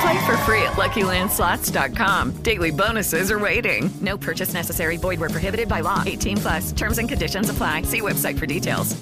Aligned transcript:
Play 0.00 0.24
for 0.26 0.36
free 0.38 0.62
at 0.62 0.72
LuckyLandSlots.com. 0.76 2.42
Daily 2.42 2.70
bonuses 2.70 3.30
are 3.30 3.38
waiting. 3.38 3.90
No 4.00 4.16
purchase 4.16 4.54
necessary. 4.54 4.96
Void 4.96 5.20
where 5.20 5.28
prohibited 5.28 5.68
by 5.68 5.80
law. 5.80 6.02
18 6.06 6.36
plus. 6.38 6.72
Terms 6.72 6.98
and 6.98 7.08
conditions 7.08 7.50
apply. 7.50 7.82
See 7.82 8.00
website 8.00 8.38
for 8.38 8.46
details. 8.46 8.96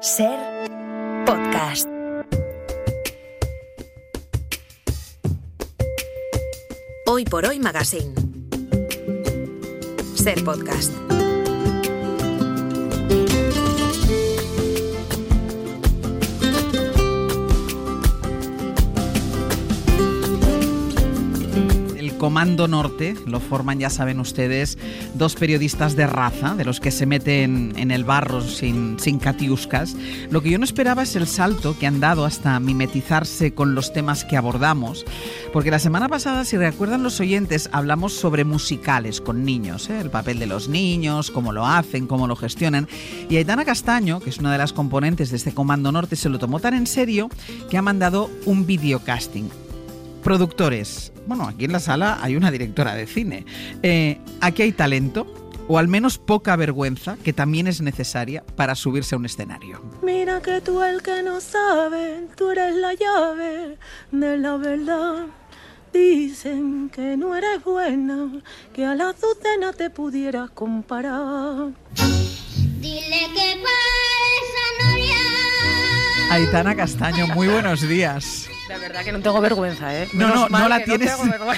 Ser 0.00 0.38
podcast. 1.26 1.86
Hoy 7.06 7.24
por 7.24 7.42
hoy 7.42 7.58
Magazine. 7.58 8.14
Ser 10.14 10.36
podcast. 10.44 11.27
Comando 22.18 22.68
Norte 22.68 23.14
lo 23.26 23.40
forman, 23.40 23.78
ya 23.78 23.90
saben 23.90 24.20
ustedes, 24.20 24.76
dos 25.14 25.36
periodistas 25.36 25.96
de 25.96 26.06
raza, 26.06 26.54
de 26.54 26.64
los 26.64 26.80
que 26.80 26.90
se 26.90 27.06
meten 27.06 27.72
en 27.76 27.90
el 27.90 28.04
barro 28.04 28.40
sin, 28.40 28.98
sin 28.98 29.18
catiuscas. 29.18 29.96
Lo 30.30 30.42
que 30.42 30.50
yo 30.50 30.58
no 30.58 30.64
esperaba 30.64 31.04
es 31.04 31.16
el 31.16 31.26
salto 31.26 31.78
que 31.78 31.86
han 31.86 32.00
dado 32.00 32.24
hasta 32.24 32.58
mimetizarse 32.60 33.54
con 33.54 33.74
los 33.74 33.92
temas 33.92 34.24
que 34.24 34.36
abordamos, 34.36 35.06
porque 35.52 35.70
la 35.70 35.78
semana 35.78 36.08
pasada, 36.08 36.44
si 36.44 36.56
recuerdan 36.56 37.02
los 37.02 37.20
oyentes, 37.20 37.70
hablamos 37.72 38.12
sobre 38.12 38.44
musicales 38.44 39.20
con 39.20 39.44
niños, 39.44 39.88
¿eh? 39.88 40.00
el 40.00 40.10
papel 40.10 40.38
de 40.38 40.46
los 40.46 40.68
niños, 40.68 41.30
cómo 41.30 41.52
lo 41.52 41.66
hacen, 41.66 42.06
cómo 42.06 42.26
lo 42.26 42.36
gestionan. 42.36 42.88
Y 43.30 43.36
Aitana 43.36 43.64
Castaño, 43.64 44.20
que 44.20 44.30
es 44.30 44.38
una 44.38 44.52
de 44.52 44.58
las 44.58 44.72
componentes 44.72 45.30
de 45.30 45.36
este 45.36 45.54
Comando 45.54 45.92
Norte, 45.92 46.16
se 46.16 46.28
lo 46.28 46.38
tomó 46.38 46.58
tan 46.60 46.74
en 46.74 46.86
serio 46.86 47.28
que 47.70 47.78
ha 47.78 47.82
mandado 47.82 48.30
un 48.44 48.66
videocasting 48.66 49.67
productores. 50.28 51.10
Bueno, 51.26 51.48
aquí 51.48 51.64
en 51.64 51.72
la 51.72 51.80
sala 51.80 52.18
hay 52.20 52.36
una 52.36 52.50
directora 52.50 52.94
de 52.94 53.06
cine. 53.06 53.46
Eh, 53.82 54.18
aquí 54.42 54.60
hay 54.60 54.72
talento, 54.72 55.26
o 55.68 55.78
al 55.78 55.88
menos 55.88 56.18
poca 56.18 56.54
vergüenza, 56.54 57.16
que 57.24 57.32
también 57.32 57.66
es 57.66 57.80
necesaria 57.80 58.44
para 58.54 58.74
subirse 58.74 59.14
a 59.14 59.18
un 59.18 59.24
escenario. 59.24 59.80
Mira 60.02 60.42
que 60.42 60.60
tú 60.60 60.82
el 60.82 61.00
que 61.00 61.22
no 61.22 61.40
sabe, 61.40 62.26
tú 62.36 62.50
eres 62.50 62.76
la 62.76 62.92
llave 62.92 63.78
de 64.12 64.36
la 64.36 64.58
verdad. 64.58 65.28
Dicen 65.94 66.90
que 66.90 67.16
no 67.16 67.34
eres 67.34 67.64
buena, 67.64 68.30
que 68.74 68.84
a 68.84 68.94
la 68.94 69.08
Azucena 69.08 69.72
te 69.72 69.88
pudieras 69.88 70.50
comparar. 70.50 71.70
Dile 72.82 73.30
que. 73.34 73.97
Aitana 76.30 76.74
Castaño, 76.76 77.26
muy 77.28 77.48
buenos 77.48 77.80
días. 77.88 78.48
La 78.68 78.76
verdad 78.76 79.02
que 79.02 79.12
no 79.12 79.20
tengo 79.20 79.40
vergüenza, 79.40 79.94
¿eh? 79.98 80.08
No, 80.12 80.28
Menos 80.28 80.50
no, 80.50 80.58
no 80.58 80.68
la 80.68 80.78
no 80.80 80.84
tienes, 80.84 81.12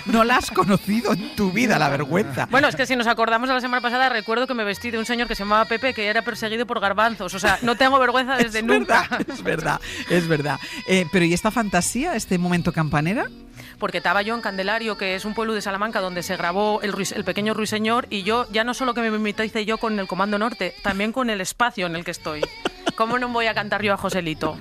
no 0.07 0.23
la 0.25 0.37
has 0.37 0.51
conocido 0.53 1.13
en 1.13 1.35
tu 1.35 1.51
vida, 1.51 1.77
la 1.77 1.89
vergüenza. 1.89 2.47
Bueno, 2.51 2.69
es 2.69 2.77
que 2.77 2.87
si 2.87 2.95
nos 2.95 3.09
acordamos 3.09 3.49
de 3.49 3.55
la 3.57 3.61
semana 3.61 3.81
pasada, 3.81 4.09
recuerdo 4.09 4.47
que 4.47 4.55
me 4.55 4.63
vestí 4.63 4.93
de 4.93 4.99
un 4.99 5.07
señor 5.07 5.27
que 5.27 5.35
se 5.35 5.43
llamaba 5.43 5.65
Pepe, 5.65 5.93
que 5.93 6.07
era 6.07 6.23
perseguido 6.23 6.67
por 6.67 6.79
garbanzos. 6.79 7.35
O 7.35 7.41
sea, 7.41 7.59
no 7.63 7.77
tengo 7.77 7.99
vergüenza 7.99 8.37
desde 8.39 8.61
es 8.61 8.65
nunca. 8.65 9.09
verdad, 9.11 9.27
es 9.29 9.43
verdad, 9.43 9.81
es 10.09 10.29
verdad. 10.29 10.61
Eh, 10.87 11.05
pero 11.11 11.25
¿y 11.25 11.35
esta 11.35 11.51
fantasía, 11.51 12.15
este 12.15 12.39
momento 12.39 12.73
campanera? 12.73 13.27
Porque 13.81 13.99
estaba 13.99 14.21
yo 14.23 14.35
en 14.35 14.43
Candelario, 14.43 14.97
que 14.97 15.17
es 15.17 15.25
un 15.25 15.35
pueblo 15.35 15.55
de 15.55 15.63
Salamanca 15.63 16.01
donde 16.01 16.23
se 16.23 16.37
grabó 16.37 16.81
el, 16.83 16.95
pequeño 17.25 17.55
ruiseñor, 17.55 18.07
y 18.11 18.23
yo 18.23 18.47
ya 18.53 18.63
no 18.63 18.75
solo 18.75 18.95
que 18.95 19.01
me 19.01 19.11
mimetice 19.11 19.65
yo 19.65 19.79
con 19.79 19.99
el 19.99 20.07
Comando 20.07 20.39
Norte, 20.39 20.75
también 20.83 21.13
con 21.13 21.31
el 21.31 21.41
espacio 21.41 21.87
en 21.87 21.97
el 21.97 22.05
que 22.05 22.11
estoy. 22.13 22.43
¿Cómo 22.95 23.19
no 23.19 23.29
voy 23.31 23.47
a 23.47 23.55
cantar 23.55 23.83
yo 23.83 23.95
a 23.95 23.97
Joselito? 23.97 24.59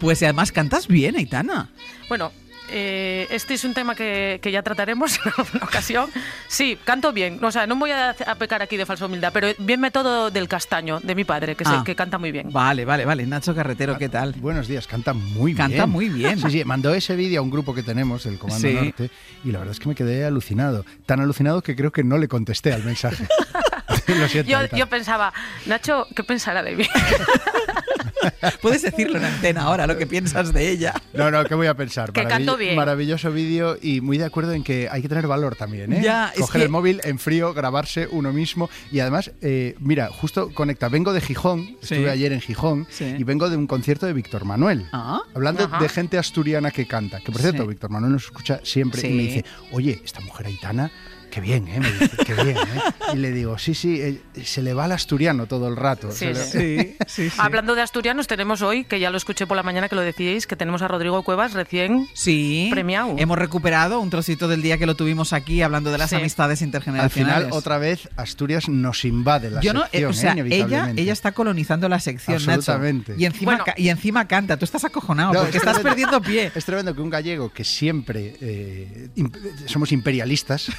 Pues 0.00 0.22
además 0.22 0.50
cantas 0.50 0.88
bien, 0.88 1.16
Aitana. 1.16 1.70
Bueno, 2.08 2.32
eh, 2.70 3.26
este 3.30 3.54
es 3.54 3.64
un 3.64 3.74
tema 3.74 3.94
que, 3.94 4.38
que 4.42 4.50
ya 4.52 4.62
trataremos 4.62 5.18
en 5.24 5.32
alguna 5.36 5.64
ocasión. 5.64 6.10
Sí, 6.48 6.78
canto 6.84 7.12
bien. 7.12 7.42
O 7.44 7.50
sea, 7.50 7.66
no 7.66 7.76
voy 7.76 7.90
a, 7.90 8.10
a 8.26 8.34
pecar 8.36 8.62
aquí 8.62 8.76
de 8.76 8.86
falsa 8.86 9.06
humildad, 9.06 9.30
pero 9.32 9.48
bien 9.58 9.80
método 9.80 10.30
del 10.30 10.48
castaño, 10.48 11.00
de 11.00 11.14
mi 11.14 11.24
padre, 11.24 11.54
que, 11.56 11.64
se- 11.64 11.70
Ah. 11.70 11.82
que 11.84 11.94
canta 11.94 12.18
muy 12.18 12.32
bien. 12.32 12.50
Vale, 12.52 12.84
vale, 12.84 13.04
vale. 13.04 13.26
Nacho 13.26 13.54
Carretero, 13.54 13.96
¿qué 13.98 14.08
tal? 14.08 14.32
Buenos 14.38 14.68
días, 14.68 14.86
canta 14.86 15.12
muy 15.12 15.54
bien. 15.54 15.68
Canta 15.68 15.86
muy 15.86 16.08
bien. 16.08 16.38
Sí, 16.40 16.50
sí, 16.50 16.64
mandó 16.64 16.94
ese 16.94 17.16
vídeo 17.16 17.40
a 17.40 17.42
un 17.42 17.50
grupo 17.50 17.74
que 17.74 17.82
tenemos, 17.82 18.26
el 18.26 18.38
Comando 18.38 18.68
Sí. 18.68 18.74
Norte, 18.74 19.10
y 19.44 19.50
la 19.52 19.58
verdad 19.58 19.72
es 19.72 19.80
que 19.80 19.88
me 19.88 19.94
quedé 19.94 20.24
alucinado. 20.24 20.84
Tan 21.06 21.20
alucinado 21.20 21.62
que 21.62 21.74
creo 21.76 21.90
que 21.92 22.04
no 22.04 22.18
le 22.18 22.28
contesté 22.28 22.72
al 22.72 22.84
mensaje. 22.84 23.26
Lo 24.08 24.26
siento. 24.28 24.50
Yo, 24.50 24.58
yo 24.76 24.86
pensaba, 24.88 25.32
Nacho, 25.66 26.06
¿qué 26.16 26.24
pensará 26.24 26.62
de 26.64 26.74
mí? 26.74 26.84
Puedes 28.62 28.82
decirlo 28.82 29.18
en 29.18 29.24
antena 29.24 29.62
ahora, 29.62 29.86
lo 29.86 29.96
que 29.96 30.06
piensas 30.06 30.52
de 30.52 30.70
ella. 30.70 30.94
No, 31.12 31.30
no, 31.30 31.44
¿qué 31.44 31.54
voy 31.54 31.66
a 31.66 31.74
pensar? 31.74 32.12
Que 32.12 32.24
canto 32.24 32.56
bien. 32.56 32.76
Maravilloso 32.76 33.30
vídeo 33.32 33.76
y 33.80 34.00
muy 34.00 34.18
de 34.18 34.24
acuerdo 34.24 34.52
en 34.52 34.62
que 34.64 34.88
hay 34.90 35.02
que 35.02 35.08
tener 35.08 35.26
valor 35.26 35.56
también, 35.56 35.92
¿eh? 35.92 36.00
Ya, 36.02 36.28
es 36.34 36.40
Coger 36.40 36.60
que- 36.60 36.64
el 36.64 36.70
móvil 36.70 37.00
en 37.04 37.18
frío, 37.18 37.52
grabarse 37.54 38.08
uno 38.10 38.32
mismo 38.32 38.68
y 38.90 39.00
además, 39.00 39.30
eh, 39.42 39.74
mira, 39.80 40.08
justo 40.08 40.50
conecta. 40.54 40.88
Vengo 40.88 41.12
de 41.12 41.20
Gijón, 41.20 41.66
Sí. 41.82 41.94
estuve 41.94 42.10
ayer 42.10 42.32
en 42.32 42.40
Gijón 42.40 42.86
Sí. 42.90 43.14
y 43.18 43.24
vengo 43.24 43.48
de 43.50 43.56
un 43.56 43.66
concierto 43.66 44.06
de 44.06 44.12
Víctor 44.12 44.44
Manuel. 44.44 44.86
Ah. 44.92 45.20
Hablando 45.34 45.64
Ajá. 45.64 45.78
de 45.80 45.88
gente 45.88 46.18
asturiana 46.18 46.70
que 46.70 46.86
canta, 46.86 47.20
que 47.20 47.32
por 47.32 47.40
cierto, 47.40 47.62
Sí. 47.62 47.68
Víctor 47.68 47.90
Manuel 47.90 48.12
nos 48.12 48.24
escucha 48.24 48.60
siempre 48.64 49.08
y 49.08 49.12
me 49.14 49.22
dice, 49.22 49.44
oye, 49.72 50.00
esta 50.04 50.20
mujer 50.20 50.46
aitana, 50.46 50.90
qué 51.30 51.40
bien, 51.40 51.66
¿eh? 51.68 51.80
Me 51.80 51.90
dice, 51.92 52.10
qué 52.26 52.34
bien, 52.34 52.56
¿eh? 52.56 52.80
Y 53.14 53.16
le 53.16 53.30
digo, 53.32 53.58
sí, 53.58 53.74
sí, 53.74 54.00
eh, 54.00 54.20
se 54.44 54.62
le 54.62 54.74
va 54.74 54.84
al 54.84 54.92
asturiano 54.92 55.46
todo 55.46 55.68
el 55.68 55.76
rato. 55.76 56.10
Sí, 56.12 56.28
sí. 56.34 56.42
Sí, 56.60 56.96
sí, 57.06 57.30
sí. 57.30 57.36
Hablando 57.38 57.74
de 57.74 57.82
asturianos, 57.82 58.26
tenemos 58.26 58.62
hoy, 58.62 58.84
que 58.84 59.00
ya 59.00 59.10
lo 59.10 59.16
escuché 59.16 59.46
por 59.46 59.56
la 59.56 59.62
mañana 59.62 59.88
que 59.88 59.94
lo 59.96 60.02
decíais, 60.02 60.46
que 60.46 60.56
tenemos 60.56 60.82
a 60.82 60.88
Rodrigo 60.88 61.22
Cuevas 61.22 61.52
recién 61.54 62.08
Sí. 62.14 62.68
Premiado. 62.70 63.14
Hemos 63.18 63.38
recuperado 63.38 64.00
un 64.00 64.10
trocito 64.10 64.48
del 64.48 64.62
día 64.62 64.78
que 64.78 64.86
lo 64.86 64.94
tuvimos 64.96 65.32
aquí 65.32 65.62
hablando 65.62 65.90
de 65.92 65.98
las 65.98 66.10
Sí. 66.10 66.16
amistades 66.16 66.60
Al 66.62 66.66
intergeneracionales. 66.66 67.44
final, 67.46 67.52
otra 67.58 67.78
vez, 67.78 68.08
Asturias 68.16 68.68
nos 68.68 69.04
invade 69.04 69.50
la 69.50 69.60
Yo 69.60 69.72
no, 69.72 69.84
eh, 69.84 69.88
sección, 69.92 70.10
o 70.10 70.12
sea, 70.12 70.34
¿eh? 70.34 70.92
ella, 70.96 71.12
está 71.12 71.32
colonizando 71.32 71.88
la 71.88 71.98
sección, 72.00 72.36
Nacho. 72.38 72.52
Absolutamente. 72.52 73.14
Y 73.18 73.24
encima, 73.24 73.52
Bueno. 73.52 73.64
ca- 73.64 73.74
y 73.76 73.88
encima 73.88 74.26
canta. 74.26 74.56
Tú 74.56 74.64
estás 74.64 74.84
acojonado 74.84 75.32
No, 75.32 75.40
porque 75.40 75.56
es 75.58 75.62
estás 75.62 75.74
tremendo. 75.80 75.90
perdiendo 76.20 76.22
pie. 76.22 76.52
Es 76.54 76.64
tremendo 76.64 76.94
que 76.94 77.00
un 77.00 77.10
gallego 77.10 77.52
que 77.52 77.64
siempre 77.64 78.36
eh, 78.40 79.08
imp- 79.16 79.36
somos 79.66 79.92
imperialistas, 79.92 80.70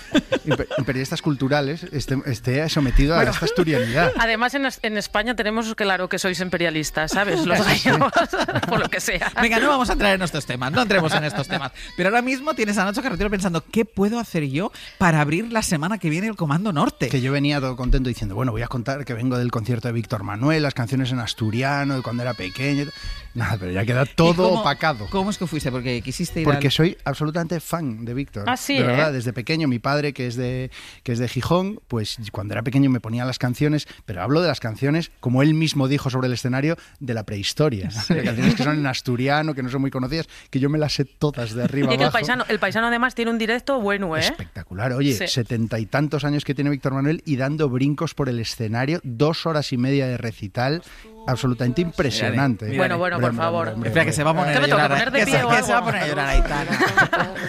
imp- 0.46 0.68
imperialistas 0.78 1.22
culturales, 1.22 1.84
esté, 1.92 2.18
esté 2.26 2.68
sometido 2.70 3.16
a 3.18 3.24
esta 3.24 3.46
asturianidad. 3.46 4.12
Además, 4.20 4.54
en, 4.54 4.66
es- 4.66 4.80
en 4.84 4.98
España 4.98 5.36
tenemos 5.36 5.74
claro 5.76 6.10
que 6.10 6.20
sois 6.20 6.40
imperialistas, 6.40 7.12
¿sabes? 7.12 7.46
Los 7.46 7.64
gallegos, 7.66 8.12
por 8.68 8.80
lo 8.80 8.90
que 8.90 9.00
sea. 9.00 9.32
Venga, 9.42 9.60
no 9.60 9.70
vamos 9.70 9.90
a 9.90 9.94
entrar 9.94 10.16
en 10.16 10.22
estos 10.22 10.46
temas, 10.46 10.72
no 10.72 10.82
entremos 10.82 11.14
en 11.14 11.24
estos 11.24 11.48
temas. 11.48 11.72
Pero 11.98 12.10
ahora 12.10 12.22
mismo 12.22 12.54
tienes 12.54 12.78
a 12.78 12.86
Nacho 12.86 13.02
Carretero 13.02 13.30
pensando, 13.30 13.64
¿qué 13.72 13.86
puedo 13.86 14.20
hacer 14.20 14.48
yo 14.50 14.72
para 14.98 15.22
abrir 15.22 15.52
la 15.52 15.62
semana 15.62 15.98
que 15.98 16.10
viene 16.10 16.28
el 16.28 16.36
Comando 16.36 16.74
Norte? 16.74 17.10
Que 17.10 17.22
yo 17.22 17.32
venía 17.32 17.60
todo 17.60 17.76
contento 17.76 18.10
diciendo, 18.10 18.36
bueno, 18.36 18.52
voy 18.52 18.62
a 18.62 18.68
contar 18.68 19.06
que 19.06 19.14
vengo 19.14 19.38
del 19.38 19.52
concierto 19.52 19.88
de 19.88 19.94
Víctor 19.94 20.24
Manuel, 20.24 20.64
las 20.64 20.74
canciones 20.74 21.12
en 21.12 21.20
asturiano, 21.20 21.96
de 21.96 22.02
cuando 22.02 22.24
era 22.24 22.34
pequeño. 22.34 22.86
Nada, 23.34 23.58
pero 23.60 23.72
ya 23.72 23.86
queda 23.86 24.04
¿Y 24.04 24.16
todo 24.16 24.50
cómo- 24.50 24.60
opacado. 24.62 25.08
¿Cómo 25.10 25.30
es 25.30 25.38
que 25.38 25.48
fuiste? 25.48 25.72
Porque 25.72 26.02
quisiste 26.02 26.42
ir 26.42 26.46
Porque 26.46 26.68
al- 26.68 26.72
soy 26.74 26.98
absolutamente 27.06 27.60
fan 27.60 28.04
de 28.04 28.14
Víctor. 28.14 28.44
Ah, 28.48 28.58
sí, 28.58 28.76
de 28.78 28.84
verdad, 28.84 29.10
¿eh? 29.12 29.14
desde 29.14 29.32
pequeño, 29.34 29.68
mi 29.68 29.80
padre, 29.80 30.12
que 30.14 30.28
es 30.28 30.36
de 30.36 30.70
que 31.04 31.14
es 31.14 31.20
de 31.20 31.28
Gijón, 31.28 31.80
pues 31.88 32.18
cuando 32.32 32.54
era 32.54 32.62
pequeño 32.64 32.90
me 32.90 33.00
ponía 33.00 33.24
las 33.26 33.40
canciones, 33.40 33.88
pero 34.06 34.22
hablo 34.22 34.42
de 34.42 34.48
las 34.48 34.60
canciones, 34.60 35.12
como 35.20 35.42
él 35.44 35.54
mismo 35.54 35.88
dijo 35.88 36.10
sobre 36.10 36.28
el 36.28 36.34
escenario, 36.34 36.76
de 37.00 37.14
la 37.14 37.24
prehistoria. 37.26 37.90
De 38.10 38.24
canciones 38.24 38.56
que 38.56 38.64
son 38.64 38.78
en 38.78 38.86
asturiano, 38.88 39.54
que 39.56 39.64
no 39.64 39.70
son 39.70 39.82
muy 39.82 39.92
conocidas, 39.92 40.28
que 40.50 40.60
yo 40.60 40.70
me 40.70 40.78
las 40.78 40.94
sé 40.94 41.06
todas 41.06 41.54
de 41.54 41.64
arriba 41.64 41.94
Y 41.94 41.98
que 41.98 42.04
el 42.04 42.12
paisano, 42.12 42.44
el 42.50 42.60
paisano 42.60 42.88
además 42.88 43.16
tiene 43.16 43.32
un 43.32 43.38
directo 43.38 43.80
bueno, 43.80 44.18
¿eh? 44.18 44.20
Espectacular. 44.20 44.92
Oye, 44.94 45.14
Sí. 45.14 45.28
setenta 45.28 45.80
y 45.80 45.86
tantos 45.86 46.24
años 46.26 46.44
que 46.44 46.54
tiene 46.54 46.70
Víctor 46.70 46.94
Manuel 46.94 47.22
y 47.26 47.38
dando 47.38 47.70
brincos 47.70 48.14
por 48.14 48.28
el 48.30 48.40
escenario, 48.40 49.00
dos 49.04 49.46
horas 49.46 49.72
y 49.72 49.78
media 49.78 50.06
de 50.08 50.18
recital. 50.18 50.84
Absolutamente 51.28 51.82
impresionante. 51.82 52.66
Mira, 52.66 52.78
Bueno, 52.78 52.98
bueno, 52.98 53.20
por 53.20 53.36
favor. 53.36 53.60
hombre, 53.68 53.74
hombre, 53.76 53.90
Espera, 53.90 54.06
que 54.06 54.14
se 54.14 54.24
va 54.24 54.32
a 54.32 54.34
poner 54.34 54.58
¿Qué 54.58 54.64
a 54.64 54.68
llorar. 54.68 55.12
que 55.12 55.24
pie 55.26 55.38
se, 55.38 55.44
va 55.44 55.78
a 55.78 55.84
poner 55.84 56.02
a 56.04 56.08
llorar 56.08 56.30
Aitana. 56.30 56.72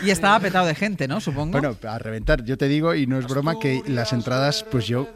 y 0.04 0.10
estaba 0.10 0.38
petado 0.40 0.66
de 0.66 0.74
gente, 0.74 1.08
¿no? 1.08 1.20
Supongo. 1.20 1.52
Bueno, 1.52 1.76
a 1.88 1.98
reventar, 1.98 2.44
yo 2.44 2.56
te 2.58 2.68
digo, 2.68 2.94
y 2.94 3.06
no 3.06 3.18
es 3.18 3.26
broma, 3.26 3.58
que 3.58 3.82
las 3.86 4.12
entradas, 4.12 4.64
pues 4.70 4.86
yo 4.86 5.08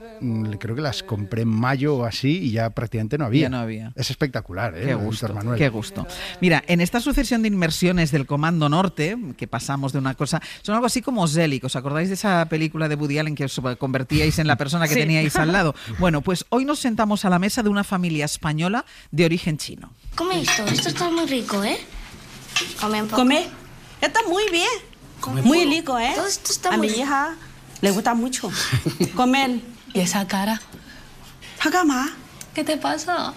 creo 0.59 0.75
que 0.75 0.83
las 0.83 1.03
compré 1.03 1.43
en 1.43 1.49
mayo 1.49 1.97
o 1.97 2.05
así 2.05 2.39
y 2.45 2.51
ya 2.53 2.71
prácticamente 2.71 3.19
no 3.19 3.27
había. 3.27 3.43
Ya 3.43 3.49
no 3.49 3.59
había. 3.59 3.93
Es 3.97 4.11
espectacular, 4.11 4.77
¿eh? 4.77 4.85
Qué 4.87 4.95
gusto, 4.95 5.29
Manuel. 5.33 5.59
qué 5.59 5.69
gusto. 5.69 6.07
Mira, 6.41 6.63
en 6.67 6.81
esta 6.81 7.01
sucesión 7.01 7.43
de 7.43 7.49
inmersiones 7.49 8.11
del 8.11 8.27
Comando 8.27 8.69
Norte, 8.69 9.17
que 9.37 9.47
pasamos 9.47 9.93
de 9.93 9.99
una 9.99 10.15
cosa, 10.15 10.41
son 10.63 10.75
algo 10.75 10.87
así 10.87 11.03
como 11.03 11.27
Zelig. 11.29 11.65
¿Os 11.65 11.77
acordáis 11.77 12.09
de 12.09 12.15
esa 12.15 12.47
película 12.49 12.89
de 12.89 12.95
Woody 12.95 13.19
Allen 13.19 13.35
que 13.35 13.45
os 13.45 13.61
convertíais 13.79 14.39
en 14.39 14.47
la 14.47 14.57
persona 14.57 14.87
que 14.89 14.95
Sí. 14.95 15.01
teníais 15.01 15.37
al 15.37 15.53
lado? 15.53 15.75
Bueno, 15.99 16.21
pues 16.21 16.45
hoy 16.51 16.65
nos 16.65 16.79
sentamos 16.79 17.25
a 17.25 17.31
la 17.31 17.39
mesa 17.39 17.63
de 17.63 17.69
una 17.69 17.85
familia 17.85 18.25
española 18.25 18.85
de 19.11 19.25
origen 19.25 19.57
chino. 19.59 19.93
Come 20.15 20.43
esto, 20.43 20.65
esto 20.67 20.89
está 20.89 21.11
muy 21.11 21.27
rico, 21.27 21.63
¿eh? 21.65 21.79
Come 22.81 23.03
un 23.03 23.09
poco. 23.09 23.23
Come. 23.23 23.47
Está 24.01 24.21
muy 24.29 24.45
bien. 24.51 25.45
muy 25.45 25.65
rico, 25.65 25.99
¿eh? 25.99 26.13
Todo 26.15 26.27
esto 26.27 26.53
está 26.53 26.75
a 26.75 26.77
muy 26.77 26.89
mi 26.89 26.95
hija 26.95 27.35
le 27.81 27.91
gusta 27.91 28.15
mucho. 28.15 28.51
Comer. 29.15 29.61
¿Y 29.93 30.01
esa 30.01 30.27
cara? 30.27 30.61
Hakama. 31.65 32.15
¿Qué 32.55 32.65
te 32.65 32.77
pasa? 32.77 33.35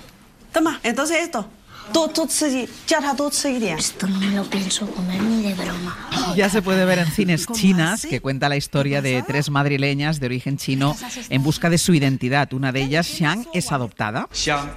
Toma, 0.54 0.80
entonces 0.84 1.18
esto. 1.22 1.48
Tú, 1.92 2.07
tú, 2.07 2.28
sí, 2.30 2.69
ya 2.88 3.00
está, 3.00 3.16
tú, 3.16 3.30
sí, 3.31 3.57
bien. 3.60 3.78
Esto 3.78 4.07
no 4.07 4.19
me 4.19 4.31
lo 4.31 4.44
pienso 4.44 4.90
comer 4.92 5.22
ni 5.22 5.42
de 5.42 5.56
broma. 5.56 6.10
Ya 6.36 6.50
se 6.50 6.62
puede 6.62 6.86
ver 6.86 7.00
en 7.00 7.07
cines 7.07 7.46
¿Cómo 7.48 7.60
chinas 7.60 8.06
que 8.06 8.22
cuenta 8.22 8.48
la 8.48 8.57
historia 8.57 9.01
de 9.01 9.24
tres 9.24 9.50
madrileñas 9.50 10.19
de 10.19 10.28
origen 10.28 10.57
chino 10.57 10.96
en 11.30 11.44
busca 11.44 11.69
de 11.69 11.78
su 11.78 11.94
identidad. 11.94 12.54
Una 12.54 12.72
de 12.72 12.84
ellas, 12.84 13.07
Xiang, 13.07 13.48
es 13.54 13.72
adoptada. 13.72 14.30
Xiang, 14.31 14.72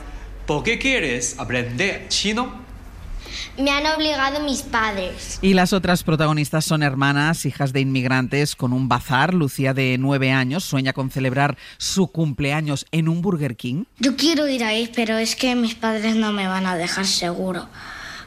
¿por 0.47 0.63
qué 0.63 0.79
quieres 0.79 1.39
aprender 1.39 2.09
chino? 2.09 2.62
Me 3.59 3.71
han 3.71 3.87
obligado 3.87 4.41
mis 4.41 4.63
padres. 4.63 5.39
Y 5.43 5.55
las 5.55 5.73
otras 5.73 6.03
protagonistas 6.03 6.65
son 6.65 6.83
hermanas, 6.83 7.47
hijas 7.47 7.73
de 7.73 7.81
inmigrantes, 7.81 8.57
con 8.57 8.73
un 8.73 8.89
bazar. 8.89 9.35
Lucía, 9.35 9.75
de 9.75 9.97
nueve 9.99 10.33
años, 10.33 10.65
sueña 10.65 10.93
con 10.93 11.11
celebrar 11.11 11.57
su 11.79 12.09
cumpleaños 12.09 12.87
en 12.93 13.09
un 13.09 13.23
Burger 13.23 13.57
King. 13.57 13.85
Yo 13.99 14.17
quiero 14.17 14.49
ir 14.49 14.65
ahí, 14.65 14.91
pero 14.95 15.19
es 15.19 15.37
que 15.37 15.55
mis 15.55 15.75
padres 15.75 16.17
no 16.17 16.33
me 16.33 16.47
van 16.47 16.67
a 16.67 16.77
dejar 16.77 17.07
seguro. 17.07 17.69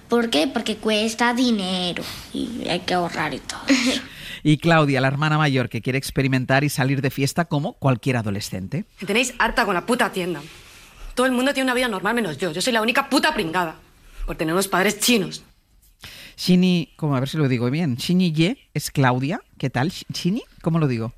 ¿Por 0.10 0.30
qué? 0.30 0.48
Porque 0.48 0.78
cuesta 0.78 1.34
dinero 1.34 2.04
y 2.34 2.68
hay 2.70 2.82
que 2.82 2.94
ahorrar 2.94 3.34
y 3.34 3.40
todo. 3.40 3.62
Y 4.48 4.60
Claudia, 4.60 5.02
la 5.02 5.08
hermana 5.08 5.40
mayor, 5.40 5.70
que 5.70 5.82
quiere 5.82 5.98
experimentar 5.98 6.64
y 6.64 6.70
salir 6.70 7.02
de 7.02 7.10
fiesta 7.10 7.46
como 7.46 7.74
cualquier 7.74 8.18
adolescente. 8.18 8.86
Me 9.02 9.08
tenéis 9.08 9.34
harta 9.40 9.66
con 9.66 9.74
la 9.74 9.88
puta 9.88 10.12
tienda. 10.12 10.40
Todo 11.16 11.26
el 11.26 11.32
mundo 11.32 11.52
tiene 11.52 11.66
una 11.66 11.74
vida 11.74 11.88
normal 11.88 12.14
menos 12.14 12.38
yo. 12.38 12.52
Yo 12.52 12.62
soy 12.62 12.72
la 12.72 12.84
única 12.84 13.10
puta 13.10 13.34
pringada. 13.34 13.78
Por 14.26 14.36
tener 14.36 14.54
unos 14.54 14.68
padres 14.68 15.00
chinos. 15.00 15.44
Shini, 16.38 16.94
como 16.98 17.16
a 17.16 17.20
ver 17.20 17.30
si 17.30 17.38
lo 17.38 17.48
digo 17.48 17.70
bien, 17.70 17.96
Shini 17.96 18.32
Ye 18.34 18.58
es 18.74 18.92
Claudia. 18.92 19.42
¿Qué 19.58 19.70
tal? 19.70 19.92
Shini, 19.92 20.44
¿cómo 20.62 20.80
lo 20.80 20.88
digo? 20.88 21.14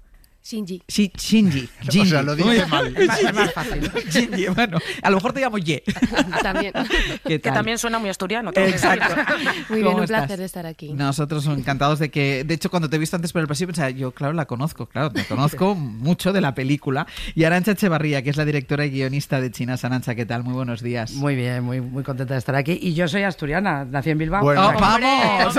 Shinji. 0.49 0.81
Sí, 0.87 1.11
Shinji. 1.17 1.67
O 1.87 1.91
Shinji. 1.91 2.09
sea, 2.09 2.21
lo 2.23 2.35
dice 2.35 2.65
mal. 2.67 2.87
Es 2.97 3.07
más, 3.07 3.19
es 3.21 3.33
más 3.33 3.53
fácil. 3.53 3.91
Shinji, 4.09 4.47
bueno, 4.47 4.77
a 5.01 5.09
lo 5.09 5.17
mejor 5.17 5.33
te 5.33 5.41
llamo 5.41 5.57
Ye. 5.57 5.83
También. 6.41 6.73
¿Qué 7.25 7.39
Que 7.41 7.51
también 7.51 7.77
suena 7.77 7.99
muy 7.99 8.09
asturiano. 8.09 8.51
Exacto. 8.55 9.15
Muy 9.69 9.79
bien, 9.79 9.85
¿Cómo 9.85 9.97
un 9.97 10.03
estás? 10.03 10.19
placer 10.21 10.39
de 10.39 10.45
estar 10.45 10.65
aquí. 10.65 10.93
Nosotros 10.93 11.43
son 11.43 11.59
encantados 11.59 11.99
de 11.99 12.09
que, 12.09 12.43
de 12.45 12.53
hecho, 12.53 12.69
cuando 12.69 12.89
te 12.89 12.95
he 12.95 12.99
visto 12.99 13.15
antes 13.15 13.33
por 13.33 13.41
el 13.41 13.47
pasillo, 13.47 13.67
pensaba, 13.67 13.89
yo, 13.89 14.11
claro, 14.11 14.33
la 14.33 14.45
conozco, 14.45 14.85
claro, 14.85 15.11
te 15.11 15.25
conozco 15.25 15.75
mucho 15.75 16.31
de 16.33 16.41
la 16.41 16.55
película. 16.55 17.07
Y 17.35 17.43
Arancha 17.43 17.71
Echevarría, 17.71 18.21
que 18.21 18.29
es 18.29 18.37
la 18.37 18.45
directora 18.45 18.85
y 18.85 18.91
guionista 18.91 19.41
de 19.41 19.51
Chinas. 19.51 19.83
Arancha, 19.83 20.15
¿qué 20.15 20.25
tal? 20.25 20.43
Muy 20.43 20.53
buenos 20.53 20.81
días. 20.81 21.11
Muy 21.13 21.35
bien, 21.35 21.63
muy, 21.63 21.81
muy 21.81 22.03
contenta 22.03 22.33
de 22.35 22.39
estar 22.39 22.55
aquí. 22.55 22.77
Y 22.81 22.93
yo 22.93 23.07
soy 23.07 23.23
asturiana, 23.23 23.83
nací 23.85 24.09
en 24.11 24.17
Bilbao. 24.17 24.41
Bueno. 24.43 24.67
¡Oh, 24.67 24.77
O 24.77 24.79
¡Vamos! 24.79 25.57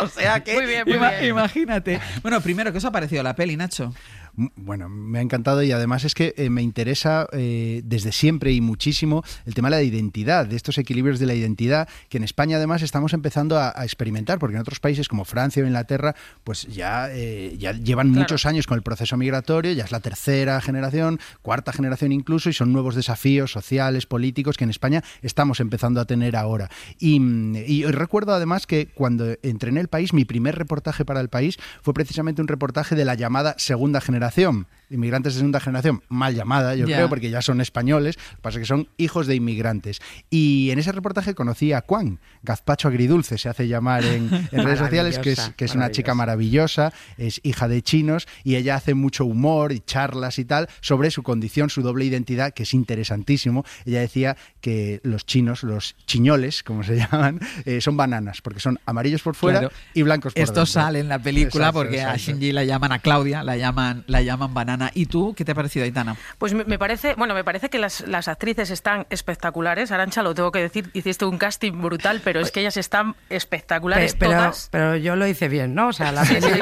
o 0.00 0.08
sea 0.08 0.40
que, 0.42 0.54
Muy 0.54 0.66
bien, 0.66 0.82
muy 0.86 0.94
ima- 0.96 1.10
bien. 1.18 1.30
imagínate. 1.30 2.00
Bueno, 2.22 2.40
primero, 2.40 2.72
¿qué 2.72 2.78
os 2.78 2.84
ha 2.84 2.90
parecido 2.92 3.22
la 3.22 3.34
peli, 3.42 3.56
Nacho? 3.56 3.92
Bueno, 4.34 4.88
me 4.88 5.18
ha 5.18 5.22
encantado 5.22 5.62
y 5.62 5.72
además 5.72 6.04
es 6.04 6.14
que 6.14 6.32
eh, 6.38 6.48
me 6.48 6.62
interesa 6.62 7.26
eh, 7.32 7.82
desde 7.84 8.12
siempre 8.12 8.50
y 8.52 8.62
muchísimo 8.62 9.22
el 9.44 9.52
tema 9.52 9.68
de 9.68 9.76
la 9.76 9.82
identidad, 9.82 10.46
de 10.46 10.56
estos 10.56 10.78
equilibrios 10.78 11.18
de 11.18 11.26
la 11.26 11.34
identidad 11.34 11.86
que 12.08 12.16
en 12.16 12.24
España 12.24 12.56
además 12.56 12.80
estamos 12.80 13.12
empezando 13.12 13.58
a, 13.58 13.74
a 13.76 13.84
experimentar, 13.84 14.38
porque 14.38 14.56
en 14.56 14.62
otros 14.62 14.80
países 14.80 15.06
como 15.06 15.26
Francia 15.26 15.62
o 15.62 15.66
Inglaterra, 15.66 16.14
pues 16.44 16.66
ya, 16.68 17.08
eh, 17.12 17.56
ya 17.58 17.72
llevan 17.72 18.08
Claro. 18.08 18.20
muchos 18.22 18.46
años 18.46 18.66
con 18.66 18.76
el 18.76 18.82
proceso 18.82 19.18
migratorio, 19.18 19.72
ya 19.72 19.84
es 19.84 19.92
la 19.92 20.00
tercera 20.00 20.60
generación, 20.62 21.20
cuarta 21.42 21.72
generación 21.72 22.10
incluso, 22.12 22.48
y 22.48 22.54
son 22.54 22.72
nuevos 22.72 22.94
desafíos 22.94 23.52
sociales, 23.52 24.06
políticos 24.06 24.56
que 24.56 24.64
en 24.64 24.70
España 24.70 25.04
estamos 25.20 25.60
empezando 25.60 26.00
a 26.00 26.06
tener 26.06 26.36
ahora. 26.36 26.70
Y, 26.98 27.20
mm, 27.20 27.56
y 27.66 27.84
recuerdo 27.84 28.32
además 28.32 28.66
que 28.66 28.86
cuando 28.86 29.26
entré 29.42 29.68
en 29.68 29.76
el 29.76 29.88
país, 29.88 30.14
mi 30.14 30.24
primer 30.24 30.56
reportaje 30.56 31.04
para 31.04 31.20
el 31.20 31.28
país 31.28 31.58
fue 31.82 31.92
precisamente 31.92 32.40
un 32.40 32.48
reportaje 32.48 32.94
de 32.94 33.04
la 33.04 33.14
llamada 33.14 33.54
segunda 33.58 34.00
generación 34.00 34.21
generación. 34.30 34.68
Inmigrantes 34.92 35.34
de 35.34 35.38
segunda 35.40 35.58
generación, 35.60 36.02
mal 36.08 36.34
llamada, 36.34 36.74
yo 36.76 36.86
creo, 36.86 37.08
porque 37.08 37.30
ya 37.30 37.42
son 37.42 37.60
españoles, 37.60 38.16
lo 38.16 38.36
que 38.36 38.42
pasa 38.42 38.58
es 38.58 38.62
que 38.62 38.66
son 38.66 38.88
hijos 38.96 39.26
de 39.26 39.34
inmigrantes. 39.34 40.00
Y 40.30 40.70
en 40.70 40.78
ese 40.78 40.92
reportaje 40.92 41.34
conocí 41.34 41.72
a 41.72 41.82
Juan, 41.86 42.20
gazpacho 42.42 42.88
agridulce, 42.88 43.38
se 43.38 43.48
hace 43.48 43.68
llamar 43.68 44.04
en, 44.04 44.28
en 44.52 44.64
redes 44.64 44.78
sociales, 44.78 45.18
que 45.18 45.32
es, 45.32 45.38
Maravillosa, 45.38 45.56
que 45.56 45.64
es 45.64 45.74
una 45.74 45.90
chica 45.90 46.14
maravillosa, 46.14 46.92
es 47.16 47.40
hija 47.42 47.68
de 47.68 47.82
chinos 47.82 48.26
y 48.44 48.56
ella 48.56 48.76
hace 48.76 48.94
mucho 48.94 49.24
humor 49.24 49.72
y 49.72 49.80
charlas 49.80 50.38
y 50.38 50.44
tal 50.44 50.68
sobre 50.80 51.10
su 51.10 51.22
condición, 51.22 51.70
su 51.70 51.82
doble 51.82 52.04
identidad, 52.04 52.52
que 52.52 52.64
es 52.64 52.74
interesantísimo. 52.74 53.64
Ella 53.84 54.00
decía 54.00 54.36
que 54.60 55.00
los 55.04 55.24
chinos, 55.26 55.62
los 55.62 55.96
chiñoles, 56.06 56.62
como 56.62 56.82
se 56.82 56.96
llaman, 57.10 57.40
eh, 57.64 57.80
son 57.80 57.96
bananas, 57.96 58.40
porque 58.42 58.60
son 58.60 58.78
amarillos 58.86 59.22
por 59.22 59.34
fuera 59.34 59.60
Claro. 59.60 59.74
y 59.94 60.02
blancos 60.02 60.34
por 60.34 60.42
Esto 60.42 60.60
dentro. 60.60 60.66
sale 60.66 61.00
en 61.00 61.08
la 61.08 61.18
película 61.18 61.66
Exacto, 61.68 61.78
porque 61.80 62.02
a. 62.02 62.16
Shinji 62.16 62.52
la 62.52 62.64
llaman 62.64 62.92
a 62.92 62.98
Claudia, 62.98 63.42
la 63.42 63.56
llaman, 63.56 64.04
la 64.06 64.22
llaman 64.22 64.54
banana. 64.54 64.81
¿Y 64.94 65.06
tú 65.06 65.34
qué 65.36 65.44
te 65.44 65.52
ha 65.52 65.54
parecido, 65.54 65.84
Aitana? 65.84 66.16
Pues 66.38 66.54
me, 66.54 66.64
me 66.64 66.78
parece, 66.78 67.14
bueno, 67.14 67.34
me 67.34 67.44
parece 67.44 67.68
que 67.70 67.78
las, 67.78 68.00
las 68.08 68.28
actrices 68.28 68.70
están 68.70 69.06
espectaculares. 69.10 69.92
Arancha, 69.92 70.22
lo 70.22 70.34
tengo 70.34 70.50
que 70.52 70.60
decir, 70.60 70.90
hiciste 70.94 71.24
un 71.24 71.38
casting 71.38 71.80
brutal, 71.80 72.20
pero 72.24 72.40
es 72.40 72.50
que 72.50 72.60
ellas 72.60 72.76
están 72.76 73.14
espectaculares 73.30 74.12
Pe- 74.14 74.18
pero, 74.20 74.32
todas. 74.32 74.68
pero 74.70 74.96
yo 74.96 75.16
lo 75.16 75.26
hice 75.26 75.48
bien, 75.48 75.74
¿no? 75.74 75.88
O 75.88 75.92
sea, 75.92 76.10
las, 76.12 76.28
Sí, 76.28 76.36
sí, 76.40 76.48
bien, 76.52 76.60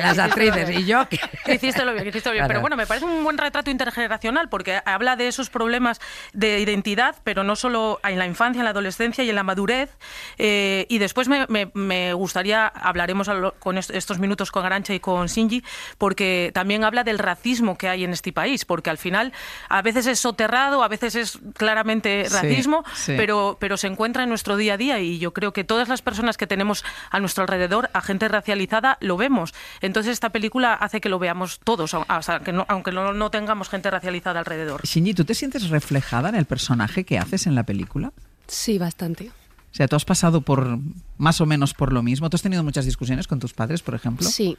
las 0.00 0.18
actrices 0.18 0.68
bien. 0.68 0.80
y 0.80 0.84
yo. 0.86 1.08
que- 1.08 1.18
Hiciste 1.54 1.84
lo 1.84 1.92
bien, 1.92 2.08
hiciste 2.08 2.28
lo 2.28 2.32
bien. 2.32 2.42
Claro. 2.44 2.48
Pero 2.48 2.60
bueno, 2.60 2.76
me 2.76 2.86
parece 2.86 3.06
un 3.06 3.22
buen 3.24 3.38
retrato 3.38 3.70
intergeneracional 3.70 4.48
porque 4.48 4.80
habla 4.84 5.16
de 5.16 5.28
esos 5.28 5.50
problemas 5.50 6.00
de 6.32 6.58
identidad, 6.60 7.16
pero 7.24 7.44
no 7.44 7.56
solo 7.56 8.00
en 8.02 8.18
la 8.18 8.26
infancia, 8.26 8.60
en 8.60 8.64
la 8.64 8.70
adolescencia 8.70 9.22
y 9.24 9.28
en 9.30 9.36
la 9.36 9.42
madurez. 9.42 9.90
Eh, 10.38 10.86
y 10.88 10.98
después 10.98 11.28
me, 11.28 11.46
me- 11.48 11.70
me 11.74 12.12
gustaría, 12.14 12.66
hablaremos 12.66 13.28
lo- 13.28 13.54
con 13.54 13.78
est- 13.78 13.90
estos 13.90 14.18
minutos 14.18 14.50
con 14.50 14.64
Arancha 14.64 14.94
y 14.94 15.00
con 15.00 15.26
Shinji, 15.26 15.62
porque 15.98 16.50
también 16.54 16.84
habla 16.84 17.04
del 17.04 17.18
racismo 17.18 17.53
que 17.76 17.88
hay 17.88 18.04
en 18.04 18.12
este 18.12 18.32
país, 18.32 18.64
porque 18.64 18.90
al 18.90 18.98
final 18.98 19.32
a 19.68 19.82
veces 19.82 20.06
es 20.06 20.18
soterrado, 20.20 20.82
a 20.82 20.88
veces 20.88 21.14
es 21.14 21.38
claramente 21.56 22.26
racismo, 22.30 22.84
sí. 22.94 23.14
pero, 23.16 23.56
pero 23.60 23.76
se 23.76 23.86
encuentra 23.86 24.22
en 24.22 24.28
nuestro 24.28 24.56
día 24.56 24.74
a 24.74 24.76
día 24.76 25.00
y 25.00 25.18
yo 25.18 25.32
creo 25.32 25.52
que 25.52 25.64
todas 25.64 25.88
las 25.88 26.02
personas 26.02 26.36
que 26.36 26.46
tenemos 26.46 26.84
a 27.10 27.20
nuestro 27.20 27.42
alrededor, 27.42 27.90
a 27.92 28.00
gente 28.00 28.28
racializada, 28.28 28.98
lo 29.00 29.16
vemos. 29.16 29.54
Entonces 29.80 30.12
esta 30.12 30.30
película 30.30 30.74
hace 30.74 31.00
que 31.00 31.08
lo 31.08 31.18
veamos 31.18 31.60
todos, 31.62 31.94
o 31.94 32.04
sea, 32.22 32.40
que 32.40 32.52
no- 32.52 32.66
aunque 32.68 32.92
no, 32.92 33.12
no 33.12 33.30
tengamos 33.30 33.68
gente 33.68 33.90
racializada 33.90 34.40
alrededor. 34.40 34.82
Shinji, 34.86 35.14
¿tú 35.14 35.24
te 35.24 35.34
sientes 35.34 35.68
reflejada 35.70 36.28
en 36.28 36.34
el 36.34 36.44
personaje 36.46 37.04
que 37.04 37.18
haces 37.18 37.46
en 37.46 37.54
la 37.54 37.62
película? 37.64 38.12
Sí, 38.46 38.78
bastante. 38.78 39.30
O 39.74 39.76
sea, 39.76 39.88
tú 39.88 39.96
has 39.96 40.04
pasado 40.04 40.40
por 40.40 40.78
más 41.18 41.40
o 41.40 41.46
menos 41.46 41.74
por 41.74 41.92
lo 41.92 42.00
mismo. 42.00 42.30
¿Tú 42.30 42.36
has 42.36 42.42
tenido 42.42 42.62
muchas 42.62 42.84
discusiones 42.84 43.26
con 43.26 43.40
tus 43.40 43.54
padres, 43.54 43.82
por 43.82 43.96
ejemplo? 43.96 44.28
Sí. 44.28 44.56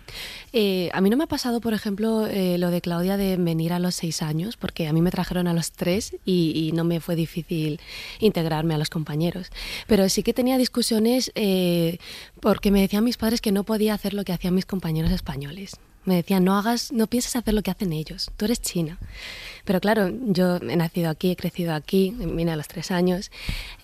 Eh, 0.51 0.89
a 0.91 0.99
mí 0.99 1.09
no 1.09 1.15
me 1.15 1.23
ha 1.23 1.27
pasado, 1.27 1.61
por 1.61 1.73
ejemplo, 1.73 2.27
eh, 2.27 2.57
lo 2.57 2.69
de 2.69 2.81
Claudia 2.81 3.15
de 3.15 3.37
venir 3.37 3.71
a 3.71 3.79
los 3.79 3.95
seis 3.95 4.21
años, 4.21 4.57
porque 4.57 4.89
a 4.89 4.93
mí 4.93 5.01
me 5.01 5.11
trajeron 5.11 5.47
a 5.47 5.53
los 5.53 5.71
tres 5.71 6.17
y, 6.25 6.69
no 6.75 6.83
me 6.83 6.99
fue 6.99 7.15
difícil 7.15 7.79
integrarme 8.19 8.73
a 8.73 8.77
los 8.77 8.89
compañeros. 8.89 9.51
Pero 9.87 10.09
sí 10.09 10.21
que 10.21 10.33
tenía 10.33 10.57
discusiones 10.57 11.31
eh, 11.35 11.97
porque 12.41 12.69
me 12.69 12.81
decían 12.81 13.05
mis 13.05 13.15
padres 13.15 13.39
que 13.39 13.53
no 13.53 13.63
podía 13.63 13.93
hacer 13.93 14.13
lo 14.13 14.25
que 14.25 14.33
hacían 14.33 14.53
mis 14.53 14.65
compañeros 14.65 15.11
españoles. 15.11 15.77
Me 16.03 16.15
decían, 16.15 16.43
no 16.43 16.57
hagas, 16.57 16.91
no 16.91 17.07
pienses 17.07 17.37
hacer 17.37 17.53
lo 17.53 17.63
que 17.63 17.71
hacen 17.71 17.93
ellos, 17.93 18.31
tú 18.35 18.43
eres 18.43 18.61
china. 18.61 18.99
Pero 19.65 19.81
claro, 19.81 20.09
yo 20.27 20.57
he 20.57 20.75
nacido 20.75 21.09
aquí, 21.09 21.31
he 21.31 21.35
crecido 21.35 21.73
aquí, 21.73 22.15
vine 22.17 22.51
a 22.51 22.55
los 22.55 22.67
tres 22.67 22.91
años 22.91 23.31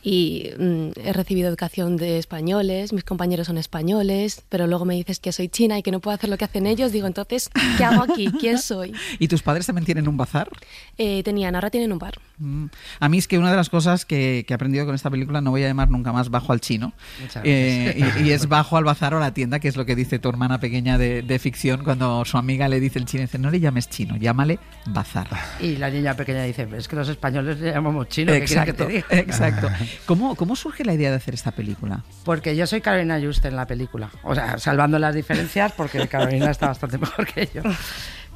y 0.03 0.49
mm, 0.57 0.89
he 1.03 1.13
recibido 1.13 1.49
educación 1.49 1.97
de 1.97 2.17
españoles, 2.17 2.93
mis 2.93 3.03
compañeros 3.03 3.47
son 3.47 3.57
españoles, 3.57 4.43
pero 4.49 4.67
luego 4.67 4.85
me 4.85 4.95
dices 4.95 5.19
que 5.19 5.31
soy 5.31 5.49
china 5.49 5.77
y 5.77 5.83
que 5.83 5.91
no 5.91 5.99
puedo 5.99 6.15
hacer 6.15 6.29
lo 6.29 6.37
que 6.37 6.45
hacen 6.45 6.65
ellos, 6.67 6.91
digo, 6.91 7.07
entonces, 7.07 7.49
¿qué 7.77 7.83
hago 7.83 8.03
aquí? 8.03 8.29
¿Quién 8.39 8.57
soy? 8.59 8.93
¿Y 9.19 9.27
tus 9.27 9.41
padres 9.41 9.65
también 9.65 9.85
tienen 9.85 10.07
un 10.07 10.17
bazar? 10.17 10.49
Eh, 10.97 11.21
tenían, 11.23 11.55
ahora 11.55 11.69
tienen 11.69 11.91
un 11.91 11.99
bar. 11.99 12.19
Mm. 12.37 12.65
A 12.99 13.09
mí 13.09 13.17
es 13.17 13.27
que 13.27 13.37
una 13.37 13.49
de 13.51 13.57
las 13.57 13.69
cosas 13.69 14.05
que, 14.05 14.45
que 14.47 14.53
he 14.53 14.55
aprendido 14.55 14.85
con 14.85 14.95
esta 14.95 15.09
película 15.09 15.41
no 15.41 15.51
voy 15.51 15.63
a 15.63 15.67
llamar 15.67 15.89
nunca 15.89 16.11
más 16.13 16.29
bajo 16.29 16.53
al 16.53 16.61
chino. 16.61 16.93
Muchas 17.21 17.43
Eh, 17.45 17.93
gracias. 17.97 18.21
y, 18.25 18.29
y 18.29 18.31
es 18.31 18.47
bajo 18.47 18.77
al 18.77 18.83
bazar 18.83 19.13
o 19.13 19.17
a 19.17 19.19
la 19.21 19.33
tienda, 19.33 19.59
que 19.59 19.67
es 19.67 19.75
lo 19.75 19.85
que 19.85 19.95
dice 19.95 20.19
tu 20.19 20.29
hermana 20.29 20.59
pequeña 20.59 20.97
de, 20.97 21.21
de 21.21 21.39
ficción 21.39 21.83
cuando 21.83 22.23
su 22.25 22.37
amiga 22.37 22.67
le 22.67 22.79
dice 22.79 22.99
el 22.99 23.05
chino, 23.05 23.21
dice, 23.21 23.37
no 23.39 23.49
le 23.51 23.59
llames 23.59 23.89
chino, 23.89 24.17
llámale 24.17 24.59
bazar. 24.87 25.27
Y, 25.59 25.70
Y 25.71 25.77
la 25.77 25.89
niña 25.89 26.15
pequeña 26.15 26.43
dice, 26.43 26.67
es 26.75 26.87
que 26.87 26.95
los 26.97 27.07
españoles 27.07 27.59
le 27.59 27.71
llamamos 27.71 28.09
chino, 28.09 28.33
¿qué 28.33 28.43
quieres 28.43 28.65
que 28.65 28.73
te 28.73 28.85
diga? 28.85 29.05
exacto. 29.09 29.69
¿Cómo, 30.05 30.35
¿Cómo 30.35 30.55
surge 30.57 30.83
la 30.83 30.93
idea 30.93 31.09
de 31.09 31.15
hacer 31.15 31.33
esta 31.33 31.51
película? 31.51 32.03
Porque 32.25 32.55
yo 32.55 32.67
soy 32.67 32.81
Carolina 32.81 33.19
Juste 33.21 33.47
en 33.47 33.55
la 33.55 33.65
película. 33.65 34.09
O 34.23 34.35
sea, 34.35 34.57
salvando 34.57 34.99
las 34.99 35.15
diferencias, 35.15 35.71
porque 35.71 36.07
Carolina 36.09 36.51
está 36.51 36.67
bastante 36.67 36.97
mejor 36.99 37.25
que 37.25 37.49
yo. 37.53 37.61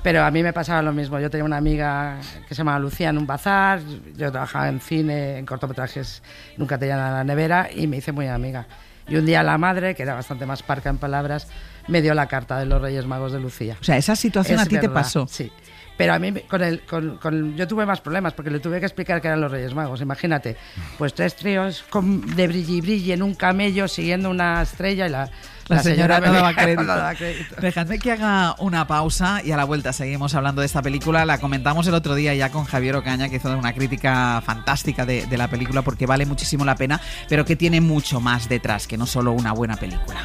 Pero 0.01 0.23
a 0.23 0.31
mí 0.31 0.43
me 0.43 0.53
pasaba 0.53 0.81
lo 0.81 0.93
mismo. 0.93 1.19
Yo 1.19 1.29
tenía 1.29 1.43
una 1.43 1.57
amiga 1.57 2.19
que 2.47 2.55
se 2.55 2.59
llamaba 2.59 2.79
Lucía 2.79 3.09
en 3.09 3.17
un 3.17 3.27
bazar, 3.27 3.81
yo 4.15 4.31
trabajaba 4.31 4.69
en 4.69 4.79
cine, 4.79 5.39
en 5.39 5.45
cortometrajes, 5.45 6.23
nunca 6.57 6.77
tenía 6.77 6.95
nada 6.95 7.09
en 7.09 7.15
la 7.15 7.23
nevera 7.23 7.69
y 7.75 7.87
me 7.87 7.97
hice 7.97 8.11
muy 8.11 8.27
amiga. 8.27 8.67
Y 9.07 9.17
un 9.17 9.25
día 9.25 9.43
la 9.43 9.57
madre, 9.57 9.93
que 9.93 10.03
era 10.03 10.13
bastante 10.15 10.45
más 10.45 10.63
parca 10.63 10.89
en 10.89 10.97
palabras, 10.97 11.47
me 11.87 12.01
dio 12.01 12.13
la 12.13 12.27
carta 12.27 12.57
de 12.59 12.65
los 12.65 12.81
Reyes 12.81 13.05
Magos 13.05 13.31
de 13.31 13.39
Lucía. 13.39 13.77
O 13.79 13.83
sea, 13.83 13.97
esa 13.97 14.15
situación 14.15 14.59
Es 14.59 14.65
a 14.65 14.69
ti 14.69 14.75
te 14.75 14.81
verdad, 14.81 14.93
pasó. 14.93 15.27
Sí. 15.27 15.51
Pero 15.97 16.13
a 16.13 16.19
mí, 16.19 16.31
con 16.49 16.61
el, 16.61 16.81
con, 16.81 17.17
con- 17.17 17.55
yo 17.55 17.67
tuve 17.67 17.85
más 17.85 18.01
problemas 18.01 18.33
porque 18.33 18.51
le 18.51 18.59
tuve 18.59 18.79
que 18.79 18.85
explicar 18.85 19.21
que 19.21 19.27
eran 19.27 19.39
los 19.39 19.49
Reyes 19.51 19.73
Magos. 19.73 20.01
Imagínate, 20.01 20.57
pues 20.97 21.13
tres 21.13 21.35
tríos 21.35 21.83
con- 21.89 22.35
de 22.35 22.47
brilli 22.47 22.81
brilli 22.81 23.11
en 23.13 23.21
un 23.23 23.33
camello 23.35 23.87
siguiendo 23.87 24.29
una 24.29 24.61
estrella 24.61 25.07
y 25.07 25.09
la, 25.09 25.29
La, 25.69 25.81
señora, 25.81 26.19
no 26.19 26.27
me 26.31 26.37
daba 26.37 26.53
crédito. 26.55 26.83
no 26.83 26.95
daba 26.97 27.15
crédito. 27.15 27.55
Dejadme 27.61 27.97
que 27.97 28.11
haga 28.11 28.55
una 28.59 28.85
pausa 28.87 29.41
y 29.41 29.51
a 29.53 29.57
la 29.57 29.63
vuelta 29.63 29.93
seguimos 29.93 30.35
hablando 30.35 30.59
de 30.61 30.67
esta 30.67 30.81
película. 30.81 31.25
La 31.25 31.37
comentamos 31.39 31.87
el 31.87 31.93
otro 31.93 32.13
día 32.13 32.33
ya 32.35 32.51
con 32.51 32.65
Javier 32.65 32.97
Ocaña, 32.97 33.29
que 33.29 33.37
hizo 33.37 33.57
una 33.57 33.73
crítica 33.73 34.41
fantástica 34.45 35.05
de, 35.05 35.25
de 35.27 35.37
la 35.37 35.47
película 35.47 35.81
porque 35.81 36.05
vale 36.05 36.25
muchísimo 36.25 36.65
la 36.65 36.75
pena, 36.75 36.99
pero 37.29 37.45
que 37.45 37.55
tiene 37.55 37.79
mucho 37.79 38.19
más 38.19 38.49
detrás 38.49 38.85
que 38.85 38.97
no 38.97 39.05
solo 39.05 39.31
una 39.31 39.53
buena 39.53 39.77
película. 39.77 40.21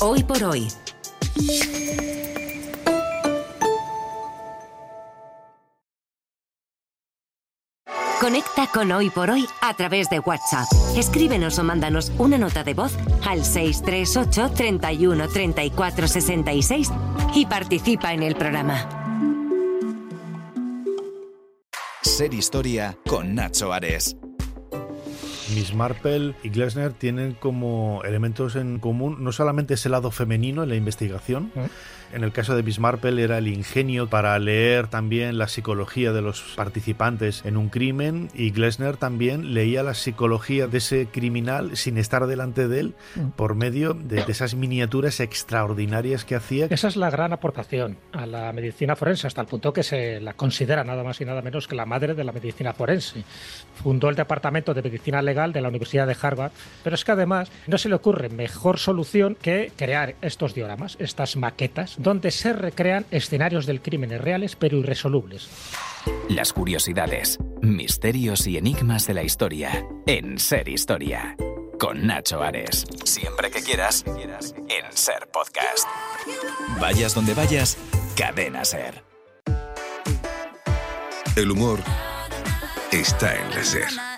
Hoy 0.00 0.22
por 0.24 0.42
hoy. 0.42 0.68
Conecta 8.20 8.66
con 8.72 8.90
Hoy 8.92 9.10
por 9.10 9.30
Hoy 9.30 9.46
a 9.60 9.74
través 9.74 10.08
de 10.10 10.18
WhatsApp. 10.18 10.66
Escríbenos 10.96 11.58
o 11.58 11.64
mándanos 11.64 12.10
una 12.18 12.38
nota 12.38 12.64
de 12.64 12.74
voz 12.74 12.92
al 13.26 13.44
638 13.44 14.54
31 14.54 15.28
34 15.28 16.08
66 16.08 16.90
y 17.34 17.46
participa 17.46 18.12
en 18.12 18.22
el 18.22 18.34
programa. 18.34 18.88
Ser 22.02 22.34
historia 22.34 22.96
con 23.06 23.34
Nacho 23.34 23.72
Ares. 23.72 24.16
Miss 25.54 25.74
Marple 25.74 26.34
y 26.42 26.48
Glesner 26.48 26.92
tienen 26.92 27.34
como 27.34 28.02
elementos 28.04 28.56
en 28.56 28.78
común 28.78 29.18
no 29.20 29.32
solamente 29.32 29.74
ese 29.74 29.88
lado 29.88 30.10
femenino 30.10 30.62
en 30.62 30.68
la 30.68 30.74
investigación, 30.74 31.52
en 32.12 32.24
el 32.24 32.32
caso 32.32 32.56
de 32.56 32.62
Miss 32.62 32.78
Marple 32.78 33.22
era 33.22 33.38
el 33.38 33.48
ingenio 33.48 34.08
para 34.08 34.38
leer 34.38 34.88
también 34.88 35.38
la 35.38 35.48
psicología 35.48 36.12
de 36.12 36.22
los 36.22 36.42
participantes 36.56 37.42
en 37.44 37.56
un 37.56 37.68
crimen 37.68 38.28
y 38.34 38.50
Glesner 38.50 38.96
también 38.96 39.54
leía 39.54 39.82
la 39.82 39.94
psicología 39.94 40.66
de 40.66 40.78
ese 40.78 41.06
criminal 41.06 41.76
sin 41.76 41.98
estar 41.98 42.26
delante 42.26 42.68
de 42.68 42.80
él 42.80 42.94
por 43.36 43.54
medio 43.54 43.94
de, 43.94 44.24
de 44.24 44.32
esas 44.32 44.54
miniaturas 44.54 45.20
extraordinarias 45.20 46.24
que 46.24 46.34
hacía. 46.34 46.66
Esa 46.70 46.88
es 46.88 46.96
la 46.96 47.10
gran 47.10 47.32
aportación 47.32 47.96
a 48.12 48.26
la 48.26 48.52
medicina 48.52 48.96
forense, 48.96 49.26
hasta 49.26 49.40
el 49.40 49.46
punto 49.46 49.72
que 49.72 49.82
se 49.82 50.20
la 50.20 50.34
considera 50.34 50.84
nada 50.84 51.02
más 51.02 51.20
y 51.20 51.24
nada 51.24 51.42
menos 51.42 51.68
que 51.68 51.74
la 51.74 51.86
madre 51.86 52.14
de 52.14 52.24
la 52.24 52.32
medicina 52.32 52.72
forense. 52.72 53.24
Fundó 53.82 54.08
el 54.08 54.16
Departamento 54.16 54.74
de 54.74 54.82
Medicina 54.82 55.22
Legal 55.22 55.52
de 55.52 55.60
la 55.60 55.68
Universidad 55.68 56.06
de 56.06 56.16
Harvard, 56.20 56.52
pero 56.82 56.94
es 56.94 57.04
que 57.04 57.12
además 57.12 57.50
no 57.66 57.78
se 57.78 57.88
le 57.88 57.94
ocurre 57.94 58.28
mejor 58.28 58.78
solución 58.78 59.36
que 59.40 59.72
crear 59.76 60.14
estos 60.22 60.54
dioramas, 60.54 60.96
estas 60.98 61.36
maquetas, 61.36 61.93
donde 61.98 62.30
se 62.30 62.52
recrean 62.52 63.06
escenarios 63.10 63.66
del 63.66 63.80
crimen 63.80 64.10
reales 64.18 64.56
pero 64.56 64.78
irresolubles. 64.78 65.48
Las 66.28 66.52
curiosidades, 66.52 67.38
misterios 67.60 68.46
y 68.46 68.56
enigmas 68.56 69.06
de 69.06 69.14
la 69.14 69.22
historia 69.22 69.86
en 70.06 70.38
Ser 70.38 70.68
Historia. 70.68 71.36
Con 71.78 72.06
Nacho 72.06 72.42
Ares. 72.42 72.84
Siempre 73.04 73.50
que 73.50 73.60
quieras, 73.60 74.04
en 74.06 74.96
Ser 74.96 75.28
Podcast. 75.32 75.86
Vayas 76.80 77.14
donde 77.14 77.34
vayas, 77.34 77.76
cadena 78.16 78.64
Ser. 78.64 79.02
El 81.36 81.50
humor 81.50 81.80
está 82.92 83.34
en 83.34 83.50
la 83.50 83.64
SER. 83.64 84.13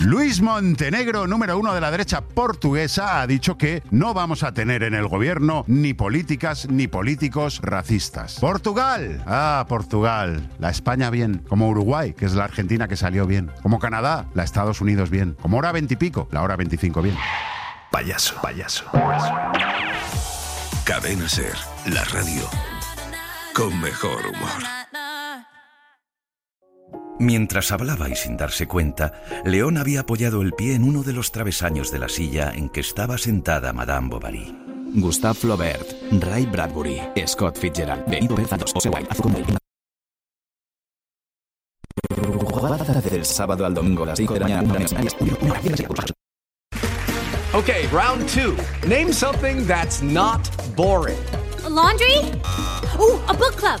Luis 0.00 0.42
Montenegro, 0.42 1.26
número 1.26 1.58
uno 1.58 1.72
de 1.72 1.80
la 1.80 1.90
derecha 1.90 2.20
portuguesa, 2.20 3.20
ha 3.20 3.26
dicho 3.26 3.56
que 3.56 3.82
no 3.90 4.12
vamos 4.12 4.42
a 4.42 4.52
tener 4.52 4.82
en 4.82 4.92
el 4.94 5.08
gobierno 5.08 5.64
ni 5.66 5.94
políticas 5.94 6.68
ni 6.68 6.86
políticos 6.86 7.60
racistas. 7.62 8.38
Portugal, 8.38 9.22
ah, 9.26 9.64
Portugal, 9.68 10.50
la 10.58 10.68
España 10.68 11.08
bien, 11.08 11.42
como 11.48 11.68
Uruguay, 11.70 12.12
que 12.12 12.26
es 12.26 12.34
la 12.34 12.44
Argentina 12.44 12.88
que 12.88 12.96
salió 12.96 13.26
bien, 13.26 13.50
como 13.62 13.78
Canadá, 13.78 14.26
la 14.34 14.44
Estados 14.44 14.82
Unidos 14.82 15.08
bien, 15.08 15.34
como 15.40 15.56
hora 15.56 15.72
veintipico, 15.72 16.28
la 16.30 16.42
hora 16.42 16.56
veinticinco 16.56 17.00
bien. 17.00 17.16
Payaso, 17.90 18.34
payaso. 18.42 18.84
Cadena 20.84 21.28
SER, 21.28 21.56
la 21.86 22.04
radio 22.04 22.48
con 23.54 23.80
mejor 23.80 24.26
humor. 24.26 24.85
Mientras 27.18 27.72
hablaba 27.72 28.10
y 28.10 28.14
sin 28.14 28.36
darse 28.36 28.66
cuenta, 28.66 29.12
León 29.44 29.78
había 29.78 30.00
apoyado 30.00 30.42
el 30.42 30.52
pie 30.52 30.74
en 30.74 30.84
uno 30.84 31.02
de 31.02 31.14
los 31.14 31.32
travesaños 31.32 31.90
de 31.90 31.98
la 31.98 32.08
silla 32.08 32.52
en 32.54 32.68
que 32.68 32.80
estaba 32.80 33.16
sentada 33.16 33.72
Madame 33.72 34.08
Bovary. 34.08 34.54
Gustave 34.94 35.34
Flaubert, 35.34 35.86
Ray 36.22 36.46
Bradbury, 36.46 37.00
Scott 37.26 37.56
Fitzgerald, 37.58 38.04
Benito 38.06 38.36
Berzados, 38.36 38.72
José 38.72 38.90
Wilde, 38.90 39.08
Del 43.10 43.24
sábado 43.24 43.64
al 43.64 43.74
domingo 43.74 44.04
las 44.04 44.18
5 44.18 44.34
de 44.34 44.40
la 44.40 44.62
mañana. 44.62 44.86
Okay, 47.54 47.86
round 47.86 48.28
two. 48.28 48.54
Name 48.86 49.12
something 49.12 49.66
that's 49.66 50.02
not 50.02 50.50
boring. 50.76 51.16
laundry? 51.68 52.18
Ooh, 53.00 53.18
a 53.28 53.34
book 53.34 53.56
club. 53.56 53.80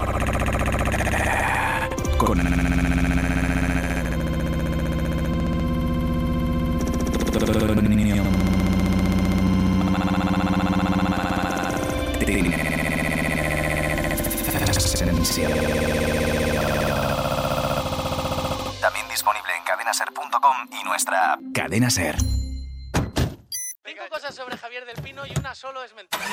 También 18.79 19.07
disponible 19.09 19.55
en 19.57 19.63
cadenaser.com 19.63 20.55
y 20.71 20.83
nuestra 20.83 21.33
app. 21.33 21.39
Cadena 21.55 21.89
Ser. 21.89 22.15
Cinco 22.19 24.03
cosas 24.11 24.35
sobre 24.35 24.57
Javier 24.57 24.85
del 24.85 25.01
Pino 25.01 25.25
y 25.25 25.31
una 25.39 25.55
solo 25.55 25.83
es 25.83 25.95
mentira. 25.95 26.23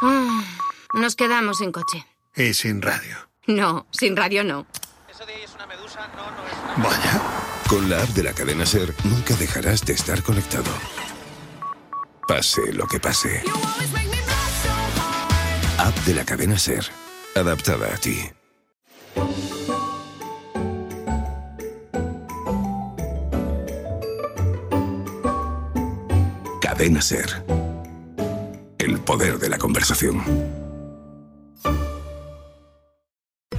Ah, 0.00 0.42
nos 0.94 1.16
quedamos 1.16 1.58
sin 1.58 1.70
coche. 1.70 2.06
Y 2.34 2.54
sin 2.54 2.80
radio. 2.80 3.16
No, 3.46 3.86
sin 3.90 4.16
radio 4.16 4.42
no. 4.42 4.66
Vaya. 6.76 7.22
Con 7.68 7.88
la 7.88 8.02
app 8.02 8.08
de 8.10 8.22
la 8.22 8.32
cadena 8.32 8.66
Ser 8.66 8.94
nunca 9.04 9.34
dejarás 9.36 9.84
de 9.84 9.94
estar 9.94 10.22
conectado. 10.22 10.70
Pase 12.28 12.72
lo 12.72 12.86
que 12.86 13.00
pase. 13.00 13.42
App 15.78 15.96
de 16.04 16.14
la 16.14 16.24
cadena 16.24 16.58
Ser. 16.58 16.84
Adaptada 17.34 17.94
a 17.94 17.96
ti. 17.96 18.30
Cadena 26.60 27.00
Ser. 27.00 27.44
El 28.78 29.00
poder 29.00 29.38
de 29.38 29.48
la 29.48 29.58
conversación. 29.58 30.61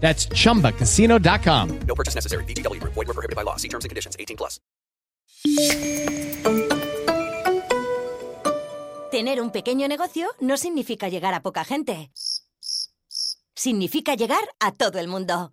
That's 0.00 0.28
chumbacasino.com. 0.30 1.80
No 1.86 1.94
purchase 1.94 2.14
necessary. 2.14 2.44
Void 2.44 2.94
were 2.94 3.14
prohibited 3.14 3.36
by 3.36 3.44
law. 3.44 3.56
See 3.56 3.68
terms 3.68 3.84
and 3.84 3.90
conditions. 3.90 4.16
18 4.18 4.36
plus. 4.38 4.60
Tener 9.10 9.40
un 9.40 9.50
pequeño 9.50 9.88
negocio 9.88 10.28
no 10.40 10.56
significa 10.56 11.08
llegar 11.08 11.34
a 11.34 11.40
poca 11.42 11.64
gente. 11.64 12.10
Significa 13.54 14.14
llegar 14.14 14.42
a 14.60 14.72
todo 14.72 14.98
el 14.98 15.08
mundo. 15.08 15.52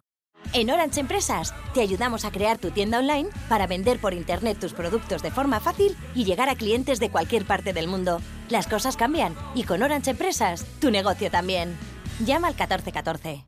En 0.53 0.69
Orange 0.69 0.99
Empresas 0.99 1.53
te 1.73 1.81
ayudamos 1.81 2.25
a 2.25 2.31
crear 2.31 2.57
tu 2.59 2.69
tienda 2.71 2.99
online 2.99 3.29
para 3.49 3.65
vender 3.65 3.99
por 3.99 4.13
internet 4.13 4.59
tus 4.59 4.73
productos 4.73 5.23
de 5.23 5.31
forma 5.31 5.59
fácil 5.59 5.97
y 6.13 6.23
llegar 6.23 6.49
a 6.49 6.55
clientes 6.55 6.99
de 6.99 7.09
cualquier 7.09 7.45
parte 7.45 7.73
del 7.73 7.87
mundo. 7.87 8.21
Las 8.49 8.67
cosas 8.67 8.95
cambian 8.95 9.35
y 9.55 9.63
con 9.63 9.81
Orange 9.81 10.11
Empresas 10.11 10.65
tu 10.79 10.91
negocio 10.91 11.31
también. 11.31 11.75
Llama 12.19 12.47
al 12.47 12.53
1414. 12.53 13.47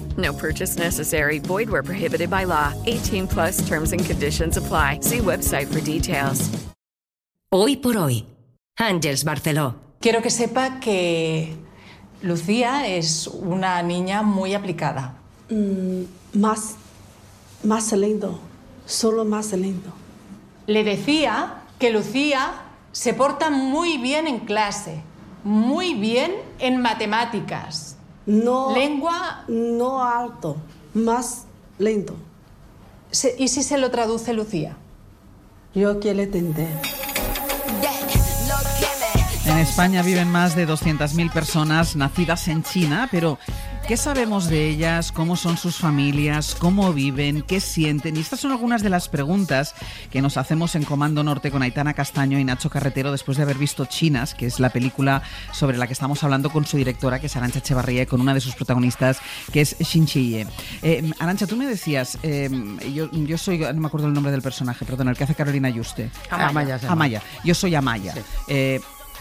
No 0.17 0.33
purchase 0.33 0.77
necessary. 0.77 1.39
Void 1.39 1.69
where 1.69 1.83
prohibited 1.83 2.29
by 2.29 2.45
law. 2.45 2.73
18 2.87 3.27
plus 3.27 3.65
terms 3.67 3.93
and 3.93 4.03
conditions 4.03 4.57
apply. 4.57 4.99
See 5.01 5.19
website 5.19 5.67
for 5.67 5.79
details. 5.81 6.49
Hoy 7.53 7.75
por 7.75 7.97
hoy, 7.97 8.25
Ángels 8.79 9.25
Barceló. 9.25 9.75
Quiero 9.99 10.21
que 10.21 10.29
sepa 10.29 10.79
que 10.79 11.53
Lucía 12.21 12.87
es 12.87 13.27
una 13.27 13.81
niña 13.83 14.21
muy 14.21 14.53
aplicada. 14.53 15.15
Mm, 15.49 16.03
más, 16.33 16.75
más 17.63 17.91
lindo, 17.91 18.39
solo 18.85 19.25
más 19.25 19.51
lindo. 19.51 19.91
Le 20.65 20.85
decía 20.85 21.63
que 21.77 21.91
Lucía 21.91 22.53
se 22.91 23.13
porta 23.13 23.49
muy 23.49 23.97
bien 23.97 24.27
en 24.27 24.39
clase, 24.39 25.01
muy 25.43 25.93
bien 25.93 26.31
en 26.59 26.81
matemáticas. 26.81 27.97
No. 28.25 28.73
Lengua. 28.75 29.43
No 29.47 30.03
alto, 30.03 30.57
más. 30.93 31.45
Se- 33.11 33.35
¿Y 33.37 33.47
si 33.49 33.63
se 33.63 33.77
lo 33.77 33.89
traduce 33.91 34.33
Lucía? 34.33 34.75
Yo 35.73 35.99
quiero 35.99 36.21
entender. 36.21 36.79
En 39.45 39.57
España 39.57 40.01
viven 40.03 40.29
más 40.31 40.55
de 40.55 40.67
200.000 40.67 41.31
personas 41.31 41.95
nacidas 41.95 42.47
en 42.47 42.61
China, 42.63 43.07
pero 43.11 43.39
¿qué 43.91 43.97
sabemos 43.97 44.47
de 44.47 44.69
ellas? 44.69 45.11
¿Cómo 45.11 45.35
son 45.35 45.57
sus 45.57 45.75
familias? 45.75 46.55
¿Cómo 46.57 46.93
viven? 46.93 47.41
¿Qué 47.41 47.59
sienten? 47.59 48.15
Y 48.15 48.21
estas 48.21 48.39
son 48.39 48.51
algunas 48.51 48.83
de 48.83 48.89
las 48.89 49.09
preguntas 49.09 49.75
que 50.09 50.21
nos 50.21 50.37
hacemos 50.37 50.75
en 50.75 50.85
Comando 50.85 51.25
Norte 51.25 51.51
con 51.51 51.61
Aitana 51.61 51.93
Castaño 51.93 52.39
y 52.39 52.45
Nacho 52.45 52.69
Carretero 52.69 53.11
después 53.11 53.35
de 53.35 53.43
haber 53.43 53.57
visto 53.57 53.83
Chinas, 53.83 54.33
que 54.33 54.45
es 54.45 54.61
la 54.61 54.69
película 54.69 55.23
sobre 55.51 55.77
la 55.77 55.87
que 55.87 55.93
estamos 55.93 56.23
hablando 56.23 56.49
con 56.51 56.65
su 56.65 56.77
directora, 56.77 57.19
que 57.19 57.25
es 57.25 57.35
Arancha 57.35 57.59
Echevarría, 57.59 58.03
y 58.03 58.05
con 58.05 58.21
una 58.21 58.33
de 58.33 58.39
sus 58.39 58.55
protagonistas, 58.55 59.19
que 59.51 59.59
es 59.59 59.75
Xin 59.77 60.05
Chiye. 60.05 60.47
Eh, 60.81 61.11
Arancha, 61.19 61.45
tú 61.45 61.57
me 61.57 61.67
decías, 61.67 62.17
eh, 62.23 62.49
yo, 62.93 63.11
yo 63.11 63.37
soy, 63.37 63.57
no 63.57 63.73
me 63.73 63.87
acuerdo 63.87 64.07
el 64.07 64.13
nombre 64.13 64.31
del 64.31 64.41
personaje, 64.41 64.85
perdón, 64.85 65.09
el 65.09 65.17
que 65.17 65.25
hace 65.25 65.35
Carolina 65.35 65.67
Yuste. 65.67 66.09
Amaya. 66.29 66.79
Amaya. 66.87 67.21
Yo 67.43 67.53
soy 67.53 67.75
Amaya. 67.75 68.13
Eh, 68.47 68.79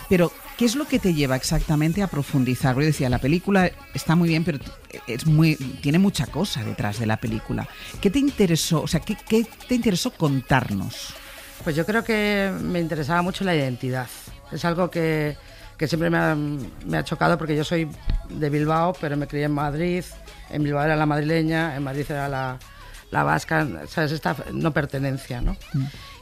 pero, 0.09 0.31
¿qué 0.61 0.67
es 0.67 0.77
lo 0.77 0.85
que 0.85 0.99
te 0.99 1.15
lleva 1.15 1.37
exactamente 1.37 2.03
a 2.03 2.07
profundizar? 2.07 2.77
Yo 2.77 2.83
decía, 2.83 3.09
la 3.09 3.17
película 3.17 3.71
está 3.95 4.15
muy 4.15 4.29
bien, 4.29 4.45
pero 4.45 4.59
es 5.07 5.25
muy, 5.25 5.57
tiene 5.57 5.99
mucha 5.99 6.27
cosa 6.27 6.63
detrás 6.63 6.99
de 6.99 7.07
la 7.07 7.17
película. 7.17 7.67
¿Qué 7.99 8.11
te 8.11 8.19
interesó? 8.19 8.83
O 8.83 8.87
sea, 8.87 9.01
¿qué, 9.01 9.17
qué 9.27 9.47
te 9.67 9.75
interesó 9.75 10.11
contarnos? 10.11 11.15
Pues 11.65 11.77
yo 11.77 11.87
creo 11.87 12.05
que 12.05 12.53
me 12.61 12.79
interesaba 12.79 13.23
mucho 13.23 13.43
la 13.43 13.57
identidad. 13.57 14.07
Es 14.53 14.63
algo 14.67 14.91
que, 14.91 15.35
que 15.79 15.89
siempre 15.89 16.11
me 16.11 16.19
ha, 16.19 16.35
me 16.35 16.99
ha 16.99 17.05
chocado 17.05 17.39
porque 17.39 17.57
yo 17.57 17.65
soy 17.65 17.89
de 18.29 18.51
Bilbao, 18.51 18.95
pero 19.01 19.17
me 19.17 19.27
crié 19.27 19.45
en 19.45 19.53
Madrid. 19.53 20.05
En 20.51 20.63
Bilbao 20.63 20.85
era 20.85 20.95
la 20.95 21.07
madrileña, 21.07 21.75
en 21.75 21.85
Madrid 21.85 22.05
era 22.07 22.29
la, 22.29 22.59
la 23.11 23.23
vasca, 23.23 23.67
¿sabes? 23.89 24.13
Esta 24.13 24.37
no 24.53 24.75
pertenencia, 24.75 25.41
¿no? 25.41 25.57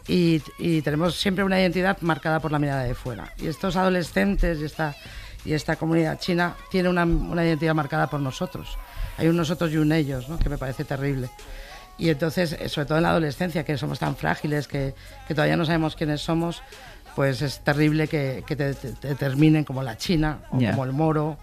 Y, 0.08 0.42
y 0.58 0.80
tenemos 0.82 1.16
siempre 1.16 1.44
una 1.44 1.60
identidad 1.60 1.98
marcada 2.00 2.40
por 2.40 2.50
la 2.50 2.58
mirada 2.58 2.82
de 2.84 2.94
fuera. 2.94 3.32
Y 3.38 3.46
estos 3.46 3.76
adolescentes 3.76 4.58
y 4.60 4.64
esta, 4.64 4.96
y 5.44 5.52
esta 5.52 5.76
comunidad 5.76 6.18
china 6.18 6.54
tiene 6.70 6.88
una, 6.88 7.04
una 7.04 7.44
identidad 7.44 7.74
marcada 7.74 8.08
por 8.08 8.20
nosotros. 8.20 8.78
Hay 9.18 9.28
un 9.28 9.36
nosotros 9.36 9.70
y 9.72 9.76
un 9.76 9.92
ellos, 9.92 10.28
¿no? 10.28 10.38
que 10.38 10.48
me 10.48 10.56
parece 10.56 10.84
terrible. 10.84 11.28
Y 11.98 12.08
entonces, 12.08 12.52
eh, 12.52 12.68
sobre 12.68 12.86
todo 12.86 12.98
en 12.98 13.02
la 13.02 13.10
adolescencia, 13.10 13.64
que 13.64 13.76
somos 13.76 13.98
tan 13.98 14.16
frágiles, 14.16 14.66
que, 14.68 14.94
que 15.26 15.34
todavía 15.34 15.56
no 15.56 15.66
sabemos 15.66 15.94
quiénes 15.96 16.20
somos, 16.20 16.62
pues 17.16 17.42
es 17.42 17.58
terrible 17.60 18.06
que, 18.08 18.44
que 18.46 18.54
te, 18.56 18.74
te- 18.74 18.92
te 18.92 19.14
terminen 19.16 19.64
como 19.64 19.82
la 19.82 19.96
China, 19.98 20.38
o 20.50 20.58
Ya. 20.60 20.70
como 20.70 20.84
el 20.84 20.92
moro, 20.92 21.36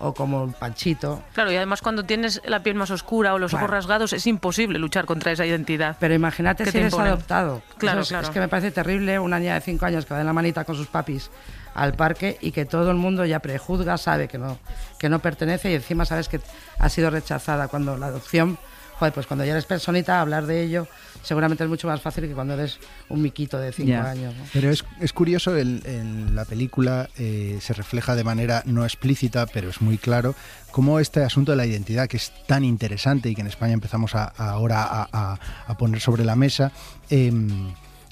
o 0.00 0.14
como 0.14 0.44
el 0.44 0.52
panchito. 0.52 1.22
Claro, 1.34 1.50
y 1.52 1.56
además 1.56 1.82
cuando 1.82 2.04
tienes 2.04 2.40
la 2.44 2.62
piel 2.62 2.76
más 2.76 2.90
oscura 2.90 3.34
o 3.34 3.38
los 3.38 3.54
ojos 3.54 3.68
rasgados 3.68 4.12
es 4.12 4.26
imposible 4.26 4.78
luchar 4.78 5.06
contra 5.06 5.32
esa 5.32 5.44
identidad. 5.44 5.96
Pero 5.98 6.14
imagínate 6.14 6.64
que 6.64 6.70
si 6.70 6.78
eres 6.78 6.92
imponen. 6.92 7.12
adoptado. 7.12 7.62
Claro, 7.78 8.02
es, 8.02 8.08
claro. 8.08 8.26
es 8.26 8.30
que 8.30 8.40
me 8.40 8.48
parece 8.48 8.70
terrible 8.70 9.18
una 9.18 9.38
niña 9.38 9.54
de 9.54 9.60
5 9.60 9.84
años 9.86 10.06
que 10.06 10.14
va 10.14 10.18
de 10.18 10.24
la 10.24 10.32
manita 10.32 10.64
con 10.64 10.76
sus 10.76 10.86
papis 10.86 11.30
al 11.74 11.94
parque 11.94 12.38
y 12.40 12.50
que 12.50 12.64
todo 12.64 12.90
el 12.90 12.96
mundo 12.96 13.24
ya 13.24 13.38
prejuzga, 13.40 13.96
sabe 13.98 14.28
que 14.28 14.38
no, 14.38 14.58
que 14.98 15.08
no 15.08 15.20
pertenece 15.20 15.70
y 15.70 15.74
encima 15.74 16.04
sabes 16.04 16.28
que 16.28 16.40
ha 16.78 16.88
sido 16.88 17.10
rechazada 17.10 17.68
cuando 17.68 17.96
la 17.96 18.06
adopción, 18.06 18.58
joder, 18.98 19.12
pues 19.14 19.26
cuando 19.26 19.44
ya 19.44 19.52
eres 19.52 19.64
personita, 19.64 20.20
hablar 20.20 20.46
de 20.46 20.62
ello 20.62 20.86
seguramente 21.22 21.64
es 21.64 21.70
mucho 21.70 21.88
más 21.88 22.00
fácil 22.00 22.26
que 22.28 22.32
cuando 22.32 22.54
eres 22.54 22.78
un 23.08 23.20
miquito 23.22 23.58
de 23.58 23.72
5 23.72 23.88
Ya. 23.88 24.08
años. 24.10 24.34
¿no? 24.36 24.44
Pero 24.52 24.70
es, 24.70 24.84
es 25.00 25.12
curioso, 25.12 25.56
en 25.56 26.34
la 26.34 26.44
película 26.44 27.08
eh, 27.18 27.58
se 27.60 27.74
refleja 27.74 28.14
de 28.14 28.24
manera 28.24 28.62
no 28.66 28.84
explícita, 28.84 29.46
pero 29.46 29.68
es 29.68 29.80
muy 29.80 29.98
claro, 29.98 30.34
cómo 30.70 31.00
este 31.00 31.22
asunto 31.22 31.52
de 31.52 31.56
la 31.56 31.66
identidad, 31.66 32.06
que 32.08 32.16
es 32.18 32.32
tan 32.46 32.64
interesante 32.64 33.28
y 33.28 33.34
que 33.34 33.40
en 33.40 33.48
España 33.48 33.72
empezamos 33.72 34.14
a- 34.14 34.32
a 34.36 34.50
ahora 34.50 34.82
a, 34.84 35.08
a- 35.12 35.38
a 35.66 35.76
poner 35.76 36.00
sobre 36.00 36.24
la 36.24 36.36
mesa, 36.36 36.72
em, 37.10 37.70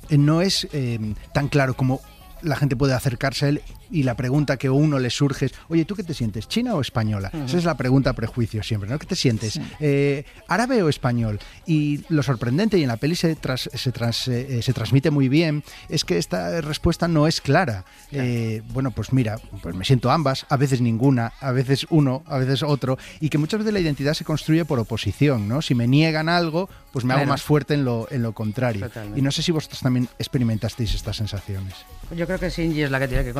eh, 0.09 0.19
no 0.19 0.41
es 0.43 0.67
em, 0.73 1.15
tan 1.33 1.49
claro 1.49 1.75
como 1.75 2.01
la 2.43 2.57
gente 2.57 2.77
puede 2.77 2.93
acercarse 2.93 3.47
a 3.47 3.49
él 3.49 3.63
y 3.91 4.03
la 4.03 4.15
pregunta 4.17 4.57
que 4.57 4.67
a 4.69 4.73
uno 4.73 4.99
le 4.99 5.11
surge 5.11 5.47
es, 5.47 5.55
oye, 5.69 5.85
¿tú 5.85 5.95
qué 5.95 6.03
te 6.03 6.15
sientes? 6.15 6.49
¿China 6.49 6.75
o 6.75 6.81
española? 6.81 7.31
Esa 7.47 7.59
es 7.59 7.65
la 7.65 7.77
pregunta 7.77 8.13
prejuicio 8.13 8.63
siempre, 8.63 8.89
¿no? 8.91 8.99
¿Qué 8.99 9.07
te 9.07 9.17
sientes? 9.17 9.61
Eh, 9.81 10.25
¿Árabe 10.49 10.83
o 10.83 10.89
español? 10.89 11.39
Y 11.67 12.01
lo 12.09 12.23
sorprendente, 12.23 12.79
y 12.79 12.83
en 12.83 12.89
la 12.89 12.97
peli 12.97 13.15
se, 13.15 13.37
tras- 13.37 13.71
se, 13.75 13.93
tras- 13.93 14.29
eh, 14.29 14.61
se 14.63 14.73
transmite 14.73 15.11
muy 15.11 15.29
bien, 15.29 15.63
es 15.89 16.05
que 16.05 16.19
esta 16.19 16.61
respuesta 16.61 17.09
no 17.09 17.27
es 17.27 17.41
clara. 17.41 17.85
Eh, 18.13 18.63
bueno, 18.73 18.91
pues 18.91 19.13
mira, 19.13 19.39
pues 19.63 19.75
me 19.75 19.85
siento 19.85 20.11
ambas, 20.11 20.47
a 20.49 20.57
veces 20.57 20.81
ninguna, 20.81 21.33
a 21.41 21.53
veces 21.53 21.87
uno, 21.91 22.23
a 22.27 22.39
veces 22.39 22.63
otro, 22.63 22.99
y 23.21 23.29
que 23.29 23.39
muchas 23.39 23.59
veces 23.59 23.73
la 23.73 23.81
identidad 23.81 24.15
se 24.15 24.25
construye 24.25 24.65
por 24.65 24.79
oposición, 24.79 25.49
¿no? 25.49 25.63
Si 25.63 25.75
me 25.75 25.87
niegan 25.87 26.29
algo, 26.29 26.69
pues 26.93 27.05
me 27.05 27.15
hago 27.15 27.27
más 27.27 27.43
fuerte 27.43 27.75
en 27.75 27.85
lo, 27.85 28.09
en 28.11 28.23
lo 28.23 28.33
contrario. 28.33 28.87
Totalmente. 28.87 29.19
Y 29.19 29.23
no 29.23 29.31
sé 29.31 29.43
si 29.43 29.53
vosotros 29.53 29.81
también 29.81 30.09
experimentasteis 30.19 30.95
estas 30.95 31.17
sensaciones. 31.17 31.75
Yo 32.17 32.27
creo 32.27 32.39
que 32.39 32.49
Shinji 32.51 32.83
es 32.83 32.91
la 32.91 33.01
que 33.01 33.09
tiene 33.09 33.25
que 33.25 33.33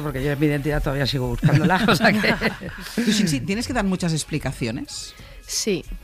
porque 0.00 0.22
yo 0.22 0.30
en 0.32 0.40
mi 0.40 0.46
identidad 0.46 0.82
todavía 0.82 1.06
sigo 1.06 1.28
buscándola. 1.28 1.84
O 1.88 1.96
sea 1.96 2.12
que... 2.12 2.34
Tú, 3.04 3.10
Shinji, 3.10 3.40
¿tienes 3.40 3.66
que 3.66 3.72
dar 3.72 3.84
muchas 3.84 4.12
explicaciones? 4.12 5.14
Sí. 5.46 5.84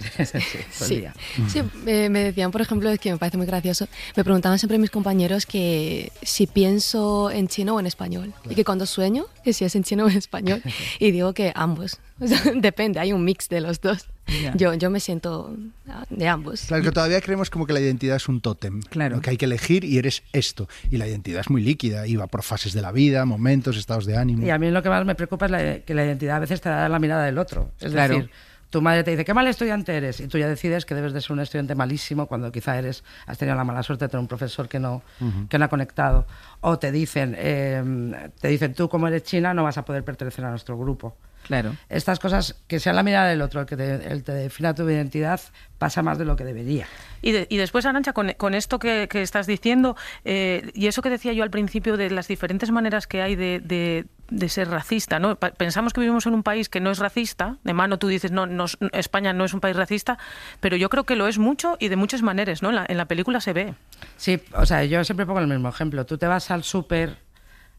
Sí. 0.71 1.05
Sí, 1.49 1.63
eh, 1.87 2.09
me 2.09 2.25
decían, 2.25 2.51
por 2.51 2.61
ejemplo, 2.61 2.91
es 2.91 2.99
que 2.99 3.11
me 3.13 3.19
parece 3.19 3.37
muy 3.37 3.47
gracioso, 3.47 3.89
me 4.17 4.25
preguntaban 4.25 4.59
siempre 4.59 4.79
mis 4.79 4.91
compañeros 4.91 5.47
que 5.47 6.13
si 6.23 6.47
pienso 6.47 7.31
en 7.31 7.49
chino 7.49 7.77
o 7.77 7.81
en 7.81 7.87
español. 7.87 8.33
Y 8.49 8.55
que 8.55 8.65
cuando 8.65 8.87
sueño, 8.87 9.27
que 9.45 9.53
si 9.53 9.65
es 9.65 9.75
en 9.75 9.85
chino 9.85 10.05
o 10.05 10.09
en 10.09 10.17
español. 10.17 10.63
Y 10.99 11.11
digo 11.11 11.33
que 11.33 11.53
ambos. 11.55 11.99
O 12.21 12.27
sea, 12.27 12.41
depende, 12.55 13.01
hay 13.01 13.13
un 13.13 13.25
mix 13.25 13.49
de 13.49 13.61
los 13.61 13.81
dos. 13.81 14.07
Yo, 14.55 14.75
yo 14.75 14.91
me 14.91 15.01
siento 15.01 15.55
ah, 15.89 16.05
de 16.11 16.29
ambos. 16.29 16.63
Claro 16.67 16.83
que 16.83 16.93
todavía 16.93 17.21
creemos 17.21 17.51
como 17.51 17.67
que 17.67 17.73
la 17.73 17.81
identidad 17.81 18.17
es 18.17 18.29
un 18.29 18.41
tótem, 18.41 18.81
claro. 18.83 19.21
que 19.21 19.31
hay 19.31 19.37
que 19.37 19.47
elegir 19.47 19.85
y 19.85 19.99
eres 19.99 20.23
esto. 20.33 20.69
Y 20.91 20.97
la 20.99 21.07
identidad 21.07 21.41
es 21.41 21.51
muy 21.51 21.63
líquida, 21.63 22.07
y 22.07 22.17
va 22.17 22.27
por 22.27 22.43
fases 22.43 22.73
de 22.73 22.83
la 22.83 22.93
vida, 22.93 23.25
momentos, 23.25 23.77
estados 23.77 24.05
de 24.07 24.17
ánimo. 24.17 24.47
Y 24.47 24.51
a 24.51 24.59
mí 24.59 24.71
lo 24.71 24.83
que 24.83 24.89
más 24.91 25.05
me 25.05 25.15
preocupa 25.15 25.47
es 25.47 25.51
la- 25.51 25.79
que 25.81 25.95
la 25.95 26.05
identidad 26.05 26.37
a 26.37 26.41
veces 26.41 26.61
te 26.61 26.69
da 26.69 26.89
la 26.89 26.99
mirada 26.99 27.25
del 27.25 27.39
otro. 27.39 27.71
Es 27.81 27.93
Claro. 27.93 28.15
decir, 28.17 28.31
tu 28.71 28.83
madre 28.83 29.03
te 29.03 29.13
dice, 29.13 29.25
qué 29.25 29.33
mal 29.33 29.47
estudiante 29.47 29.97
eres, 29.97 30.21
y 30.21 30.29
tú 30.29 30.37
ya 30.37 30.47
decides 30.47 30.85
que 30.85 30.95
debes 30.95 31.15
de 31.15 31.23
ser 31.23 31.33
un 31.33 31.41
estudiante 31.41 31.75
malísimo 31.75 32.27
cuando 32.27 32.53
quizá 32.53 32.79
eres, 32.79 33.03
has 33.27 33.39
tenido 33.39 33.57
la 33.57 33.65
mala 33.65 33.83
suerte 33.83 34.05
de 34.05 34.09
tener 34.11 34.21
un 34.21 34.29
profesor 34.29 34.69
que 34.69 34.79
no, 34.79 35.03
Ujú. 35.21 35.49
que 35.49 35.59
no 35.59 35.65
ha 35.65 35.69
conectado. 35.69 36.27
O 36.61 36.79
te 36.79 36.93
dicen, 36.93 37.35
eh, 37.39 38.29
te 38.41 38.49
dicen, 38.49 38.75
tú 38.75 38.91
como 38.91 39.09
eres 39.09 39.23
china 39.23 39.55
no 39.55 39.63
vas 39.65 39.79
a 39.79 39.87
poder 39.87 40.05
pertenecer 40.05 40.45
a 40.45 40.51
nuestro 40.51 40.77
grupo. 40.79 41.17
Claro. 41.49 41.75
Estas 41.89 42.19
cosas, 42.21 42.55
que 42.69 42.79
sea 42.79 42.93
la 42.93 43.03
mirada 43.03 43.29
del 43.29 43.43
otro 43.43 43.61
el 43.63 43.67
que 43.67 43.77
te, 43.77 43.95
el 44.13 44.23
te 44.23 44.33
defina 44.33 44.75
tu 44.75 44.89
identidad, 44.89 45.41
pasa 45.79 46.03
más 46.03 46.19
de 46.19 46.25
lo 46.27 46.37
que 46.37 46.45
debería. 46.45 46.87
Y, 47.23 47.33
de- 47.33 47.47
y 47.51 47.57
después, 47.57 47.85
Arancha, 47.87 48.13
con, 48.13 48.33
con 48.35 48.55
esto 48.55 48.79
que, 48.79 49.09
que 49.11 49.23
estás 49.23 49.47
diciendo, 49.47 49.97
eh, 50.27 50.71
y 50.75 50.87
eso 50.89 51.01
que 51.03 51.09
decía 51.11 51.33
yo 51.33 51.43
al 51.43 51.51
principio 51.51 51.97
de 51.97 52.11
las 52.11 52.29
diferentes 52.29 52.71
maneras 52.71 53.07
que 53.07 53.23
hay 53.23 53.35
de, 53.35 53.61
de- 53.61 54.05
de 54.31 54.49
ser 54.51 54.69
racista, 54.69 55.19
¿no? 55.19 55.37
Pensamos 55.37 55.95
que 55.95 56.01
vivimos 56.03 56.27
en 56.27 56.35
un 56.35 56.43
país 56.43 56.69
que 56.69 56.81
no 56.81 56.91
es 56.91 56.99
racista, 56.99 57.57
de 57.65 57.73
mano 57.73 57.99
tú 57.99 58.09
dices, 58.09 58.31
no, 58.31 58.45
no, 58.47 58.67
España 58.93 59.33
no 59.33 59.47
es 59.47 59.55
un 59.55 59.61
país 59.61 59.75
racista, 59.75 60.19
pero 60.61 60.77
yo 60.77 60.91
creo 60.91 61.05
que 61.05 61.17
lo 61.17 61.29
es 61.29 61.39
mucho 61.39 61.79
y 61.81 61.89
de 61.89 61.97
muchas 61.97 62.21
maneras, 62.21 62.63
¿no? 62.63 62.69
En 62.69 62.75
la, 62.77 62.87
en 62.87 62.99
la 62.99 63.07
película 63.07 63.41
se 63.41 63.55
ve. 63.55 63.73
Sí, 64.19 64.39
o 64.53 64.67
sea, 64.67 64.85
yo 64.85 65.03
siempre 65.05 65.25
pongo 65.25 65.41
el 65.41 65.47
mismo 65.47 65.71
ejemplo. 65.71 66.05
Tú 66.05 66.19
te 66.19 66.27
vas 66.27 66.51
al 66.51 66.63
súper 66.63 67.17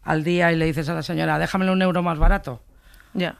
al 0.01 0.23
día 0.23 0.51
y 0.51 0.55
le 0.55 0.65
dices 0.65 0.89
a 0.89 0.95
la 0.95 1.03
señora, 1.03 1.37
déjamelo 1.37 1.71
un 1.73 1.83
euro 1.83 2.01
más 2.01 2.17
barato. 2.17 2.63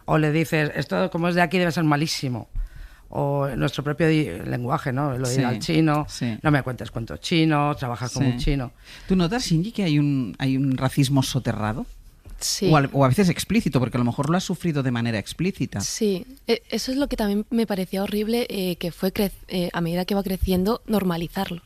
O 0.06 0.18
le 0.18 0.32
dices, 0.32 0.72
esto 0.76 1.10
como 1.12 1.28
es 1.30 1.36
de 1.36 1.42
aquí 1.42 1.58
debe 1.58 1.72
ser 1.72 1.84
malísimo. 1.84 2.50
O 3.12 3.48
nuestro 3.56 3.84
propio 3.84 4.08
lenguaje, 4.46 4.92
¿no? 4.92 5.18
Lo 5.18 5.28
de 5.28 5.34
Sí, 5.34 5.40
ir 5.42 5.46
al 5.48 5.60
chino, 5.60 6.06
sí. 6.08 6.38
no 6.44 6.52
me 6.52 6.62
cuentes 6.62 6.92
cuentos 6.92 7.20
chinos, 7.22 7.78
trabajar 7.78 8.10
como 8.12 8.28
Sí. 8.28 8.32
un 8.34 8.38
chino. 8.40 8.72
¿Tú 9.08 9.16
notas, 9.16 9.44
Shinji, 9.46 9.72
que 9.72 9.84
hay 9.84 9.98
un, 9.98 10.36
hay 10.38 10.58
un 10.58 10.78
racismo 10.78 11.24
soterrado? 11.24 11.86
Sí. 12.40 12.70
O, 12.72 12.78
al- 12.78 12.90
o 12.94 13.04
a 13.04 13.08
veces 13.10 13.28
explícito, 13.30 13.80
porque 13.80 13.98
a 13.98 14.00
lo 14.00 14.06
mejor 14.06 14.30
lo 14.30 14.38
has 14.38 14.44
sufrido 14.44 14.84
de 14.84 14.92
manera 14.92 15.18
explícita. 15.18 15.82
Sí, 15.82 16.26
e- 16.48 16.62
eso 16.70 16.92
es 16.92 16.98
lo 16.98 17.08
que 17.08 17.18
también 17.18 17.46
me 17.50 17.66
parecía 17.66 18.04
horrible, 18.04 18.46
eh, 18.50 18.76
que 18.78 18.92
fue 18.92 19.12
cre- 19.14 19.32
eh, 19.48 19.70
a 19.74 19.82
medida 19.82 20.06
que 20.06 20.14
iba 20.14 20.24
creciendo, 20.24 20.82
normalizarlo. 20.86 21.62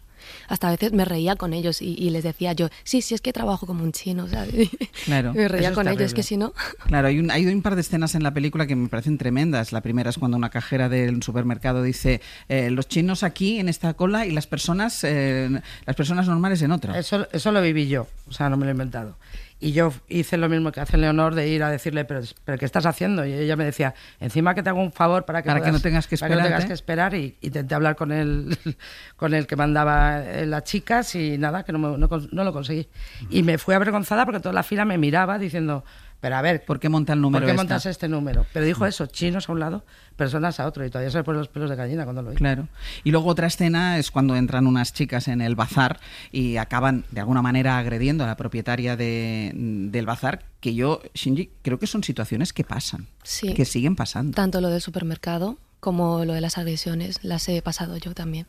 Hasta 0.47 0.67
a 0.67 0.71
veces 0.71 0.93
me 0.93 1.05
reía 1.05 1.35
con 1.35 1.53
ellos 1.53 1.81
y, 1.81 1.95
y 1.97 2.09
les 2.09 2.23
decía 2.23 2.53
yo, 2.53 2.69
sí, 2.83 3.01
sí, 3.01 3.15
es 3.15 3.21
que 3.21 3.33
trabajo 3.33 3.65
como 3.65 3.83
un 3.83 3.91
chino, 3.91 4.27
¿sabes? 4.27 4.69
Claro. 5.05 5.33
me 5.33 5.47
reía 5.47 5.73
con 5.73 5.87
ellos, 5.87 6.13
que 6.13 6.23
si 6.23 6.37
no... 6.37 6.53
Claro, 6.85 7.07
hay 7.07 7.19
un, 7.19 7.29
hay 7.29 7.45
un 7.45 7.61
par 7.61 7.75
de 7.75 7.81
escenas 7.81 8.15
en 8.15 8.23
la 8.23 8.33
película 8.33 8.67
que 8.67 8.75
me 8.75 8.87
parecen 8.87 9.17
tremendas. 9.17 9.71
La 9.71 9.81
primera 9.81 10.09
es 10.09 10.17
cuando 10.17 10.37
una 10.37 10.49
cajera 10.49 10.87
del 10.87 11.21
supermercado 11.23 11.83
dice 11.83 12.21
eh, 12.47 12.69
los 12.69 12.87
chinos 12.87 13.23
aquí 13.23 13.59
en 13.59 13.69
esta 13.69 13.93
cola 13.95 14.25
y 14.25 14.31
las 14.31 14.47
personas 14.47 15.03
eh, 15.03 15.49
las 15.85 15.95
personas 15.95 16.27
normales 16.27 16.61
en 16.61 16.71
otra. 16.71 16.97
Eso, 16.97 17.27
eso 17.31 17.51
lo 17.51 17.61
viví 17.61 17.87
yo, 17.87 18.07
o 18.27 18.31
sea, 18.31 18.49
no 18.49 18.57
me 18.57 18.65
lo 18.65 18.69
he 18.69 18.73
inventado. 18.73 19.17
Y 19.63 19.71
yo 19.71 19.93
hice 20.09 20.35
lo 20.37 20.49
mismo 20.49 20.71
que 20.73 20.81
hace 20.81 20.97
Leonor 20.97 21.35
de 21.35 21.47
ir 21.47 21.63
a 21.63 21.69
decirle, 21.69 22.03
pero, 22.03 22.19
pero 22.43 22.57
¿qué 22.57 22.65
estás 22.65 22.85
haciendo? 22.85 23.25
Y 23.25 23.31
ella 23.33 23.55
me 23.55 23.63
decía, 23.63 23.93
encima 24.19 24.53
que 24.53 24.61
te 24.61 24.69
hago 24.69 24.81
un 24.81 24.91
favor 24.91 25.23
para 25.23 25.41
que, 25.41 25.47
Para 25.47 25.59
que 25.59 25.63
puedas- 25.63 25.73
no 25.73 25.79
tengas 25.81 26.05
que 26.07 26.17
para 26.17 26.35
no 26.35 26.41
tengas 26.43 26.63
esperarte. 26.63 26.67
que 26.67 26.73
esperar. 26.73 27.13
Y 27.15 27.37
intenté 27.41 27.73
hablar 27.75 27.95
con 27.95 28.11
el, 28.11 28.57
con 29.15 29.33
el 29.33 29.47
que 29.47 29.55
mandaba 29.55 30.21
eh, 30.21 30.45
las 30.45 30.63
chicas 30.65 31.15
y 31.15 31.37
nada, 31.37 31.63
que 31.63 31.71
no, 31.71 31.79
me- 31.79 31.97
no 31.97 32.43
lo 32.43 32.51
conseguí. 32.53 32.87
Y 33.29 33.43
me 33.43 33.57
fui 33.57 33.73
avergonzada 33.73 34.25
porque 34.25 34.39
toda 34.41 34.53
la 34.53 34.63
fila 34.63 34.83
me 34.83 34.97
miraba 34.97 35.39
diciendo, 35.39 35.85
pero 36.23 36.37
a 36.37 36.41
ver, 36.41 36.63
¿por 36.63 36.79
qué 36.79 36.87
monta 36.87 37.11
el 37.11 37.19
número 37.19 37.41
¿Por 37.41 37.47
qué 37.47 37.51
esta? 37.51 37.61
montas 37.63 37.85
este 37.85 38.07
número? 38.07 38.45
Pero 38.53 38.65
dijo 38.65 38.85
eso, 38.85 39.07
chinos 39.07 39.49
a 39.49 39.51
un 39.51 39.59
lado, 39.59 39.83
personas 40.15 40.57
a 40.61 40.65
otro. 40.67 40.85
Y 40.85 40.89
todavía 40.89 41.11
se 41.11 41.17
me 41.17 41.25
ponen 41.25 41.39
los 41.39 41.49
pelos 41.49 41.69
de 41.69 41.75
gallina 41.75 42.05
cuando 42.05 42.21
lo 42.21 42.29
oí. 42.29 42.35
Claro. 42.37 42.69
Y 43.03 43.11
luego 43.11 43.27
otra 43.29 43.47
escena 43.47 43.97
es 43.99 44.09
cuando 44.09 44.37
entran 44.37 44.65
unas 44.65 44.93
chicas 44.93 45.27
en 45.27 45.41
el 45.41 45.55
bazar 45.55 45.99
y 46.31 46.55
acaban 46.55 47.03
de 47.11 47.19
alguna 47.19 47.41
manera 47.41 47.77
agrediendo 47.77 48.23
a 48.23 48.27
la 48.27 48.37
propietaria 48.37 48.95
de- 48.95 49.51
del 49.53 50.05
bazar, 50.05 50.45
que 50.61 50.73
yo, 50.73 51.01
Shinji, 51.13 51.49
creo 51.61 51.77
que 51.77 51.87
son 51.87 52.05
situaciones 52.05 52.53
que 52.53 52.63
pasan, 52.63 53.07
Sí. 53.23 53.53
que 53.53 53.65
siguen 53.65 53.97
pasando. 53.97 54.33
Tanto 54.33 54.61
lo 54.61 54.69
del 54.69 54.79
supermercado 54.79 55.57
como 55.81 56.23
lo 56.23 56.31
de 56.31 56.39
las 56.39 56.57
agresiones 56.57 57.19
las 57.25 57.49
he 57.49 57.61
pasado 57.61 57.97
yo 57.97 58.13
también. 58.13 58.47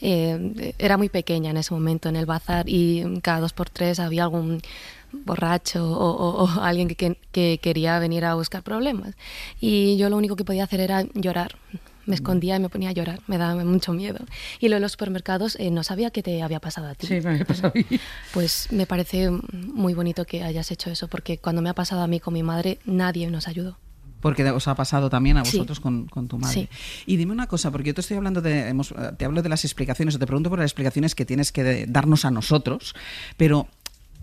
Eh, 0.00 0.74
era 0.78 0.96
muy 0.96 1.08
pequeña 1.08 1.50
en 1.50 1.56
ese 1.56 1.74
momento 1.74 2.08
en 2.08 2.14
el 2.16 2.26
bazar 2.26 2.68
y 2.68 3.02
cada 3.22 3.40
dos 3.40 3.52
por 3.52 3.68
tres 3.68 3.98
había 3.98 4.22
algún 4.24 4.60
borracho 5.12 5.84
o, 5.90 6.10
o- 6.10 6.44
o 6.44 6.60
alguien 6.62 6.88
que, 6.88 6.94
que- 6.96 7.16
que 7.32 7.58
quería 7.62 7.98
venir 7.98 8.24
a 8.24 8.34
buscar 8.34 8.62
problemas. 8.62 9.14
Y 9.60 9.96
yo 9.96 10.10
lo 10.10 10.16
único 10.16 10.36
que 10.36 10.44
podía 10.44 10.64
hacer 10.64 10.80
era 10.80 11.04
llorar. 11.14 11.56
Me 12.06 12.14
escondía 12.14 12.56
y 12.56 12.60
me 12.60 12.70
ponía 12.70 12.88
a 12.88 12.92
llorar, 12.92 13.20
me 13.26 13.36
daba 13.36 13.62
mucho 13.64 13.92
miedo. 13.92 14.20
Y 14.60 14.68
lo 14.70 14.76
de 14.76 14.80
los 14.80 14.92
supermercados, 14.92 15.56
eh, 15.60 15.70
no 15.70 15.82
sabía 15.84 16.10
qué 16.10 16.22
te 16.22 16.42
había 16.42 16.58
pasado 16.58 16.88
a 16.88 16.94
ti. 16.94 17.06
Sí, 17.06 17.20
me 17.20 17.30
había 17.30 17.44
pasado 17.44 17.68
a 17.74 17.78
mí. 17.78 17.84
Pues 18.32 18.68
me 18.72 18.86
parece 18.86 19.30
muy 19.52 19.92
bonito 19.92 20.24
que 20.24 20.42
hayas 20.42 20.70
hecho 20.70 20.90
eso, 20.90 21.08
porque 21.08 21.36
cuando 21.36 21.60
me 21.60 21.68
ha 21.68 21.74
pasado 21.74 22.00
a 22.02 22.06
mí 22.06 22.18
con 22.18 22.32
mi 22.32 22.42
madre, 22.42 22.78
nadie 22.86 23.28
nos 23.30 23.46
ayudó. 23.46 23.76
Porque 24.20 24.42
os 24.50 24.66
ha 24.66 24.74
pasado 24.74 25.08
también 25.10 25.36
a 25.36 25.44
Sí. 25.44 25.58
vosotros 25.58 25.78
con, 25.80 26.06
con 26.08 26.26
tu 26.26 26.38
madre. 26.38 26.62
Sí. 26.62 26.68
Y 27.06 27.16
dime 27.18 27.30
una 27.32 27.46
cosa, 27.46 27.70
porque 27.70 27.88
yo 27.88 27.94
te 27.94 28.00
estoy 28.00 28.16
hablando 28.16 28.40
de, 28.40 28.68
hemos- 28.68 28.90
eh, 28.90 29.12
te 29.16 29.24
hablo 29.26 29.42
de 29.42 29.48
las 29.48 29.64
explicaciones, 29.64 30.16
o 30.16 30.18
te 30.18 30.26
pregunto 30.26 30.50
por 30.50 30.58
las 30.58 30.64
explicaciones 30.66 31.14
que 31.14 31.24
tienes 31.24 31.52
que 31.52 31.62
de- 31.62 31.86
darnos 31.86 32.24
a 32.24 32.30
nosotros, 32.32 32.96
pero 33.36 33.68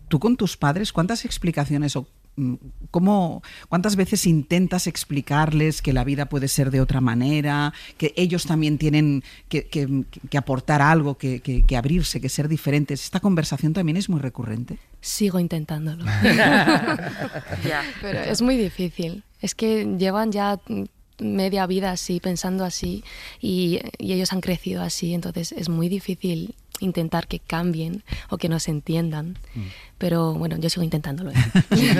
tú 0.07 0.19
con 0.19 0.35
tus 0.37 0.57
padres, 0.57 0.91
¿cuántas 0.93 1.25
explicaciones 1.25 1.95
o 1.95 2.07
mm, 2.37 2.55
cómo, 2.91 3.41
cuántas 3.69 3.95
veces 3.95 4.25
intentas 4.27 4.87
explicarles 4.87 5.81
que 5.81 5.93
la 5.93 6.03
vida 6.03 6.25
puede 6.27 6.47
ser 6.47 6.69
de 6.71 6.81
otra 6.81 7.01
manera, 7.01 7.73
que 7.97 8.13
ellos 8.17 8.45
también 8.45 8.77
tienen 8.77 9.23
que, 9.49 9.65
que- 9.67 10.03
que 10.29 10.37
aportar 10.37 10.81
algo, 10.81 11.17
que, 11.17 11.39
que- 11.39 11.63
que 11.63 11.77
abrirse, 11.77 12.19
que 12.21 12.29
ser 12.29 12.47
diferentes? 12.47 13.03
Esta 13.03 13.19
conversación 13.19 13.73
también 13.73 13.97
es 13.97 14.09
muy 14.09 14.19
recurrente. 14.19 14.77
Sigo 15.01 15.39
intentándolo. 15.39 16.03
Pero 18.01 18.19
es 18.19 18.41
muy 18.41 18.57
difícil. 18.57 19.23
Es 19.41 19.55
que 19.55 19.85
llevan 19.97 20.31
ya 20.31 20.59
mm, 20.67 20.83
media 21.19 21.65
vida 21.67 21.91
así, 21.91 22.19
pensando 22.19 22.65
así, 22.65 23.03
y, 23.39 23.79
y 23.97 24.13
ellos 24.13 24.33
han 24.33 24.41
crecido 24.41 24.81
así, 24.81 25.13
entonces 25.13 25.51
es 25.51 25.69
muy 25.69 25.87
difícil 25.89 26.55
intentar 26.81 27.27
que 27.27 27.39
cambien 27.39 28.03
o 28.29 28.37
que 28.37 28.49
nos 28.49 28.67
entiendan. 28.67 29.37
Pero 29.97 30.33
bueno, 30.33 30.57
yo 30.59 30.69
sigo 30.69 30.83
intentándolo. 30.83 31.31
¿eh? 31.31 31.35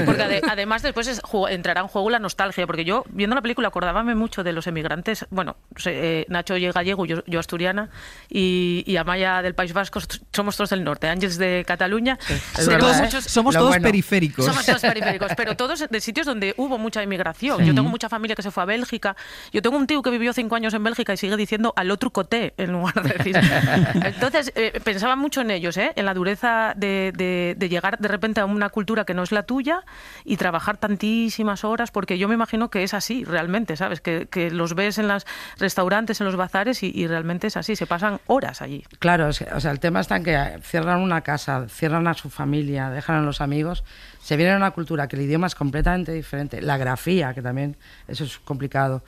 Porque 0.06 0.22
ade- 0.24 0.42
además 0.50 0.82
después 0.82 1.08
es- 1.08 1.22
entrará 1.50 1.80
en 1.82 1.88
juego 1.88 2.10
la 2.10 2.20
nostalgia, 2.20 2.68
porque 2.68 2.84
yo 2.84 3.06
viendo 3.10 3.36
la 3.36 3.42
película 3.42 3.70
acordábame 3.70 4.16
mucho 4.16 4.44
de 4.44 4.52
los 4.52 4.68
emigrantes, 4.68 5.26
bueno, 5.30 5.56
eh, 5.86 6.26
Nacho 6.28 6.56
es 6.56 6.74
gallego, 6.74 7.06
yo, 7.06 7.24
yo 7.26 7.40
asturiana, 7.40 7.90
y, 8.30 8.84
y 8.86 8.98
Amaya 8.98 9.42
del 9.42 9.56
País 9.56 9.72
Vasco, 9.72 10.02
somos 10.34 10.58
todos 10.58 10.72
del 10.72 10.84
norte, 10.84 11.08
Ángeles 11.08 11.38
de 11.38 11.64
Cataluña. 11.66 12.18
Somos 12.28 12.66
pero 12.68 12.80
todos- 12.80 13.02
muchos- 13.02 13.24
somos 13.26 13.56
todos 13.56 13.70
bueno. 13.70 13.84
periféricos. 13.84 14.44
Somos 14.46 14.66
todos 14.66 14.82
periféricos, 14.82 15.32
pero 15.38 15.56
todos 15.58 15.86
de 15.90 16.02
sitios 16.02 16.26
donde 16.26 16.54
hubo 16.58 16.78
mucha 16.78 17.02
inmigración. 17.02 17.60
Sí. 17.60 17.66
Yo 17.66 17.74
tengo 17.76 17.90
mucha 17.90 18.10
familia 18.10 18.36
que 18.36 18.42
se 18.42 18.52
fue 18.52 18.64
a 18.64 18.66
Bélgica, 18.66 19.16
yo 19.54 19.62
tengo 19.62 19.78
un 19.78 19.88
tío 19.88 20.02
que 20.02 20.10
vivió 20.10 20.34
cinco 20.34 20.56
años 20.56 20.74
en 20.74 20.84
Bélgica 20.84 21.14
y 21.14 21.18
sigue 21.18 21.38
diciendo 21.38 21.74
al 21.78 21.90
otro 21.92 22.10
coté 22.10 22.54
en 22.58 22.74
lugar 22.74 23.02
de 23.04 23.14
decir. 23.14 23.38
Entonces, 24.04 24.52
eh, 24.56 24.80
pensaba 24.84 25.16
mucho 25.16 25.42
en 25.42 25.52
ellos, 25.52 25.78
¿eh? 25.78 25.94
en 25.96 26.06
la 26.06 26.14
dureza 26.14 26.74
de, 26.76 27.14
de- 27.16 27.56
de 27.58 27.70
llegar 27.70 27.85
de 28.00 28.08
repente 28.08 28.42
a 28.42 28.46
una 28.46 28.70
cultura 28.70 29.06
que 29.06 29.14
no 29.14 29.24
es 29.24 29.32
la 29.32 29.44
tuya 29.44 29.84
y 30.24 30.38
trabajar 30.38 30.78
tantísimas 30.78 31.64
horas, 31.64 31.92
porque 31.92 32.18
yo 32.18 32.28
me 32.28 32.34
imagino 32.34 32.70
que 32.70 32.84
es 32.84 32.94
así 32.94 33.24
realmente, 33.24 33.76
¿sabes? 33.76 34.02
Que, 34.02 34.26
los 34.52 34.76
ves 34.76 34.98
en 34.98 35.08
los 35.08 35.26
restaurantes, 35.58 36.22
en 36.22 36.26
los 36.26 36.36
bazares 36.36 36.84
y, 36.84 37.08
realmente 37.08 37.48
es 37.48 37.58
así, 37.58 37.76
se 37.76 37.86
pasan 37.86 38.20
horas 38.28 38.62
allí. 38.62 38.84
Claro, 39.00 39.28
o 39.28 39.34
sea, 39.34 39.72
el 39.72 39.80
tema 39.80 40.00
está 40.00 40.18
en 40.18 40.24
que 40.24 40.60
cierran 40.62 41.02
una 41.02 41.22
casa, 41.22 41.68
cierran 41.70 42.08
a 42.08 42.14
su 42.14 42.30
familia, 42.30 42.90
dejan 42.90 43.18
a 43.18 43.22
los 43.22 43.42
amigos, 43.42 43.84
se 44.22 44.38
vienen 44.38 44.56
a 44.56 44.58
una 44.58 44.72
cultura 44.72 45.08
que 45.08 45.16
el 45.16 45.24
idioma 45.24 45.48
es 45.48 45.56
completamente 45.56 46.12
diferente, 46.12 46.62
la 46.62 46.78
grafía, 46.78 47.34
que 47.34 47.42
también 47.42 47.78
eso 48.08 48.24
es 48.24 48.40
complicado, 48.40 49.04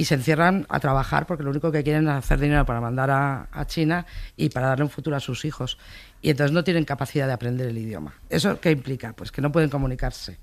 y 0.00 0.06
se 0.06 0.14
encierran 0.14 0.64
a 0.70 0.80
trabajar 0.80 1.26
porque 1.26 1.44
lo 1.44 1.50
único 1.50 1.70
que 1.70 1.82
quieren 1.82 2.08
es 2.08 2.14
hacer 2.14 2.40
dinero 2.40 2.64
para 2.64 2.80
mandar 2.80 3.10
a, 3.10 3.48
a 3.52 3.66
China 3.66 4.06
y 4.34 4.48
para 4.48 4.68
darle 4.68 4.84
un 4.84 4.88
futuro 4.88 5.14
a 5.14 5.20
sus 5.20 5.44
hijos. 5.44 5.76
Y 6.22 6.30
entonces 6.30 6.52
no 6.54 6.64
tienen 6.64 6.86
capacidad 6.86 7.26
de 7.26 7.34
aprender 7.34 7.66
el 7.66 7.76
idioma. 7.76 8.14
¿Eso 8.30 8.58
qué 8.60 8.70
implica? 8.70 9.12
Pues 9.12 9.30
que 9.30 9.42
no 9.42 9.52
pueden 9.52 9.68
comunicarse. 9.68 10.38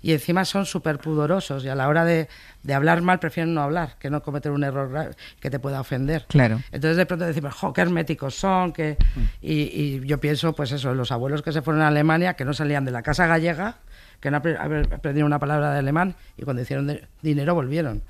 Y 0.00 0.12
encima 0.12 0.46
son 0.46 0.64
súper 0.64 0.96
pudorosos 0.96 1.62
y 1.62 1.68
a 1.68 1.74
la 1.74 1.88
hora 1.88 2.06
de, 2.06 2.30
de 2.62 2.72
hablar 2.72 3.02
mal 3.02 3.18
prefieren 3.18 3.52
no 3.52 3.60
hablar, 3.60 3.96
que 3.98 4.08
no 4.08 4.22
cometer 4.22 4.50
un 4.50 4.64
error 4.64 4.90
grave 4.90 5.14
que 5.40 5.50
te 5.50 5.58
pueda 5.58 5.82
ofender. 5.82 6.24
Claro. 6.26 6.62
Entonces 6.72 6.96
de 6.96 7.04
pronto 7.04 7.26
decimos, 7.26 7.54
jo, 7.54 7.70
qué 7.74 7.82
herméticos 7.82 8.34
son, 8.34 8.72
que... 8.72 8.96
Y, 9.42 9.52
y 9.52 10.06
yo 10.06 10.20
pienso, 10.20 10.54
pues 10.54 10.72
eso, 10.72 10.94
los 10.94 11.12
abuelos 11.12 11.42
que 11.42 11.52
se 11.52 11.60
fueron 11.60 11.82
a 11.82 11.88
Alemania, 11.88 12.32
que 12.32 12.46
no 12.46 12.54
salían 12.54 12.86
de 12.86 12.92
la 12.92 13.02
casa 13.02 13.26
gallega, 13.26 13.76
que 14.22 14.30
no 14.30 14.38
apre- 14.40 14.56
apre- 14.58 14.90
aprendieron 14.94 15.26
una 15.26 15.38
palabra 15.40 15.72
de 15.72 15.80
alemán 15.80 16.14
y 16.38 16.42
cuando 16.44 16.62
hicieron 16.62 16.86
de- 16.86 17.06
dinero 17.20 17.54
volvieron. 17.54 18.02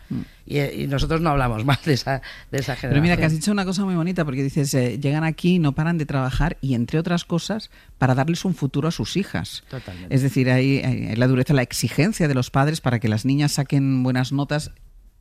Y, 0.46 0.60
y 0.60 0.86
nosotros 0.86 1.20
no 1.22 1.30
hablamos 1.30 1.64
más 1.64 1.82
de 1.84 1.94
esa, 1.94 2.20
de 2.52 2.58
esa 2.58 2.76
generación. 2.76 2.90
Pero 2.90 3.02
mira, 3.02 3.16
que 3.16 3.24
has 3.24 3.32
dicho 3.32 3.50
una 3.50 3.64
cosa 3.64 3.84
muy 3.86 3.94
bonita, 3.94 4.24
porque 4.24 4.42
dices, 4.42 4.72
eh, 4.74 4.98
llegan 5.00 5.24
aquí, 5.24 5.58
no 5.58 5.72
paran 5.72 5.96
de 5.98 6.04
trabajar 6.06 6.58
y, 6.60 6.74
entre 6.74 6.98
otras 6.98 7.24
cosas, 7.24 7.70
para 7.98 8.14
darles 8.14 8.44
un 8.44 8.54
futuro 8.54 8.88
a 8.88 8.90
sus 8.90 9.16
hijas. 9.16 9.64
Totalmente. 9.70 10.14
Es 10.14 10.20
decir, 10.22 10.50
hay, 10.50 10.78
hay 10.80 11.16
la 11.16 11.26
dureza, 11.26 11.54
la 11.54 11.62
exigencia 11.62 12.28
de 12.28 12.34
los 12.34 12.50
padres 12.50 12.80
para 12.82 13.00
que 13.00 13.08
las 13.08 13.24
niñas 13.24 13.52
saquen 13.52 14.02
buenas 14.02 14.30
notas. 14.32 14.70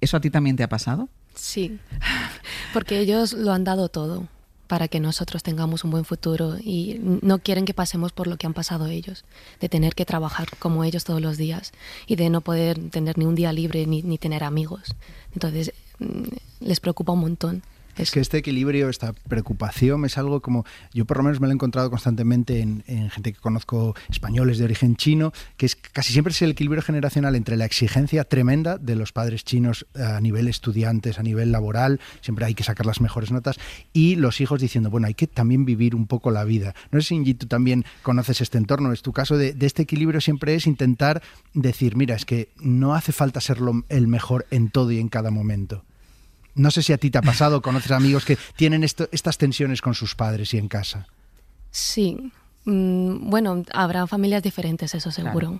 ¿Eso 0.01 0.17
a 0.17 0.19
ti 0.21 0.30
también 0.30 0.58
te 0.58 0.63
ha 0.63 0.69
pasado? 0.69 1.08
Sí, 1.34 1.80
porque 2.73 2.99
ellos 2.99 3.32
lo 3.34 3.54
han 3.54 3.63
dado 3.63 3.88
todo 3.88 4.27
para 4.71 4.88
que 4.88 5.01
nosotros 5.01 5.43
tengamos 5.43 5.84
un 5.84 5.91
buen 5.91 6.05
futuro 6.05 6.55
y 6.57 6.97
no 7.01 7.39
quieren 7.39 7.65
que 7.65 7.73
pasemos 7.73 8.13
por 8.13 8.27
lo 8.27 8.38
que 8.38 8.47
han 8.47 8.53
pasado 8.53 8.88
ellos, 8.88 9.25
de 9.60 9.67
tener 9.67 9.95
que 9.95 10.05
trabajar 10.05 10.47
como 10.60 10.86
ellos 10.86 11.03
todos 11.03 11.19
los 11.19 11.36
días 11.36 11.73
y 12.07 12.15
de 12.15 12.29
no 12.29 12.39
poder 12.39 12.79
tener 12.89 13.17
ni 13.17 13.25
un 13.25 13.36
día 13.36 13.51
libre 13.51 13.86
ni, 13.86 14.01
ni 14.01 14.17
tener 14.17 14.45
amigos. 14.45 14.95
Entonces, 15.34 15.73
mm, 15.99 16.23
les 16.62 16.79
preocupa 16.79 17.12
un 17.12 17.19
montón. 17.19 17.63
Es 17.97 18.12
que 18.12 18.19
este 18.19 18.38
equilibrio, 18.38 18.89
esta 18.89 19.13
preocupación 19.13 20.06
es 20.06 20.17
algo 20.17 20.41
como, 20.41 20.65
yo 20.93 21.06
por 21.06 21.17
lo 21.17 21.23
menos 21.23 21.39
me 21.39 21.47
lo 21.47 21.51
he 21.51 21.56
encontrado 21.56 21.89
constantemente 21.89 22.60
en, 22.62 22.84
en 22.88 23.10
gente 23.10 23.34
que 23.34 23.39
conozco 23.39 23.95
españoles 24.10 24.58
de 24.58 24.63
origen 24.65 24.95
chino, 24.95 25.34
que 25.58 25.65
es 25.65 25.75
casi 25.75 26.13
siempre 26.13 26.32
es 26.32 26.41
el 26.41 26.51
equilibrio 26.51 26.82
generacional 26.82 27.36
entre 27.36 27.58
la 27.58 27.65
exigencia 27.65 28.23
tremenda 28.23 28.77
de 28.77 28.95
los 28.95 29.12
padres 29.12 29.43
chinos 29.43 29.86
a 29.95 30.19
nivel 30.21 30.47
estudiantes, 30.47 31.19
a 31.19 31.23
nivel 31.23 31.51
laboral, 31.51 31.99
siempre 32.21 32.45
hay 32.45 32.54
que 32.56 32.63
sacar 32.63 32.86
las 32.86 33.01
mejores 33.01 33.32
notas, 33.32 33.58
y 33.93 34.15
los 34.15 34.41
hijos 34.41 34.62
diciendo, 34.62 34.89
bueno, 34.89 35.08
hay 35.08 35.13
que 35.13 35.27
también 35.27 35.65
vivir 35.65 35.95
un 35.95 36.08
poco 36.08 36.32
la 36.32 36.43
vida. 36.43 36.73
No 36.91 37.01
sé 37.01 37.08
si 37.10 37.34
tú 37.34 37.47
también 37.47 37.86
conoces 38.04 38.41
este 38.41 38.58
entorno, 38.58 38.91
es 38.93 39.01
tu 39.01 39.12
caso 39.13 39.38
de, 39.38 39.54
de 39.54 39.65
este 39.65 39.82
equilibrio 39.84 40.21
siempre 40.21 40.56
es 40.56 40.67
intentar 40.67 41.21
decir, 41.54 41.95
mira, 41.95 42.15
es 42.15 42.25
que 42.25 42.49
no 42.60 42.95
hace 42.95 43.12
falta 43.12 43.41
ser 43.41 43.60
lo- 43.60 43.84
el 43.89 44.08
mejor 44.08 44.45
en 44.51 44.69
todo 44.69 44.91
y 44.91 44.99
en 44.99 45.10
cada 45.10 45.32
momento. 45.32 45.84
No 46.55 46.69
sé 46.71 46.83
si 46.83 46.91
a 46.93 46.97
ti 46.97 47.09
te 47.09 47.17
ha 47.17 47.21
pasado, 47.21 47.61
conoces 47.61 47.91
amigos 47.91 48.25
que 48.25 48.37
tienen 48.55 48.83
esto- 48.83 49.07
estas 49.11 49.37
tensiones 49.37 49.81
con 49.81 49.93
sus 49.93 50.15
padres 50.15 50.53
y 50.53 50.57
en 50.57 50.67
casa. 50.67 51.07
Sí, 51.71 52.31
mm, 52.65 53.29
bueno, 53.29 53.63
habrá 53.73 54.05
familias 54.07 54.43
diferentes, 54.43 54.93
eso 54.93 55.11
seguro. 55.11 55.57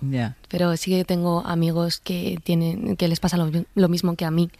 Pero 0.48 0.76
sí 0.76 0.90
que 0.90 1.04
tengo 1.04 1.40
amigos 1.46 1.98
que 2.00 2.38
tienen 2.44 2.96
que 2.96 3.08
les 3.08 3.20
pasa 3.20 3.36
lo 3.74 3.88
mismo 3.88 4.14
que 4.16 4.24
a 4.26 4.30
mí. 4.30 4.50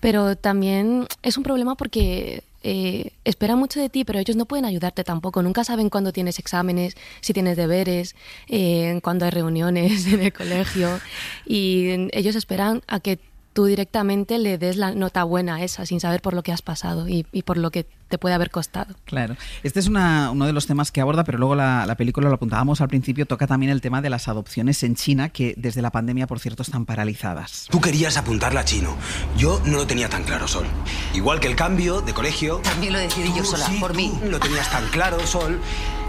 Pero 0.00 0.36
también 0.36 1.06
es 1.22 1.36
un 1.36 1.42
problema 1.42 1.74
porque 1.74 2.44
eh, 2.66 3.10
esperan 3.24 3.58
mucho 3.58 3.78
de 3.80 3.90
ti, 3.90 4.04
pero 4.04 4.18
ellos 4.18 4.36
no 4.36 4.46
pueden 4.46 4.64
ayudarte 4.64 5.04
tampoco. 5.04 5.42
Nunca 5.42 5.64
saben 5.64 5.90
cuándo 5.90 6.12
tienes 6.12 6.38
exámenes, 6.38 6.96
si 7.20 7.32
tienes 7.34 7.56
deberes, 7.58 8.14
eh, 8.48 9.00
cuándo 9.02 9.24
hay 9.26 9.32
reuniones 9.32 10.06
en 10.12 10.22
el 10.22 10.32
colegio. 10.32 11.00
Y 11.46 12.08
ellos 12.12 12.36
esperan 12.36 12.82
a 12.86 13.00
que 13.00 13.18
tú 13.54 13.64
directamente 13.64 14.38
le 14.38 14.58
des 14.58 14.76
la 14.76 14.92
nota 14.94 15.24
buena 15.24 15.54
a 15.56 15.62
esa, 15.62 15.86
sin 15.86 15.98
saber 16.00 16.20
por 16.20 16.34
lo 16.34 16.42
que 16.42 16.52
has 16.52 16.60
pasado 16.60 17.08
y, 17.08 17.24
y 17.32 17.42
por 17.42 17.56
lo 17.56 17.70
que 17.70 17.86
te 18.08 18.18
puede 18.18 18.34
haber 18.34 18.50
costado. 18.50 18.94
Claro. 19.06 19.36
Este 19.62 19.80
es 19.80 19.86
una- 19.88 20.30
uno 20.30 20.44
de 20.46 20.52
los 20.52 20.66
temas 20.66 20.92
que 20.92 21.00
aborda, 21.00 21.24
pero 21.24 21.38
luego 21.38 21.54
la, 21.54 21.86
la 21.86 21.96
película, 21.96 22.28
lo 22.28 22.34
apuntábamos 22.34 22.80
al 22.82 22.88
principio, 22.88 23.24
toca 23.26 23.46
también 23.46 23.72
el 23.72 23.80
tema 23.80 24.02
de 24.02 24.10
las 24.10 24.28
adopciones 24.28 24.82
en 24.82 24.94
China, 24.96 25.30
que 25.30 25.54
desde 25.56 25.80
la 25.82 25.90
pandemia, 25.90 26.26
por 26.26 26.38
cierto, 26.40 26.62
están 26.62 26.84
paralizadas. 26.84 27.66
Tú 27.70 27.80
querías 27.80 28.16
apuntarla 28.16 28.60
a 28.60 28.64
chino. 28.64 28.94
Yo 29.38 29.60
no 29.64 29.78
lo 29.78 29.86
tenía 29.86 30.08
tan 30.08 30.24
claro, 30.24 30.46
Sol. 30.46 30.66
Igual 31.14 31.40
que 31.40 31.46
el 31.48 31.56
cambio 31.56 32.02
de 32.02 32.12
colegio. 32.12 32.58
También 32.62 32.92
lo 32.92 32.98
decidí 32.98 33.32
yo 33.34 33.44
sola, 33.44 33.66
sí, 33.66 33.78
por 33.80 33.94
mí. 33.94 34.12
Lo 34.28 34.38
tenías 34.38 34.70
tan 34.70 34.86
claro, 34.88 35.18
Sol. 35.26 35.58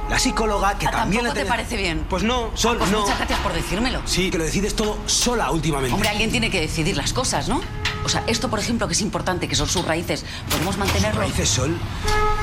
La 0.09 0.19
psicóloga 0.19 0.77
que 0.77 0.87
Ah, 0.87 0.91
también 0.91 1.23
¿Tampoco 1.23 1.39
la 1.39 1.43
te 1.43 1.49
parece 1.49 1.77
bien? 1.77 2.05
Pues 2.09 2.23
no, 2.23 2.51
Sol, 2.55 2.75
Ah, 2.75 2.79
pues 2.79 2.91
no. 2.91 3.01
Muchas 3.01 3.17
gracias 3.17 3.39
por 3.39 3.53
decírmelo. 3.53 4.01
Sí, 4.05 4.29
que 4.29 4.37
lo 4.37 4.43
decides 4.43 4.75
todo 4.75 4.97
sola 5.07 5.49
últimamente. 5.51 5.93
Hombre, 5.93 6.09
alguien 6.09 6.29
tiene 6.31 6.49
que 6.51 6.61
decidir 6.61 6.95
las 6.95 7.11
cosas, 7.11 7.49
¿no? 7.49 7.61
O 8.03 8.09
sea, 8.09 8.23
esto, 8.27 8.49
por 8.49 8.59
ejemplo, 8.59 8.87
que 8.87 8.93
es 8.93 9.01
importante, 9.01 9.47
que 9.47 9.55
son 9.55 9.67
sus 9.67 9.83
raíces, 9.85 10.23
podemos 10.51 10.77
mantenerlo. 10.77 11.21
Raíces, 11.21 11.49
Sol. 11.49 11.75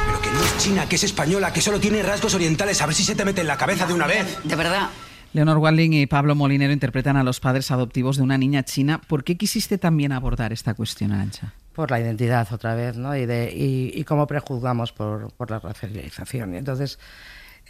Pero 0.06 0.20
que 0.20 0.30
no 0.32 0.42
es 0.42 0.58
china, 0.58 0.88
que 0.88 0.96
es 0.96 1.04
española, 1.04 1.52
que 1.52 1.60
solo 1.60 1.78
tiene 1.78 2.02
rasgos 2.02 2.34
orientales. 2.34 2.82
A 2.82 2.86
ver 2.86 2.94
si 2.96 3.04
se 3.04 3.14
te 3.14 3.24
mete 3.24 3.42
en 3.42 3.46
la 3.46 3.56
cabeza 3.56 3.86
de 3.86 3.94
una 3.94 4.08
vez. 4.08 4.38
De 4.42 4.56
verdad. 4.56 4.88
Leonor 5.32 5.58
Walding 5.58 5.92
y 5.94 6.06
Pablo 6.06 6.34
Molinero 6.34 6.72
interpretan 6.72 7.16
a 7.16 7.22
los 7.22 7.38
padres 7.40 7.70
adoptivos 7.70 8.16
de 8.16 8.22
una 8.24 8.36
niña 8.38 8.64
china. 8.64 9.00
¿Por 9.06 9.22
qué 9.24 9.36
quisiste 9.36 9.78
también 9.78 10.10
abordar 10.12 10.52
esta 10.52 10.74
cuestión, 10.74 11.12
Arancha? 11.12 11.54
por 11.72 11.90
la 11.90 11.98
identidad 11.98 12.52
otra 12.52 12.74
vez, 12.74 12.98
¿no? 12.98 13.16
Y, 13.16 13.24
de, 13.24 13.50
y, 13.50 13.98
y 13.98 14.04
cómo 14.04 14.26
prejuzgamos 14.26 14.92
por, 14.92 15.32
por 15.32 15.50
la 15.50 15.58
racialización. 15.58 16.52
Y 16.52 16.58
entonces, 16.58 16.98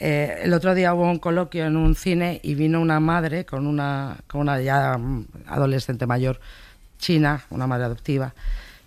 eh, 0.05 0.41
el 0.43 0.53
otro 0.53 0.75
día 0.75 0.93
hubo 0.95 1.09
un 1.09 1.21
coloquio 1.21 1.65
en 1.65 1.77
un 1.77 1.95
cine 1.95 2.41
y 2.43 2.57
vino 2.57 2.81
una 2.81 2.99
madre 2.99 3.45
con 3.45 3.69
una, 3.69 4.17
con 4.27 4.41
una 4.41 4.61
ya 4.61 4.99
mm, 4.99 5.27
adolescente 5.47 6.07
mayor 6.07 6.41
china, 6.99 7.45
una 7.51 7.69
madre 7.69 7.85
adoptiva, 7.85 8.35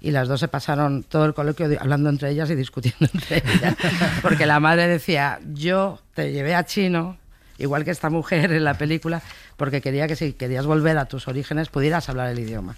y 0.02 0.12
las 0.12 0.28
dos 0.28 0.42
se 0.42 0.50
pasaron 0.50 1.04
todo 1.04 1.24
el 1.24 1.34
coloquio 1.34 1.70
hablando 1.80 2.10
entre 2.10 2.32
ellas 2.32 2.50
y 2.50 2.56
discutiendo 2.56 3.08
entre 3.14 3.38
ellas. 3.38 3.78
Porque 4.22 4.46
la 4.46 4.60
madre 4.60 4.90
decía, 4.90 5.40
yo 5.54 6.02
te 6.16 6.34
llevé 6.34 6.54
a 6.54 6.66
chino, 6.66 7.16
igual 7.60 7.86
que 7.86 7.92
esta 7.92 8.10
mujer 8.10 8.52
en 8.52 8.66
la 8.66 8.74
película, 8.74 9.22
porque 9.56 9.80
quería 9.80 10.10
que 10.10 10.18
si 10.18 10.34
querías 10.34 10.66
volver 10.66 10.98
a 10.98 11.06
tus 11.06 11.30
orígenes 11.30 11.70
pudieras 11.70 12.10
hablar 12.10 12.30
el 12.30 12.40
idioma. 12.40 12.76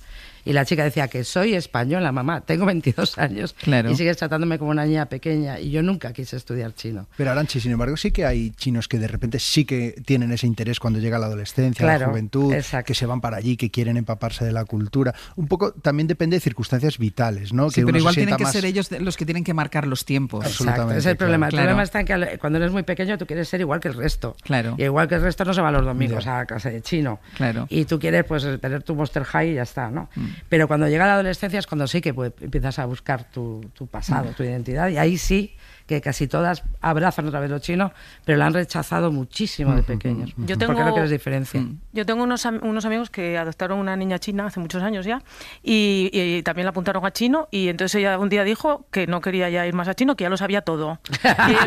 Y 0.50 0.54
la 0.54 0.66
chica 0.66 0.84
decía 0.84 1.08
que 1.08 1.24
soy 1.24 1.54
española, 1.56 2.12
mamá, 2.12 2.42
tengo 2.42 2.66
22 2.66 3.18
años 3.18 3.54
Claro. 3.62 3.92
y 3.92 3.96
sigues 3.96 4.18
tratándome 4.18 4.58
como 4.60 4.72
una 4.72 4.86
niña 4.86 5.08
pequeña 5.08 5.60
y 5.60 5.72
yo 5.72 5.82
nunca 5.84 6.14
quise 6.14 6.36
estudiar 6.38 6.74
chino. 6.74 7.08
Pero 7.18 7.32
Aranchi, 7.32 7.60
sin 7.60 7.72
embargo, 7.72 7.98
sí 7.98 8.12
que 8.12 8.26
hay 8.26 8.52
chinos 8.52 8.88
que 8.88 9.00
de 9.00 9.08
repente 9.08 9.40
sí 9.40 9.66
que 9.66 9.96
tienen 10.06 10.32
ese 10.32 10.48
interés 10.48 10.80
cuando 10.80 11.00
llega 11.00 11.20
la 11.20 11.26
adolescencia, 11.28 11.86
la 11.86 12.06
juventud, 12.06 12.54
que 12.86 12.94
se 12.94 13.06
van 13.06 13.22
para 13.22 13.38
allí, 13.38 13.58
que 13.58 13.70
quieren 13.72 13.98
empaparse 13.98 14.46
de 14.46 14.52
la 14.52 14.66
cultura. 14.66 15.14
Un 15.36 15.48
poco 15.48 15.72
también 15.74 16.08
depende 16.08 16.38
de 16.38 16.42
circunstancias 16.42 16.98
vitales, 16.98 17.54
¿no? 17.54 17.70
Sí, 17.70 17.82
que 17.82 17.86
pero 17.86 17.98
igual 17.98 18.14
se 18.14 18.22
tienen 18.22 18.38
que 18.38 18.44
más- 18.44 18.54
ser 18.54 18.66
ellos 18.66 18.90
los 18.92 19.18
que 19.18 19.26
tienen 19.26 19.44
que 19.44 19.54
marcar 19.54 19.88
los 19.88 20.06
tiempos. 20.06 20.46
Exacto, 20.46 20.90
ese 20.92 21.00
es 21.00 21.06
el 21.08 21.18
problema. 21.18 21.48
El 21.48 21.52
Claro. 21.52 21.66
problema 21.66 21.84
está 21.84 22.00
en 22.02 22.06
que 22.06 22.38
cuando 22.40 22.58
eres 22.60 22.72
muy 22.72 22.84
pequeño 22.84 23.18
tú 23.18 23.26
quieres 23.26 23.48
ser 23.50 23.62
igual 23.62 23.80
que 23.80 23.88
el 23.90 23.94
resto. 23.96 24.36
Claro. 24.44 24.76
Y 24.78 24.84
igual 24.84 25.08
que 25.08 25.16
el 25.16 25.22
resto 25.22 25.44
no 25.46 25.54
se 25.54 25.62
va 25.62 25.72
los 25.72 25.86
domingos 25.86 26.26
a 26.28 26.46
clase 26.46 26.72
de 26.72 26.82
chino. 26.82 27.20
Claro. 27.36 27.68
Y 27.70 27.86
tú 27.86 28.00
quieres 28.00 28.24
pues 28.26 28.46
tener 28.62 28.84
tu 28.84 28.96
Monster 28.96 29.24
High 29.24 29.52
y 29.52 29.56
ya 29.56 29.64
está, 29.64 29.90
¿no? 29.90 30.10
Mm. 30.16 30.26
Pero 30.50 30.68
cuando 30.68 30.88
llega 30.88 31.06
la 31.06 31.14
adolescencia 31.14 31.60
es 31.60 31.68
cuando 31.68 31.88
sí 31.88 32.02
que 32.02 32.14
pues, 32.14 32.34
empiezas 32.42 32.80
a 32.80 32.86
buscar 32.86 33.30
tu, 33.30 33.62
tu 33.74 33.88
pasado, 33.88 34.32
tu 34.32 34.44
identidad. 34.44 34.90
Y 34.90 34.98
ahí 34.98 35.18
sí 35.18 35.56
que 35.88 36.02
casi 36.02 36.28
todas 36.28 36.64
abrazan 36.82 37.28
otra 37.28 37.40
vez 37.40 37.50
lo 37.50 37.60
chino, 37.60 37.92
pero 38.26 38.38
lo 38.38 38.44
han 38.44 38.54
rechazado 38.54 39.12
muchísimo 39.12 39.74
de 39.74 39.84
pequeños. 39.84 40.32
Yo 40.38 40.58
Porque 40.60 40.84
tengo- 40.84 41.08
diferencia. 41.08 41.64
Yo 41.94 42.06
tengo 42.06 42.24
unos, 42.24 42.46
am- 42.46 42.60
unos 42.62 42.84
amigos 42.86 43.10
que 43.10 43.38
adoptaron 43.38 43.80
una 43.80 43.96
niña 43.96 44.20
china 44.20 44.46
hace 44.48 44.60
muchos 44.60 44.84
años 44.84 45.06
ya 45.06 45.22
y, 45.64 46.10
y 46.12 46.44
también 46.44 46.66
la 46.66 46.72
apuntaron 46.72 47.04
a 47.06 47.12
chino 47.12 47.48
y 47.52 47.70
entonces 47.70 47.96
ella 47.96 48.20
un 48.20 48.28
día 48.30 48.44
dijo 48.44 48.86
que 48.92 49.08
no 49.08 49.22
quería 49.22 49.50
ya 49.50 49.66
ir 49.66 49.74
más 49.74 49.88
a 49.88 49.94
chino, 49.96 50.16
que 50.18 50.26
ya 50.26 50.30
lo 50.30 50.38
sabía 50.38 50.62
todo. 50.62 51.00
Y 51.48 51.52
ellos, 51.52 51.64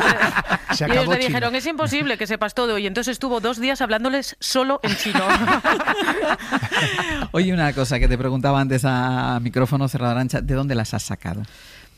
Se 0.76 0.84
y 0.84 0.90
ellos 0.90 0.98
acabó 0.98 1.12
le 1.12 1.18
chino. 1.18 1.28
dijeron, 1.28 1.54
es 1.54 1.66
imposible 1.66 2.18
que 2.18 2.26
sepas 2.26 2.54
todo 2.54 2.76
y 2.78 2.86
entonces 2.86 3.12
estuvo 3.12 3.40
dos 3.40 3.58
días 3.58 3.80
hablándoles 3.80 4.36
solo 4.38 4.80
en 4.82 4.94
chino. 4.96 5.20
Oye, 7.32 7.52
una 7.52 7.72
cosa 7.72 7.98
que 7.98 8.08
te 8.08 8.18
preguntaba 8.18 8.60
antes 8.60 8.84
a 8.84 9.38
micrófono 9.40 9.88
cerrado, 9.88 10.12
Arancha, 10.12 10.40
¿de 10.40 10.54
dónde 10.54 10.74
las 10.74 10.94
has 10.94 11.02
sacado? 11.02 11.42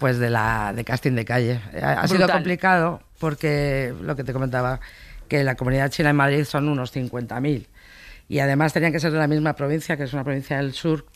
Pues 0.02 0.18
de 0.18 0.30
la 0.30 0.72
de 0.74 0.84
casting 0.84 1.12
de 1.12 1.24
calle. 1.24 1.60
Ha, 1.80 2.06
sido 2.08 2.28
complicado 2.28 3.00
porque 3.20 3.94
lo 4.02 4.16
que 4.16 4.24
te 4.24 4.32
comentaba, 4.32 4.80
que 5.28 5.44
la 5.44 5.54
comunidad 5.54 5.90
china 5.90 6.10
en 6.10 6.16
Madrid 6.16 6.44
son 6.44 6.68
unos 6.68 6.92
50.000 6.94 7.68
y 8.28 8.38
además 8.40 8.72
tenían 8.72 8.92
que 8.92 8.98
ser 8.98 9.12
de 9.12 9.18
la 9.18 9.28
misma 9.28 9.54
provincia, 9.54 9.96
que 9.96 10.02
es 10.02 10.12
una 10.12 10.24
provincia 10.24 10.56
del 10.56 10.72
sur, 10.72 11.06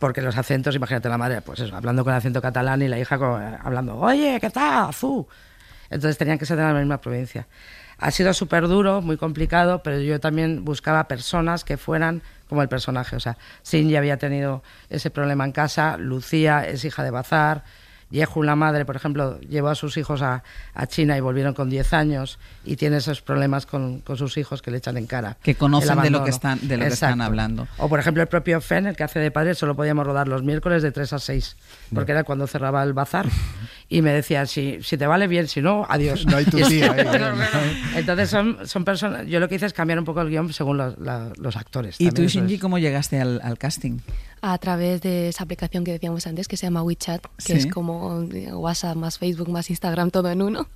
porque 0.00 0.20
los 0.20 0.36
acentos, 0.36 0.74
imagínate 0.74 1.08
la 1.08 1.16
madre, 1.16 1.42
pues 1.42 1.60
eso, 1.60 1.76
hablando 1.76 2.04
con 2.04 2.12
acento 2.12 2.42
catalán 2.42 2.82
y 2.82 2.88
la 2.88 2.98
hija 2.98 3.18
con- 3.18 3.40
hablando, 3.40 3.96
oye, 3.96 4.38
¿qué 4.40 4.50
tal, 4.50 4.88
Azú? 4.88 5.28
Entonces 5.88 6.18
tenían 6.18 6.38
que 6.38 6.46
ser 6.46 6.56
de 6.56 6.64
la 6.64 6.74
misma 6.74 7.00
provincia. 7.00 7.46
Ha 7.98 8.10
sido 8.10 8.32
súper 8.32 8.66
duro, 8.66 9.00
muy 9.00 9.16
complicado, 9.16 9.82
pero 9.82 10.00
yo 10.00 10.20
también 10.20 10.64
buscaba 10.64 11.08
personas 11.08 11.64
que 11.64 11.76
fueran 11.76 12.22
como 12.48 12.62
el 12.62 12.68
personaje. 12.68 13.16
O 13.16 13.20
sea, 13.20 13.36
Cindy 13.64 13.96
había 13.96 14.18
tenido 14.18 14.62
ese 14.90 15.10
problema 15.10 15.44
en 15.44 15.52
casa, 15.52 15.96
Lucía 15.96 16.66
es 16.66 16.84
hija 16.84 17.02
de 17.02 17.10
Bazar, 17.10 17.64
Yehu, 18.10 18.42
la 18.42 18.56
madre, 18.56 18.84
por 18.84 18.96
ejemplo, 18.96 19.38
llevó 19.40 19.68
a 19.68 19.74
sus 19.74 19.96
hijos 19.96 20.22
a, 20.22 20.42
a 20.74 20.86
China 20.86 21.16
y 21.16 21.20
volvieron 21.20 21.54
con 21.54 21.68
10 21.68 21.92
años 21.92 22.38
y 22.64 22.76
tiene 22.76 22.98
esos 22.98 23.20
problemas 23.20 23.66
con, 23.66 24.00
con 24.00 24.16
sus 24.16 24.36
hijos 24.36 24.62
que 24.62 24.70
le 24.70 24.78
echan 24.78 24.96
en 24.96 25.06
cara. 25.06 25.36
Que 25.42 25.54
conocen 25.54 26.00
de 26.00 26.10
lo 26.10 26.24
que 26.24 26.30
están, 26.30 26.66
de 26.66 26.76
lo 26.76 26.84
que 26.84 26.92
están 26.92 27.20
hablando. 27.20 27.68
O 27.76 27.88
por 27.88 28.00
ejemplo 28.00 28.22
el 28.22 28.28
propio 28.28 28.60
Fen, 28.60 28.86
el 28.86 28.96
que 28.96 29.04
hace 29.04 29.18
de 29.18 29.30
padre, 29.30 29.54
solo 29.54 29.74
podíamos 29.76 30.06
rodar 30.06 30.28
los 30.28 30.42
miércoles 30.42 30.82
de 30.82 30.92
3 30.92 31.12
a 31.12 31.18
6, 31.18 31.56
porque 31.94 32.12
era 32.12 32.24
cuando 32.24 32.46
cerraba 32.46 32.82
el 32.82 32.92
bazar. 32.92 33.26
Y 33.90 34.02
me 34.02 34.12
decía, 34.12 34.44
si, 34.46 34.82
si 34.82 34.98
te 34.98 35.06
vale 35.06 35.26
bien, 35.28 35.48
si 35.48 35.62
no, 35.62 35.86
adiós. 35.88 36.26
No 36.26 36.36
hay 36.36 36.44
tu 36.44 36.58
claro. 36.58 37.34
Entonces 37.96 38.28
son, 38.28 38.58
son 38.68 38.84
personas, 38.84 39.26
yo 39.26 39.40
lo 39.40 39.48
que 39.48 39.54
hice 39.54 39.64
es 39.66 39.72
cambiar 39.72 39.98
un 39.98 40.04
poco 40.04 40.20
el 40.20 40.28
guion 40.28 40.52
según 40.52 40.76
los, 40.76 40.98
la- 40.98 41.32
los 41.38 41.56
actores. 41.56 41.96
¿Y 41.98 42.10
tú, 42.10 42.22
Shinji, 42.24 42.54
es. 42.56 42.60
cómo 42.60 42.78
llegaste 42.78 43.20
al, 43.20 43.40
al 43.42 43.56
casting? 43.58 43.98
a 44.40 44.56
través 44.58 45.00
de 45.00 45.30
esa 45.30 45.42
aplicación 45.42 45.82
que 45.82 45.90
decíamos 45.90 46.24
antes 46.28 46.46
que 46.46 46.56
se 46.56 46.64
llama 46.66 46.84
WeChat, 46.84 47.20
que 47.38 47.42
Sí. 47.44 47.52
es 47.54 47.66
como 47.66 48.22
eh, 48.32 48.52
WhatsApp 48.54 48.94
más 48.96 49.18
Facebook 49.18 49.48
más 49.48 49.68
Instagram 49.68 50.12
todo 50.12 50.30
en 50.30 50.42
uno. 50.42 50.68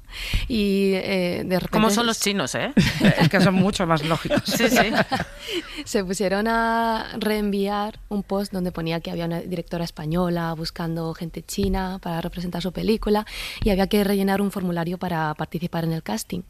Y 0.48 0.94
eh, 0.94 1.44
de 1.46 1.60
repente 1.60 1.70
¿Cómo 1.70 1.90
son 1.90 2.06
los 2.06 2.18
chinos, 2.18 2.56
eh? 2.56 2.72
Es 3.20 3.28
que 3.28 3.40
son 3.40 3.54
mucho 3.54 3.86
más 3.86 4.04
lógicos. 4.04 4.42
Sí, 4.46 4.64
sí. 4.68 4.90
se 5.84 6.04
pusieron 6.04 6.48
a 6.48 7.06
reenviar 7.20 8.00
un 8.08 8.24
post 8.24 8.52
donde 8.52 8.72
ponía 8.72 8.98
que 8.98 9.12
había 9.12 9.26
una 9.26 9.40
directora 9.40 9.84
española 9.84 10.52
buscando 10.54 11.14
gente 11.14 11.44
china 11.44 12.00
para 12.02 12.20
representar 12.20 12.62
su 12.62 12.72
película 13.02 13.26
y 13.62 13.70
había 13.70 13.86
que 13.86 14.04
rellenar 14.04 14.40
un 14.40 14.50
formulario 14.50 14.98
para 14.98 15.34
participar 15.34 15.84
en 15.84 15.92
el 15.92 16.02
casting. 16.02 16.42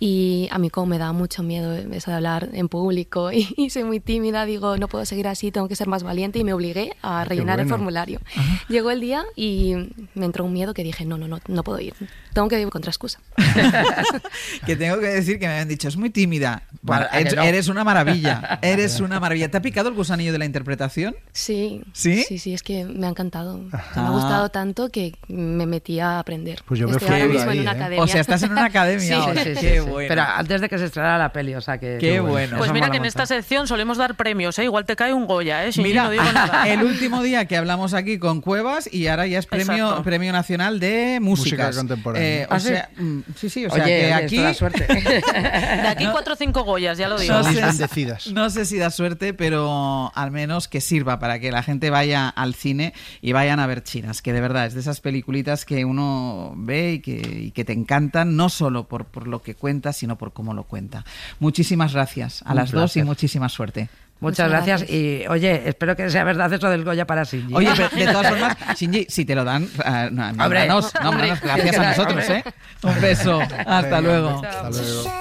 Y 0.00 0.48
a 0.50 0.58
mí 0.58 0.70
como 0.70 0.86
me 0.86 0.98
da 0.98 1.12
mucho 1.12 1.42
miedo 1.42 1.76
eso 1.76 2.10
de 2.10 2.16
hablar 2.16 2.48
en 2.52 2.68
público 2.68 3.30
y, 3.32 3.48
y 3.56 3.70
soy 3.70 3.84
muy 3.84 4.00
tímida, 4.00 4.44
digo, 4.46 4.76
no 4.76 4.88
puedo 4.88 5.04
seguir 5.04 5.28
así, 5.28 5.50
tengo 5.50 5.68
que 5.68 5.76
ser 5.76 5.88
más 5.88 6.02
valiente 6.02 6.38
y 6.38 6.44
me 6.44 6.52
obligué 6.52 6.96
a 7.02 7.24
rellenar 7.24 7.60
el 7.60 7.66
bueno. 7.66 7.76
formulario. 7.76 8.20
Llegó 8.68 8.90
el 8.90 9.00
día 9.00 9.24
y 9.36 9.74
me 10.14 10.26
entró 10.26 10.44
un 10.44 10.52
miedo 10.52 10.74
que 10.74 10.82
dije, 10.82 11.04
no, 11.04 11.18
no, 11.18 11.28
no, 11.28 11.40
no 11.46 11.62
puedo 11.62 11.80
ir, 11.80 11.94
tengo 12.32 12.48
que 12.48 12.60
ir 12.60 12.68
contra 12.68 12.90
excusa. 12.90 13.20
Que 14.66 14.76
tengo 14.76 14.98
que 15.00 15.06
decir 15.06 15.38
que 15.38 15.46
me 15.46 15.52
habían 15.54 15.68
dicho, 15.68 15.88
es 15.88 15.96
muy 15.96 16.10
tímida. 16.10 16.62
Bueno, 16.82 17.06
¿a 17.06 17.10
que 17.10 17.20
eres, 17.20 17.34
no? 17.36 17.42
eres 17.42 17.68
una 17.68 17.84
maravilla, 17.84 18.58
eres 18.62 19.00
una 19.00 19.20
maravilla. 19.20 19.50
¿Te 19.50 19.56
ha 19.56 19.62
picado 19.62 19.88
el 19.88 19.94
gusanillo 19.94 20.32
de 20.32 20.38
la 20.38 20.44
interpretación? 20.44 21.16
Sí, 21.32 21.82
¿Sí? 21.92 22.24
sí, 22.28 22.38
sí, 22.38 22.54
es 22.54 22.62
que 22.62 22.84
me 22.84 23.06
ha 23.06 23.10
encantado. 23.10 23.56
O 23.56 23.70
sea, 23.70 23.80
me 23.96 24.00
Ah. 24.02 24.06
ha 24.06 24.10
gustado 24.10 24.48
tanto 24.50 24.88
que 24.90 25.14
me 25.28 25.66
metí 25.66 26.00
a 26.00 26.18
aprender. 26.18 26.60
Pues 26.66 26.80
yo 26.80 26.86
me 26.86 26.92
Estoy 26.92 27.06
fui 27.08 27.14
ahora 27.14 27.24
ahí, 27.26 27.36
mismo 27.36 27.50
en 27.52 27.60
una 27.60 27.72
¿eh? 27.72 27.74
academia. 27.74 28.02
O 28.04 28.06
sea, 28.06 28.20
estás 28.20 28.42
en 28.42 28.52
una 28.52 28.64
academia 28.64 28.98
Sí, 29.06 29.12
ahora. 29.12 29.44
Sí, 29.44 29.54
sí, 29.54 29.60
Qué 29.60 29.80
sí. 29.80 29.88
bueno. 29.88 30.08
Pero 30.08 30.22
antes 30.22 30.60
de 30.60 30.68
que 30.68 30.78
se 30.78 30.84
estrenara 30.86 31.18
la 31.18 31.32
peli, 31.32 31.54
o 31.54 31.60
sea 31.60 31.78
que... 31.78 31.98
Qué 32.00 32.20
bueno. 32.20 32.56
Pues 32.58 32.66
Eso 32.68 32.74
mira 32.74 32.90
que 32.90 32.96
en 32.98 33.04
esta 33.04 33.26
sección 33.26 33.66
solemos 33.66 33.96
dar 33.98 34.16
premios, 34.16 34.58
¿eh? 34.58 34.64
Igual 34.64 34.84
te 34.84 34.96
cae 34.96 35.12
un 35.12 35.26
Goya, 35.26 35.66
¿eh? 35.66 35.70
Mira, 35.78 36.04
no 36.04 36.10
digo 36.10 36.24
nada. 36.32 36.68
el 36.68 36.82
último 36.82 37.22
día 37.22 37.44
que 37.46 37.56
hablamos 37.56 37.94
aquí 37.94 38.18
con 38.18 38.40
Cuevas 38.40 38.88
y 38.92 39.06
ahora 39.06 39.26
ya 39.26 39.38
es 39.38 39.46
premio, 39.46 39.84
Exacto. 39.86 40.02
premio 40.02 40.32
nacional 40.32 40.80
de 40.80 41.18
músicas. 41.20 41.68
Música 41.68 41.72
contemporánea. 41.80 42.28
Eh, 42.42 42.46
o 42.50 42.54
¿Ah, 42.54 42.60
sí? 42.60 42.68
sea, 42.68 42.90
mm, 42.96 43.20
sí, 43.48 43.60
sí, 43.60 43.66
o 43.66 43.70
sea 43.70 43.84
Oye, 43.84 43.98
que 43.98 44.04
oye, 44.06 44.14
aquí 44.14 44.36
esto 44.36 44.42
da 44.42 44.54
suerte. 44.54 44.86
De 44.94 45.88
aquí 45.88 46.06
cuatro 46.10 46.34
o 46.34 46.36
cinco 46.36 46.64
Goyas, 46.64 46.98
ya 46.98 47.08
lo 47.08 47.18
digo. 47.18 47.34
no 47.34 47.44
sé, 47.44 47.60
bendecidas. 47.60 48.26
no 48.28 48.50
sé 48.50 48.64
si 48.64 48.78
da 48.78 48.90
suerte, 48.90 49.34
pero 49.34 50.12
al 50.14 50.30
menos 50.30 50.68
que 50.68 50.80
sirva 50.80 51.18
para 51.18 51.38
que 51.38 51.50
la 51.50 51.62
gente 51.62 51.90
vaya 51.90 52.28
al 52.28 52.54
cine 52.54 52.94
y 53.20 53.32
vayan 53.32 53.60
a 53.60 53.66
ver 53.66 53.82
chinas, 53.82 54.22
que 54.22 54.32
de 54.32 54.40
verdad 54.40 54.66
es 54.66 54.74
de 54.74 54.80
esas 54.80 55.00
peliculitas 55.00 55.64
que 55.64 55.84
uno 55.84 56.52
ve 56.56 56.94
y 56.94 57.00
que, 57.00 57.14
y 57.14 57.50
que 57.52 57.64
te 57.64 57.72
encantan, 57.72 58.36
no 58.36 58.48
solo 58.48 58.88
por, 58.88 59.06
por 59.06 59.26
lo 59.26 59.42
que 59.42 59.54
cuenta, 59.54 59.92
sino 59.92 60.16
por 60.18 60.32
cómo 60.32 60.54
lo 60.54 60.64
cuenta. 60.64 61.04
Muchísimas 61.38 61.94
gracias 61.94 62.42
a 62.44 62.50
Un 62.50 62.56
las 62.56 62.70
dos 62.70 62.96
y 62.96 63.02
muchísima 63.02 63.48
suerte. 63.48 63.88
Muchas, 64.20 64.48
gracias. 64.48 64.90
Y 64.90 65.24
oye, 65.28 65.68
espero 65.68 65.94
que 65.94 66.10
sea 66.10 66.24
verdad 66.24 66.52
eso 66.52 66.68
del 66.68 66.84
Goya 66.84 67.06
para 67.06 67.22
Shinji. 67.24 67.54
Oye, 67.54 67.70
pero 67.76 67.88
de 67.90 68.12
todas 68.12 68.28
formas, 68.30 68.56
Shinji, 68.76 69.06
si 69.08 69.24
te 69.24 69.34
lo 69.34 69.44
dan, 69.44 69.64
eh, 69.84 70.08
no, 70.10 70.32
no, 70.32 70.48
no, 70.68 71.08
hombre, 71.08 71.32
gracias 71.42 71.78
a 71.78 71.88
nosotros, 71.90 72.28
¿eh? 72.30 72.44
Un 72.82 73.00
beso. 73.00 73.40
Hasta 73.66 74.00
luego. 74.00 74.42
Hasta 74.44 74.70
luego. 74.70 75.18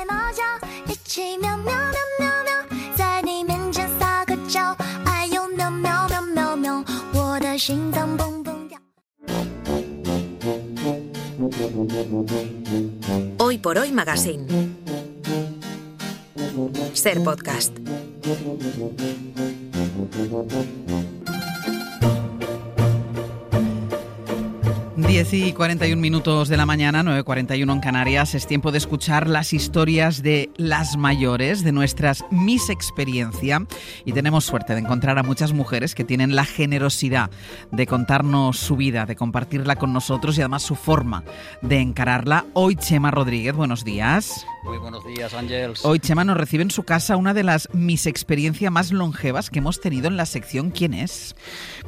Hoy 13.40 13.58
por 13.58 13.78
hoy, 13.78 13.92
Magazine. 13.92 14.46
Ser 16.94 17.24
podcast. 17.24 17.78
10 24.98 25.34
y 25.34 25.54
41 25.54 26.02
minutos 26.02 26.50
de 26.50 26.58
la 26.58 26.66
mañana, 26.66 27.02
9.41 27.04 27.72
en 27.72 27.80
Canarias, 27.80 28.36
es 28.36 28.46
tiempo 28.46 28.72
de 28.72 28.78
escuchar 28.78 29.28
las 29.28 29.54
historias 29.54 30.22
de 30.22 30.50
las 30.58 30.98
mayores, 30.98 31.64
de 31.64 31.72
nuestras 31.72 32.26
Miss 32.30 32.70
Experiencia. 32.70 33.66
Y 34.06 34.12
tenemos 34.12 34.46
suerte 34.46 34.74
de 34.74 34.80
encontrar 34.82 35.18
a 35.18 35.24
muchas 35.24 35.54
mujeres 35.54 35.96
que 35.96 36.04
tienen 36.04 36.36
la 36.36 36.46
generosidad 36.46 37.30
de 37.72 37.88
contarnos 37.88 38.58
su 38.58 38.76
vida, 38.76 39.06
de 39.06 39.16
compartirla 39.16 39.76
con 39.78 39.94
nosotros 39.94 40.38
y 40.38 40.42
además 40.42 40.64
su 40.64 40.76
forma 40.76 41.24
de 41.62 41.80
encararla. 41.80 42.46
Hoy 42.54 42.76
Chema 42.76 43.10
Rodríguez, 43.10 43.56
buenos 43.56 43.86
días. 43.86 44.46
Muy 44.68 44.80
buenos 44.80 45.06
días, 45.06 45.34
Ángels. 45.34 45.86
Hoy 45.86 46.00
Chema 46.00 46.26
nos 46.26 46.36
recibe 46.36 46.62
en 46.64 46.72
su 46.72 46.84
casa 46.84 47.16
una 47.16 47.34
de 47.34 47.44
las 47.44 47.70
Miss 47.74 48.06
Experiencia 48.06 48.70
más 48.70 48.92
longevas 48.92 49.50
que 49.50 49.60
hemos 49.60 49.80
tenido 49.80 50.08
en 50.08 50.18
la 50.18 50.26
sección 50.26 50.72
¿Quién 50.72 50.94
es? 50.94 51.36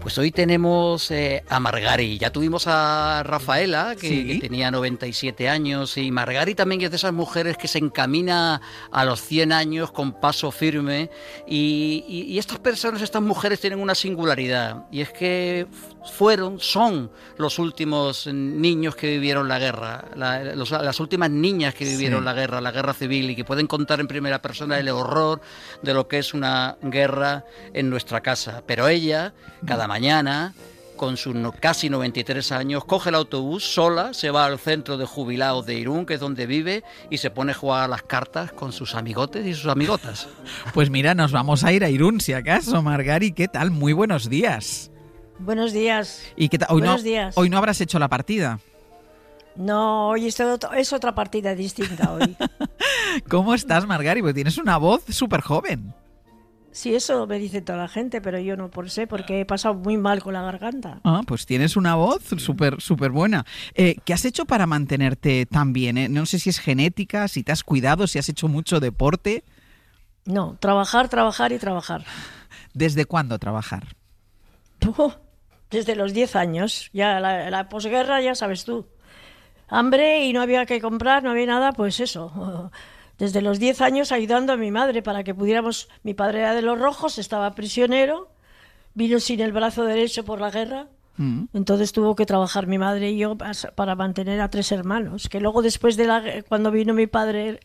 Pues 0.01 0.17
hoy 0.17 0.31
tenemos 0.31 1.11
eh, 1.11 1.43
a 1.49 1.59
Margari. 1.59 2.17
Ya 2.17 2.31
tuvimos 2.31 2.67
a 2.67 3.21
Rafaela, 3.23 3.95
que, 3.99 4.07
Sí. 4.07 4.27
que 4.27 4.47
tenía 4.47 4.71
97 4.71 5.49
años, 5.49 5.97
y 5.97 6.09
Margari 6.09 6.55
también 6.55 6.79
es 6.81 6.89
de 6.89 6.95
esas 6.95 7.11
mujeres 7.11 7.57
que 7.57 7.67
se 7.67 7.79
encamina 7.79 8.61
a 8.91 9.03
los 9.03 9.21
100 9.21 9.51
años 9.51 9.91
con 9.91 10.13
paso 10.13 10.49
firme. 10.51 11.09
Y, 11.47 12.05
y- 12.07 12.21
y 12.33 12.39
estas 12.39 12.59
personas, 12.59 13.01
estas 13.01 13.21
mujeres 13.21 13.59
tienen 13.59 13.79
una 13.79 13.93
singularidad, 13.93 14.85
y 14.89 15.01
es 15.01 15.09
que 15.11 15.67
fueron, 16.15 16.59
son 16.61 17.11
los 17.37 17.59
últimos 17.59 18.25
niños 18.27 18.95
que 18.95 19.07
vivieron 19.07 19.49
la 19.49 19.59
guerra, 19.59 20.05
la- 20.15 20.55
los- 20.55 20.71
las 20.71 20.99
últimas 21.01 21.29
niñas 21.29 21.75
que 21.75 21.83
vivieron 21.83 22.19
Sí. 22.21 22.25
la 22.25 22.33
guerra, 22.33 22.61
la 22.61 22.68
guerra 22.71 22.93
civil, 22.93 23.29
y 23.29 23.35
que 23.35 23.43
pueden 23.45 23.67
contar 23.67 23.99
en 23.99 24.07
primera 24.07 24.41
persona 24.41 24.77
el 24.79 24.89
horror 24.89 25.41
de 25.81 25.93
lo 25.93 26.07
que 26.07 26.19
es 26.19 26.33
una 26.33 26.77
guerra 26.81 27.45
en 27.73 27.89
nuestra 27.89 28.21
casa. 28.21 28.63
Pero 28.65 28.87
ella, 28.87 29.33
cada 29.65 29.87
mañana, 29.87 30.53
con 30.95 31.15
sus 31.15 31.33
no- 31.33 31.53
casi 31.53 31.89
93 31.89 32.51
años, 32.51 32.83
coge 32.83 33.07
el 33.09 33.15
autobús 33.15 33.63
sola, 33.63 34.13
se 34.13 34.31
va 34.31 34.45
al 34.45 34.59
centro 34.59 34.97
de 34.97 35.05
jubilados 35.05 35.65
de 35.65 35.75
Irún, 35.75 36.05
que 36.05 36.15
es 36.15 36.19
donde 36.19 36.45
vive, 36.45 36.83
y 37.09 37.17
se 37.19 37.29
pone 37.29 37.53
a 37.53 37.55
jugar 37.55 37.83
a 37.83 37.87
las 37.87 38.03
cartas 38.03 38.51
con 38.51 38.71
sus 38.73 38.95
amigotes 38.95 39.45
y 39.45 39.53
sus 39.53 39.67
amigotas. 39.67 40.27
Pues 40.73 40.89
mira, 40.89 41.15
nos 41.15 41.31
vamos 41.31 41.63
a 41.63 41.71
ir 41.71 41.83
a 41.85 41.89
Irún, 41.89 42.19
si 42.19 42.33
acaso. 42.33 42.81
Margari, 42.81 43.31
¿qué 43.31 43.47
tal? 43.47 43.71
Muy 43.71 43.93
buenos 43.93 44.29
días. 44.29 44.91
Buenos 45.39 45.71
días. 45.71 46.21
¿Y 46.35 46.49
qué 46.49 46.57
tal? 46.57 46.67
Hoy, 46.71 46.81
no, 46.81 46.97
días. 46.97 47.37
hoy 47.37 47.49
no 47.49 47.57
habrás 47.57 47.79
hecho 47.79 47.97
la 47.97 48.09
partida. 48.09 48.59
No, 49.59 50.07
hoy 50.09 50.27
es, 50.27 50.39
otro- 50.39 50.71
es 50.73 50.93
otra 50.93 51.13
partida 51.13 51.53
distinta 51.53 52.13
hoy. 52.13 52.35
¿Cómo 53.29 53.53
estás, 53.53 53.85
Margari? 53.85 54.21
Porque 54.21 54.33
tienes 54.35 54.57
una 54.57 54.77
voz 54.77 55.03
súper 55.09 55.41
joven. 55.41 55.93
Sí, 56.71 56.95
eso 56.95 57.27
me 57.27 57.39
dice 57.39 57.61
toda 57.61 57.77
la 57.79 57.87
gente, 57.89 58.21
pero 58.21 58.39
yo 58.39 58.55
no 58.55 58.69
por 58.69 58.89
sé, 58.89 59.05
porque 59.05 59.41
he 59.41 59.45
pasado 59.45 59.73
muy 59.73 59.97
mal 59.97 60.21
con 60.23 60.33
la 60.33 60.43
garganta. 60.43 61.01
Ah, 61.03 61.23
pues 61.27 61.45
tienes 61.45 61.75
una 61.75 61.95
voz 61.95 62.23
súper 62.37 62.79
súper 62.79 63.11
buena. 63.11 63.45
Eh, 63.73 63.95
¿Qué 64.05 64.13
has 64.13 64.23
hecho 64.23 64.45
para 64.45 64.65
mantenerte 64.65 65.45
tan 65.45 65.73
bien? 65.73 65.97
eh? 65.97 66.07
No 66.09 66.25
sé 66.25 66.39
si 66.39 66.49
es 66.51 66.59
genética, 66.59 67.27
si 67.27 67.43
te 67.43 67.51
has 67.51 67.63
cuidado, 67.63 68.07
si 68.07 68.17
has 68.19 68.29
hecho 68.29 68.47
mucho 68.47 68.79
deporte. 68.79 69.43
No, 70.25 70.55
trabajar, 70.61 71.09
trabajar 71.09 71.51
y 71.51 71.57
trabajar. 71.57 72.05
¿Desde 72.73 73.03
cuándo 73.05 73.39
trabajar? 73.39 73.87
Oh, 74.97 75.13
Desde 75.71 75.95
los 75.95 76.13
10 76.13 76.35
años, 76.35 76.89
ya 76.93 77.19
la, 77.19 77.49
la 77.49 77.67
posguerra, 77.67 78.21
ya 78.21 78.35
sabes 78.35 78.63
tú. 78.63 78.87
Hambre 79.69 80.25
y 80.25 80.33
no 80.33 80.41
había 80.41 80.65
que 80.65 80.81
comprar, 80.81 81.23
no 81.23 81.31
había 81.31 81.45
nada, 81.45 81.71
pues 81.73 81.99
eso. 81.99 82.71
Desde 83.17 83.41
los 83.41 83.59
10 83.59 83.81
años 83.81 84.11
ayudando 84.11 84.53
a 84.53 84.57
mi 84.57 84.71
madre 84.71 85.01
para 85.01 85.23
que 85.23 85.35
pudiéramos... 85.35 85.89
Mi 86.03 86.13
padre 86.13 86.39
era 86.39 86.53
de 86.53 86.61
los 86.61 86.79
rojos, 86.79 87.17
estaba 87.17 87.53
prisionero, 87.53 88.29
vino 88.93 89.19
sin 89.19 89.41
el 89.41 89.51
brazo 89.51 89.83
derecho 89.83 90.23
por 90.23 90.39
la 90.39 90.49
guerra. 90.49 90.87
Mm. 91.17 91.47
Entonces 91.53 91.91
tuvo 91.91 92.15
que 92.15 92.25
trabajar 92.25 92.65
mi 92.65 92.77
madre 92.77 93.11
y 93.11 93.17
yo 93.17 93.37
para 93.37 93.95
mantener 93.95 94.39
a 94.39 94.49
tres 94.49 94.71
hermanos. 94.71 95.27
Que 95.27 95.41
luego 95.41 95.61
después 95.61 95.97
de 95.97 96.05
la 96.05 96.23
cuando 96.47 96.71
vino 96.71 96.93
mi 96.93 97.07
padre, 97.07 97.59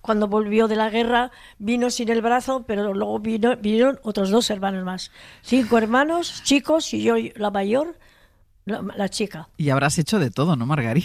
cuando 0.00 0.26
volvió 0.26 0.68
de 0.68 0.76
la 0.76 0.88
guerra, 0.88 1.30
vino 1.58 1.90
sin 1.90 2.08
el 2.08 2.22
brazo, 2.22 2.64
pero 2.66 2.94
luego 2.94 3.18
vino, 3.18 3.56
vinieron 3.58 4.00
otros 4.02 4.30
dos 4.30 4.48
hermanos 4.48 4.84
más. 4.84 5.10
Cinco 5.42 5.76
hermanos, 5.76 6.42
chicos, 6.44 6.94
y 6.94 7.02
yo 7.02 7.16
la 7.36 7.50
mayor, 7.50 7.98
la, 8.64 8.80
la 8.96 9.10
chica. 9.10 9.50
Y 9.58 9.68
habrás 9.68 9.98
hecho 9.98 10.18
de 10.18 10.30
todo, 10.30 10.56
¿no, 10.56 10.64
Margari? 10.64 11.04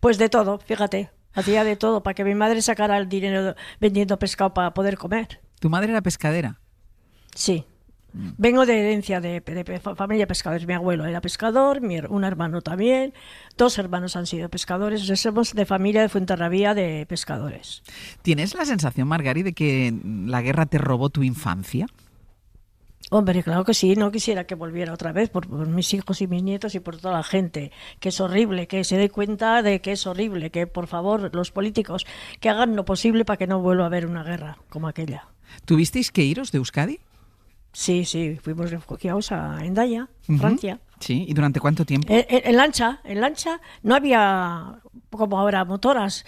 Pues 0.00 0.18
de 0.18 0.28
todo, 0.28 0.58
fíjate. 0.58 1.10
Hacía 1.32 1.64
de 1.64 1.76
todo 1.76 2.02
para 2.02 2.14
que 2.14 2.24
mi 2.24 2.34
madre 2.34 2.62
sacara 2.62 2.96
el 2.96 3.08
dinero 3.08 3.54
vendiendo 3.78 4.18
pescado 4.18 4.54
para 4.54 4.72
poder 4.72 4.96
comer. 4.96 5.40
¿Tu 5.60 5.68
madre 5.68 5.90
era 5.90 6.00
pescadera? 6.00 6.60
Sí. 7.34 7.66
Vengo 8.38 8.64
de 8.64 8.78
herencia 8.78 9.20
de, 9.20 9.42
familia 9.94 10.22
de 10.22 10.26
pescadores. 10.26 10.66
Mi 10.66 10.72
abuelo 10.72 11.04
era 11.04 11.20
pescador, 11.20 11.82
mi, 11.82 11.98
un 11.98 12.24
hermano 12.24 12.62
también. 12.62 13.12
Dos 13.58 13.76
hermanos 13.76 14.16
han 14.16 14.26
sido 14.26 14.48
pescadores. 14.48 15.04
Sea, 15.04 15.16
somos 15.16 15.52
de 15.52 15.66
familia 15.66 16.00
de 16.00 16.08
Fuenterrabía 16.08 16.72
de 16.72 17.04
pescadores. 17.06 17.82
¿Tienes 18.22 18.54
la 18.54 18.64
sensación, 18.64 19.06
Margari, 19.06 19.42
de 19.42 19.52
que 19.52 19.94
la 20.02 20.40
guerra 20.40 20.64
te 20.64 20.78
robó 20.78 21.10
tu 21.10 21.22
infancia? 21.22 21.88
Hombre, 23.10 23.42
claro 23.44 23.64
que 23.64 23.72
sí, 23.72 23.94
no 23.94 24.10
quisiera 24.10 24.44
que 24.44 24.56
volviera 24.56 24.92
otra 24.92 25.12
vez 25.12 25.30
por, 25.30 25.46
por 25.48 25.68
mis 25.68 25.94
hijos 25.94 26.20
y 26.22 26.26
mis 26.26 26.42
nietos 26.42 26.74
y 26.74 26.80
por 26.80 26.96
toda 26.96 27.14
la 27.14 27.22
gente, 27.22 27.70
que 28.00 28.08
es 28.08 28.20
horrible, 28.20 28.66
que 28.66 28.82
se 28.82 28.96
dé 28.96 29.10
cuenta 29.10 29.62
de 29.62 29.80
que 29.80 29.92
es 29.92 30.06
horrible, 30.08 30.50
que 30.50 30.66
por 30.66 30.88
favor 30.88 31.32
los 31.34 31.52
políticos 31.52 32.04
que 32.40 32.48
hagan 32.48 32.74
lo 32.74 32.84
posible 32.84 33.24
para 33.24 33.36
que 33.36 33.46
no 33.46 33.60
vuelva 33.60 33.84
a 33.84 33.86
haber 33.86 34.06
una 34.06 34.24
guerra 34.24 34.58
como 34.68 34.88
aquella. 34.88 35.28
¿Tuvisteis 35.64 36.10
que 36.10 36.22
iros 36.24 36.50
de 36.50 36.58
Euskadi? 36.58 36.98
Sí, 37.72 38.04
sí, 38.06 38.38
fuimos 38.42 38.70
refugiados 38.72 39.30
a 39.30 39.64
Endaya. 39.64 40.08
Francia. 40.38 40.80
Sí, 40.98 41.26
¿y 41.28 41.34
durante 41.34 41.60
cuánto 41.60 41.84
tiempo? 41.84 42.12
En, 42.12 42.24
en- 42.28 42.42
en 42.44 42.56
lancha, 42.56 43.00
en 43.04 43.20
lancha 43.20 43.60
no 43.82 43.94
había 43.94 44.80
como 45.10 45.38
ahora 45.38 45.64
motoras, 45.64 46.24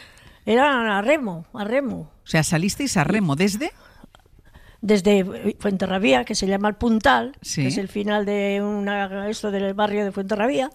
era 0.47 0.97
a 0.99 1.03
remo, 1.03 1.47
a 1.55 1.65
remo. 1.65 2.13
O 2.23 2.27
sea, 2.27 2.45
salisteis 2.45 2.97
a 2.97 3.03
remo 3.05 3.35
desde... 3.35 3.73
desde 4.81 5.55
Fuenterrabía, 5.59 6.25
que 6.25 6.35
se 6.35 6.47
llama 6.47 6.69
el 6.69 6.77
Puntal, 6.77 7.33
Sí. 7.43 7.63
que 7.63 7.69
es 7.69 7.79
el 7.79 7.89
final 7.89 8.25
de 8.25 8.63
una, 8.63 9.29
esto 9.29 9.51
del 9.51 9.75
barrio 9.75 10.05
de 10.05 10.13
Fuenterrabía, 10.13 10.71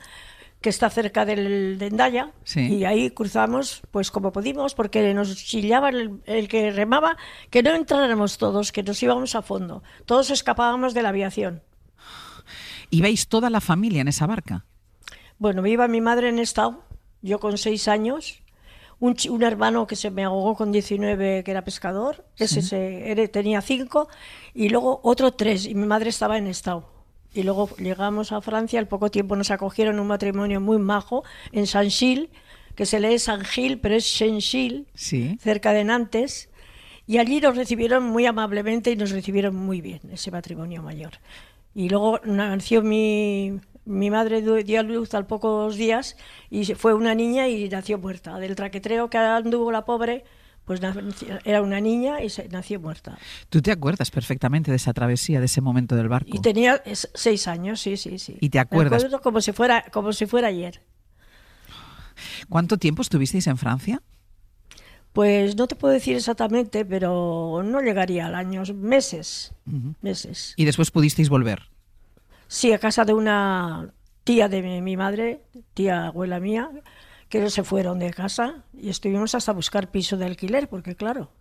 que 0.62 0.70
está 0.70 0.90
cerca 0.90 1.26
del, 1.26 1.78
de 1.78 1.88
Endaya, 1.88 2.32
Sí. 2.44 2.62
y 2.78 2.86
ahí 2.86 3.10
cruzamos 3.12 3.82
pues 3.92 4.12
como 4.12 4.32
pudimos, 4.32 4.76
porque 4.76 5.14
nos 5.14 5.36
chillaba 5.36 5.90
el, 5.90 6.22
el 6.26 6.48
que 6.48 6.72
remaba 6.72 7.18
que 7.50 7.64
no 7.64 7.72
entráramos 7.76 8.38
todos, 8.38 8.72
que 8.72 8.84
nos 8.84 9.02
íbamos 9.04 9.36
a 9.36 9.42
fondo. 9.42 9.84
Todos 10.06 10.30
escapábamos 10.32 10.94
de 10.94 11.02
la 11.02 11.10
aviación. 11.10 11.62
¿Ibais 12.90 13.28
toda 13.28 13.50
la 13.50 13.62
familia 13.62 14.02
en 14.02 14.08
esa 14.08 14.28
barca? 14.28 14.66
Bueno, 15.38 15.62
me 15.62 15.70
iba 15.70 15.88
mi 15.88 16.00
madre 16.02 16.30
en 16.30 16.40
estado, 16.40 16.84
yo 17.22 17.40
con 17.40 17.58
seis 17.58 17.88
años, 17.88 18.43
un, 19.06 19.16
un 19.30 19.44
hermano 19.44 19.86
que 19.86 19.96
se 19.98 20.10
me 20.12 20.24
ahogó 20.24 20.56
con 20.56 20.72
19 20.72 21.44
que 21.44 21.52
era 21.52 21.64
pescador, 21.64 22.26
ese 22.38 22.62
Sí. 22.62 22.70
se- 22.70 23.12
era- 23.12 23.28
tenía 23.28 23.62
cinco, 23.62 24.08
y 24.54 24.70
luego 24.70 25.02
otro 25.04 25.32
tres, 25.32 25.66
y 25.66 25.76
mi 25.76 25.86
madre 25.86 26.10
estaba 26.10 26.38
en 26.38 26.48
estado. 26.48 26.82
Y 27.34 27.44
luego 27.44 27.70
llegamos 27.78 28.32
a 28.32 28.40
Francia, 28.42 28.80
al 28.80 28.88
poco 28.88 29.10
tiempo 29.12 29.36
nos 29.36 29.52
acogieron 29.52 30.00
un 30.00 30.08
matrimonio 30.08 30.62
muy 30.62 30.78
majo 30.78 31.24
en 31.52 31.66
Saint-Gilles, 31.68 32.30
que 32.76 32.86
se 32.86 33.00
lee 33.00 33.20
San 33.20 33.42
Gil, 33.44 33.80
pero 33.80 33.96
es 33.96 34.06
Saint-Gilles, 34.18 34.84
Sí. 34.94 35.38
cerca 35.42 35.74
de 35.74 35.84
Nantes, 35.84 36.50
y 37.06 37.18
allí 37.18 37.42
nos 37.42 37.58
recibieron 37.58 38.04
muy 38.04 38.26
amablemente 38.26 38.92
y 38.92 38.96
nos 38.96 39.12
recibieron 39.12 39.54
muy 39.56 39.82
bien, 39.82 40.00
ese 40.14 40.32
matrimonio 40.32 40.82
mayor. 40.82 41.12
Y 41.76 41.90
luego 41.90 42.20
nació 42.24 42.82
mi, 42.84 43.60
mi 43.86 44.10
madre, 44.10 44.42
dio 44.42 44.80
a 44.80 44.84
luz 44.84 45.14
al 45.14 45.26
pocos 45.26 45.76
días 45.76 46.16
y 46.50 46.66
fue 46.76 46.94
una 46.94 47.16
niña 47.16 47.48
y 47.48 47.70
nació 47.70 47.98
muerta. 47.98 48.40
Del 48.40 48.56
traquetreo 48.56 49.10
que 49.10 49.18
anduvo 49.18 49.72
la 49.72 49.86
pobre, 49.86 50.24
pues 50.66 50.80
era 51.44 51.62
una 51.62 51.82
niña 51.82 52.24
y 52.24 52.30
se, 52.30 52.48
nació 52.50 52.80
muerta. 52.80 53.18
Tú 53.50 53.62
te 53.62 53.72
acuerdas 53.72 54.12
perfectamente 54.12 54.72
de 54.72 54.78
esa 54.78 54.94
travesía, 54.94 55.40
de 55.40 55.48
ese 55.48 55.62
momento 55.62 55.96
del 55.96 56.08
barco. 56.08 56.30
Y 56.32 56.40
tenía 56.40 56.82
seis 57.14 57.48
años, 57.48 57.82
sí, 57.82 57.98
sí, 57.98 58.20
sí. 58.20 58.38
¿Y 58.40 58.50
te 58.50 58.60
acuerdas? 58.60 59.04
acuerdo 59.04 59.22
como 59.22 59.42
si 59.42 59.52
fuera, 59.52 59.84
como 59.92 60.14
si 60.14 60.26
fuera 60.26 60.48
ayer. 60.48 60.82
¿Cuánto 62.48 62.78
tiempo 62.78 63.02
estuvisteis 63.02 63.48
en 63.48 63.58
Francia? 63.58 64.02
Pues 65.12 65.56
no 65.58 65.68
te 65.68 65.76
puedo 65.76 65.94
decir 65.94 66.16
exactamente, 66.16 66.86
pero 66.86 67.62
no 67.64 67.82
llegaría 67.82 68.26
al 68.26 68.36
año, 68.36 68.64
meses, 68.74 69.54
meses. 70.02 70.54
Y 70.58 70.66
después 70.66 70.90
pudisteis 70.90 71.30
volver. 71.30 71.73
Sí, 72.48 72.72
a 72.74 72.78
casa 72.80 73.06
de 73.06 73.14
una 73.14 73.94
tía 74.24 74.48
de 74.48 74.62
mi, 74.62 74.82
mi 74.82 74.96
madre, 74.98 75.42
tía 75.74 76.08
abuela 76.08 76.40
mía, 76.40 76.70
que 77.30 77.40
no 77.40 77.50
se 77.50 77.64
fueron 77.64 78.00
de 78.00 78.12
casa 78.12 78.64
y 78.74 78.90
estuvimos 78.90 79.34
hasta 79.36 79.52
buscar 79.54 79.90
piso 79.92 80.18
de 80.18 80.26
alquiler, 80.26 80.70
porque 80.70 80.96
claro, 80.96 81.32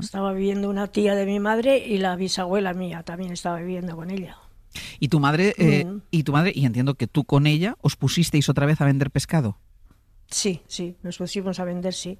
estaba 0.00 0.32
viviendo 0.32 0.70
una 0.70 0.86
tía 0.86 1.14
de 1.14 1.26
mi 1.26 1.38
madre 1.40 1.76
y 1.78 1.98
la 1.98 2.16
bisabuela 2.16 2.72
mía 2.72 3.02
también 3.02 3.32
estaba 3.32 3.58
viviendo 3.58 3.94
con 3.96 4.10
ella. 4.10 4.38
Y 5.00 5.08
tu 5.08 5.20
madre, 5.20 5.54
eh, 5.58 5.84
Mm. 5.84 6.00
y 6.10 6.22
tu 6.22 6.32
madre, 6.32 6.52
y 6.54 6.64
entiendo 6.64 6.94
que 6.94 7.06
tú 7.06 7.24
con 7.24 7.46
ella 7.46 7.76
os 7.82 7.96
pusisteis 7.96 8.48
otra 8.48 8.64
vez 8.64 8.80
a 8.80 8.86
vender 8.86 9.10
pescado. 9.10 9.58
Sí, 10.28 10.62
sí, 10.66 10.96
nos 11.02 11.18
pusimos 11.18 11.60
a 11.60 11.64
vender, 11.64 11.92
sí. 11.92 12.18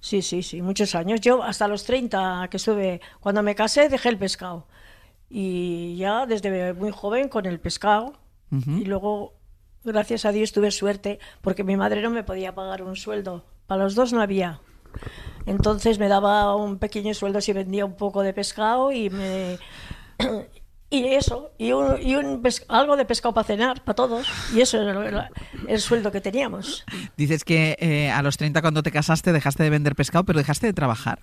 Sí, 0.00 0.22
sí, 0.22 0.42
sí, 0.42 0.62
muchos 0.62 0.94
años. 0.94 1.20
Yo 1.20 1.42
hasta 1.42 1.68
los 1.68 1.84
30 1.84 2.48
que 2.50 2.56
estuve, 2.56 3.00
cuando 3.20 3.42
me 3.42 3.54
casé 3.54 3.88
dejé 3.90 4.08
el 4.08 4.16
pescado. 4.18 4.66
Y 5.34 5.96
ya 5.96 6.26
desde 6.26 6.74
muy 6.74 6.90
joven 6.90 7.28
con 7.30 7.46
el 7.46 7.58
pescado. 7.58 8.12
Y 8.50 8.84
luego, 8.84 9.32
gracias 9.82 10.26
a 10.26 10.32
Dios, 10.32 10.52
tuve 10.52 10.70
suerte 10.70 11.18
porque 11.40 11.64
mi 11.64 11.74
madre 11.76 12.02
no 12.02 12.10
me 12.10 12.22
podía 12.22 12.54
pagar 12.54 12.82
un 12.82 12.96
sueldo. 12.96 13.46
Para 13.66 13.84
los 13.84 13.94
dos 13.94 14.12
no 14.12 14.20
había. 14.20 14.60
Entonces 15.46 15.98
me 15.98 16.08
daba 16.08 16.54
un 16.54 16.78
pequeño 16.78 17.14
sueldo 17.14 17.40
si 17.40 17.54
vendía 17.54 17.86
un 17.86 17.96
poco 17.96 18.20
de 18.22 18.34
pescado 18.34 18.92
y 18.92 19.08
me... 19.08 19.58
Y 20.90 21.06
eso, 21.14 21.52
y, 21.56 21.72
un, 21.72 21.96
y 22.02 22.16
un 22.16 22.42
pes- 22.42 22.66
algo 22.68 22.98
de 22.98 23.06
pescado 23.06 23.32
para 23.32 23.46
cenar, 23.46 23.82
para 23.82 23.94
todos. 23.96 24.26
Y 24.54 24.60
eso 24.60 24.78
era 24.78 25.06
el, 25.08 25.66
el 25.66 25.80
sueldo 25.80 26.12
que 26.12 26.20
teníamos. 26.20 26.84
Dices 27.16 27.44
que 27.44 27.78
eh, 27.80 28.10
a 28.10 28.20
los 28.20 28.36
30 28.36 28.60
cuando 28.60 28.82
te 28.82 28.90
casaste 28.90 29.32
dejaste 29.32 29.62
de 29.62 29.70
vender 29.70 29.94
pescado, 29.96 30.24
pero 30.24 30.38
dejaste 30.38 30.66
de 30.66 30.74
trabajar. 30.74 31.20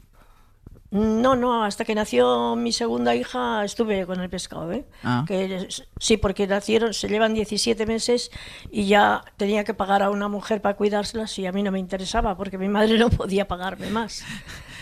No, 0.91 1.35
no, 1.35 1.63
hasta 1.63 1.85
que 1.85 1.93
nació 1.93 2.55
mi 2.55 2.71
segunda 2.71 3.15
hija 3.15 3.63
estuve 3.63 4.07
con 4.07 4.19
el 4.21 4.29
pescado, 4.29 4.71
¿eh? 4.71 4.85
Ah. 5.03 5.23
Que, 5.27 5.67
sí, 5.99 6.17
porque 6.17 6.47
nacieron, 6.47 6.95
se 6.95 7.07
llevan 7.07 7.35
17 7.35 7.85
meses 7.85 8.31
y 8.71 8.87
ya 8.87 9.23
tenía 9.37 9.63
que 9.63 9.75
pagar 9.75 10.01
a 10.01 10.09
una 10.09 10.27
mujer 10.27 10.61
para 10.61 10.75
cuidárselas 10.75 11.37
y 11.37 11.45
a 11.45 11.51
mí 11.51 11.61
no 11.61 11.71
me 11.71 11.77
interesaba 11.77 12.35
porque 12.35 12.57
mi 12.57 12.69
madre 12.69 12.97
no 12.97 13.09
podía 13.11 13.47
pagarme 13.47 13.91
más. 13.91 14.23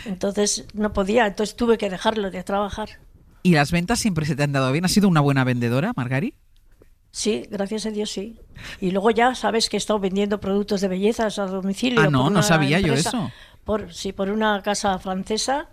Entonces 0.05 0.65
no 0.73 0.93
podía, 0.93 1.27
entonces 1.27 1.57
tuve 1.57 1.77
que 1.77 1.89
dejarlo 1.89 2.31
de 2.31 2.41
trabajar. 2.43 2.89
¿Y 3.43 3.51
las 3.51 3.71
ventas 3.71 3.99
siempre 3.99 4.25
se 4.25 4.35
te 4.35 4.43
han 4.43 4.53
dado 4.53 4.71
bien? 4.71 4.85
¿Has 4.85 4.93
sido 4.93 5.09
una 5.09 5.19
buena 5.19 5.43
vendedora, 5.43 5.91
Margari? 5.93 6.33
Sí, 7.11 7.45
gracias 7.49 7.85
a 7.85 7.91
Dios 7.91 8.11
sí. 8.11 8.39
Y 8.79 8.91
luego 8.91 9.11
ya 9.11 9.35
sabes 9.35 9.69
que 9.69 9.75
he 9.75 9.79
estado 9.79 9.99
vendiendo 9.99 10.39
productos 10.39 10.79
de 10.79 10.87
bellezas 10.87 11.37
a 11.37 11.47
domicilio. 11.47 11.99
Ah, 11.99 12.09
no, 12.09 12.29
no 12.29 12.43
sabía 12.43 12.79
yo 12.79 12.93
eso. 12.93 13.29
Por, 13.65 13.93
sí, 13.93 14.13
por 14.13 14.29
una 14.29 14.61
casa 14.61 14.97
francesa 14.99 15.67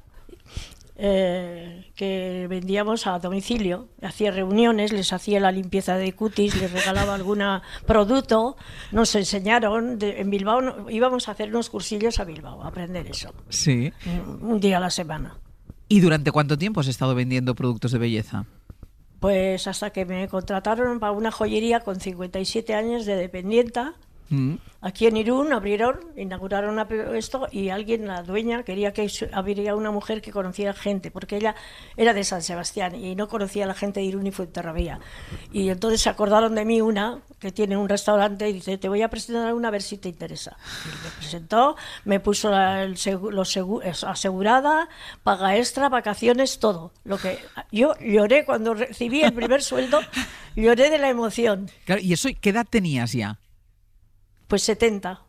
eh, 0.97 1.91
que 1.97 2.47
vendíamos 2.49 3.07
a 3.07 3.19
domicilio. 3.19 3.89
Hacía 4.03 4.31
reuniones, 4.31 4.93
les 4.93 5.13
hacía 5.13 5.41
la 5.41 5.51
limpieza 5.53 5.97
de 5.97 6.13
cutis, 6.13 6.55
les 6.61 6.73
regalaba 6.73 7.15
algún 7.15 7.43
producto. 7.87 8.57
Nos 8.93 9.15
enseñaron, 9.15 9.99
de- 9.99 10.21
en 10.21 10.31
Bilbao 10.31 10.89
íbamos 10.91 11.29
a 11.29 11.33
hacer 11.33 11.49
unos 11.51 11.71
cursillos 11.71 12.21
a 12.21 12.25
Bilbao, 12.25 12.63
a 12.63 12.69
aprender 12.69 13.07
eso, 13.09 13.33
Sí. 13.49 13.93
un- 14.07 14.53
un 14.53 14.61
día 14.61 14.77
a 14.77 14.81
la 14.81 14.91
semana. 14.91 15.37
¿Y 15.89 16.01
durante 16.01 16.31
cuánto 16.33 16.57
tiempo 16.57 16.81
has 16.81 16.89
estado 16.89 17.15
vendiendo 17.15 17.55
productos 17.55 17.93
de 17.93 17.99
belleza? 17.99 18.47
Pues 19.21 19.67
hasta 19.67 19.91
que 19.91 20.05
me 20.05 20.29
contrataron 20.29 21.01
para 21.01 21.13
una 21.13 21.31
joyería 21.31 21.81
con 21.81 21.99
57 22.01 22.75
años 22.75 23.07
de 23.07 23.17
dependienta. 23.17 23.95
Mm. 24.35 24.59
Aquí 24.81 25.07
en 25.07 25.17
Irún 25.17 25.51
abrieron, 25.55 25.99
inauguraron 26.15 26.79
esto 27.17 27.49
y 27.51 27.71
alguien, 27.71 28.07
la 28.07 28.23
dueña, 28.23 28.65
quería 28.65 28.93
que 28.93 29.11
abriera 29.33 29.75
una 29.77 29.91
mujer 29.91 30.21
que 30.21 30.31
conociera 30.31 30.75
gente, 30.75 31.11
porque 31.11 31.37
ella 31.39 31.55
era 31.97 32.13
de 32.13 32.23
San 32.23 32.43
Sebastián 32.43 32.95
y 32.95 33.15
no 33.15 33.27
conocía 33.29 33.65
a 33.65 33.67
la 33.69 33.73
gente 33.73 34.01
de 34.01 34.07
Irún 34.07 34.27
y 34.27 34.31
Fuenterrabía. 34.31 35.01
Y 35.53 35.71
entonces 35.71 36.03
se 36.03 36.11
acordaron 36.11 36.55
de 36.55 36.67
mí 36.67 36.83
una 36.83 37.21
que 37.39 37.51
tiene 37.51 37.79
un 37.79 37.89
restaurante 37.89 38.47
y 38.47 38.53
dice, 38.53 38.77
te 38.77 38.91
voy 38.91 39.01
a 39.01 39.09
presentar 39.09 39.55
una 39.55 39.69
a 39.69 39.71
ver 39.71 39.81
si 39.81 39.97
te 39.97 40.11
interesa. 40.11 40.55
Y 40.85 40.89
me 41.05 41.11
presentó, 41.19 41.77
me 42.05 42.21
puso 42.21 42.51
la- 42.51 42.83
el 42.83 42.97
segu- 42.97 43.31
los 43.31 44.05
asegurada, 44.05 44.89
paga 45.23 45.57
extra, 45.57 45.89
vacaciones, 45.89 46.59
todo. 46.59 46.93
Lo 47.05 47.17
que 47.17 47.39
yo 47.73 47.95
lloré 48.01 48.45
cuando 48.45 48.75
recibí 48.75 49.23
el 49.23 49.33
primer 49.33 49.63
sueldo, 49.63 50.01
lloré 50.57 50.91
de 50.91 50.99
la 50.99 51.09
emoción. 51.09 51.71
Claro, 51.87 52.03
¿Y 52.03 52.13
eso 52.13 52.29
qué 52.41 52.51
edad 52.51 52.67
tenías 52.69 53.13
ya? 53.13 53.39
Pues 54.55 54.63
70. 54.63 55.21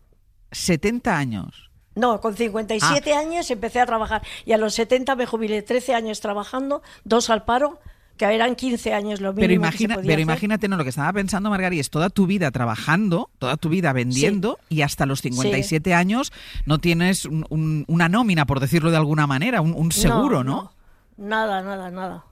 70 0.51 1.17
años. 1.17 1.71
No, 1.95 2.21
con 2.21 2.35
57 2.35 3.11
Ah. 3.11 3.19
años 3.19 3.49
empecé 3.49 3.79
a 3.79 3.87
trabajar 3.87 4.21
y 4.45 4.51
a 4.51 4.57
los 4.59 4.75
70 4.75 5.15
me 5.15 5.25
jubilé 5.25 5.63
13 5.63 5.95
años 5.95 6.19
trabajando, 6.19 6.83
dos 7.05 7.31
al 7.31 7.43
paro, 7.43 7.79
que 8.17 8.25
eran 8.25 8.55
15 8.55 8.93
años 8.93 9.21
lo 9.21 9.33
mínimo 9.33 9.39
Pero, 9.41 9.47
que 9.47 9.53
se 9.53 9.55
imagina, 9.55 9.95
podía 9.95 10.07
pero 10.09 10.21
imagínate, 10.21 10.67
no, 10.67 10.77
lo 10.77 10.83
que 10.83 10.91
estaba 10.91 11.11
pensando, 11.11 11.49
Margari, 11.49 11.79
es 11.79 11.89
toda 11.89 12.11
tu 12.11 12.27
vida 12.27 12.51
trabajando, 12.51 13.31
toda 13.39 13.57
tu 13.57 13.69
vida 13.69 13.93
vendiendo 13.93 14.59
y 14.69 14.83
hasta 14.83 15.07
los 15.07 15.23
57 15.23 15.95
años 15.95 16.31
no 16.67 16.77
tienes 16.77 17.25
un- 17.25 17.47
un- 17.49 17.83
una 17.87 18.07
nómina, 18.09 18.45
por 18.45 18.59
decirlo 18.59 18.91
de 18.91 18.97
alguna 18.97 19.25
manera, 19.25 19.61
un, 19.61 19.73
un 19.73 19.91
seguro, 19.91 20.43
¿no? 20.43 20.71
Nada, 21.17 21.63
nada, 21.63 21.89
nada. 21.89 22.25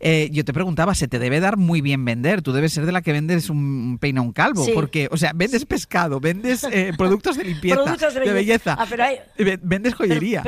Eh, 0.00 0.28
yo 0.32 0.44
te 0.44 0.52
preguntaba, 0.52 0.94
se 0.94 1.08
te 1.08 1.18
debe 1.18 1.40
dar 1.40 1.56
muy 1.56 1.80
bien 1.80 2.04
vender. 2.04 2.42
Tú 2.42 2.52
debes 2.52 2.72
ser 2.72 2.86
de 2.86 2.92
la 2.92 3.02
que 3.02 3.12
vendes 3.12 3.50
un 3.50 3.98
peine 4.00 4.18
a 4.20 4.22
un 4.22 4.32
calvo. 4.32 4.64
Sí. 4.64 4.72
Porque, 4.74 5.08
o 5.10 5.16
sea, 5.16 5.32
vendes 5.34 5.64
pescado, 5.66 6.20
vendes 6.20 6.64
eh, 6.64 6.92
productos 6.98 7.36
de 7.36 7.44
limpieza, 7.44 7.82
Productos 7.82 8.14
de 8.14 8.20
de 8.20 8.32
belleza. 8.32 8.74
belleza. 8.74 8.76
Ah, 8.78 8.86
pero 8.88 9.04
hay- 9.04 9.18
eh, 9.38 9.58
Vendes 9.62 9.94
joyería. 9.94 10.42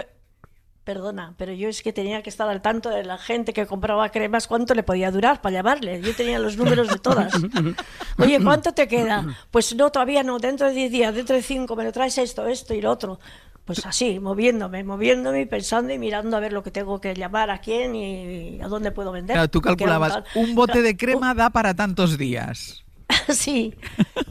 Perdona, 0.84 1.34
pero 1.36 1.53
yo 1.53 1.68
es 1.68 1.82
que 1.82 1.92
tenía 1.92 2.22
que 2.22 2.30
estar 2.30 2.49
al 2.49 2.62
tanto 2.62 2.88
de 2.88 3.05
la 3.05 3.18
gente 3.18 3.53
que 3.53 3.66
compraba 3.66 4.09
cremas, 4.09 4.46
cuánto 4.46 4.74
le 4.74 4.82
podía 4.82 5.11
durar 5.11 5.42
para 5.42 5.53
llamarle. 5.53 6.01
Yo 6.01 6.14
tenía 6.16 6.38
los 6.38 6.57
números 6.57 6.88
de 6.88 6.96
todas. 6.99 7.30
Oye, 8.18 8.40
¿cuánto 8.42 8.72
te 8.72 8.88
queda? 8.88 9.36
Pues 9.51 9.74
no, 9.76 9.90
todavía 9.90 10.22
no, 10.22 10.38
dentro 10.38 10.66
de 10.66 10.72
10 10.72 10.90
días, 10.90 11.14
dentro 11.14 11.36
de 11.36 11.42
5, 11.42 11.76
me 11.76 11.84
lo 11.84 11.92
traes 11.92 12.16
esto, 12.16 12.46
esto 12.46 12.72
y 12.72 12.80
lo 12.80 12.90
otro. 12.90 13.20
Pues 13.68 13.84
así, 13.84 14.18
moviéndome, 14.18 14.82
moviéndome 14.82 15.42
y 15.42 15.44
pensando 15.46 15.92
y 15.92 15.98
mirando 15.98 16.38
a 16.38 16.40
ver 16.40 16.54
lo 16.54 16.62
que 16.62 16.70
tengo 16.70 17.02
que 17.02 17.12
llamar 17.14 17.50
a 17.50 17.58
quién 17.60 17.94
y 17.94 18.58
a 18.62 18.66
dónde 18.66 18.92
puedo 18.92 19.12
vender. 19.12 19.34
Claro, 19.34 19.50
tú 19.50 19.60
calculabas, 19.60 20.24
un 20.34 20.54
bote 20.54 20.80
de 20.80 20.96
crema 20.96 21.34
da 21.34 21.50
para 21.50 21.74
tantos 21.74 22.16
días. 22.16 22.82
sí, 23.28 23.74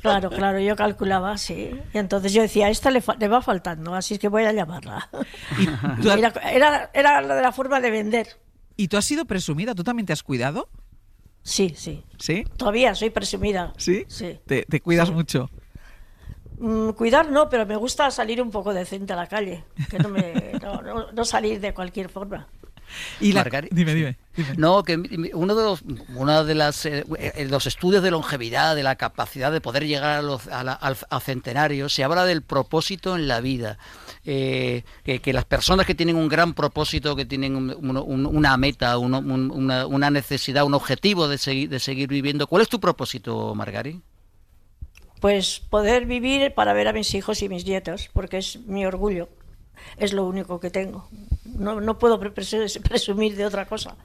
claro, 0.01 0.31
claro, 0.31 0.59
yo 0.59 0.75
calculaba, 0.75 1.37
sí. 1.37 1.69
Y 1.93 1.97
entonces 1.99 2.33
yo 2.33 2.41
decía, 2.41 2.67
esta 2.69 2.89
le, 2.89 2.99
fa- 3.01 3.15
le 3.19 3.27
va 3.27 3.43
faltando, 3.43 3.93
así 3.93 4.15
es 4.15 4.19
que 4.19 4.27
voy 4.27 4.43
a 4.43 4.51
llamarla. 4.53 5.07
Era, 6.03 6.33
era, 6.51 6.89
era 6.95 7.21
la 7.21 7.35
de 7.35 7.41
la 7.43 7.51
forma 7.51 7.79
de 7.79 7.91
vender. 7.91 8.27
¿Y 8.75 8.87
tú 8.87 8.97
has 8.97 9.05
sido 9.05 9.25
presumida? 9.25 9.75
¿Tú 9.75 9.83
también 9.83 10.07
te 10.07 10.13
has 10.13 10.23
cuidado? 10.23 10.67
Sí, 11.43 11.73
sí. 11.77 12.03
¿Sí? 12.17 12.43
Todavía 12.57 12.95
soy 12.95 13.11
presumida. 13.11 13.73
¿Sí? 13.77 14.05
Sí. 14.07 14.39
Te, 14.47 14.63
te 14.63 14.81
cuidas 14.81 15.11
mucho. 15.11 15.49
Mm, 16.57 16.89
cuidar 16.91 17.29
no, 17.31 17.49
pero 17.49 17.65
me 17.65 17.75
gusta 17.75 18.09
salir 18.11 18.41
un 18.41 18.49
poco 18.51 18.73
decente 18.73 19.13
a 19.13 19.15
la 19.15 19.27
calle, 19.27 19.63
que 19.89 19.99
no, 19.99 20.09
me, 20.09 20.53
no, 20.61 20.81
no- 20.81 21.11
no 21.11 21.25
salir 21.25 21.59
de 21.59 21.73
cualquier 21.73 22.09
forma. 22.09 22.47
Y 23.19 23.33
la... 23.33 23.43
Dime, 23.69 23.93
dime. 23.93 24.17
No, 24.55 24.81
que 24.81 24.95
uno 25.33 25.55
de 25.55 25.63
los, 25.63 25.81
una 26.15 26.43
de 26.45 26.55
las, 26.55 26.85
eh, 26.85 27.03
eh, 27.19 27.45
los 27.49 27.67
estudios 27.67 28.01
de 28.01 28.11
longevidad, 28.11 28.75
de 28.77 28.83
la 28.83 28.95
capacidad 28.95 29.51
de 29.51 29.59
poder 29.59 29.85
llegar 29.85 30.19
a 30.19 30.21
los, 30.21 30.47
a 30.47 30.63
la- 30.63 30.71
al, 30.73 30.95
al 31.09 31.21
centenario, 31.21 31.89
se 31.89 32.05
habla 32.05 32.23
del 32.25 32.43
propósito 32.43 33.15
en 33.17 33.27
la 33.27 33.41
vida. 33.41 33.77
Eh, 34.25 34.83
que, 35.03 35.19
que 35.19 35.33
las 35.33 35.43
personas 35.45 35.85
que 35.85 35.95
tienen 35.95 36.15
un 36.15 36.29
gran 36.29 36.53
propósito, 36.53 37.15
que 37.15 37.25
tienen 37.25 37.55
un- 37.57 37.71
un- 37.77 37.97
un- 37.97 38.25
una 38.25 38.55
meta, 38.57 38.97
un- 38.97 39.13
una, 39.13 39.85
una 39.85 40.09
necesidad, 40.09 40.63
un 40.63 40.73
objetivo 40.73 41.27
de 41.27 41.37
seguir, 41.37 41.69
de 41.69 41.79
seguir 41.79 42.07
viviendo. 42.07 42.47
¿Cuál 42.47 42.61
es 42.61 42.69
tu 42.69 42.79
propósito, 42.79 43.53
Margari? 43.53 44.01
Pues 45.19 45.59
poder 45.59 46.05
vivir 46.05 46.53
para 46.53 46.73
ver 46.73 46.87
a 46.87 46.93
mis 46.93 47.13
hijos 47.15 47.41
y 47.41 47.49
mis 47.49 47.65
nietos, 47.65 48.09
porque 48.13 48.37
es 48.37 48.59
mi 48.67 48.85
orgullo, 48.85 49.29
es 49.97 50.13
lo 50.13 50.25
único 50.25 50.59
que 50.59 50.69
tengo. 50.69 51.07
No, 51.45 51.81
no 51.81 51.97
puedo 51.97 52.19
pre- 52.19 52.33
presu- 52.33 52.81
presumir 52.87 53.35
de 53.35 53.45
otra 53.45 53.65
cosa. 53.67 53.95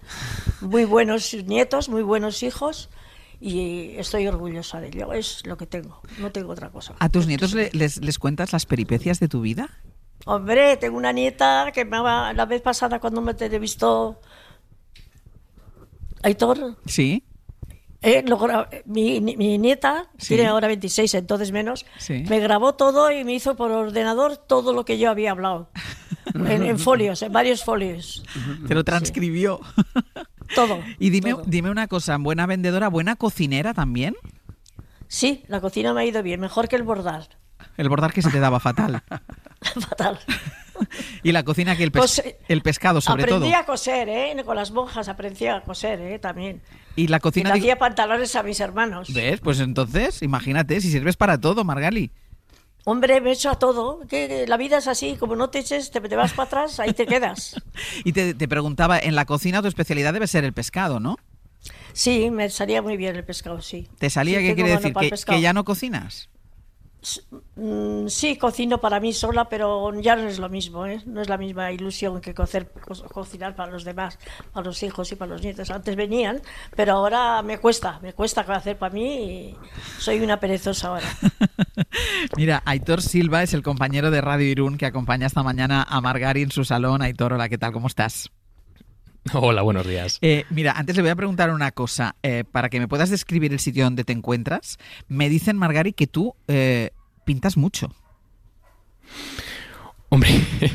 Muy 0.62 0.84
buenos 0.86 1.34
nietos, 1.34 1.88
muy 1.88 2.02
buenos 2.02 2.42
hijos 2.42 2.88
y 3.40 3.94
estoy 3.98 4.26
orgullosa 4.28 4.80
de 4.80 4.88
ello, 4.88 5.12
es 5.12 5.44
lo 5.46 5.56
que 5.56 5.66
tengo, 5.66 6.00
no 6.18 6.30
tengo 6.32 6.52
otra 6.52 6.70
cosa. 6.70 6.94
¿A 7.00 7.08
tus 7.08 7.26
nietos 7.26 7.52
le- 7.54 7.70
les, 7.72 7.98
les 7.98 8.18
cuentas 8.18 8.52
las 8.52 8.64
peripecias 8.66 9.18
de 9.20 9.28
tu 9.28 9.40
vida? 9.42 9.68
Hombre, 10.24 10.76
tengo 10.76 10.96
una 10.96 11.12
nieta 11.12 11.72
que 11.74 11.84
me 11.84 11.98
va- 12.00 12.32
la 12.32 12.46
vez 12.46 12.62
pasada 12.62 13.00
cuando 13.00 13.20
me 13.20 13.32
entrevistó 13.32 14.20
Aitor, 16.22 16.76
Sí. 16.86 17.24
Eh, 18.02 18.22
lo 18.26 18.38
mi, 18.84 19.20
mi 19.20 19.58
nieta, 19.58 20.08
Sí. 20.18 20.34
tiene 20.34 20.46
ahora 20.48 20.68
26, 20.68 21.14
entonces 21.14 21.52
menos, 21.52 21.86
Sí. 21.98 22.24
me 22.28 22.40
grabó 22.40 22.74
todo 22.74 23.10
y 23.10 23.24
me 23.24 23.32
hizo 23.32 23.56
por 23.56 23.70
ordenador 23.70 24.36
todo 24.36 24.72
lo 24.72 24.84
que 24.84 24.98
yo 24.98 25.10
había 25.10 25.30
hablado. 25.30 25.70
en, 26.34 26.62
en 26.64 26.78
folios, 26.78 27.22
en 27.22 27.32
varios 27.32 27.64
folios. 27.64 28.24
Te 28.68 28.74
lo 28.74 28.84
transcribió. 28.84 29.60
Todo. 30.54 30.80
Y 30.98 31.10
dime, 31.10 31.30
todo. 31.32 31.42
dime 31.46 31.70
una 31.70 31.86
cosa, 31.88 32.16
buena 32.18 32.46
vendedora, 32.46 32.88
buena 32.88 33.16
cocinera 33.16 33.72
también. 33.74 34.14
Sí, 35.08 35.44
la 35.48 35.60
cocina 35.60 35.92
me 35.94 36.00
ha 36.02 36.04
ido 36.04 36.22
bien, 36.22 36.40
mejor 36.40 36.68
que 36.68 36.76
el 36.76 36.82
bordar. 36.82 37.28
El 37.76 37.88
bordar 37.88 38.12
que 38.12 38.22
se 38.22 38.30
te 38.30 38.40
daba 38.40 38.60
fatal. 38.60 39.02
Fatal. 39.62 40.18
Y 41.22 41.30
la 41.30 41.44
cocina 41.44 41.76
que 41.76 41.84
el, 41.84 41.92
pes- 41.92 42.00
Cose- 42.00 42.38
el 42.48 42.62
pescado 42.62 43.00
sobre 43.00 43.24
todo. 43.24 43.36
aprendí 43.36 43.54
a 43.54 43.64
coser, 43.64 44.08
¿eh? 44.08 44.36
Con 44.44 44.56
las 44.56 44.72
monjas 44.72 45.08
aprendí 45.08 45.46
a 45.46 45.60
coser, 45.62 46.00
¿eh? 46.00 46.18
También. 46.18 46.60
Y 46.96 47.06
la 47.06 47.18
Y 47.18 47.20
cocina... 47.20 47.50
le 47.50 47.54
digo- 47.54 47.64
hacía 47.66 47.78
pantalones 47.78 48.34
a 48.34 48.42
mis 48.42 48.58
hermanos. 48.58 49.12
¿Ves? 49.14 49.40
Pues 49.40 49.60
entonces, 49.60 50.22
imagínate, 50.22 50.80
si 50.80 50.90
sirves 50.90 51.16
para 51.16 51.38
todo, 51.40 51.62
Margali. 51.62 52.10
Hombre, 52.84 53.20
me 53.20 53.30
he 53.30 53.32
hecho 53.34 53.50
a 53.50 53.58
todo. 53.60 54.00
Que 54.08 54.44
la 54.48 54.56
vida 54.56 54.78
es 54.78 54.88
así, 54.88 55.14
como 55.16 55.36
no 55.36 55.50
te 55.50 55.60
eches, 55.60 55.92
te, 55.92 56.00
te 56.00 56.16
vas 56.16 56.32
para 56.32 56.46
atrás, 56.48 56.80
ahí 56.80 56.92
te 56.92 57.06
quedas. 57.06 57.54
Y 58.04 58.12
te, 58.12 58.34
te 58.34 58.48
preguntaba, 58.48 58.98
en 58.98 59.14
la 59.14 59.24
cocina 59.24 59.62
tu 59.62 59.68
especialidad 59.68 60.12
debe 60.12 60.26
ser 60.26 60.42
el 60.44 60.52
pescado, 60.52 60.98
¿no? 60.98 61.16
Sí, 61.92 62.30
me 62.32 62.50
salía 62.50 62.82
muy 62.82 62.96
bien 62.96 63.14
el 63.14 63.22
pescado, 63.24 63.60
sí. 63.62 63.86
¿Te 63.98 64.10
salía 64.10 64.40
Sí, 64.40 64.46
qué 64.46 64.54
quiere 64.56 64.70
decir? 64.70 64.92
¿Que, 64.94 65.10
que 65.10 65.40
ya 65.40 65.52
no 65.52 65.64
cocinas? 65.64 66.28
Mm, 67.56 68.06
sí, 68.06 68.36
cocino 68.36 68.78
para 68.80 69.00
mí 69.00 69.12
sola, 69.12 69.48
pero 69.48 69.92
ya 70.00 70.14
no 70.14 70.28
es 70.28 70.38
lo 70.38 70.48
mismo, 70.48 70.86
¿eh? 70.86 71.02
No 71.06 71.20
es 71.20 71.28
la 71.28 71.36
misma 71.36 71.72
ilusión 71.72 72.20
que 72.20 72.32
cocer- 72.34 72.70
co- 72.70 73.04
cocinar 73.08 73.56
para 73.56 73.72
los 73.72 73.82
demás, 73.84 74.18
para 74.52 74.66
los 74.66 74.82
hijos 74.82 75.10
y 75.10 75.16
para 75.16 75.32
los 75.32 75.42
nietos. 75.42 75.70
Antes 75.70 75.96
venían, 75.96 76.40
pero 76.76 76.92
ahora 76.92 77.42
me 77.42 77.58
cuesta, 77.58 77.98
me 78.02 78.12
cuesta 78.12 78.42
hacer 78.42 78.78
para 78.78 78.94
mí 78.94 79.14
y 79.50 79.56
soy 79.98 80.20
una 80.20 80.38
perezosa 80.38 80.88
ahora. 80.88 81.06
Mira, 82.36 82.62
Aitor 82.64 83.02
Silva 83.02 83.42
es 83.42 83.52
el 83.54 83.62
compañero 83.62 84.10
de 84.10 84.20
Radio 84.20 84.46
Irún 84.48 84.76
que 84.78 84.86
acompaña 84.86 85.26
esta 85.26 85.42
mañana 85.42 85.82
a 85.88 86.00
Margari 86.00 86.42
en 86.42 86.50
su 86.52 86.64
salón. 86.64 87.02
Aitor, 87.02 87.32
hola, 87.32 87.48
¿qué 87.48 87.58
tal? 87.58 87.72
¿Cómo 87.72 87.88
estás? 87.88 88.30
Hola, 89.32 89.62
buenos 89.62 89.86
días. 89.86 90.18
Eh, 90.20 90.44
mira, 90.50 90.72
antes 90.72 90.96
le 90.96 91.02
voy 91.02 91.10
a 91.10 91.16
preguntar 91.16 91.50
una 91.50 91.70
cosa. 91.70 92.16
eh, 92.22 92.44
para 92.50 92.68
que 92.68 92.80
me 92.80 92.88
puedas 92.88 93.10
describir 93.10 93.52
el 93.52 93.60
sitio 93.60 93.84
donde 93.84 94.04
te 94.04 94.12
encuentras, 94.12 94.78
me 95.08 95.28
dicen, 95.28 95.56
Margari, 95.56 95.92
que 95.92 96.06
tú 96.06 96.34
eh, 96.48 96.90
pintas 97.24 97.56
mucho. 97.56 97.94
Hombre, 100.14 100.28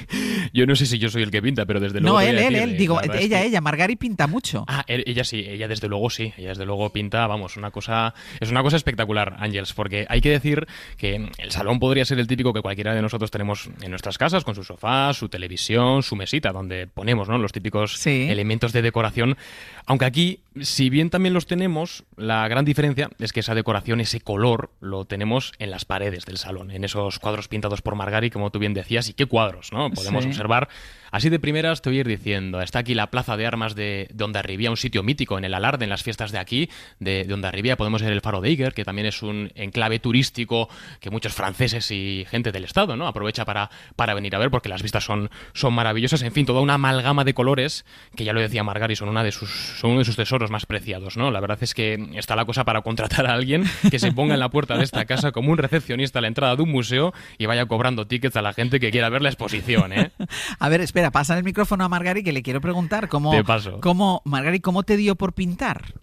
yo 0.54 0.66
no 0.66 0.76
sé 0.76 0.88
si 0.88 0.98
yo 0.98 1.10
soy 1.10 1.22
el 1.22 1.30
que 1.30 1.44
pinta, 1.44 1.68
pero 1.68 1.80
desde 1.80 2.00
luego. 2.02 2.16
No, 2.18 2.22
él, 2.22 2.40
él, 2.40 2.54
decir, 2.54 2.58
él. 2.58 2.70
eh, 2.72 2.78
Digo, 2.78 3.00
ella, 3.00 3.40
que- 3.40 3.46
ella. 3.46 3.62
Margari 3.62 3.96
pinta 3.96 4.26
mucho. 4.26 4.66
Ah, 4.68 4.84
él- 4.88 5.04
ella 5.06 5.24
sí, 5.24 5.46
ella 5.48 5.68
desde 5.68 5.88
luego 5.88 6.10
sí, 6.10 6.34
ella 6.38 6.50
desde 6.50 6.66
luego 6.66 6.90
pinta, 6.92 7.28
vamos, 7.28 7.56
una 7.56 7.70
cosa, 7.70 8.16
es 8.40 8.50
una 8.50 8.64
cosa 8.64 8.78
espectacular, 8.78 9.36
Ángels, 9.40 9.74
porque 9.74 10.08
hay 10.10 10.22
que 10.22 10.32
decir 10.32 10.66
que 10.98 11.30
el 11.38 11.52
salón 11.52 11.80
podría 11.80 12.04
ser 12.04 12.18
el 12.18 12.26
típico 12.26 12.52
que 12.52 12.62
cualquiera 12.64 12.96
de 12.96 13.02
nosotros 13.04 13.30
tenemos 13.30 13.70
en 13.84 13.92
nuestras 13.92 14.18
casas, 14.18 14.44
con 14.44 14.56
su 14.56 14.64
sofá, 14.64 15.14
su 15.14 15.30
televisión, 15.30 16.02
su 16.02 16.16
mesita, 16.16 16.52
donde 16.52 16.88
ponemos, 16.88 17.30
¿no? 17.30 17.38
Los 17.38 17.52
típicos 17.52 18.00
elementos 18.08 18.74
de 18.74 18.82
decoración. 18.82 19.38
Aunque 19.86 20.06
aquí, 20.06 20.40
si 20.62 20.90
bien 20.90 21.10
también 21.10 21.34
los 21.34 21.46
tenemos, 21.46 22.04
la 22.16 22.48
gran 22.48 22.66
diferencia 22.66 23.10
es 23.20 23.34
que 23.34 23.40
esa 23.42 23.56
decoración, 23.56 24.00
ese 24.02 24.20
color, 24.22 24.72
lo 24.80 25.06
tenemos 25.06 25.52
en 25.60 25.72
las 25.72 25.86
paredes 25.86 26.26
del 26.26 26.38
salón, 26.38 26.72
en 26.72 26.84
esos 26.84 27.20
cuadros 27.20 27.48
pintados 27.48 27.82
por 27.82 27.96
Margari, 27.96 28.30
como 28.30 28.52
tú 28.52 28.60
bien 28.60 28.74
decías, 28.74 29.10
y 29.10 29.14
qué 29.14 29.26
cuadros, 29.26 29.72
¿no? 29.72 29.90
Podemos 29.92 30.24
Sí. 30.24 30.30
observar. 30.30 30.70
Así 31.12 31.30
de 31.30 31.40
primeras 31.40 31.82
te 31.82 31.90
voy 31.90 31.98
a 31.98 32.02
ir 32.02 32.08
diciendo, 32.08 32.62
está 32.62 32.80
aquí 32.80 32.94
la 32.94 33.08
plaza 33.08 33.38
de 33.38 33.46
armas 33.46 33.76
de, 33.76 34.08
de 34.14 34.24
Ondarribía, 34.24 34.70
un 34.70 34.78
sitio 34.78 35.04
mítico 35.04 35.38
en 35.38 35.46
el 35.46 35.54
alarde, 35.54 35.86
en 35.86 35.90
las 35.90 36.04
fiestas 36.04 36.32
de 36.32 36.40
aquí, 36.40 36.70
de, 37.00 37.24
de 37.24 37.34
Ondarribía. 37.34 37.78
Podemos 37.78 38.02
ver 38.02 38.12
el 38.12 38.22
Faro 38.22 38.42
de 38.42 38.50
Iger, 38.50 38.74
que 38.74 38.86
también 38.86 39.08
es 39.08 39.22
un 39.24 39.52
enclave 39.56 40.00
turístico 40.00 40.70
que 41.00 41.10
muchos 41.10 41.34
franceses 41.34 41.90
y 41.92 42.26
gente 42.30 42.52
del 42.52 42.64
Estado 42.64 42.96
¿no? 42.96 43.08
aprovecha 43.08 43.46
para, 43.46 43.70
para 43.96 44.14
venir 44.14 44.36
a 44.36 44.40
ver, 44.40 44.50
porque 44.50 44.70
las 44.70 44.84
vistas 44.84 45.04
son, 45.04 45.30
son 45.54 45.74
maravillosas. 45.74 46.22
En 46.22 46.32
fin, 46.32 46.46
toda 46.46 46.62
una 46.62 46.76
amalgama 46.76 47.24
de 47.24 47.34
colores, 47.34 47.86
que 48.16 48.24
ya 48.24 48.34
lo 48.34 48.42
decía 48.42 48.64
Margari, 48.64 48.96
son, 48.96 49.10
una 49.10 49.24
de 49.24 49.32
sus, 49.32 49.50
son 49.50 49.92
uno 49.92 50.00
de 50.00 50.06
sus 50.06 50.16
tesoros 50.16 50.52
más 50.52 50.66
preciados. 50.66 51.18
¿no? 51.18 51.32
La 51.32 51.40
verdad 51.40 51.58
es 51.62 51.74
que 51.74 52.10
está 52.16 52.36
la 52.36 52.46
cosa 52.46 52.66
para 52.66 52.82
contratar 52.82 53.26
a 53.28 53.34
alguien 53.34 53.64
que 53.90 54.00
se 54.00 54.12
ponga 54.12 54.34
en 54.34 54.40
la 54.40 54.50
puerta 54.50 54.78
de 54.78 54.84
esta 54.84 55.06
casa 55.06 55.32
como 55.32 55.52
un 55.52 55.58
recepcionista 55.58 56.20
a 56.20 56.22
la 56.22 56.28
entrada 56.28 56.56
de 56.56 56.64
un 56.64 56.70
museo 56.70 57.14
y 57.38 57.46
vaya 57.46 57.66
cobrando 57.66 58.08
tickets 58.08 58.36
a 58.36 58.42
la 58.42 58.54
gente 58.54 58.80
que 58.80 58.92
quiera 58.92 59.10
ver 59.10 59.22
la 59.22 59.30
exposición. 59.30 59.94
¿eh? 59.94 60.12
A 60.60 60.70
ver, 60.70 60.82
pasa 61.12 61.38
el 61.38 61.44
micrófono 61.44 61.84
a 61.84 61.90
Margari 61.90 62.24
que 62.24 62.34
le 62.34 62.44
quiero 62.44 62.62
preguntar 62.62 63.08
cómo, 63.10 63.32
Te 63.32 63.44
paso. 63.44 63.80
cómo 63.82 64.22
Margari, 64.26 64.60
¿cómo 64.60 64.84
te 64.84 64.98
dio 64.98 65.16
por 65.16 65.34
pintar? 65.34 65.94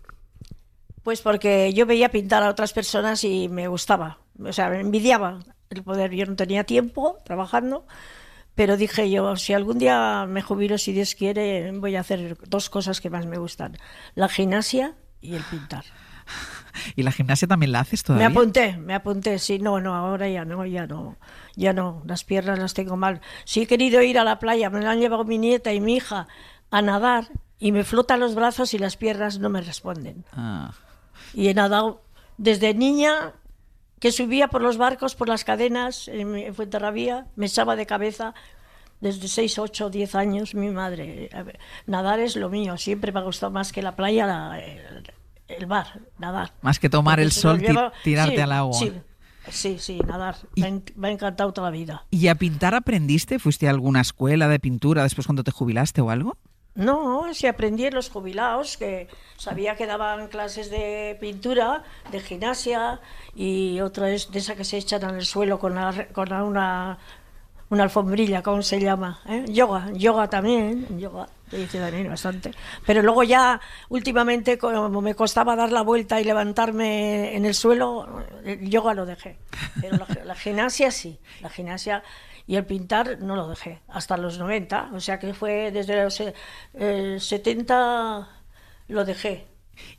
Pues 1.02 1.20
porque 1.20 1.72
yo 1.74 1.84
veía 1.84 2.08
pintar 2.10 2.42
a 2.42 2.48
otras 2.48 2.72
personas 2.72 3.24
y 3.24 3.48
me 3.48 3.68
gustaba, 3.68 4.18
o 4.42 4.52
sea, 4.52 4.70
me 4.70 4.80
envidiaba 4.80 5.40
el 5.70 5.82
poder. 5.82 6.12
Yo 6.12 6.24
no 6.24 6.34
tenía 6.34 6.64
tiempo 6.64 7.18
trabajando, 7.24 7.86
pero 8.54 8.76
dije 8.76 9.10
yo, 9.10 9.36
si 9.36 9.52
algún 9.52 9.78
día 9.78 10.24
me 10.26 10.40
jubilo, 10.40 10.78
si 10.78 10.92
Dios 10.92 11.14
quiere, 11.14 11.70
voy 11.72 11.96
a 11.96 12.00
hacer 12.00 12.38
dos 12.48 12.70
cosas 12.70 13.00
que 13.02 13.10
más 13.10 13.26
me 13.26 13.36
gustan, 13.36 13.76
la 14.14 14.28
gimnasia 14.28 14.94
y 15.20 15.34
el 15.34 15.42
pintar. 15.42 15.84
¿Y 16.96 17.02
la 17.02 17.12
gimnasia 17.12 17.46
también 17.48 17.72
la 17.72 17.80
haces 17.80 18.02
Me 18.02 18.06
todavía? 18.06 18.26
apunté, 18.28 18.76
me 18.76 18.94
apunté, 18.94 19.38
sí, 19.38 19.58
no, 19.58 19.80
no, 19.80 19.94
ahora 19.94 20.28
ya 20.28 20.44
no, 20.44 20.64
ya 20.66 20.86
no, 20.86 21.16
ya 21.56 21.72
no, 21.72 22.02
las 22.06 22.24
piernas 22.24 22.58
las 22.58 22.74
tengo 22.74 22.96
mal. 22.96 23.20
Si 23.44 23.62
he 23.62 23.66
querido 23.66 24.02
ir 24.02 24.18
a 24.18 24.24
la 24.24 24.38
playa, 24.38 24.70
me 24.70 24.80
la 24.80 24.90
han 24.92 25.00
llevado 25.00 25.24
mi 25.24 25.38
nieta 25.38 25.72
y 25.72 25.80
mi 25.80 25.96
hija 25.96 26.26
a 26.70 26.82
nadar 26.82 27.28
y 27.58 27.72
me 27.72 27.84
flotan 27.84 28.20
los 28.20 28.34
brazos 28.34 28.74
y 28.74 28.78
las 28.78 28.96
piernas 28.96 29.38
no 29.38 29.48
me 29.50 29.60
responden. 29.60 30.24
Ah. 30.32 30.72
Y 31.32 31.48
he 31.48 31.54
nadado 31.54 32.02
desde 32.38 32.74
niña 32.74 33.32
que 34.00 34.12
subía 34.12 34.48
por 34.48 34.60
los 34.60 34.76
barcos, 34.76 35.14
por 35.14 35.28
las 35.28 35.44
cadenas 35.44 36.08
en, 36.08 36.34
en 36.36 36.54
Fuenterrabía, 36.54 37.26
me 37.36 37.46
echaba 37.46 37.76
de 37.76 37.86
cabeza. 37.86 38.34
desde 39.00 39.28
6, 39.28 39.58
8, 39.58 39.90
10 39.90 40.14
años, 40.14 40.54
mi 40.54 40.68
madre. 40.70 41.28
Nadar 41.86 42.20
es 42.20 42.36
lo 42.36 42.48
mío, 42.50 42.76
siempre 42.76 43.12
me 43.12 43.20
ha 43.20 43.22
gustado 43.22 43.52
más 43.52 43.70
que 43.72 43.82
la 43.82 43.96
playa, 43.96 44.26
la- 44.26 44.58
el, 45.58 45.66
mar, 45.66 46.00
nadar. 46.18 46.52
Más 46.62 46.78
que 46.78 46.88
tomar 46.88 47.14
Porque 47.16 47.24
el 47.24 47.32
sol, 47.32 47.60
lleva- 47.60 47.92
tirarte 48.02 48.36
sí, 48.36 48.40
al 48.42 48.52
agua. 48.52 48.78
Sí, 48.78 48.92
sí, 49.48 49.78
sí, 49.78 49.98
nadar. 50.06 50.36
Me, 50.56 50.68
en- 50.68 50.84
me 50.96 51.08
ha 51.08 51.10
encantado 51.10 51.52
toda 51.52 51.70
la 51.70 51.76
vida. 51.76 52.04
¿Y 52.10 52.28
a 52.28 52.34
pintar 52.34 52.74
aprendiste? 52.74 53.38
¿Fuiste 53.38 53.66
a 53.66 53.70
alguna 53.70 54.00
escuela 54.00 54.48
de 54.48 54.58
pintura 54.60 55.02
después 55.02 55.26
cuando 55.26 55.44
te 55.44 55.50
jubilaste 55.50 56.00
o 56.00 56.10
algo? 56.10 56.36
No, 56.76 57.32
si 57.34 57.46
aprendí 57.46 57.84
en 57.86 57.94
los 57.94 58.10
jubilados, 58.10 58.76
que 58.76 59.06
sabía 59.36 59.76
que 59.76 59.86
daban 59.86 60.26
clases 60.26 60.70
de 60.70 61.16
pintura, 61.20 61.84
de 62.10 62.18
gimnasia 62.18 63.00
y 63.32 63.80
otra 63.80 64.10
es 64.10 64.32
de 64.32 64.40
esa 64.40 64.56
que 64.56 64.64
se 64.64 64.78
echan 64.78 65.02
en 65.08 65.14
el 65.14 65.24
suelo 65.24 65.60
con, 65.60 65.76
la 65.76 66.08
con 66.12 66.28
la- 66.30 66.42
una, 66.42 66.98
una 67.74 67.84
alfombrilla, 67.84 68.42
¿cómo 68.42 68.62
se 68.62 68.80
llama? 68.80 69.20
¿Eh? 69.28 69.44
Yoga, 69.48 69.90
yoga 69.92 70.28
también, 70.28 70.98
yoga, 70.98 71.28
te 71.50 71.60
hice 71.60 71.78
también 71.78 72.08
bastante. 72.08 72.52
Pero 72.86 73.02
luego 73.02 73.22
ya, 73.22 73.60
últimamente, 73.88 74.56
como 74.56 75.00
me 75.00 75.14
costaba 75.14 75.54
dar 75.56 75.70
la 75.70 75.82
vuelta 75.82 76.20
y 76.20 76.24
levantarme 76.24 77.36
en 77.36 77.44
el 77.44 77.54
suelo, 77.54 78.24
el 78.44 78.68
yoga 78.70 78.94
lo 78.94 79.04
dejé. 79.04 79.36
Pero 79.80 79.98
la, 79.98 80.24
la 80.24 80.34
gimnasia 80.34 80.90
sí, 80.90 81.18
la 81.42 81.50
gimnasia 81.50 82.02
y 82.46 82.56
el 82.56 82.66
pintar 82.66 83.18
no 83.20 83.36
lo 83.36 83.48
dejé 83.48 83.80
hasta 83.88 84.16
los 84.16 84.38
90, 84.38 84.90
o 84.92 85.00
sea 85.00 85.18
que 85.18 85.32
fue 85.34 85.70
desde 85.70 86.02
los 86.02 86.20
eh, 86.20 87.16
70 87.18 88.28
lo 88.88 89.04
dejé. 89.04 89.46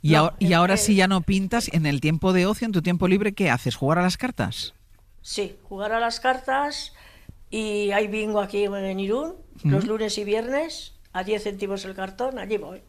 Y, 0.00 0.12
No, 0.12 0.18
ahora, 0.18 0.36
y 0.38 0.52
eh, 0.52 0.54
ahora 0.54 0.74
eh, 0.74 0.78
si 0.78 0.94
ya 0.94 1.08
no 1.08 1.20
pintas, 1.22 1.68
en 1.72 1.86
el 1.86 2.00
tiempo 2.00 2.32
de 2.32 2.46
ocio, 2.46 2.66
en 2.66 2.72
tu 2.72 2.82
tiempo 2.82 3.08
libre, 3.08 3.34
¿qué 3.34 3.50
haces? 3.50 3.76
¿Jugar 3.76 3.98
a 3.98 4.02
las 4.02 4.16
cartas? 4.16 4.74
Sí, 5.22 5.56
jugar 5.64 5.92
a 5.92 6.00
las 6.00 6.20
cartas 6.20 6.92
y 7.56 7.92
hay 7.92 8.06
bingo 8.08 8.40
aquí 8.40 8.64
en 8.64 9.00
Irún, 9.00 9.34
los 9.64 9.86
lunes 9.86 10.18
y 10.18 10.24
viernes, 10.24 10.94
a 11.12 11.24
10 11.24 11.42
céntimos 11.44 11.84
el 11.84 11.94
cartón, 11.94 12.38
allí 12.38 12.58
voy. 12.58 12.82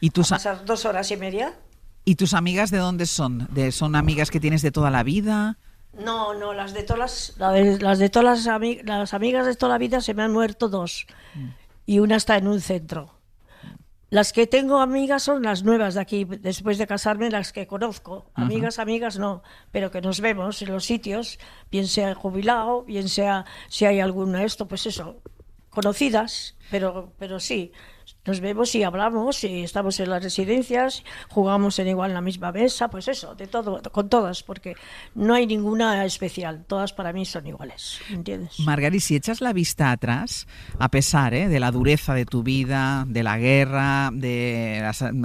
¿Y 0.00 0.10
tus, 0.10 0.32
a- 0.32 0.36
Pasar 0.36 0.64
dos 0.64 0.84
horas 0.86 1.10
y 1.10 1.16
media. 1.16 1.54
¿Y 2.04 2.14
tus 2.14 2.32
amigas 2.34 2.70
de 2.70 2.78
dónde 2.78 3.04
son? 3.06 3.46
¿De, 3.50 3.72
¿Son 3.72 3.94
amigas 3.96 4.30
que 4.30 4.40
tienes 4.40 4.62
de 4.62 4.70
toda 4.70 4.90
la 4.90 5.02
vida? 5.02 5.58
No, 5.92 6.34
no, 6.34 6.54
las 6.54 6.72
de 6.72 6.82
todas 6.82 6.98
las, 6.98 7.34
la 7.38 7.52
de- 7.52 7.78
las 7.80 7.98
de 7.98 8.08
todas 8.08 8.44
las, 8.46 8.54
ami- 8.60 8.82
las 8.84 9.12
amigas 9.12 9.44
de 9.46 9.54
toda 9.54 9.72
la 9.72 9.78
vida 9.78 10.00
se 10.00 10.14
me 10.14 10.22
han 10.22 10.32
muerto 10.32 10.68
dos 10.68 11.06
y 11.84 11.98
una 11.98 12.16
está 12.16 12.36
en 12.36 12.48
un 12.48 12.60
centro. 12.60 13.15
Las 14.16 14.32
que 14.32 14.46
tengo 14.46 14.80
amigas 14.80 15.24
son 15.24 15.42
las 15.42 15.62
nuevas 15.62 15.92
de 15.92 16.00
aquí, 16.00 16.24
después 16.24 16.78
de 16.78 16.86
casarme, 16.86 17.28
las 17.30 17.52
que 17.52 17.66
conozco. 17.66 18.30
Amigas, 18.32 18.78
amigas 18.78 19.18
no, 19.18 19.42
pero 19.72 19.90
que 19.90 20.00
nos 20.00 20.22
vemos 20.22 20.62
en 20.62 20.72
los 20.72 20.86
sitios, 20.86 21.38
bien 21.70 21.86
sea 21.86 22.14
jubilado, 22.14 22.82
bien 22.84 23.10
sea 23.10 23.44
si 23.68 23.84
hay 23.84 24.00
alguna 24.00 24.42
esto, 24.42 24.66
pues 24.68 24.86
eso, 24.86 25.20
conocidas, 25.68 26.56
pero, 26.70 27.12
pero 27.18 27.40
sí, 27.40 27.72
nos 28.26 28.40
vemos 28.40 28.74
y 28.74 28.82
hablamos 28.82 29.42
y 29.44 29.62
estamos 29.62 29.98
en 30.00 30.10
las 30.10 30.22
residencias, 30.22 31.04
jugamos 31.28 31.78
en 31.78 31.88
igual 31.88 32.10
en 32.10 32.14
la 32.14 32.20
misma 32.20 32.52
mesa, 32.52 32.88
pues 32.88 33.08
eso, 33.08 33.34
de 33.34 33.46
todo, 33.46 33.80
con 33.92 34.08
todas, 34.08 34.42
porque 34.42 34.74
no 35.14 35.34
hay 35.34 35.46
ninguna 35.46 36.04
especial, 36.04 36.64
todas 36.66 36.92
para 36.92 37.12
mí 37.12 37.24
son 37.24 37.46
iguales, 37.46 38.00
¿entiendes? 38.10 38.58
Margari, 38.60 39.00
si 39.00 39.16
echas 39.16 39.40
la 39.40 39.52
vista 39.52 39.90
atrás, 39.90 40.46
a 40.78 40.90
pesar 40.90 41.34
¿eh? 41.34 41.48
de 41.48 41.60
la 41.60 41.70
dureza 41.70 42.14
de 42.14 42.26
tu 42.26 42.42
vida, 42.42 43.04
de 43.08 43.22
la 43.22 43.38
guerra, 43.38 44.10
de 44.12 44.82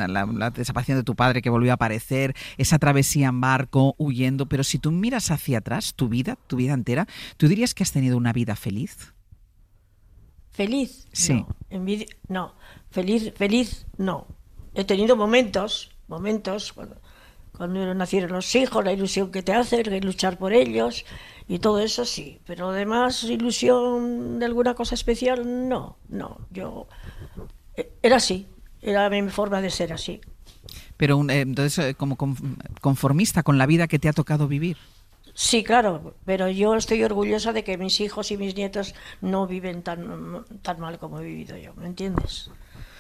la- 0.08 0.26
la 0.26 0.50
desaparición 0.52 0.98
de 0.98 1.04
tu 1.04 1.16
padre 1.16 1.42
que 1.42 1.50
volvió 1.50 1.72
a 1.72 1.76
aparecer, 1.76 2.36
esa 2.58 2.80
travesía 2.80 3.28
en 3.30 3.42
barco, 3.42 3.96
huyendo, 3.98 4.46
pero 4.48 4.64
si 4.64 4.78
tú 4.80 4.92
miras 4.92 5.32
hacia 5.32 5.60
atrás, 5.60 5.94
tu 5.96 6.10
vida, 6.10 6.38
tu 6.48 6.56
vida 6.58 6.74
entera, 6.74 7.08
¿tú 7.38 7.48
dirías 7.48 7.74
que 7.74 7.84
has 7.84 7.92
tenido 7.92 8.18
una 8.18 8.34
vida 8.34 8.56
feliz? 8.56 9.14
Feliz, 10.52 11.08
Sí. 11.12 11.34
no. 11.34 11.48
Envidi- 11.70 12.10
no. 12.28 12.54
Feliz, 12.90 13.34
feliz, 13.36 13.86
no. 13.98 14.28
He 14.74 14.84
tenido 14.84 15.16
momentos, 15.16 15.92
momentos, 16.08 16.74
cuando, 16.74 16.98
cuando 17.58 17.94
nacieron 17.94 18.32
los 18.32 18.54
hijos, 18.56 18.84
la 18.84 18.92
ilusión 18.94 19.32
que 19.32 19.44
te 19.44 19.54
hace, 19.54 19.82
el 19.82 20.06
luchar 20.06 20.38
por 20.38 20.54
ellos 20.54 21.06
y 21.48 21.60
todo 21.60 21.80
eso 21.80 22.06
sí. 22.06 22.40
Pero 22.46 22.70
además, 22.70 23.24
ilusión 23.24 24.40
de 24.40 24.46
alguna 24.46 24.74
cosa 24.74 24.96
especial, 24.96 25.68
no, 25.70 25.98
no. 26.10 26.38
Yo 26.52 26.88
eh, 27.78 27.92
era 28.02 28.18
así, 28.18 28.48
era 28.82 29.10
mi 29.10 29.22
forma 29.30 29.62
de 29.62 29.70
ser 29.70 29.94
así. 29.94 30.20
Pero 30.98 31.18
un- 31.18 31.30
eh, 31.30 31.42
entonces, 31.42 31.86
eh, 31.86 31.96
como 31.96 32.16
con- 32.18 32.58
conformista 32.82 33.42
con 33.44 33.58
la 33.58 33.66
vida 33.66 33.88
que 33.88 34.00
te 34.00 34.10
ha 34.10 34.14
tocado 34.14 34.48
vivir. 34.48 34.78
Sí, 35.44 35.64
claro, 35.64 36.14
pero 36.24 36.50
yo 36.50 36.76
estoy 36.76 37.04
orgullosa 37.04 37.52
de 37.52 37.64
que 37.64 37.76
mis 37.76 38.00
hijos 38.00 38.30
y 38.30 38.38
mis 38.38 38.56
nietos 38.56 38.94
no 39.22 39.48
viven 39.48 39.82
tan, 39.82 40.46
tan 40.62 40.80
mal 40.80 41.00
como 41.00 41.20
he 41.20 41.24
vivido 41.24 41.58
yo, 41.58 41.74
¿me 41.74 41.88
entiendes? 41.88 42.52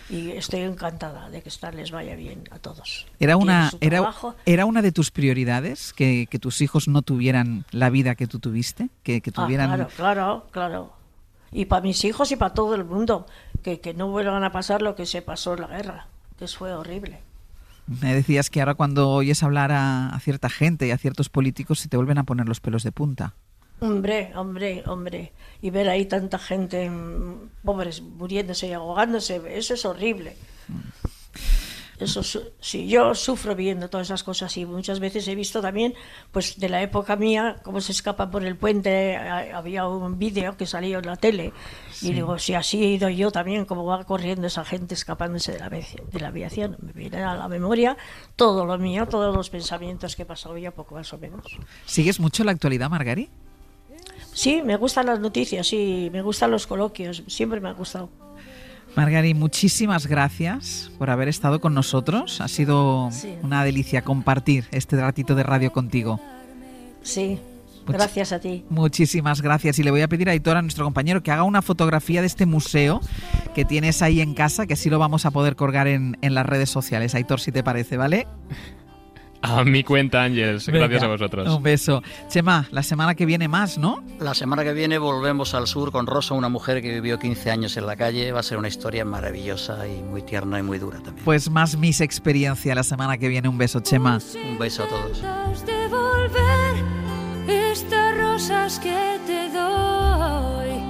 Y 0.09 0.31
estoy 0.31 0.61
encantada 0.61 1.29
de 1.29 1.43
que 1.43 1.49
esta 1.49 1.71
les 1.71 1.91
vaya 1.91 2.15
bien 2.15 2.45
a 2.49 2.57
todos. 2.57 3.05
¿Era 3.19 3.37
una, 3.37 3.69
era, 3.79 4.11
era 4.47 4.65
una 4.65 4.81
de 4.81 4.91
tus 4.91 5.11
prioridades 5.11 5.93
que, 5.93 6.27
que 6.31 6.39
tus 6.39 6.61
hijos 6.61 6.87
no 6.87 7.03
tuvieran 7.03 7.63
la 7.69 7.91
vida 7.91 8.15
que 8.15 8.25
tú 8.25 8.39
tuviste? 8.39 8.89
Que, 9.03 9.21
que 9.21 9.29
Ah, 9.35 9.43
tuvieran... 9.45 9.69
claro, 9.69 9.89
claro, 9.95 10.47
claro. 10.49 10.93
Y 11.51 11.65
para 11.65 11.83
mis 11.83 12.03
hijos 12.05 12.31
y 12.31 12.37
para 12.37 12.55
todo 12.55 12.73
el 12.73 12.85
mundo, 12.85 13.27
que, 13.61 13.79
que 13.79 13.93
no 13.93 14.07
vuelvan 14.07 14.43
a 14.43 14.51
pasar 14.51 14.81
lo 14.81 14.95
que 14.95 15.05
se 15.05 15.21
pasó 15.21 15.53
en 15.53 15.61
la 15.61 15.67
guerra, 15.67 16.07
que 16.39 16.47
fue 16.47 16.73
horrible. 16.73 17.19
Me 17.99 18.15
decías 18.15 18.49
que 18.49 18.61
ahora 18.61 18.75
cuando 18.75 19.09
oyes 19.09 19.43
hablar 19.43 19.71
a, 19.71 20.09
a 20.09 20.19
cierta 20.19 20.49
gente 20.49 20.87
y 20.87 20.91
a 20.91 20.97
ciertos 20.97 21.29
políticos 21.29 21.79
se 21.79 21.89
te 21.89 21.97
vuelven 21.97 22.17
a 22.17 22.23
poner 22.23 22.47
los 22.47 22.61
pelos 22.61 22.83
de 22.83 22.91
punta. 22.91 23.35
Hombre, 23.81 24.31
hombre, 24.35 24.83
hombre. 24.85 25.33
Y 25.61 25.71
ver 25.71 25.89
ahí 25.89 26.05
tanta 26.05 26.37
gente, 26.37 26.87
mm, 26.89 27.49
pobres, 27.63 28.01
muriéndose 28.01 28.67
y 28.67 28.73
ahogándose, 28.73 29.41
eso 29.57 29.73
es 29.73 29.85
horrible. 29.85 30.35
Eso 32.01 32.23
sí, 32.59 32.87
yo 32.87 33.13
sufro 33.13 33.55
viendo 33.55 33.89
todas 33.89 34.07
esas 34.07 34.23
cosas 34.23 34.55
y 34.57 34.65
muchas 34.65 34.99
veces 34.99 35.27
he 35.27 35.35
visto 35.35 35.61
también, 35.61 35.93
pues 36.31 36.59
de 36.59 36.67
la 36.67 36.81
época 36.81 37.15
mía, 37.15 37.57
cómo 37.63 37.79
se 37.79 37.91
escapan 37.91 38.31
por 38.31 38.43
el 38.43 38.55
puente. 38.57 39.15
Había 39.17 39.87
un 39.87 40.17
vídeo 40.17 40.57
que 40.57 40.65
salió 40.65 40.99
en 40.99 41.05
la 41.05 41.15
tele 41.15 41.53
Sí. 41.91 42.09
y 42.09 42.13
digo, 42.13 42.39
si 42.39 42.55
así 42.55 42.83
he 42.83 42.87
ido 42.87 43.07
yo 43.09 43.31
también, 43.31 43.65
como 43.65 43.85
va 43.85 44.03
corriendo 44.03 44.47
esa 44.47 44.65
gente 44.65 44.95
escapándose 44.95 45.51
de 45.51 45.59
la, 45.59 45.69
de 45.69 46.19
la 46.19 46.29
aviación, 46.29 46.77
me 46.81 46.91
viene 46.93 47.23
a 47.23 47.35
la 47.35 47.47
memoria 47.47 47.95
todo 48.35 48.65
lo 48.65 48.77
mío, 48.79 49.05
todos 49.07 49.35
los 49.35 49.49
pensamientos 49.51 50.15
que 50.15 50.23
he 50.23 50.25
pasado 50.25 50.57
ya 50.57 50.71
poco 50.71 50.95
más 50.95 51.13
o 51.13 51.17
menos. 51.19 51.45
¿Sigues 51.85 52.19
mucho 52.19 52.43
la 52.43 52.51
actualidad, 52.51 52.89
Margari? 52.89 53.29
Sí, 54.33 54.61
me 54.63 54.77
gustan 54.77 55.05
las 55.07 55.19
noticias, 55.19 55.67
sí, 55.67 56.09
me 56.11 56.21
gustan 56.21 56.51
los 56.51 56.65
coloquios, 56.65 57.23
siempre 57.27 57.59
me 57.59 57.69
ha 57.69 57.73
gustado. 57.73 58.09
Margari, 58.95 59.33
muchísimas 59.33 60.07
gracias 60.07 60.91
por 60.97 61.09
haber 61.09 61.29
estado 61.29 61.61
con 61.61 61.73
nosotros. 61.73 62.41
Ha 62.41 62.47
sido 62.47 63.09
Sí. 63.11 63.35
una 63.41 63.63
delicia 63.63 64.01
compartir 64.01 64.65
este 64.71 64.99
ratito 64.99 65.33
de 65.35 65.43
radio 65.43 65.71
contigo. 65.71 66.19
Sí, 67.01 67.39
Much- 67.85 67.93
gracias 67.93 68.33
a 68.33 68.39
ti. 68.39 68.65
Muchísimas 68.69 69.41
gracias. 69.41 69.79
Y 69.79 69.83
le 69.83 69.91
voy 69.91 70.01
a 70.01 70.09
pedir 70.09 70.27
a 70.27 70.33
Aitor, 70.33 70.57
a 70.57 70.61
nuestro 70.61 70.83
compañero, 70.83 71.23
que 71.23 71.31
haga 71.31 71.43
una 71.43 71.61
fotografía 71.61 72.19
de 72.21 72.27
este 72.27 72.45
museo 72.45 72.99
que 73.55 73.63
tienes 73.63 74.01
ahí 74.01 74.19
en 74.19 74.33
casa, 74.33 74.67
que 74.67 74.73
así 74.73 74.89
lo 74.89 74.99
vamos 74.99 75.25
a 75.25 75.31
poder 75.31 75.55
colgar 75.55 75.87
en, 75.87 76.17
en 76.21 76.33
las 76.35 76.45
redes 76.45 76.69
sociales. 76.69 77.15
Aitor, 77.15 77.39
si 77.39 77.51
te 77.53 77.63
parece, 77.63 77.95
¿vale? 77.97 78.27
A 79.43 79.63
mi 79.63 79.83
cuenta, 79.83 80.23
Ángels. 80.23 80.67
Gracias 80.67 80.89
Venga, 80.89 81.05
a 81.05 81.09
vosotros. 81.09 81.47
Un 81.55 81.63
beso. 81.63 82.03
Chema, 82.27 82.67
la 82.71 82.83
semana 82.83 83.15
que 83.15 83.25
viene 83.25 83.47
más, 83.47 83.77
¿no? 83.77 84.03
La 84.19 84.33
semana 84.33 84.63
que 84.63 84.73
viene 84.73 84.97
volvemos 84.97 85.53
al 85.53 85.67
sur 85.67 85.91
con 85.91 86.05
Rosa, 86.05 86.33
una 86.35 86.49
mujer 86.49 86.81
que 86.81 86.93
vivió 86.93 87.17
15 87.17 87.51
años 87.51 87.75
en 87.77 87.87
la 87.87 87.95
calle. 87.95 88.31
Va 88.31 88.41
a 88.41 88.43
ser 88.43 88.57
una 88.57 88.67
historia 88.67 89.03
maravillosa 89.03 89.87
y 89.87 90.01
muy 90.03 90.21
tierna 90.21 90.59
y 90.59 90.63
muy 90.63 90.77
dura 90.77 90.99
también. 90.99 91.25
Pues 91.25 91.49
más 91.49 91.75
mis 91.75 92.01
experiencia 92.01 92.75
la 92.75 92.83
semana 92.83 93.17
que 93.17 93.27
viene. 93.29 93.49
Un 93.49 93.57
beso, 93.57 93.79
Chema. 93.79 94.19
Un 94.35 94.59
beso 94.59 94.83
a 94.83 94.87
todos. 94.87 95.21
devolver 95.65 96.75
estas 97.47 98.17
rosas 98.17 98.79
que 98.79 99.19
te 99.25 99.49
doy. 99.49 100.81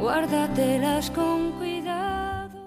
Guárdatelas 0.00 1.10
con 1.10 1.52
cuidado. 1.52 2.58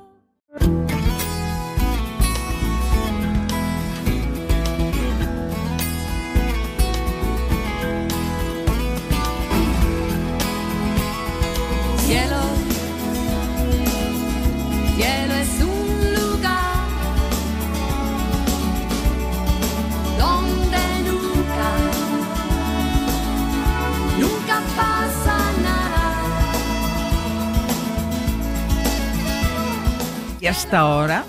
Y 30.41 30.47
hasta 30.47 30.79
ahora, 30.79 31.23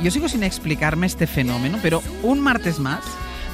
yo 0.00 0.10
sigo 0.10 0.28
sin 0.28 0.42
explicarme 0.42 1.06
este 1.06 1.28
fenómeno, 1.28 1.78
pero 1.80 2.02
un 2.22 2.40
martes 2.40 2.80
más 2.80 3.00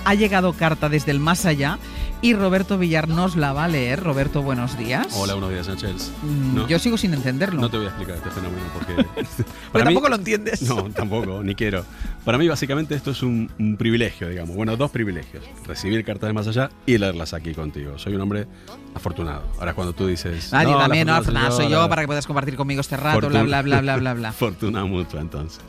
ha 0.06 0.14
llegado 0.14 0.54
carta 0.54 0.88
desde 0.88 1.10
el 1.10 1.20
más 1.20 1.44
allá 1.44 1.78
Y 2.22 2.32
Roberto 2.32 2.76
Villar 2.78 3.08
nos 3.08 3.36
la 3.36 3.52
va 3.52 3.64
a 3.64 3.68
leer. 3.68 4.02
Roberto, 4.02 4.42
buenos 4.42 4.76
días. 4.78 5.06
Hola, 5.16 5.34
buenos 5.34 5.50
días, 5.50 5.66
Sánchez. 5.66 6.10
Mm, 6.22 6.54
No, 6.56 6.66
Yo 6.66 6.78
sigo 6.78 6.96
sin 6.96 7.12
entenderlo. 7.14 7.60
no 7.60 7.70
te 7.70 7.76
voy 7.76 7.86
a 7.86 7.90
explicar 7.90 8.16
este 8.16 8.30
fenómeno 8.30 8.62
porque... 8.72 8.94
Pero 9.14 9.46
para 9.70 9.84
mí- 9.84 9.94
tampoco 9.94 10.08
lo 10.08 10.16
entiendes. 10.16 10.62
No, 10.62 10.90
tampoco, 10.90 11.42
ni 11.44 11.54
quiero. 11.54 11.84
Para 12.24 12.38
mí, 12.38 12.48
básicamente, 12.48 12.94
esto 12.94 13.10
es 13.12 13.22
un, 13.22 13.50
un 13.58 13.76
privilegio, 13.76 14.28
digamos. 14.28 14.56
Bueno, 14.56 14.76
dos 14.76 14.90
privilegios. 14.90 15.44
Recibir 15.66 16.04
cartas 16.04 16.28
de 16.28 16.32
más 16.32 16.48
allá 16.48 16.70
y 16.86 16.96
leerlas 16.98 17.32
aquí 17.34 17.54
contigo. 17.54 17.98
Soy 17.98 18.14
un 18.14 18.22
hombre 18.22 18.46
afortunado. 18.94 19.44
Ahora, 19.58 19.74
cuando 19.74 19.92
tú 19.92 20.06
dices... 20.06 20.50
Nadie 20.52 20.72
"No, 20.72 20.78
la 20.78 20.84
también, 20.84 21.06
no, 21.06 21.12
afortunada 21.14 21.44
Fernando, 21.50 21.62
soy 21.64 21.70
yo 21.72 21.88
para 21.88 22.02
que 22.02 22.06
puedas 22.08 22.26
compartir 22.26 22.56
conmigo 22.56 22.80
este 22.80 22.96
rato, 22.96 23.20
Fortuna- 23.20 23.42
bla, 23.44 23.62
bla, 23.62 23.80
bla, 23.82 23.96
bla, 23.98 24.14
bla. 24.14 24.32
Fortuna 24.36 24.84
mutua, 24.86 25.20
entonces. 25.20 25.62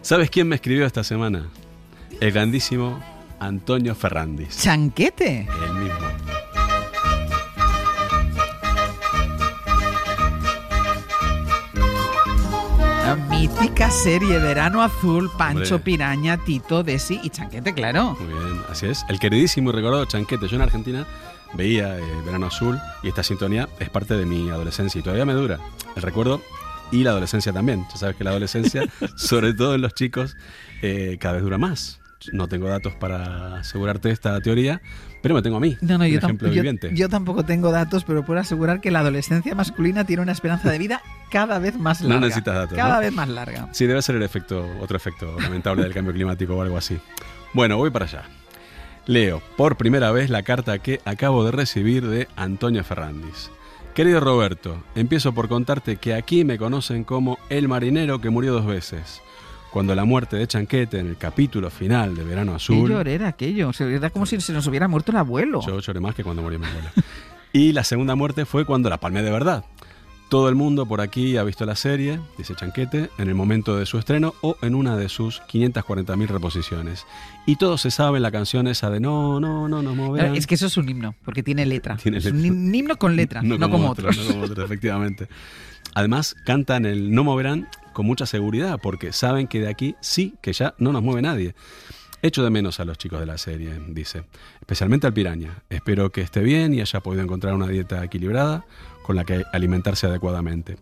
¿Sabes 0.00 0.30
quién 0.30 0.48
me 0.48 0.54
escribió 0.54 0.86
esta 0.86 1.02
semana? 1.04 1.48
El 2.20 2.30
grandísimo 2.32 3.02
Antonio 3.42 3.96
Ferrandis. 3.96 4.56
¿Chanquete? 4.56 5.48
El 5.64 5.74
mismo. 5.74 5.98
La 13.04 13.16
mítica 13.28 13.90
serie 13.90 14.38
Verano 14.38 14.80
Azul, 14.80 15.28
Pancho 15.36 15.74
Hombre. 15.74 15.78
Piraña, 15.80 16.36
Tito, 16.38 16.84
Desi 16.84 17.18
y 17.24 17.30
Chanquete, 17.30 17.74
claro. 17.74 18.16
Muy 18.20 18.32
bien, 18.32 18.62
así 18.70 18.86
es. 18.86 19.04
El 19.08 19.18
queridísimo 19.18 19.70
y 19.70 19.72
recordado 19.72 20.04
Chanquete. 20.04 20.46
Yo 20.46 20.54
en 20.54 20.62
Argentina 20.62 21.04
veía 21.54 21.98
eh, 21.98 22.02
Verano 22.24 22.46
Azul 22.46 22.78
y 23.02 23.08
esta 23.08 23.24
sintonía 23.24 23.68
es 23.80 23.90
parte 23.90 24.14
de 24.14 24.24
mi 24.24 24.50
adolescencia 24.50 25.00
y 25.00 25.02
todavía 25.02 25.24
me 25.24 25.32
dura. 25.32 25.58
El 25.96 26.02
recuerdo 26.02 26.40
y 26.92 27.02
la 27.02 27.10
adolescencia 27.10 27.52
también. 27.52 27.86
Ya 27.90 27.96
sabes 27.96 28.14
que 28.14 28.22
la 28.22 28.30
adolescencia, 28.30 28.84
sobre 29.16 29.52
todo 29.52 29.74
en 29.74 29.80
los 29.80 29.94
chicos, 29.94 30.36
eh, 30.80 31.16
cada 31.20 31.34
vez 31.34 31.42
dura 31.42 31.58
más. 31.58 32.01
No 32.32 32.48
tengo 32.48 32.68
datos 32.68 32.94
para 32.94 33.56
asegurarte 33.58 34.10
esta 34.10 34.40
teoría, 34.40 34.80
pero 35.22 35.34
me 35.34 35.42
tengo 35.42 35.56
a 35.56 35.60
mí, 35.60 35.76
No, 35.80 35.98
no, 35.98 36.06
yo, 36.06 36.18
tam- 36.20 36.24
ejemplo 36.24 36.48
yo- 36.48 36.54
viviente. 36.54 36.90
yo 36.94 37.08
tampoco 37.08 37.44
tengo 37.44 37.70
datos, 37.72 38.04
pero 38.04 38.24
puedo 38.24 38.38
asegurar 38.40 38.80
que 38.80 38.90
la 38.90 39.00
adolescencia 39.00 39.54
masculina 39.54 40.04
tiene 40.04 40.22
una 40.22 40.32
esperanza 40.32 40.70
de 40.70 40.78
vida 40.78 41.02
cada 41.30 41.58
vez 41.58 41.78
más 41.78 42.00
No 42.02 42.08
larga. 42.10 42.26
necesitas 42.26 42.54
datos, 42.54 42.76
Cada 42.76 42.94
¿no? 42.94 43.00
vez 43.00 43.12
más 43.12 43.28
larga. 43.28 43.68
Sí, 43.72 43.86
debe 43.86 44.02
ser 44.02 44.16
el 44.16 44.22
efecto, 44.22 44.66
otro 44.80 44.96
efecto 44.96 45.36
lamentable 45.40 45.82
del 45.82 45.92
cambio 45.94 46.12
climático 46.12 46.54
o 46.56 46.62
algo 46.62 46.76
así. 46.76 46.98
Bueno, 47.54 47.76
voy 47.76 47.90
para 47.90 48.04
allá. 48.06 48.22
Leo 49.06 49.42
por 49.56 49.76
primera 49.76 50.12
vez 50.12 50.30
la 50.30 50.42
carta 50.42 50.78
que 50.78 51.00
acabo 51.04 51.44
de 51.44 51.50
recibir 51.50 52.06
de 52.06 52.28
Antonio 52.36 52.84
Ferrandis. 52.84 53.50
Querido 53.94 54.20
Roberto, 54.20 54.82
empiezo 54.94 55.34
por 55.34 55.48
contarte 55.48 55.96
que 55.96 56.14
aquí 56.14 56.44
me 56.44 56.56
conocen 56.56 57.04
como 57.04 57.38
el 57.50 57.68
marinero 57.68 58.20
que 58.20 58.30
murió 58.30 58.52
dos 58.52 58.64
veces. 58.64 59.20
Cuando 59.72 59.94
la 59.94 60.04
muerte 60.04 60.36
de 60.36 60.46
Chanquete 60.46 60.98
en 60.98 61.06
el 61.06 61.16
capítulo 61.16 61.70
final 61.70 62.14
de 62.14 62.24
Verano 62.24 62.52
Qué 62.52 62.56
Azul. 62.56 62.90
lloré 62.90 63.14
era 63.14 63.28
aquello. 63.28 63.70
O 63.70 63.72
sea, 63.72 63.86
era 63.88 64.10
como 64.10 64.26
si 64.26 64.38
se 64.40 64.52
nos 64.52 64.66
hubiera 64.66 64.86
muerto 64.86 65.12
el 65.12 65.16
abuelo. 65.18 65.60
Yo 65.66 65.80
lloré 65.80 65.98
más 65.98 66.14
que 66.14 66.22
cuando 66.22 66.42
murió 66.42 66.58
mi 66.58 66.66
abuela. 66.66 66.92
Y 67.54 67.72
la 67.72 67.84
segunda 67.84 68.14
muerte 68.14 68.46
fue 68.46 68.64
cuando 68.64 68.88
la 68.88 68.98
palmé 68.98 69.22
de 69.22 69.30
verdad. 69.30 69.64
Todo 70.30 70.48
el 70.48 70.54
mundo 70.54 70.86
por 70.86 71.02
aquí 71.02 71.36
ha 71.36 71.42
visto 71.42 71.66
la 71.66 71.76
serie, 71.76 72.18
dice 72.38 72.54
Chanquete, 72.54 73.10
en 73.18 73.28
el 73.28 73.34
momento 73.34 73.76
de 73.76 73.84
su 73.84 73.98
estreno 73.98 74.32
o 74.40 74.56
en 74.62 74.74
una 74.74 74.96
de 74.96 75.10
sus 75.10 75.42
540.000 75.42 76.26
reposiciones. 76.28 77.04
Y 77.44 77.56
todos 77.56 77.82
se 77.82 77.90
saben 77.90 78.22
la 78.22 78.30
canción 78.30 78.66
esa 78.68 78.88
de 78.88 79.00
no, 79.00 79.38
no, 79.38 79.68
no, 79.68 79.82
no 79.82 79.94
moverán. 79.94 80.28
Claro, 80.28 80.38
Es 80.38 80.46
que 80.46 80.54
eso 80.54 80.66
es 80.66 80.78
un 80.78 80.88
himno, 80.88 81.14
porque 81.26 81.42
tiene 81.42 81.66
letra. 81.66 81.96
Tiene 82.02 82.16
es 82.18 82.24
un 82.24 82.40
letra. 82.40 82.76
himno 82.78 82.96
con 82.96 83.16
letra, 83.16 83.42
no, 83.44 83.58
como, 83.68 83.90
otros. 83.90 84.16
No 84.16 84.32
como 84.32 84.44
otros, 84.44 84.64
efectivamente. 84.64 85.28
Además, 85.94 86.34
cantan 86.46 86.86
el 86.86 87.14
No 87.14 87.22
moverán 87.24 87.68
con 87.92 88.06
mucha 88.06 88.26
seguridad, 88.26 88.78
porque 88.82 89.12
saben 89.12 89.46
que 89.46 89.60
de 89.60 89.68
aquí 89.68 89.94
sí 90.00 90.34
que 90.42 90.52
ya 90.52 90.74
no 90.78 90.92
nos 90.92 91.02
mueve 91.02 91.22
nadie. 91.22 91.54
Echo 92.22 92.44
de 92.44 92.50
menos 92.50 92.78
a 92.78 92.84
los 92.84 92.98
chicos 92.98 93.18
de 93.18 93.26
la 93.26 93.36
serie, 93.36 93.80
dice. 93.88 94.24
Especialmente 94.60 95.06
al 95.06 95.12
piraña. 95.12 95.62
Espero 95.68 96.10
que 96.10 96.20
esté 96.20 96.40
bien 96.40 96.72
y 96.72 96.80
haya 96.80 97.00
podido 97.00 97.22
encontrar 97.22 97.54
una 97.54 97.66
dieta 97.66 98.04
equilibrada 98.04 98.64
con 99.02 99.16
la 99.16 99.24
que 99.24 99.44
alimentarse 99.52 100.06
adecuadamente. 100.06 100.76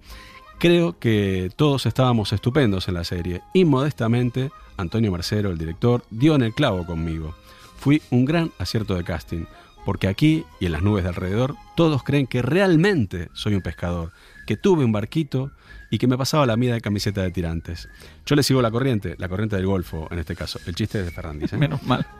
Creo 0.58 0.98
que 0.98 1.50
todos 1.56 1.86
estábamos 1.86 2.34
estupendos 2.34 2.88
en 2.88 2.94
la 2.94 3.04
serie 3.04 3.40
y 3.54 3.64
modestamente 3.64 4.50
Antonio 4.80 5.12
Mercero, 5.12 5.50
el 5.50 5.58
director, 5.58 6.02
dio 6.10 6.34
en 6.34 6.42
el 6.42 6.54
clavo 6.54 6.84
conmigo. 6.84 7.34
Fui 7.78 8.02
un 8.10 8.24
gran 8.24 8.50
acierto 8.58 8.94
de 8.94 9.04
casting, 9.04 9.44
porque 9.84 10.08
aquí 10.08 10.44
y 10.58 10.66
en 10.66 10.72
las 10.72 10.82
nubes 10.82 11.04
de 11.04 11.10
alrededor 11.10 11.54
todos 11.76 12.02
creen 12.02 12.26
que 12.26 12.42
realmente 12.42 13.28
soy 13.32 13.54
un 13.54 13.62
pescador, 13.62 14.12
que 14.46 14.56
tuve 14.56 14.84
un 14.84 14.92
barquito 14.92 15.50
y 15.90 15.98
que 15.98 16.06
me 16.06 16.16
pasaba 16.16 16.46
la 16.46 16.56
vida 16.56 16.74
de 16.74 16.80
camiseta 16.80 17.22
de 17.22 17.30
tirantes. 17.30 17.88
Yo 18.24 18.36
le 18.36 18.42
sigo 18.42 18.62
la 18.62 18.70
corriente, 18.70 19.16
la 19.18 19.28
corriente 19.28 19.56
del 19.56 19.66
Golfo 19.66 20.08
en 20.10 20.18
este 20.18 20.36
caso. 20.36 20.60
El 20.66 20.74
chiste 20.74 21.00
es 21.00 21.06
de 21.06 21.10
Ferrandis. 21.10 21.52
¿eh? 21.52 21.56
Menos 21.56 21.82
mal. 21.82 22.06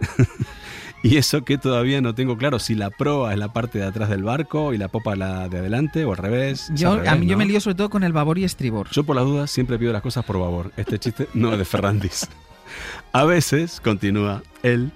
Y 1.03 1.17
eso 1.17 1.45
que 1.45 1.57
todavía 1.57 2.03
no 2.03 2.15
tengo 2.15 2.37
claro 2.37 2.59
si 2.59 2.75
la 2.75 2.91
proa 2.91 3.33
es 3.33 3.39
la 3.39 3.53
parte 3.55 3.79
de 3.79 3.87
atrás 3.87 4.11
del 4.11 4.23
barco 4.23 4.75
y 4.75 4.79
la 4.79 4.89
popa 4.89 5.17
la 5.17 5.49
de 5.49 5.59
adelante 5.59 6.05
o 6.05 6.13
al 6.13 6.19
revés. 6.19 6.71
Yo, 6.75 6.91
al 6.91 6.97
revés, 6.99 7.13
a 7.13 7.17
mí 7.17 7.27
yo 7.27 7.33
¿no? 7.33 7.39
me 7.39 7.47
lío 7.47 7.59
sobre 7.61 7.77
todo 7.77 7.89
con 7.89 8.05
el 8.05 8.13
babor 8.13 8.39
y 8.39 8.45
estribor. 8.45 8.89
Yo 8.91 9.05
por 9.05 9.17
las 9.17 9.25
dudas 9.25 9.51
siempre 9.51 9.79
pido 9.79 9.95
las 9.95 10.03
cosas 10.03 10.25
por 10.27 10.37
favor. 10.39 10.73
Este 10.77 10.99
chiste 10.99 11.27
no 11.33 11.53
es 11.53 11.59
de 11.59 11.65
Ferrandis. 11.65 12.29
A 13.13 13.25
veces, 13.25 13.81
continúa 13.81 14.43
él, 14.63 14.93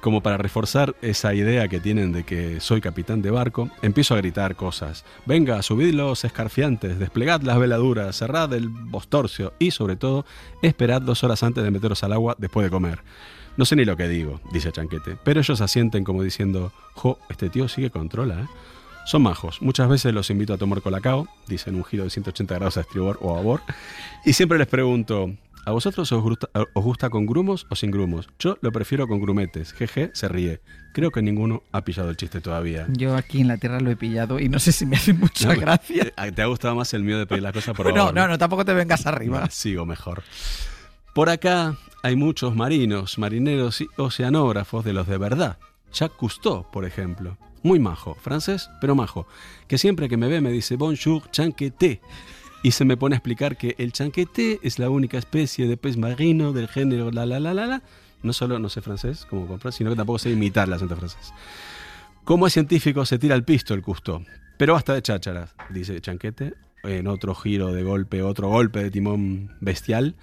como 0.00 0.22
para 0.22 0.36
reforzar 0.36 0.94
esa 1.02 1.34
idea 1.34 1.68
que 1.68 1.80
tienen 1.80 2.12
de 2.12 2.24
que 2.24 2.60
soy 2.60 2.80
capitán 2.80 3.22
de 3.22 3.30
barco, 3.30 3.70
empiezo 3.82 4.14
a 4.14 4.18
gritar 4.18 4.56
cosas. 4.56 5.04
Venga, 5.26 5.62
subid 5.62 5.94
los 5.94 6.24
escarfiantes, 6.24 6.98
desplegad 6.98 7.42
las 7.42 7.58
veladuras, 7.58 8.16
cerrad 8.16 8.52
el 8.54 8.68
bostorcio 8.68 9.52
y, 9.58 9.70
sobre 9.70 9.96
todo, 9.96 10.24
esperad 10.62 11.02
dos 11.02 11.22
horas 11.24 11.42
antes 11.42 11.62
de 11.62 11.70
meteros 11.70 12.02
al 12.02 12.12
agua 12.12 12.34
después 12.38 12.64
de 12.64 12.70
comer. 12.70 13.00
No 13.56 13.64
sé 13.64 13.76
ni 13.76 13.84
lo 13.84 13.96
que 13.96 14.08
digo, 14.08 14.40
dice 14.52 14.72
Chanquete, 14.72 15.18
pero 15.22 15.40
ellos 15.40 15.60
asienten 15.60 16.04
como 16.04 16.22
diciendo, 16.22 16.72
jo, 16.94 17.18
este 17.28 17.50
tío 17.50 17.68
sigue 17.68 17.90
controla, 17.90 18.40
¿eh? 18.40 18.46
Son 19.06 19.22
majos. 19.22 19.60
Muchas 19.60 19.88
veces 19.88 20.14
los 20.14 20.30
invito 20.30 20.54
a 20.54 20.58
tomar 20.58 20.82
colacao, 20.82 21.26
dicen 21.48 21.74
un 21.74 21.84
giro 21.84 22.04
de 22.04 22.10
180 22.10 22.54
grados 22.54 22.76
a 22.76 22.82
estribor 22.82 23.18
o 23.20 23.32
a 23.32 23.36
babor, 23.36 23.60
y 24.24 24.34
siempre 24.34 24.58
les 24.58 24.68
pregunto, 24.68 25.32
¿a 25.66 25.70
vosotros 25.72 26.10
os 26.12 26.22
gusta, 26.22 26.48
os 26.54 26.84
gusta 26.84 27.10
con 27.10 27.26
grumos 27.26 27.66
o 27.70 27.76
sin 27.76 27.90
grumos? 27.90 28.28
Yo 28.38 28.56
lo 28.60 28.72
prefiero 28.72 29.06
con 29.08 29.20
grumetes. 29.20 29.72
Jeje, 29.72 30.10
se 30.14 30.28
ríe. 30.28 30.60
Creo 30.92 31.10
que 31.10 31.22
ninguno 31.22 31.62
ha 31.72 31.82
pillado 31.84 32.10
el 32.10 32.16
chiste 32.16 32.40
todavía. 32.40 32.86
Yo 32.90 33.16
aquí 33.16 33.40
en 33.40 33.48
la 33.48 33.56
tierra 33.56 33.80
lo 33.80 33.90
he 33.90 33.96
pillado 33.96 34.40
y 34.40 34.48
no 34.48 34.58
sé 34.58 34.72
si 34.72 34.86
me 34.86 34.96
hace 34.96 35.12
mucha 35.12 35.54
No, 35.54 35.60
gracia. 35.60 36.10
¿Te 36.10 36.32
te 36.32 36.42
ha 36.42 36.46
gustado 36.46 36.74
más 36.74 36.92
el 36.94 37.04
mío 37.04 37.18
de 37.18 37.26
pedir 37.26 37.42
las 37.42 37.52
cosas 37.52 37.76
por 37.76 37.86
No, 37.94 37.94
favor? 37.96 38.14
no, 38.14 38.28
no, 38.28 38.38
tampoco 38.38 38.64
te 38.64 38.74
vengas 38.74 39.06
arriba. 39.06 39.48
Sigo 39.50 39.86
mejor. 39.86 40.22
Por 41.14 41.28
acá 41.28 41.76
hay 42.02 42.16
muchos 42.16 42.54
marinos, 42.56 43.18
marineros 43.18 43.80
y 43.80 43.86
oceanógrafos 43.96 44.84
de 44.84 44.92
los 44.92 45.06
de 45.06 45.18
verdad. 45.18 45.58
Jacques 45.92 46.16
Cousteau, 46.18 46.70
por 46.70 46.84
ejemplo. 46.84 47.36
Muy 47.62 47.78
majo, 47.78 48.14
francés, 48.14 48.70
pero 48.80 48.94
majo. 48.94 49.26
Que 49.68 49.76
siempre 49.76 50.08
que 50.08 50.16
me 50.16 50.28
ve 50.28 50.40
me 50.40 50.50
dice 50.50 50.76
bonjour 50.76 51.30
chanquete. 51.30 52.00
Y 52.62 52.72
se 52.72 52.84
me 52.84 52.96
pone 52.96 53.14
a 53.14 53.18
explicar 53.18 53.56
que 53.56 53.74
el 53.78 53.92
chanquete 53.92 54.60
es 54.62 54.78
la 54.78 54.90
única 54.90 55.16
especie 55.18 55.66
de 55.66 55.76
pez 55.76 55.96
marino 55.96 56.52
del 56.52 56.68
género 56.68 57.10
la 57.10 57.24
la 57.24 57.40
la 57.40 57.54
la 57.54 57.66
la. 57.66 57.82
No 58.22 58.34
solo 58.34 58.58
no 58.58 58.68
sé 58.68 58.82
francés 58.82 59.26
como 59.28 59.46
comprar, 59.46 59.72
sino 59.72 59.90
que 59.90 59.96
tampoco 59.96 60.18
sé 60.18 60.30
imitar 60.30 60.68
el 60.68 60.74
acento 60.74 60.96
francés. 60.96 61.32
Como 62.24 62.46
es 62.46 62.52
científico, 62.52 63.06
se 63.06 63.18
tira 63.18 63.34
al 63.34 63.44
pisto 63.44 63.72
el 63.72 63.82
Cousteau. 63.82 64.22
Pero 64.58 64.74
basta 64.74 64.92
de 64.92 65.00
chácharas, 65.00 65.54
dice 65.70 65.98
Chanquete, 66.02 66.52
en 66.82 67.06
otro 67.06 67.34
giro 67.34 67.72
de 67.72 67.82
golpe, 67.82 68.22
otro 68.22 68.48
golpe 68.48 68.82
de 68.82 68.90
timón 68.90 69.56
bestial. 69.60 70.16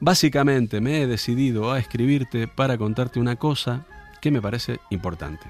Básicamente 0.00 0.80
me 0.80 1.02
he 1.02 1.06
decidido 1.06 1.70
a 1.70 1.78
escribirte 1.78 2.48
para 2.48 2.78
contarte 2.78 3.20
una 3.20 3.36
cosa 3.36 3.86
que 4.20 4.32
me 4.32 4.42
parece 4.42 4.80
importante. 4.90 5.46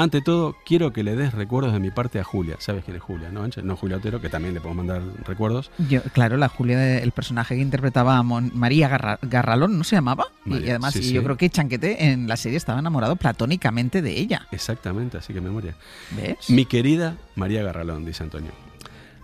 Ante 0.00 0.20
todo, 0.20 0.54
quiero 0.64 0.92
que 0.92 1.02
le 1.02 1.16
des 1.16 1.34
recuerdos 1.34 1.72
de 1.72 1.80
mi 1.80 1.90
parte 1.90 2.20
a 2.20 2.24
Julia. 2.24 2.54
¿Sabes 2.60 2.84
quién 2.84 2.96
es 2.96 3.02
Julia, 3.02 3.30
no, 3.32 3.42
Ancha? 3.42 3.62
No 3.62 3.74
Julia 3.76 3.96
Otero, 3.96 4.20
que 4.20 4.28
también 4.28 4.54
le 4.54 4.60
podemos 4.60 4.86
mandar 4.86 5.02
recuerdos. 5.26 5.72
Yo, 5.88 6.00
claro, 6.12 6.36
la 6.36 6.48
Julia, 6.48 7.00
el 7.00 7.10
personaje 7.10 7.56
que 7.56 7.62
interpretaba 7.62 8.16
a 8.16 8.22
Mon- 8.22 8.52
María 8.54 8.88
Garra- 8.88 9.18
Garralón, 9.22 9.76
¿no 9.76 9.82
se 9.82 9.96
llamaba? 9.96 10.26
y 10.46 10.50
María, 10.50 10.70
además, 10.70 10.92
sí, 10.94 11.00
y 11.00 11.02
sí. 11.02 11.12
yo 11.14 11.24
creo 11.24 11.36
que 11.36 11.50
Chanquete 11.50 12.10
en 12.12 12.28
la 12.28 12.36
serie 12.36 12.56
estaba 12.56 12.78
enamorado 12.78 13.16
platónicamente 13.16 14.00
de 14.00 14.16
ella. 14.20 14.46
Exactamente, 14.52 15.18
así 15.18 15.32
que 15.34 15.40
memoria. 15.40 15.74
¿Ves? 16.12 16.48
Mi 16.48 16.64
querida 16.64 17.16
María 17.34 17.64
Garralón, 17.64 18.04
dice 18.04 18.22
Antonio. 18.22 18.52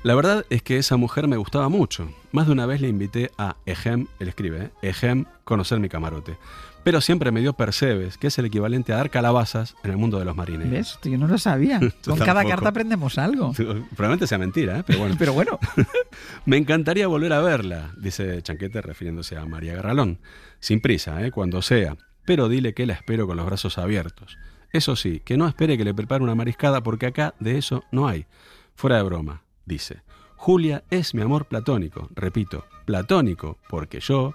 La 0.03 0.16
verdad 0.16 0.45
es 0.51 0.61
que 0.62 0.77
esa 0.79 0.97
mujer 0.97 1.29
me 1.29 1.37
gustaba 1.37 1.68
mucho. 1.68 2.11
Más 2.33 2.47
de 2.47 2.53
una 2.53 2.66
vez 2.66 2.81
le 2.81 2.89
invité 2.89 3.31
a 3.39 3.55
Ejem, 3.64 4.09
él 4.18 4.27
escribe, 4.29 4.59
¿eh? 4.64 4.70
Ejem, 4.83 5.25
conocer 5.45 5.79
mi 5.79 5.89
camarote. 5.89 6.37
Pero 6.85 7.01
siempre 7.01 7.32
me 7.32 7.41
dio 7.41 7.55
percebes, 7.55 8.18
que 8.18 8.26
es 8.26 8.39
el 8.39 8.45
equivalente 8.45 8.93
a 8.93 8.97
dar 8.97 9.11
calabazas 9.11 9.74
en 9.82 9.91
el 9.91 9.97
mundo 9.97 10.18
de 10.18 10.26
los 10.26 10.37
marineros. 10.37 10.70
¿Ves? 10.70 10.99
Yo 11.03 11.18
no 11.18 11.26
lo 11.26 11.39
sabía. 11.39 11.80
Con 12.05 12.18
cada 12.18 12.45
carta 12.45 12.68
aprendemos 12.68 13.18
algo. 13.18 13.53
Probablemente 13.97 14.26
sea 14.26 14.39
mentira, 14.39 14.80
¿eh? 14.80 14.85
pero 14.87 14.99
bueno. 15.01 15.16
Pero 15.24 15.32
bueno. 15.32 15.59
Me 16.45 16.59
encantaría 16.59 17.07
volver 17.07 17.32
a 17.32 17.41
verla, 17.41 17.93
dice 17.97 18.43
Chanquete 18.43 18.82
refiriéndose 18.82 19.39
a 19.39 19.47
María 19.47 19.74
Garralón. 19.74 20.18
Sin 20.61 20.80
prisa, 20.80 21.24
¿eh? 21.24 21.30
cuando 21.30 21.62
sea. 21.62 21.97
Pero 22.26 22.49
dile 22.49 22.74
que 22.74 22.85
la 22.85 22.93
espero 22.93 23.26
con 23.26 23.39
los 23.39 23.47
brazos 23.47 23.78
abiertos. 23.78 24.37
Eso 24.72 24.97
sí, 24.97 25.20
que 25.20 25.37
no 25.39 25.49
espere 25.49 25.78
que 25.78 25.85
le 25.85 25.95
prepare 25.95 26.22
una 26.22 26.35
mariscada 26.35 26.82
porque 26.82 27.07
acá 27.07 27.35
de 27.41 27.57
eso 27.57 27.85
no 27.91 28.09
hay. 28.09 28.26
Fuera 28.74 28.97
de 28.97 29.05
broma, 29.05 29.43
dice. 29.64 30.03
Julia 30.37 30.85
es 30.91 31.14
mi 31.14 31.22
amor 31.22 31.47
platónico, 31.47 32.11
repito, 32.14 32.66
platónico, 32.85 33.57
porque 33.68 34.01
yo, 34.01 34.35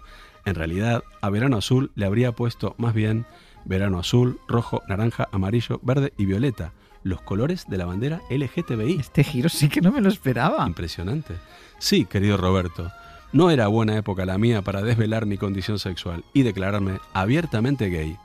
En 0.50 0.56
realidad, 0.56 1.04
a 1.22 1.30
Verano 1.30 1.58
Azul 1.58 1.91
le 1.93 2.08
habría 2.08 2.32
puesto 2.32 2.74
más 2.80 2.95
bien 2.95 3.28
Verano 3.66 4.00
Azul, 4.00 4.39
rojo, 4.47 4.82
naranja, 4.88 5.30
amarillo, 5.32 5.80
verde 5.84 6.12
y 6.18 6.26
violeta, 6.26 6.74
los 7.04 7.22
colores 7.22 7.66
de 7.68 7.78
la 7.78 7.86
bandera 7.86 8.22
LGTBI. 8.32 8.97
Este 9.00 9.24
giro 9.24 9.47
sí 9.47 9.70
que 9.70 9.80
no 9.80 9.91
me 9.91 10.02
lo 10.02 10.10
esperaba. 10.10 10.66
Impresionante. 10.66 11.36
Sí, 11.78 12.06
querido 12.06 12.36
Roberto, 12.36 12.91
no 13.32 13.52
era 13.52 13.68
buena 13.68 13.95
época 13.95 14.26
la 14.26 14.39
mía 14.39 14.64
para 14.64 14.82
desvelar 14.82 15.28
mi 15.28 15.38
condición 15.38 15.78
sexual 15.78 16.26
y 16.34 16.41
declararme 16.41 17.00
abiertamente 17.14 17.89
gay. 17.89 18.18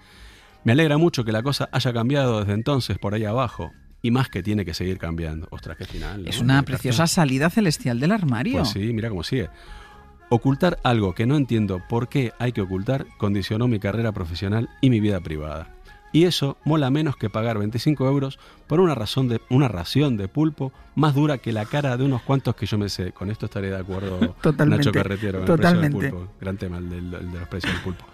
Me 0.65 0.73
alegra 0.73 0.97
mucho 0.97 1.25
que 1.25 1.33
la 1.33 1.43
cosa 1.43 1.69
haya 1.73 1.93
cambiado 1.93 2.41
desde 2.41 2.55
entonces 2.55 2.97
por 2.97 3.13
ahí 3.13 3.27
abajo. 3.27 3.71
Y 4.01 4.11
más 4.11 4.29
que 4.29 4.43
tiene 4.43 4.65
que 4.65 4.73
seguir 4.73 4.97
cambiando. 4.99 5.47
Ostras, 5.51 5.77
qué 5.77 5.85
final. 5.85 6.25
¿no? 6.25 6.29
Es 6.31 6.39
una 6.39 6.63
preciosa 6.63 7.07
salida 7.07 7.49
celestial 7.51 8.01
del 8.01 8.13
armario. 8.13 8.59
Pues 8.59 8.71
sí, 8.71 8.93
mira 8.93 9.09
cómo 9.09 9.23
sigue. 9.23 9.49
Ocultar 10.35 10.81
algo 10.83 11.15
que 11.15 11.27
no 11.27 11.37
entiendo 11.37 11.81
por 11.89 12.09
qué 12.09 12.33
hay 12.41 12.51
que 12.51 12.61
ocultar 12.61 13.07
condicionó 13.19 13.69
mi 13.69 13.79
carrera 13.79 14.11
profesional 14.11 14.69
y 14.81 14.91
mi 14.91 14.99
vida 14.99 15.21
privada. 15.21 15.69
Y 16.11 16.25
eso 16.25 16.57
mola 16.65 16.91
menos 16.91 17.15
que 17.17 17.31
pagar 17.31 17.57
25 17.57 18.05
euros 18.09 18.41
por 18.67 18.81
una, 18.81 18.97
razón 18.97 19.29
de, 19.29 19.41
una 19.49 19.69
ración 19.69 20.17
de 20.17 20.27
pulpo 20.27 20.73
más 20.97 21.15
dura 21.15 21.39
que 21.39 21.53
la 21.53 21.67
cara 21.67 21.97
de 21.97 22.05
unos 22.05 22.21
cuantos 22.23 22.57
que 22.57 22.67
yo 22.67 22.77
me 22.79 22.89
sé. 22.89 23.13
Con 23.13 23.31
esto 23.31 23.47
estaré 23.47 23.71
de 23.71 23.77
acuerdo 23.77 24.19
Totalmente, 24.43 24.87
Nacho 24.87 24.91
Carretero. 24.91 25.39
con 25.39 25.47
totalmente. 25.47 25.87
El 25.87 25.93
precio 25.93 26.11
del 26.11 26.19
pulpo. 26.19 26.33
Gran 26.41 26.57
tema 26.57 26.79
el, 26.79 26.91
de 26.91 27.39
los 27.39 27.49
precios 27.49 27.73
del 27.73 27.83
pulpo. 27.85 28.05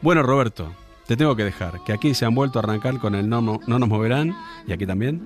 Bueno, 0.00 0.22
Roberto, 0.22 0.72
te 1.06 1.18
tengo 1.18 1.36
que 1.36 1.44
dejar, 1.44 1.84
que 1.84 1.92
aquí 1.92 2.14
se 2.14 2.24
han 2.24 2.34
vuelto 2.34 2.58
a 2.58 2.62
arrancar 2.62 2.98
con 2.98 3.14
el 3.14 3.28
no, 3.28 3.42
no, 3.42 3.60
no 3.66 3.78
nos 3.78 3.90
moverán, 3.90 4.34
y 4.66 4.72
aquí 4.72 4.86
también, 4.86 5.22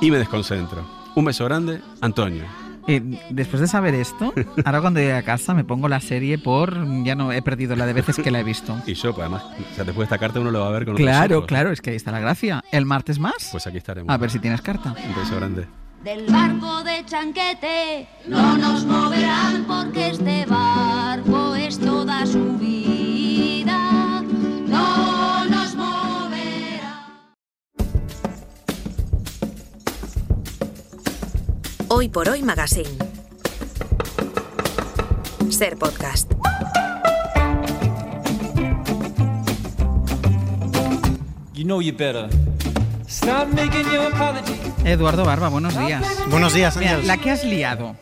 y 0.00 0.10
me 0.10 0.18
desconcentro. 0.18 0.84
Un 1.14 1.26
beso 1.26 1.44
grande, 1.44 1.80
Antonio. 2.00 2.69
Eh, 2.96 3.02
después 3.30 3.60
de 3.60 3.68
saber 3.68 3.94
esto, 3.94 4.32
ahora 4.64 4.80
cuando 4.80 5.00
llegue 5.00 5.12
a 5.14 5.22
casa 5.22 5.54
me 5.54 5.64
pongo 5.64 5.88
la 5.88 6.00
serie 6.00 6.38
por. 6.38 6.74
Ya 7.04 7.14
no 7.14 7.32
he 7.32 7.42
perdido 7.42 7.76
la 7.76 7.86
de 7.86 7.92
veces 7.92 8.16
que 8.16 8.30
la 8.30 8.40
he 8.40 8.44
visto. 8.44 8.76
Y 8.86 8.94
yo, 8.94 9.14
pues 9.14 9.20
además, 9.26 9.44
o 9.44 9.74
sea, 9.74 9.84
después 9.84 9.96
de 10.08 10.14
esta 10.14 10.18
carta 10.18 10.40
uno 10.40 10.50
lo 10.50 10.60
va 10.60 10.68
a 10.68 10.70
ver 10.72 10.84
con 10.86 10.96
Claro, 10.96 11.38
ojos. 11.38 11.48
claro, 11.48 11.70
es 11.72 11.80
que 11.80 11.90
ahí 11.90 11.96
está 11.96 12.10
la 12.10 12.20
gracia. 12.20 12.62
¿El 12.72 12.86
martes 12.86 13.18
más? 13.18 13.48
Pues 13.52 13.66
aquí 13.66 13.76
estaremos. 13.78 14.12
A 14.12 14.16
ver 14.16 14.30
si 14.30 14.38
tienes 14.38 14.60
carta. 14.62 14.94
Un 15.08 15.14
beso 15.14 15.36
grande. 15.36 15.66
Del 16.04 16.26
barco 16.32 16.82
de 16.82 17.04
Chanquete 17.04 18.08
no 18.26 18.56
nos 18.56 18.86
moverán 18.86 19.64
porque 19.66 20.08
este 20.08 20.46
barco 20.46 21.54
es 21.56 21.78
toda 21.78 22.24
su 22.26 22.56
vida. 22.56 22.79
Hoy 31.92 32.08
por 32.08 32.28
hoy 32.28 32.40
Magazine. 32.44 32.88
Ser 35.48 35.76
podcast. 35.76 36.30
You 41.52 41.64
know 41.64 41.80
you 41.82 41.92
better. 41.92 42.28
Stop 43.08 43.48
making 43.48 43.90
your 43.92 44.06
apology. 44.06 44.54
Eduardo 44.84 45.24
Barba, 45.24 45.48
buenos 45.48 45.76
días. 45.76 46.04
Buenos 46.30 46.54
días, 46.54 46.76
Mira, 46.76 46.98
la 46.98 47.16
que 47.16 47.32
has 47.32 47.44
liado. 47.44 47.96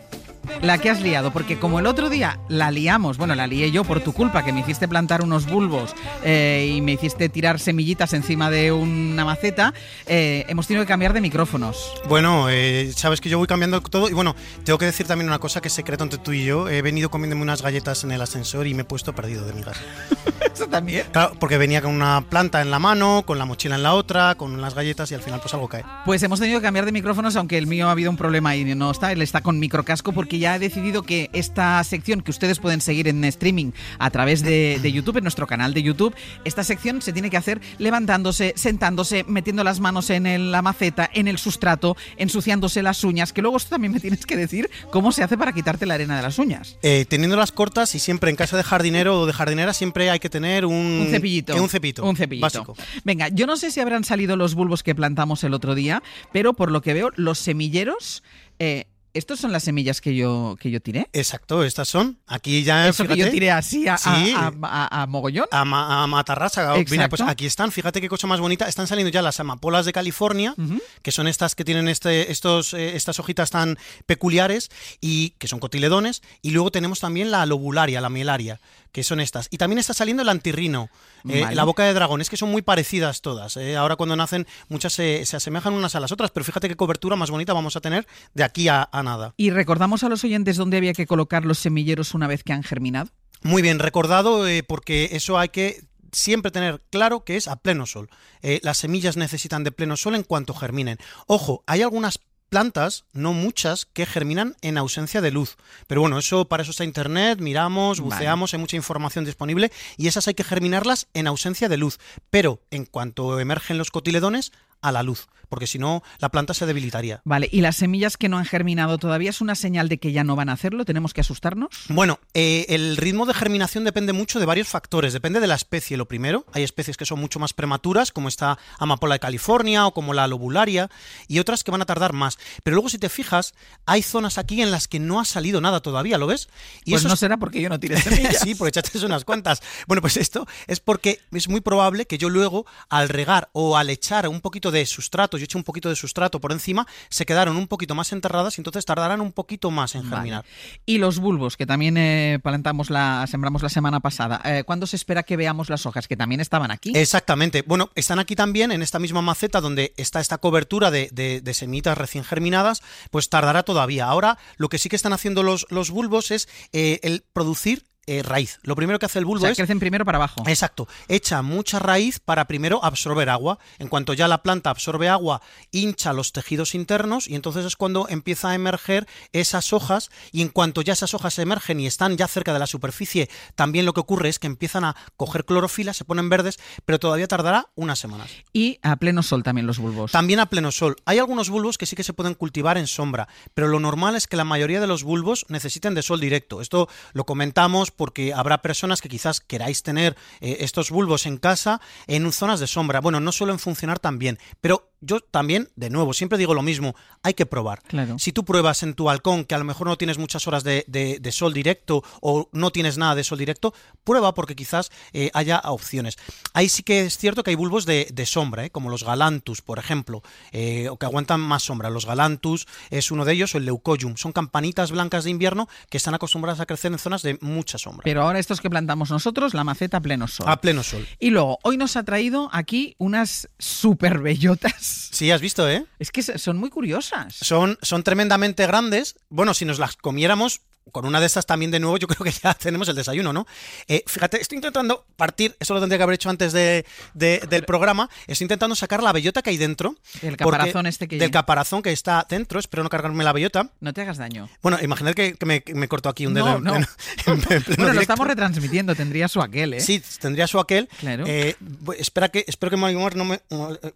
La 0.62 0.78
que 0.78 0.90
has 0.90 1.00
liado, 1.00 1.32
porque 1.32 1.58
como 1.58 1.78
el 1.78 1.86
otro 1.86 2.10
día 2.10 2.38
la 2.48 2.70
liamos, 2.70 3.16
bueno, 3.16 3.34
la 3.34 3.46
lié 3.46 3.70
yo 3.70 3.84
por 3.84 4.00
tu 4.00 4.12
culpa, 4.12 4.44
que 4.44 4.52
me 4.52 4.60
hiciste 4.60 4.88
plantar 4.88 5.22
unos 5.22 5.46
bulbos 5.46 5.94
eh, 6.24 6.72
y 6.76 6.80
me 6.80 6.92
hiciste 6.92 7.28
tirar 7.28 7.60
semillitas 7.60 8.12
encima 8.12 8.50
de 8.50 8.72
una 8.72 9.24
maceta, 9.24 9.74
eh, 10.06 10.44
hemos 10.48 10.66
tenido 10.66 10.84
que 10.84 10.88
cambiar 10.88 11.12
de 11.12 11.20
micrófonos. 11.20 11.92
Bueno, 12.08 12.48
eh, 12.50 12.92
sabes 12.96 13.20
que 13.20 13.28
yo 13.28 13.38
voy 13.38 13.46
cambiando 13.46 13.80
todo 13.80 14.08
y 14.08 14.12
bueno, 14.12 14.34
tengo 14.64 14.78
que 14.78 14.86
decir 14.86 15.06
también 15.06 15.28
una 15.28 15.38
cosa 15.38 15.60
que 15.60 15.68
es 15.68 15.74
secreto 15.74 16.04
entre 16.04 16.18
tú 16.18 16.32
y 16.32 16.44
yo. 16.44 16.68
He 16.68 16.82
venido 16.82 17.10
comiéndome 17.10 17.42
unas 17.42 17.62
galletas 17.62 18.04
en 18.04 18.12
el 18.12 18.20
ascensor 18.20 18.66
y 18.66 18.74
me 18.74 18.82
he 18.82 18.84
puesto 18.84 19.14
perdido 19.14 19.46
de 19.46 19.52
migas. 19.52 19.78
¿Eso 20.52 20.66
también? 20.66 21.06
Claro, 21.12 21.34
porque 21.38 21.58
venía 21.58 21.80
con 21.82 21.94
una 21.94 22.24
planta 22.28 22.60
en 22.60 22.70
la 22.70 22.78
mano, 22.78 23.22
con 23.24 23.38
la 23.38 23.44
mochila 23.44 23.76
en 23.76 23.82
la 23.82 23.94
otra, 23.94 24.34
con 24.34 24.60
las 24.60 24.74
galletas 24.74 25.10
y 25.12 25.14
al 25.14 25.22
final 25.22 25.40
pues 25.40 25.54
algo 25.54 25.68
cae. 25.68 25.84
Pues 26.04 26.22
hemos 26.22 26.40
tenido 26.40 26.58
que 26.58 26.64
cambiar 26.64 26.84
de 26.84 26.92
micrófonos, 26.92 27.36
aunque 27.36 27.58
el 27.58 27.66
mío 27.66 27.88
ha 27.88 27.92
habido 27.92 28.10
un 28.10 28.16
problema 28.16 28.56
y 28.56 28.64
no 28.74 28.90
está, 28.90 29.12
él 29.12 29.22
está 29.22 29.40
con 29.40 29.58
microcasco 29.58 30.12
porque 30.12 30.37
ya 30.38 30.56
he 30.56 30.58
decidido 30.58 31.02
que 31.02 31.30
esta 31.32 31.82
sección 31.84 32.20
que 32.22 32.30
ustedes 32.30 32.58
pueden 32.58 32.80
seguir 32.80 33.08
en 33.08 33.24
streaming 33.24 33.72
a 33.98 34.10
través 34.10 34.42
de, 34.42 34.78
de 34.82 34.92
YouTube, 34.92 35.16
en 35.18 35.24
nuestro 35.24 35.46
canal 35.46 35.74
de 35.74 35.82
YouTube, 35.82 36.14
esta 36.44 36.64
sección 36.64 37.02
se 37.02 37.12
tiene 37.12 37.30
que 37.30 37.36
hacer 37.36 37.60
levantándose, 37.78 38.52
sentándose, 38.56 39.24
metiendo 39.28 39.64
las 39.64 39.80
manos 39.80 40.10
en 40.10 40.26
el- 40.26 40.52
la 40.52 40.62
maceta, 40.62 41.08
en 41.12 41.28
el 41.28 41.38
sustrato, 41.38 41.96
ensuciándose 42.16 42.82
las 42.82 43.02
uñas, 43.04 43.32
que 43.32 43.42
luego 43.42 43.56
esto 43.56 43.70
también 43.70 43.92
me 43.92 44.00
tienes 44.00 44.26
que 44.26 44.36
decir 44.36 44.70
cómo 44.90 45.12
se 45.12 45.22
hace 45.22 45.36
para 45.38 45.52
quitarte 45.52 45.86
la 45.86 45.94
arena 45.94 46.16
de 46.16 46.22
las 46.22 46.38
uñas. 46.38 46.76
Eh, 46.82 47.04
teniéndolas 47.08 47.52
cortas 47.52 47.94
y 47.94 47.98
siempre 47.98 48.30
en 48.30 48.36
casa 48.36 48.56
de 48.56 48.62
jardinero 48.62 49.20
o 49.20 49.26
de 49.26 49.32
jardinera 49.32 49.72
siempre 49.72 50.10
hay 50.10 50.18
que 50.18 50.30
tener 50.30 50.64
un, 50.66 50.74
Un 50.74 51.08
cepillito. 51.10 51.54
eh, 51.56 51.60
un 51.60 51.68
cepillito. 51.68 52.04
Un 52.04 52.16
cepillito. 52.16 52.44
Básico. 52.44 52.76
Venga, 53.04 53.28
yo 53.28 53.46
no 53.46 53.56
sé 53.56 53.70
si 53.70 53.80
habrán 53.80 54.04
salido 54.04 54.36
los 54.36 54.54
bulbos 54.54 54.82
que 54.82 54.94
plantamos 54.94 55.44
el 55.44 55.54
otro 55.54 55.74
día, 55.74 56.02
pero 56.32 56.52
por 56.54 56.70
lo 56.70 56.82
que 56.82 56.94
veo, 56.94 57.10
los 57.16 57.38
semilleros. 57.38 58.22
eh, 58.58 58.86
¿Estos 59.14 59.40
son 59.40 59.52
las 59.52 59.64
semillas 59.64 60.00
que 60.00 60.14
yo, 60.14 60.56
que 60.60 60.70
yo 60.70 60.80
tiré? 60.80 61.08
Exacto, 61.12 61.64
estas 61.64 61.88
son. 61.88 62.18
Aquí 62.26 62.62
ya. 62.62 62.86
Eso 62.88 63.02
que 63.04 63.10
yo 63.10 63.14
fíjate. 63.16 63.30
tiré 63.32 63.50
así 63.50 63.88
a, 63.88 63.94
a- 63.94 63.98
Sí. 63.98 64.34
a- 64.36 64.52
a- 64.62 65.02
a 65.02 65.06
mogollón. 65.06 65.46
A, 65.50 65.64
ma- 65.64 66.02
a 66.02 66.06
matarrasa. 66.06 66.74
Mira, 66.90 67.08
pues 67.08 67.22
aquí 67.22 67.46
están, 67.46 67.72
fíjate 67.72 68.00
qué 68.00 68.08
cosa 68.08 68.26
más 68.26 68.38
bonita. 68.40 68.68
Están 68.68 68.86
saliendo 68.86 69.10
ya 69.10 69.22
las 69.22 69.40
amapolas 69.40 69.86
de 69.86 69.92
California, 69.92 70.54
que 71.02 71.10
son 71.10 71.26
estas 71.26 71.54
que 71.54 71.64
tienen 71.64 71.88
este, 71.88 72.30
estos, 72.30 72.74
eh, 72.74 72.96
estas 72.96 73.18
hojitas 73.18 73.50
tan 73.50 73.78
peculiares 74.06 74.70
y 75.00 75.30
que 75.38 75.48
son 75.48 75.58
cotiledones. 75.60 76.22
Y 76.42 76.50
luego 76.50 76.70
tenemos 76.70 77.00
también 77.00 77.30
la 77.30 77.44
lobularia, 77.46 78.00
la 78.00 78.10
mielaria, 78.10 78.60
que 78.92 79.04
son 79.04 79.20
estas. 79.20 79.48
Y 79.50 79.58
también 79.58 79.78
está 79.78 79.94
saliendo 79.94 80.22
el 80.22 80.28
antirrino, 80.28 80.88
eh, 81.28 81.42
Vale. 81.42 81.54
la 81.56 81.64
boca 81.64 81.84
de 81.84 81.92
dragón. 81.94 82.20
Es 82.20 82.30
que 82.30 82.36
son 82.36 82.50
muy 82.50 82.62
parecidas 82.62 83.20
todas. 83.20 83.56
eh. 83.56 83.76
Ahora 83.76 83.96
cuando 83.96 84.16
nacen, 84.16 84.46
muchas 84.68 84.92
se, 84.92 85.24
se 85.26 85.36
asemejan 85.36 85.72
unas 85.74 85.94
a 85.94 86.00
las 86.00 86.12
otras, 86.12 86.30
pero 86.30 86.44
fíjate 86.44 86.68
qué 86.68 86.76
cobertura 86.76 87.16
más 87.16 87.30
bonita 87.30 87.52
vamos 87.52 87.76
a 87.76 87.80
tener 87.80 88.06
de 88.34 88.44
aquí 88.44 88.68
a- 88.68 88.88
a 88.90 89.02
nada. 89.02 89.34
Y 89.36 89.50
recordamos 89.50 90.02
a 90.04 90.08
los 90.08 90.24
oyentes 90.24 90.56
dónde 90.56 90.76
había 90.78 90.92
que 90.94 91.06
colocar 91.06 91.44
los 91.44 91.58
semilleros 91.58 92.14
una 92.14 92.26
vez 92.26 92.42
que 92.44 92.52
han 92.52 92.62
germinado. 92.62 93.10
Muy 93.42 93.62
bien, 93.62 93.78
recordado 93.78 94.46
eh, 94.48 94.62
porque 94.62 95.10
eso 95.12 95.38
hay 95.38 95.50
que 95.50 95.84
siempre 96.10 96.50
tener 96.50 96.80
claro 96.90 97.22
que 97.24 97.36
es 97.36 97.48
a 97.48 97.56
pleno 97.56 97.84
sol. 97.86 98.08
Eh, 98.42 98.60
las 98.62 98.78
semillas 98.78 99.16
necesitan 99.18 99.62
de 99.62 99.72
pleno 99.72 99.96
sol 99.96 100.14
en 100.14 100.22
cuanto 100.22 100.54
germinen. 100.54 100.96
Ojo, 101.26 101.62
hay 101.66 101.82
algunas 101.82 102.18
plantas, 102.48 103.04
no 103.12 103.32
muchas, 103.32 103.86
que 103.86 104.06
germinan 104.06 104.56
en 104.62 104.78
ausencia 104.78 105.20
de 105.20 105.30
luz. 105.30 105.56
Pero 105.86 106.00
bueno, 106.00 106.18
eso 106.18 106.46
para 106.46 106.62
eso 106.62 106.70
está 106.70 106.84
internet, 106.84 107.40
miramos, 107.40 108.00
Vale. 108.00 108.10
buceamos, 108.10 108.54
hay 108.54 108.60
mucha 108.60 108.76
información 108.76 109.24
disponible 109.24 109.70
y 109.96 110.08
esas 110.08 110.28
hay 110.28 110.34
que 110.34 110.44
germinarlas 110.44 111.08
en 111.14 111.26
ausencia 111.26 111.68
de 111.68 111.76
luz. 111.76 111.98
Pero 112.30 112.60
en 112.70 112.84
cuanto 112.84 113.38
emergen 113.40 113.78
los 113.78 113.90
cotiledones, 113.90 114.52
a 114.80 114.92
la 114.92 115.02
luz, 115.02 115.28
porque 115.48 115.66
si 115.66 115.78
no 115.78 116.02
la 116.18 116.28
planta 116.28 116.54
se 116.54 116.66
debilitaría. 116.66 117.20
Vale, 117.24 117.48
y 117.50 117.60
las 117.60 117.76
semillas 117.76 118.16
que 118.16 118.28
no 118.28 118.38
han 118.38 118.44
germinado 118.44 118.98
todavía 118.98 119.30
es 119.30 119.40
una 119.40 119.54
señal 119.54 119.88
de 119.88 119.98
que 119.98 120.12
ya 120.12 120.24
no 120.24 120.36
van 120.36 120.48
a 120.48 120.52
hacerlo. 120.52 120.84
¿Tenemos 120.84 121.14
que 121.14 121.20
asustarnos? 121.20 121.68
Bueno, 121.88 122.18
eh, 122.34 122.66
el 122.68 122.96
ritmo 122.96 123.26
de 123.26 123.34
germinación 123.34 123.84
depende 123.84 124.12
mucho 124.12 124.38
de 124.40 124.46
varios 124.46 124.68
factores. 124.68 125.12
Depende 125.12 125.40
de 125.40 125.46
la 125.46 125.54
especie, 125.54 125.96
lo 125.96 126.06
primero. 126.08 126.44
Hay 126.52 126.62
especies 126.62 126.96
que 126.96 127.04
son 127.06 127.20
mucho 127.20 127.38
más 127.38 127.52
prematuras, 127.52 128.12
como 128.12 128.28
esta 128.28 128.58
amapola 128.78 129.14
de 129.14 129.20
California 129.20 129.86
o 129.86 129.94
como 129.94 130.14
la 130.14 130.26
lobularia, 130.28 130.90
y 131.28 131.38
otras 131.38 131.64
que 131.64 131.70
van 131.70 131.82
a 131.82 131.86
tardar 131.86 132.12
más. 132.12 132.38
Pero 132.62 132.74
luego, 132.74 132.88
si 132.88 132.98
te 132.98 133.08
fijas, 133.08 133.54
hay 133.86 134.02
zonas 134.02 134.38
aquí 134.38 134.60
en 134.62 134.70
las 134.70 134.88
que 134.88 134.98
no 135.00 135.20
ha 135.20 135.24
salido 135.24 135.60
nada 135.60 135.80
todavía, 135.80 136.18
¿lo 136.18 136.26
ves? 136.26 136.48
Pues 136.86 137.04
no 137.04 137.14
es- 137.14 137.20
será 137.20 137.36
porque 137.38 137.60
yo 137.62 137.68
no 137.68 137.80
tiré 137.80 138.00
semillas. 138.00 138.38
sí, 138.42 138.54
porque 138.54 138.68
echaste 138.70 138.98
unas 139.04 139.24
cuantas. 139.24 139.62
Bueno, 139.86 140.00
pues 140.02 140.16
esto 140.16 140.46
es 140.66 140.80
porque 140.80 141.20
es 141.32 141.48
muy 141.48 141.60
probable 141.60 142.06
que 142.06 142.18
yo 142.18 142.28
luego, 142.28 142.66
al 142.88 143.08
regar 143.08 143.48
o 143.52 143.76
al 143.76 143.90
echar 143.90 144.28
un 144.28 144.40
poquito 144.40 144.70
de 144.70 144.84
sustrato, 144.86 145.37
yo 145.38 145.44
eché 145.44 145.58
un 145.58 145.64
poquito 145.64 145.88
de 145.88 145.96
sustrato 145.96 146.40
por 146.40 146.52
encima, 146.52 146.86
se 147.08 147.26
quedaron 147.26 147.56
un 147.56 147.66
poquito 147.66 147.94
más 147.94 148.12
enterradas 148.12 148.58
y 148.58 148.60
entonces 148.60 148.84
tardarán 148.84 149.20
un 149.20 149.32
poquito 149.32 149.70
más 149.70 149.94
en 149.94 150.02
Vale. 150.02 150.16
germinar. 150.16 150.44
Y 150.86 150.98
los 150.98 151.18
bulbos, 151.18 151.56
que 151.56 151.66
también 151.66 151.96
eh, 151.96 152.38
plantamos 152.42 152.90
la, 152.90 153.26
sembramos 153.28 153.62
la 153.62 153.68
semana 153.68 154.00
pasada. 154.00 154.40
Eh, 154.44 154.64
¿Cuándo 154.64 154.86
se 154.86 154.96
espera 154.96 155.22
que 155.22 155.36
veamos 155.36 155.70
las 155.70 155.86
hojas? 155.86 156.08
Que 156.08 156.16
también 156.16 156.40
estaban 156.40 156.70
aquí. 156.70 156.92
Exactamente. 156.94 157.62
Bueno, 157.62 157.90
están 157.94 158.18
aquí 158.18 158.36
también, 158.36 158.72
en 158.72 158.82
esta 158.82 158.98
misma 158.98 159.22
maceta 159.22 159.60
donde 159.60 159.94
está 159.96 160.20
esta 160.20 160.38
cobertura 160.38 160.90
de, 160.90 161.08
de, 161.12 161.40
de 161.40 161.54
semillitas 161.54 161.96
recién 161.98 162.24
germinadas, 162.24 162.82
pues 163.10 163.28
tardará 163.28 163.62
todavía. 163.62 164.06
Ahora, 164.06 164.38
lo 164.56 164.68
que 164.68 164.78
sí 164.78 164.88
que 164.88 164.96
están 164.96 165.12
haciendo 165.12 165.42
los, 165.42 165.66
los 165.70 165.90
bulbos 165.90 166.30
es 166.30 166.48
eh, 166.72 167.00
el 167.02 167.24
producir 167.32 167.84
eh, 168.08 168.22
raíz. 168.22 168.58
Lo 168.62 168.74
primero 168.74 168.98
que 168.98 169.04
hace 169.04 169.18
el 169.18 169.26
bulbo 169.26 169.40
O 169.40 169.42
sea, 169.42 169.50
es... 169.50 169.58
crecen 169.58 169.78
primero 169.78 170.06
para 170.06 170.16
abajo. 170.16 170.42
Exacto. 170.46 170.88
Echa 171.08 171.42
mucha 171.42 171.78
raíz 171.78 172.18
para 172.20 172.46
primero 172.46 172.82
absorber 172.82 173.28
agua. 173.28 173.58
En 173.78 173.88
cuanto 173.88 174.14
ya 174.14 174.26
la 174.28 174.42
planta 174.42 174.70
absorbe 174.70 175.10
agua, 175.10 175.42
hincha 175.72 176.14
los 176.14 176.32
tejidos 176.32 176.74
internos 176.74 177.28
y 177.28 177.34
entonces 177.34 177.66
es 177.66 177.76
cuando 177.76 178.08
empieza 178.08 178.48
a 178.48 178.54
emerger 178.54 179.06
esas 179.32 179.74
hojas 179.74 180.10
y 180.32 180.40
en 180.40 180.48
cuanto 180.48 180.80
ya 180.80 180.94
esas 180.94 181.12
hojas 181.12 181.38
emergen 181.38 181.80
y 181.80 181.86
están 181.86 182.16
ya 182.16 182.26
cerca 182.28 182.54
de 182.54 182.58
la 182.58 182.66
superficie, 182.66 183.28
también 183.54 183.84
lo 183.84 183.92
que 183.92 184.00
ocurre 184.00 184.30
es 184.30 184.38
que 184.38 184.46
empiezan 184.46 184.84
a 184.84 184.96
coger 185.18 185.44
clorofila, 185.44 185.92
se 185.92 186.06
ponen 186.06 186.30
verdes, 186.30 186.58
pero 186.86 186.98
todavía 186.98 187.28
tardará 187.28 187.68
unas 187.74 187.98
semanas. 187.98 188.30
Y 188.54 188.78
a 188.82 188.96
pleno 188.96 189.22
sol 189.22 189.42
también 189.42 189.66
los 189.66 189.78
bulbos. 189.78 190.12
También 190.12 190.40
a 190.40 190.46
pleno 190.46 190.72
sol. 190.72 190.96
Hay 191.04 191.18
algunos 191.18 191.50
bulbos 191.50 191.76
que 191.76 191.84
sí 191.84 191.94
que 191.94 192.04
se 192.04 192.14
pueden 192.14 192.32
cultivar 192.32 192.78
en 192.78 192.86
sombra, 192.86 193.28
pero 193.52 193.68
lo 193.68 193.80
normal 193.80 194.16
es 194.16 194.26
que 194.26 194.36
la 194.36 194.44
mayoría 194.44 194.80
de 194.80 194.86
los 194.86 195.04
bulbos 195.04 195.44
necesiten 195.50 195.92
de 195.94 196.00
sol 196.00 196.20
directo. 196.20 196.62
Esto 196.62 196.88
lo 197.12 197.24
comentamos 197.24 197.90
porque 197.98 198.32
habrá 198.32 198.62
personas 198.62 199.02
que 199.02 199.10
quizás 199.10 199.40
queráis 199.40 199.82
tener 199.82 200.16
eh, 200.40 200.58
estos 200.60 200.90
bulbos 200.90 201.26
en 201.26 201.36
casa 201.36 201.82
en 202.06 202.32
zonas 202.32 202.60
de 202.60 202.66
sombra. 202.66 203.00
Bueno, 203.00 203.20
no 203.20 203.32
suelen 203.32 203.58
funcionar 203.58 203.98
tan 203.98 204.18
bien, 204.18 204.38
pero 204.62 204.90
yo 205.00 205.20
también, 205.20 205.68
de 205.76 205.90
nuevo, 205.90 206.12
siempre 206.12 206.38
digo 206.38 206.54
lo 206.54 206.62
mismo, 206.62 206.94
hay 207.22 207.34
que 207.34 207.46
probar. 207.46 207.82
Claro. 207.82 208.18
Si 208.18 208.32
tú 208.32 208.44
pruebas 208.44 208.82
en 208.82 208.94
tu 208.94 209.04
balcón 209.04 209.44
que 209.44 209.54
a 209.54 209.58
lo 209.58 209.64
mejor 209.64 209.86
no 209.86 209.96
tienes 209.96 210.18
muchas 210.18 210.46
horas 210.46 210.64
de, 210.64 210.84
de- 210.88 211.18
de 211.20 211.32
sol 211.32 211.52
directo 211.54 212.02
o 212.20 212.48
no 212.52 212.70
tienes 212.70 212.98
nada 212.98 213.14
de 213.14 213.24
sol 213.24 213.38
directo, 213.38 213.74
prueba 214.04 214.34
porque 214.34 214.56
quizás 214.56 214.90
eh, 215.12 215.30
haya 215.34 215.60
opciones. 215.64 216.16
Ahí 216.52 216.68
sí 216.68 216.82
que 216.82 217.02
es 217.02 217.16
cierto 217.18 217.42
que 217.44 217.50
hay 217.50 217.56
bulbos 217.56 217.86
de, 217.86 218.08
de 218.12 218.26
sombra, 218.26 218.64
¿eh? 218.64 218.70
como 218.70 218.90
los 218.90 219.04
galantus, 219.04 219.62
por 219.62 219.78
ejemplo, 219.78 220.22
eh, 220.52 220.88
o 220.88 220.96
que 220.96 221.06
aguantan 221.06 221.40
más 221.40 221.62
sombra. 221.62 221.90
Los 221.90 222.06
galantus 222.06 222.66
es 222.90 223.10
uno 223.10 223.24
de 223.24 223.32
ellos, 223.34 223.54
o 223.54 223.58
el 223.58 223.64
leucoium. 223.66 224.16
Son 224.16 224.32
campanitas 224.32 224.90
blancas 224.90 225.24
de 225.24 225.30
invierno 225.30 225.68
que 225.90 225.96
están 225.98 226.14
acostumbradas 226.14 226.60
a 226.60 226.66
crecer 226.66 226.92
en 226.92 226.98
zonas 226.98 227.22
de 227.22 227.38
mucha 227.40 227.78
sombra. 227.78 228.02
Pero 228.04 228.22
ahora 228.22 228.38
estos 228.38 228.60
que 228.60 228.70
plantamos 228.70 229.10
nosotros, 229.10 229.54
la 229.54 229.64
maceta 229.64 229.98
a 229.98 230.00
pleno 230.00 230.26
sol. 230.28 230.46
A 230.48 230.60
pleno 230.60 230.82
sol. 230.82 231.06
Y 231.18 231.30
luego, 231.30 231.58
hoy 231.62 231.76
nos 231.76 231.96
ha 231.96 232.02
traído 232.04 232.48
aquí 232.52 232.94
unas 232.98 233.48
super 233.58 234.18
bellotas. 234.18 234.87
Sí, 234.88 235.30
has 235.30 235.40
visto, 235.40 235.68
¿eh? 235.68 235.84
Es 235.98 236.10
que 236.10 236.22
son 236.22 236.56
muy 236.58 236.70
curiosas. 236.70 237.34
Son, 237.40 237.78
son 237.82 238.02
tremendamente 238.02 238.66
grandes. 238.66 239.16
Bueno, 239.28 239.54
si 239.54 239.64
nos 239.64 239.78
las 239.78 239.96
comiéramos 239.96 240.60
con 240.92 241.04
una 241.06 241.20
de 241.20 241.26
estas 241.26 241.46
también 241.46 241.70
de 241.70 241.80
nuevo, 241.80 241.96
yo 241.96 242.06
creo 242.06 242.24
que 242.24 242.30
ya 242.30 242.54
tenemos 242.58 242.88
el 242.88 242.96
desayuno, 242.96 243.32
¿no? 243.32 243.46
Eh, 243.86 244.02
fíjate, 244.06 244.40
estoy 244.40 244.56
intentando 244.56 245.04
partir, 245.16 245.56
eso 245.60 245.74
lo 245.74 245.80
tendría 245.80 245.98
que 245.98 246.02
haber 246.04 246.14
hecho 246.14 246.30
antes 246.30 246.52
de, 246.52 246.84
de- 247.14 247.40
del 247.48 247.64
programa, 247.64 248.08
estoy 248.26 248.44
intentando 248.44 248.74
sacar 248.76 249.02
la 249.02 249.12
bellota 249.12 249.42
que 249.42 249.50
hay 249.50 249.56
dentro. 249.56 249.96
Del 250.22 250.36
caparazón 250.36 250.86
este 250.86 251.08
que- 251.08 251.18
Del 251.18 251.30
caparazón 251.30 251.82
que 251.82 251.92
está 251.92 252.26
dentro, 252.28 252.58
espero 252.60 252.82
no 252.82 252.88
cargarme 252.90 253.24
la 253.24 253.32
bellota. 253.32 253.70
No 253.80 253.92
te 253.92 254.02
hagas 254.02 254.16
daño. 254.18 254.48
Bueno, 254.62 254.78
imaginad 254.82 255.14
que, 255.14 255.34
que 255.34 255.46
me, 255.46 255.88
corto 255.88 256.08
aquí 256.08 256.26
un 256.26 256.34
dedo 256.34 256.46
No, 256.46 256.56
en 256.58 256.64
no. 256.64 256.72
pleno- 256.72 256.88
en 257.26 257.40
pleno 257.40 257.64
Bueno, 257.76 257.92
lo 257.94 258.00
estamos 258.00 258.26
retransmitiendo, 258.26 258.94
tendría 258.94 259.28
su 259.28 259.40
aquel, 259.40 259.74
¿eh? 259.74 259.80
Sí, 259.80 260.02
tendría 260.20 260.46
su 260.46 260.58
aquel. 260.58 260.88
Claro. 261.00 261.24
Eh, 261.26 261.56
espera 261.98 262.28
que, 262.28 262.44
espero 262.46 262.70
que 262.70 262.76
Marimar 262.76 263.16
no 263.16 263.24
me... 263.24 263.40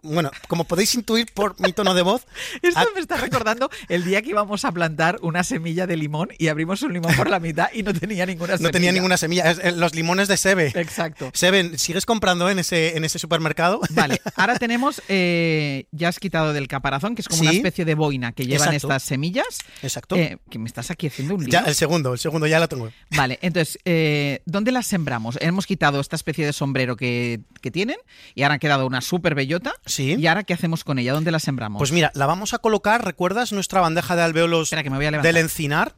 Bueno, 0.01 0.31
como 0.47 0.65
podéis 0.65 0.93
intuir 0.95 1.31
por 1.33 1.59
mi 1.59 1.73
tono 1.73 1.93
de 1.93 2.01
voz... 2.01 2.25
Esto 2.61 2.87
me 2.93 3.01
está 3.01 3.17
recordando 3.17 3.69
el 3.89 4.03
día 4.05 4.21
que 4.21 4.29
íbamos 4.29 4.65
a 4.65 4.71
plantar 4.71 5.17
una 5.21 5.43
semilla 5.43 5.87
de 5.87 5.97
limón 5.97 6.29
y 6.37 6.47
abrimos 6.47 6.81
un 6.83 6.93
limón 6.93 7.15
por 7.15 7.29
la 7.29 7.39
mitad 7.39 7.67
y 7.73 7.83
no 7.83 7.93
tenía 7.93 8.25
ninguna 8.25 8.53
semilla. 8.57 8.67
No 8.67 8.71
tenía 8.71 8.91
ninguna 8.91 9.17
semilla. 9.17 9.53
Los 9.75 9.95
limones 9.95 10.27
de 10.27 10.37
Sebe. 10.37 10.71
Exacto. 10.75 11.31
Sebe, 11.33 11.77
¿sigues 11.77 12.05
comprando 12.05 12.49
en 12.49 12.59
ese, 12.59 12.97
en 12.97 13.03
ese 13.03 13.19
supermercado? 13.19 13.79
Vale, 13.91 14.21
ahora 14.35 14.57
tenemos, 14.59 15.01
eh, 15.07 15.85
ya 15.91 16.09
has 16.09 16.19
quitado 16.19 16.53
del 16.53 16.67
caparazón, 16.67 17.15
que 17.15 17.21
es 17.21 17.27
como 17.27 17.41
Sí. 17.41 17.47
una 17.47 17.55
especie 17.57 17.85
de 17.85 17.95
boina 17.95 18.31
que 18.33 18.45
llevan 18.45 18.69
Exacto. 18.73 18.87
estas 18.87 19.03
semillas. 19.03 19.45
Exacto. 19.81 20.15
Eh, 20.15 20.37
que 20.49 20.59
me 20.59 20.67
estás 20.67 20.91
aquí 20.91 21.07
haciendo 21.07 21.35
un 21.35 21.43
lío. 21.43 21.51
Ya, 21.51 21.61
el 21.61 21.75
segundo, 21.75 22.13
el 22.13 22.19
segundo 22.19 22.45
ya 22.47 22.59
lo 22.59 22.67
tengo. 22.67 22.91
Vale, 23.15 23.39
entonces, 23.41 23.79
eh, 23.85 24.41
¿dónde 24.45 24.71
las 24.71 24.85
sembramos? 24.87 25.37
Hemos 25.41 25.65
quitado 25.65 25.99
esta 25.99 26.15
especie 26.15 26.45
de 26.45 26.53
sombrero 26.53 26.95
que, 26.95 27.41
que 27.61 27.71
tienen 27.71 27.97
y 28.35 28.43
ahora 28.43 28.55
han 28.55 28.59
quedado 28.59 28.85
una 28.85 29.01
súper 29.01 29.35
bellota. 29.35 29.73
Sí. 29.85 30.15
¿Y 30.17 30.27
ahora 30.27 30.43
qué 30.43 30.53
hacemos 30.53 30.83
con 30.83 30.99
ella? 30.99 31.13
¿Dónde 31.13 31.31
la 31.31 31.39
sembramos? 31.39 31.79
Pues 31.79 31.91
mira, 31.91 32.11
la 32.15 32.25
vamos 32.25 32.53
a 32.53 32.59
colocar, 32.59 33.03
¿recuerdas 33.05 33.51
nuestra 33.53 33.81
bandeja 33.81 34.15
de 34.15 34.21
alveolos 34.21 34.69
que 34.69 34.89
me 34.89 34.97
voy 34.97 35.05
a 35.05 35.11
levantar. 35.11 35.33
del 35.33 35.41
encinar? 35.43 35.93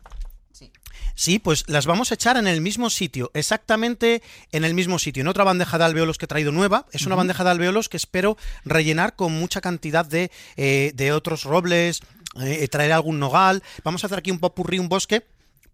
Sí, 1.16 1.40
pues 1.40 1.64
las 1.68 1.86
vamos 1.86 2.12
a 2.12 2.16
echar 2.16 2.38
en 2.38 2.46
el 2.46 2.62
mismo 2.62 2.90
sitio, 2.90 3.32
exactamente 3.34 4.22
en 4.52 4.66
el 4.66 4.74
mismo 4.74 5.00
sitio, 5.00 5.22
en 5.22 5.28
otra 5.28 5.46
bandeja 5.46 5.78
de 5.78 5.86
alveolos 5.86 6.18
que 6.18 6.26
he 6.26 6.28
traído 6.28 6.52
nueva. 6.52 6.86
Es 6.92 7.06
una 7.06 7.16
bandeja 7.16 7.44
de 7.44 7.52
alveolos 7.52 7.90
que 7.90 7.98
espero 7.98 8.38
rellenar 8.66 9.16
con 9.16 9.32
mucha 9.32 9.62
cantidad 9.62 10.06
de, 10.06 10.30
eh, 10.58 10.92
de 10.94 11.14
otros 11.14 11.44
robles, 11.46 12.02
eh, 12.42 12.68
traer 12.68 12.92
algún 12.92 13.20
nogal. 13.20 13.64
Vamos 13.84 14.04
a 14.04 14.08
hacer 14.08 14.20
aquí 14.20 14.30
un 14.30 14.40
popurrí, 14.40 14.78
un 14.78 14.90
bosque, 14.90 15.26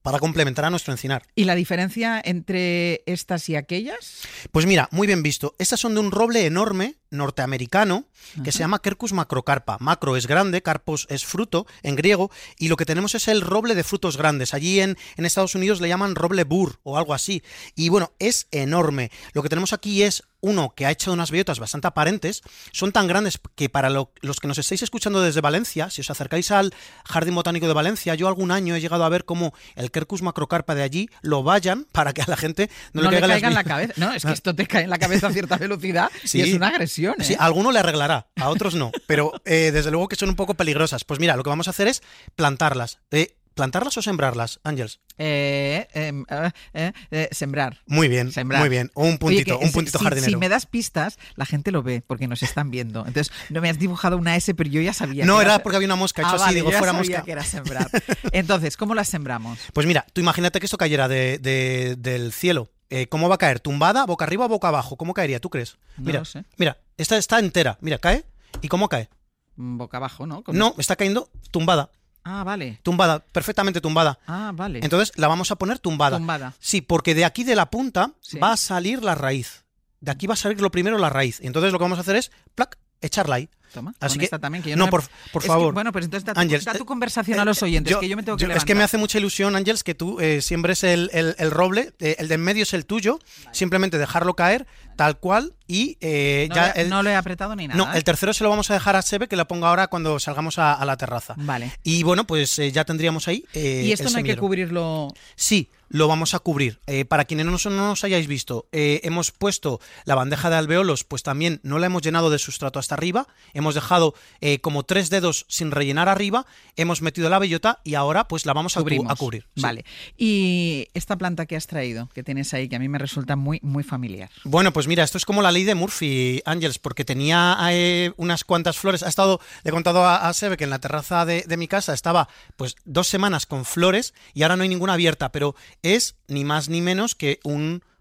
para 0.02 0.20
complementar 0.20 0.66
a 0.66 0.70
nuestro 0.70 0.94
encinar. 0.94 1.24
¿Y 1.36 1.46
la 1.46 1.56
diferencia 1.56 2.22
entre 2.24 3.04
estas 3.06 3.50
y 3.50 3.56
aquellas? 3.56 4.22
Pues 4.52 4.66
mira, 4.66 4.88
muy 4.92 5.08
bien 5.08 5.24
visto. 5.24 5.56
Estas 5.60 5.80
son 5.80 5.94
de 5.94 6.00
un 6.00 6.12
roble 6.12 6.46
enorme 6.46 6.96
norteamericano 7.12 8.06
que 8.44 8.52
se 8.52 8.60
llama 8.60 8.82
Quercus 8.82 9.14
macrocarpa. 9.14 9.78
Macro 9.80 10.16
es 10.16 10.28
grande, 10.28 10.62
carpos 10.62 11.08
es 11.10 11.26
fruto 11.26 11.66
en 11.84 11.96
griego, 11.96 12.32
y 12.58 12.68
lo 12.68 12.78
que 12.78 12.86
tenemos 12.86 13.16
es 13.16 13.28
el 13.28 13.42
roble 13.42 13.76
de 13.76 13.84
frutos 13.84 14.16
grandes. 14.18 14.54
Allí 14.54 14.80
en, 14.80 14.98
en 15.18 15.26
Estados 15.26 15.56
Unidos 15.56 15.82
le 15.82 15.88
llaman 15.88 16.16
roble 16.16 16.44
burr 16.44 16.80
o 16.84 16.98
algo 16.98 17.14
así. 17.14 17.42
Y 17.76 17.90
bueno, 17.90 18.12
es 18.20 18.48
enorme. 18.52 19.12
Lo 19.34 19.42
que 19.44 19.50
tenemos 19.50 19.74
aquí 19.74 20.04
es 20.04 20.24
uno 20.44 20.74
que 20.76 20.88
ha 20.88 20.92
hecho 20.92 21.14
unas 21.14 21.30
bellotas 21.30 21.60
bastante 21.60 21.88
aparentes. 21.88 22.42
Son 22.72 22.92
tan 22.92 23.06
grandes 23.08 23.40
que 23.56 23.70
para 23.70 23.90
lo- 23.92 24.12
los 24.22 24.40
que 24.40 24.48
nos 24.48 24.58
estáis 24.58 24.82
escuchando 24.82 25.22
desde 25.22 25.40
Valencia, 25.42 25.90
si 25.92 26.02
os 26.02 26.10
acercáis 26.10 26.50
al 26.52 26.74
Jardín 27.06 27.36
Botánico 27.36 27.68
de 27.68 27.74
Valencia, 27.74 28.16
yo 28.16 28.28
algún 28.28 28.50
año 28.52 28.76
he 28.76 28.82
llegado 28.82 29.04
a 29.04 29.10
ver 29.10 29.26
cómo 29.26 29.54
el 29.76 29.92
Quercus 29.92 30.22
macrocarpa 30.24 30.74
de 30.74 30.82
allí 30.84 31.10
lo 31.22 31.44
vayan 31.44 31.86
para 31.92 32.14
que 32.14 32.22
a 32.24 32.26
la 32.28 32.38
gente 32.38 32.70
no, 32.94 33.04
No, 33.04 33.12
le 33.12 33.20
caigan 33.20 33.30
las 33.30 33.36
caiga 33.36 33.48
en 33.50 33.54
la 33.54 33.64
cabeza. 33.64 33.94
No, 33.98 34.14
es 34.14 34.26
que 34.26 34.32
esto 34.32 34.56
te 34.56 34.66
cae 34.66 34.84
en 34.86 34.90
la 34.90 34.98
cabeza 34.98 35.28
a 35.28 35.32
cierta 35.32 35.58
velocidad 35.58 36.10
Sí. 36.24 36.40
y 36.40 36.42
es 36.42 36.54
una 36.56 36.70
agresión. 36.70 37.01
¿Eh? 37.10 37.24
Sí, 37.24 37.36
a 37.38 37.46
alguno 37.46 37.72
le 37.72 37.80
arreglará, 37.80 38.28
a 38.36 38.50
otros 38.50 38.76
no. 38.76 38.92
Pero 39.08 39.34
eh, 39.46 39.72
desde 39.74 39.90
luego 39.92 40.08
que 40.08 40.16
son 40.16 40.30
un 40.30 40.36
poco 40.36 40.54
peligrosas. 40.54 41.04
Pues 41.04 41.20
mira, 41.20 41.36
lo 41.36 41.44
que 41.44 41.50
vamos 41.50 41.68
a 41.68 41.72
hacer 41.72 41.88
es 41.88 42.02
plantarlas. 42.36 43.00
Eh, 43.12 43.36
¿Plantarlas 43.54 43.98
o 43.98 44.02
sembrarlas, 44.02 44.62
Ángels? 44.64 45.02
Eh, 45.18 45.86
em, 45.94 46.24
eh, 46.30 46.52
eh, 46.74 46.92
eh, 47.12 47.30
sembrar. 47.34 47.80
Muy 47.86 48.08
bien, 48.08 48.32
Sembrar. 48.32 48.62
muy 48.62 48.70
bien. 48.70 48.90
Un 48.96 49.18
puntito, 49.18 49.56
Oye, 49.56 49.60
que 49.60 49.66
un 49.66 49.74
puntito 49.74 49.98
si, 50.00 50.06
jardinero. 50.06 50.30
Si 50.32 50.38
me 50.38 50.48
das 50.48 50.66
pistas, 50.66 51.20
la 51.36 51.46
gente 51.46 51.70
lo 51.72 51.84
ve 51.84 52.02
porque 52.06 52.30
nos 52.30 52.44
están 52.44 52.72
viendo. 52.72 53.00
Entonces, 53.06 53.30
no 53.50 53.60
me 53.60 53.70
has 53.70 53.78
dibujado 53.78 54.16
una 54.16 54.38
S, 54.38 54.54
pero 54.56 54.70
yo 54.70 54.80
ya 54.82 54.94
sabía. 54.94 55.26
No, 55.26 55.36
que 55.38 55.44
era 55.44 55.60
porque 55.60 55.76
había 55.76 55.88
una 55.90 55.98
mosca, 55.98 56.22
hecho 56.22 56.32
Ah, 56.32 56.36
así, 56.36 56.44
vale, 56.46 56.56
digo, 56.56 56.72
yo 56.72 56.78
fuera 56.78 56.94
sabía 56.94 57.10
mosca. 57.18 57.26
que 57.26 57.32
era 57.34 57.44
sembrar. 57.44 57.90
Entonces, 58.32 58.78
¿cómo 58.78 58.96
las 58.96 59.10
sembramos? 59.10 59.60
Pues 59.74 59.86
mira, 59.86 60.06
tú 60.14 60.22
imagínate 60.22 60.62
que 60.62 60.66
esto 60.66 60.78
cayera 60.78 61.10
de- 61.10 61.38
de- 61.38 61.98
del 61.98 62.32
cielo. 62.32 62.70
¿Cómo 63.10 63.30
va 63.30 63.36
a 63.36 63.38
caer? 63.38 63.62
¿Tumbada, 63.62 64.06
boca 64.06 64.26
arriba 64.26 64.46
o 64.46 64.50
boca 64.50 64.68
abajo? 64.68 64.98
¿Cómo 64.98 65.14
caería? 65.14 65.40
¿Tú 65.40 65.50
crees? 65.50 65.78
No 65.98 66.06
mira, 66.08 66.20
lo 66.20 66.26
sé. 66.26 66.44
mira, 66.58 66.78
esta 67.02 67.18
está 67.18 67.40
entera. 67.40 67.78
Mira, 67.82 67.98
cae. 67.98 68.26
¿Y 68.62 68.68
cómo 68.68 68.88
cae? 68.90 69.10
Mm, 69.56 69.78
Boca 69.78 69.98
abajo, 69.98 70.26
¿no? 70.28 70.44
No, 70.48 70.76
está 70.78 70.96
cayendo 70.96 71.30
tumbada. 71.52 71.90
Ah, 72.24 72.44
vale. 72.44 72.80
Tumbada, 72.84 73.20
perfectamente 73.20 73.82
tumbada. 73.82 74.20
Ah, 74.28 74.52
vale. 74.54 74.80
Entonces 74.84 75.12
la 75.18 75.28
vamos 75.28 75.50
a 75.52 75.56
poner 75.56 75.80
tumbada. 75.80 76.18
Tumbada. 76.18 76.54
Sí, 76.60 76.82
porque 76.82 77.16
de 77.16 77.26
aquí 77.26 77.44
de 77.44 77.56
la 77.56 77.70
punta 77.72 78.14
Sí. 78.22 78.38
va 78.38 78.52
a 78.54 78.58
salir 78.58 79.04
la 79.04 79.16
raíz. 79.16 79.66
De 80.02 80.12
aquí 80.12 80.28
va 80.28 80.34
a 80.36 80.38
salir 80.38 80.62
lo 80.62 80.70
primero 80.72 80.98
la 80.98 81.10
raíz. 81.10 81.40
Y 81.42 81.48
entonces 81.48 81.72
lo 81.72 81.80
que 81.80 81.84
vamos 81.84 81.98
a 81.98 82.02
hacer 82.02 82.16
es, 82.16 82.32
plac, 82.56 82.78
echarla 83.02 83.36
ahí. 83.36 83.50
Toma, 83.74 83.94
Así 84.00 84.20
que, 84.20 84.26
esta 84.26 84.40
también, 84.40 84.64
que 84.64 84.72
yo 84.72 84.76
no, 84.76 84.86
me- 84.86 84.92
por, 84.92 85.04
por 85.32 85.42
que, 85.42 85.48
favor. 85.48 85.74
bueno, 85.74 85.92
pues 85.92 86.06
entonces 86.06 86.26
da 86.26 86.34
da 86.34 86.74
tu 86.78 86.84
eh, 86.84 86.86
conversación 86.86 87.40
a 87.40 87.46
los 87.46 87.62
oyentes, 87.64 87.92
yo- 87.92 88.00
que 88.00 88.10
yo 88.10 88.16
me 88.18 88.24
tengo 88.24 88.38
que 88.38 88.42
yo- 88.42 88.48
levantar. 88.48 88.62
es 88.64 88.66
que 88.66 88.76
me 88.76 88.84
hace 88.84 88.98
mucha 88.98 89.18
ilusión, 89.18 89.56
Ángels, 89.56 89.84
que 89.84 89.96
tú 89.96 90.20
eh, 90.20 90.42
siembres 90.42 90.84
el, 90.84 91.10
el- 91.14 91.36
el 91.38 91.52
roble. 91.52 91.94
eh, 92.00 92.16
el 92.20 92.28
de 92.28 92.36
en 92.36 92.42
medio 92.42 92.64
es 92.64 92.74
el 92.74 92.86
tuyo. 92.86 93.20
Simplemente 93.52 93.98
dejarlo 93.98 94.36
caer 94.36 94.68
tal 94.98 95.18
cual 95.18 95.54
y 95.68 95.98
eh, 96.02 96.48
no, 96.50 96.56
ya 96.56 96.74
le, 96.76 96.82
el, 96.82 96.90
no 96.90 97.02
le 97.02 97.12
he 97.12 97.16
apretado 97.16 97.56
ni 97.56 97.68
nada. 97.68 97.78
no, 97.78 97.92
el 97.94 98.04
tercero 98.04 98.34
se 98.34 98.44
lo 98.44 98.50
vamos 98.50 98.70
a 98.70 98.74
dejar 98.74 98.96
a 98.98 99.02
Sebe, 99.02 99.28
que 99.28 99.36
lo 99.38 99.48
ponga 99.48 99.70
ahora 99.70 99.88
cuando 99.88 100.20
salgamos 100.20 100.60
a, 100.60 100.74
a 100.74 100.86
la 100.86 100.98
terraza. 100.98 101.34
Vale. 101.38 101.72
Y 101.84 102.04
bueno, 102.04 102.28
pues 102.28 102.60
eh, 102.60 102.72
ya 102.72 102.84
tendríamos 102.84 103.28
ahí. 103.28 103.46
eh, 103.54 103.84
y 103.86 103.92
esto 103.94 104.08
el 104.08 104.14
no 104.14 104.18
hay 104.20 104.24
que 104.26 104.38
cubrirlo. 104.38 105.14
Sí, 105.36 105.70
lo 105.90 106.08
vamos 106.08 106.34
a 106.34 106.40
cubrir. 106.40 106.80
Eh, 106.88 107.06
para 107.06 107.26
quienes 107.26 107.46
no 107.46 107.54
nos, 107.54 107.66
no 107.66 107.72
nos 107.88 108.04
hayáis 108.04 108.28
visto, 108.28 108.68
eh, 108.74 109.00
hemos 109.04 109.32
puesto 109.32 109.80
la 110.06 110.16
bandeja 110.16 110.50
de 110.50 110.58
alveolos, 110.58 111.04
pues 111.04 111.24
también 111.24 111.60
no 111.64 111.80
la 111.80 111.86
hemos 111.88 112.02
llenado 112.02 112.30
de 112.30 112.38
sustrato 112.38 112.78
hasta 112.78 112.96
arriba. 112.96 113.28
Hemos 113.62 113.76
dejado 113.76 114.14
eh, 114.42 114.60
como 114.60 114.84
tres 114.84 115.10
dedos 115.10 115.46
sin 115.48 115.72
rellenar 115.72 116.10
arriba. 116.10 116.46
Hemos 116.76 117.02
metido 117.02 117.30
la 117.30 117.40
bellota 117.40 117.80
y 117.84 117.96
ahora 117.96 118.28
pues 118.28 118.46
la 118.46 118.54
vamos 118.54 118.76
a, 118.76 118.80
cu- 118.82 118.86
Cubrimos. 118.86 119.12
a 119.12 119.16
cubrir. 119.16 119.46
sí. 119.56 119.62
Vale. 119.62 119.86
Y 120.18 120.88
esta 120.94 121.18
planta 121.18 121.46
que 121.46 121.56
has 121.56 121.68
traído, 121.68 122.10
que 122.14 122.24
tienes 122.24 122.54
ahí, 122.54 122.68
que 122.70 122.76
a 122.76 122.80
mí 122.80 122.90
me 122.90 122.98
resulta 122.98 123.36
muy, 123.36 123.60
muy 123.64 123.84
familiar. 123.84 124.30
Bueno, 124.44 124.74
pues 124.74 124.88
mira, 124.88 125.04
esto 125.04 125.18
es 125.18 125.26
como 125.26 125.42
la 125.42 125.52
ley 125.52 125.64
de 125.64 125.76
Murphy, 125.76 126.42
Ángels, 126.46 126.80
porque 126.80 127.06
tenía 127.06 127.58
eh, 127.72 128.12
unas 128.18 128.44
cuantas 128.44 128.78
flores. 128.78 129.04
Ha 129.04 129.10
estado, 129.10 129.40
le 129.64 129.70
he 129.70 129.72
contado 129.72 130.04
a, 130.04 130.28
a 130.28 130.34
Sebe 130.34 130.58
que 130.58 130.64
en 130.66 130.70
la 130.70 130.80
terraza 130.80 131.26
de, 131.26 131.44
de 131.48 131.58
mi 131.58 131.68
casa 131.68 131.94
estaba 131.94 132.28
pues 132.56 132.76
dos 132.86 133.08
semanas 133.08 133.46
con 133.46 133.66
flores 133.66 134.14
y 134.34 134.44
ahora 134.44 134.56
no 134.58 134.64
hay 134.64 134.70
ninguna 134.70 134.94
abierta, 134.94 135.32
pero 135.32 135.56
es 135.84 136.16
ni 136.28 136.44
más 136.44 136.70
ni 136.70 136.82
menos 136.82 137.16
que 137.16 137.40
un 137.44 137.84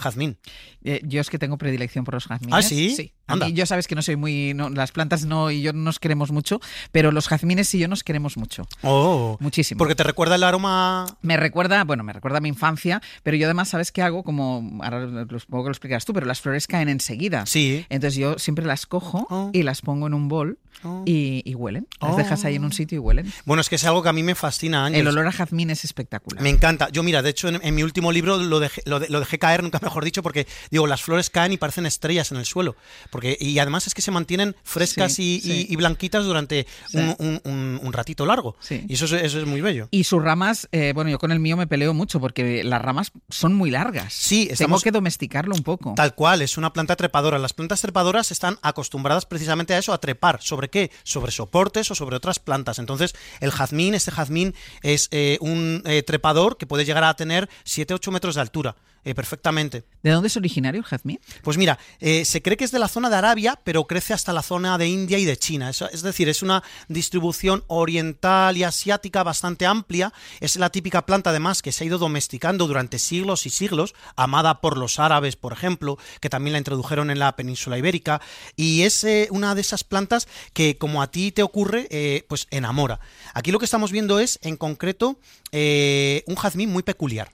Jazmín. 0.00 0.38
Eh, 0.82 1.00
yo 1.04 1.20
es 1.20 1.30
que 1.30 1.38
tengo 1.38 1.58
predilección 1.58 2.04
por 2.04 2.14
los 2.14 2.26
jazmines. 2.26 2.54
¿Ah, 2.54 2.62
sí? 2.62 2.94
Sí. 2.96 3.12
Anda. 3.32 3.46
mí, 3.46 3.52
yo 3.52 3.66
sabes 3.66 3.86
que 3.86 3.94
no 3.94 4.02
soy 4.02 4.16
muy. 4.16 4.52
no, 4.54 4.68
las 4.70 4.92
plantas 4.92 5.24
no 5.24 5.50
y 5.50 5.62
yo 5.62 5.72
no 5.72 5.80
nos 5.82 5.98
queremos 5.98 6.30
mucho, 6.32 6.60
pero 6.92 7.12
los 7.12 7.28
jazmines 7.28 7.68
sí 7.68 7.78
yo 7.78 7.88
nos 7.88 8.02
queremos 8.04 8.36
mucho. 8.36 8.66
Oh, 8.82 9.36
Muchísimo. 9.40 9.78
Porque 9.78 9.94
te 9.94 10.02
recuerda 10.04 10.34
el 10.36 10.42
aroma. 10.44 11.06
Me 11.22 11.36
recuerda, 11.36 11.84
bueno, 11.84 12.02
me 12.04 12.12
recuerda 12.12 12.38
a 12.38 12.40
mi 12.40 12.48
infancia, 12.48 13.00
pero 13.22 13.36
yo 13.36 13.46
además, 13.46 13.68
¿sabes 13.68 13.92
qué 13.92 14.02
hago? 14.02 14.22
Como, 14.24 14.80
ahora 14.82 15.00
lo- 15.06 15.38
supongo 15.40 15.64
que 15.64 15.68
lo 15.68 15.72
explicarás 15.72 16.04
tú, 16.04 16.12
pero 16.12 16.26
las 16.26 16.40
flores 16.40 16.66
caen 16.66 16.88
enseguida. 16.88 17.46
Sí. 17.46 17.86
Entonces 17.88 18.18
yo 18.18 18.38
siempre 18.38 18.64
las 18.64 18.86
cojo 18.86 19.50
y 19.52 19.62
las 19.62 19.80
pongo 19.82 20.06
en 20.06 20.14
un 20.14 20.28
bol 20.28 20.58
Oh. 20.82 21.02
y, 21.04 21.42
y 21.44 21.54
huelen. 21.54 21.86
Las 22.00 22.12
Oh. 22.14 22.16
dejas 22.16 22.44
ahí 22.46 22.54
en 22.54 22.64
un 22.64 22.72
sitio 22.72 22.96
y 22.96 22.98
huelen. 23.00 23.30
Bueno, 23.44 23.60
es 23.60 23.68
que 23.68 23.74
es 23.74 23.84
algo 23.84 24.02
que 24.02 24.08
a 24.08 24.14
mí 24.14 24.22
me 24.22 24.34
fascina, 24.34 24.86
Ángeles. 24.86 25.02
El 25.02 25.08
olor 25.08 25.26
a 25.26 25.32
jazmín 25.32 25.68
es 25.68 25.84
espectacular. 25.84 26.42
Me 26.42 26.48
encanta. 26.48 26.88
Yo, 26.90 27.02
mira, 27.02 27.20
de 27.20 27.28
hecho, 27.28 27.48
en, 27.48 27.60
en 27.62 27.74
mi 27.74 27.82
último 27.82 28.12
libro 28.12 28.38
lo 28.38 28.60
dejé, 28.60 28.80
lo, 28.86 28.98
de- 28.98 29.08
lo 29.10 29.20
dejé 29.20 29.38
caer, 29.38 29.62
nunca 29.62 29.78
mejor 29.82 30.04
dicho, 30.04 30.22
porque 30.22 30.46
digo, 30.70 30.86
las 30.86 31.02
flores 31.02 31.28
caen 31.28 31.52
y 31.52 31.58
parecen 31.58 31.84
estrellas 31.84 32.30
en 32.32 32.38
el 32.38 32.46
suelo. 32.46 32.76
Porque, 33.10 33.19
y 33.40 33.58
además 33.58 33.86
es 33.86 33.94
que 33.94 34.02
se 34.02 34.10
mantienen 34.10 34.56
frescas 34.62 35.14
Sí, 35.14 35.36
y, 35.36 35.40
sí. 35.40 35.66
y- 35.68 35.72
y 35.72 35.76
blanquitas 35.76 36.24
durante 36.24 36.66
Sí. 36.88 36.98
un, 36.98 37.16
un- 37.18 37.40
un- 37.44 37.80
un 37.82 37.92
ratito 37.92 38.26
largo. 38.26 38.56
Sí. 38.60 38.84
Y 38.88 38.94
eso 38.94 39.04
es, 39.04 39.12
eso 39.12 39.38
es 39.40 39.46
muy 39.46 39.60
bello. 39.60 39.88
Y 39.90 40.04
sus 40.04 40.22
ramas, 40.22 40.68
eh, 40.72 40.92
bueno, 40.94 41.10
yo 41.10 41.18
con 41.18 41.32
el 41.32 41.40
mío 41.40 41.56
me 41.56 41.66
peleo 41.66 41.94
mucho 41.94 42.20
porque 42.20 42.62
las 42.64 42.80
ramas 42.82 43.12
son 43.28 43.54
muy 43.54 43.70
largas. 43.70 44.12
Sí, 44.12 44.42
Tengo 44.44 44.52
estamos- 44.54 44.82
que 44.84 44.90
domesticarlo 44.90 45.54
un 45.54 45.62
poco. 45.62 45.94
Tal 45.96 46.14
cual, 46.14 46.42
es 46.42 46.56
una 46.56 46.72
planta 46.72 46.96
trepadora. 46.96 47.38
Las 47.38 47.52
plantas 47.52 47.80
trepadoras 47.80 48.30
están 48.30 48.58
acostumbradas 48.62 49.26
precisamente 49.26 49.74
a 49.74 49.78
eso, 49.78 49.92
a 49.92 49.98
trepar. 49.98 50.40
¿Sobre 50.42 50.68
qué? 50.70 50.90
Sobre 51.02 51.32
soportes 51.32 51.90
o 51.90 51.94
sobre 51.94 52.16
otras 52.16 52.38
plantas. 52.38 52.78
Entonces, 52.78 53.14
el 53.40 53.50
jazmín, 53.50 53.94
este 53.94 54.10
jazmín 54.10 54.54
es 54.82 55.08
eh, 55.10 55.38
un 55.40 55.82
eh, 55.86 56.02
trepador 56.02 56.56
que 56.56 56.66
puede 56.66 56.84
llegar 56.84 57.04
a 57.04 57.14
tener 57.14 57.48
7-8 57.64 58.10
metros 58.10 58.34
de 58.34 58.40
altura. 58.40 58.76
Eh, 59.04 59.14
perfectamente. 59.14 59.84
¿De 60.02 60.10
dónde 60.10 60.28
es 60.28 60.36
originario 60.36 60.80
el 60.80 60.84
jazmín? 60.84 61.20
Pues 61.42 61.56
mira, 61.56 61.78
eh, 62.00 62.24
se 62.26 62.42
cree 62.42 62.58
que 62.58 62.64
es 62.64 62.70
de 62.70 62.78
la 62.78 62.88
zona 62.88 63.08
de 63.08 63.16
Arabia, 63.16 63.58
pero 63.64 63.86
crece 63.86 64.12
hasta 64.12 64.34
la 64.34 64.42
zona 64.42 64.76
de 64.76 64.88
India 64.88 65.18
y 65.18 65.24
de 65.24 65.38
China. 65.38 65.70
Es, 65.70 65.80
es 65.80 66.02
decir, 66.02 66.28
es 66.28 66.42
una 66.42 66.62
distribución 66.88 67.64
oriental 67.66 68.58
y 68.58 68.64
asiática 68.64 69.22
bastante 69.22 69.64
amplia. 69.64 70.12
Es 70.40 70.56
la 70.56 70.70
típica 70.70 71.06
planta, 71.06 71.30
además, 71.30 71.62
que 71.62 71.72
se 71.72 71.84
ha 71.84 71.86
ido 71.86 71.96
domesticando 71.96 72.66
durante 72.66 72.98
siglos 72.98 73.46
y 73.46 73.50
siglos, 73.50 73.94
amada 74.16 74.60
por 74.60 74.76
los 74.76 74.98
árabes, 74.98 75.36
por 75.36 75.54
ejemplo, 75.54 75.98
que 76.20 76.28
también 76.28 76.52
la 76.52 76.58
introdujeron 76.58 77.10
en 77.10 77.18
la 77.18 77.36
península 77.36 77.78
ibérica. 77.78 78.20
Y 78.56 78.82
es 78.82 79.02
eh, 79.04 79.28
una 79.30 79.54
de 79.54 79.62
esas 79.62 79.82
plantas 79.82 80.28
que, 80.52 80.76
como 80.76 81.00
a 81.00 81.10
ti 81.10 81.32
te 81.32 81.42
ocurre, 81.42 81.88
pues 82.28 82.46
enamora. 82.50 83.00
Aquí 83.32 83.50
lo 83.50 83.58
que 83.58 83.64
estamos 83.64 83.92
viendo 83.92 84.20
es, 84.20 84.38
en 84.42 84.56
concreto, 84.56 85.18
un 85.52 86.36
jazmín 86.36 86.70
muy 86.70 86.82
peculiar. 86.82 87.30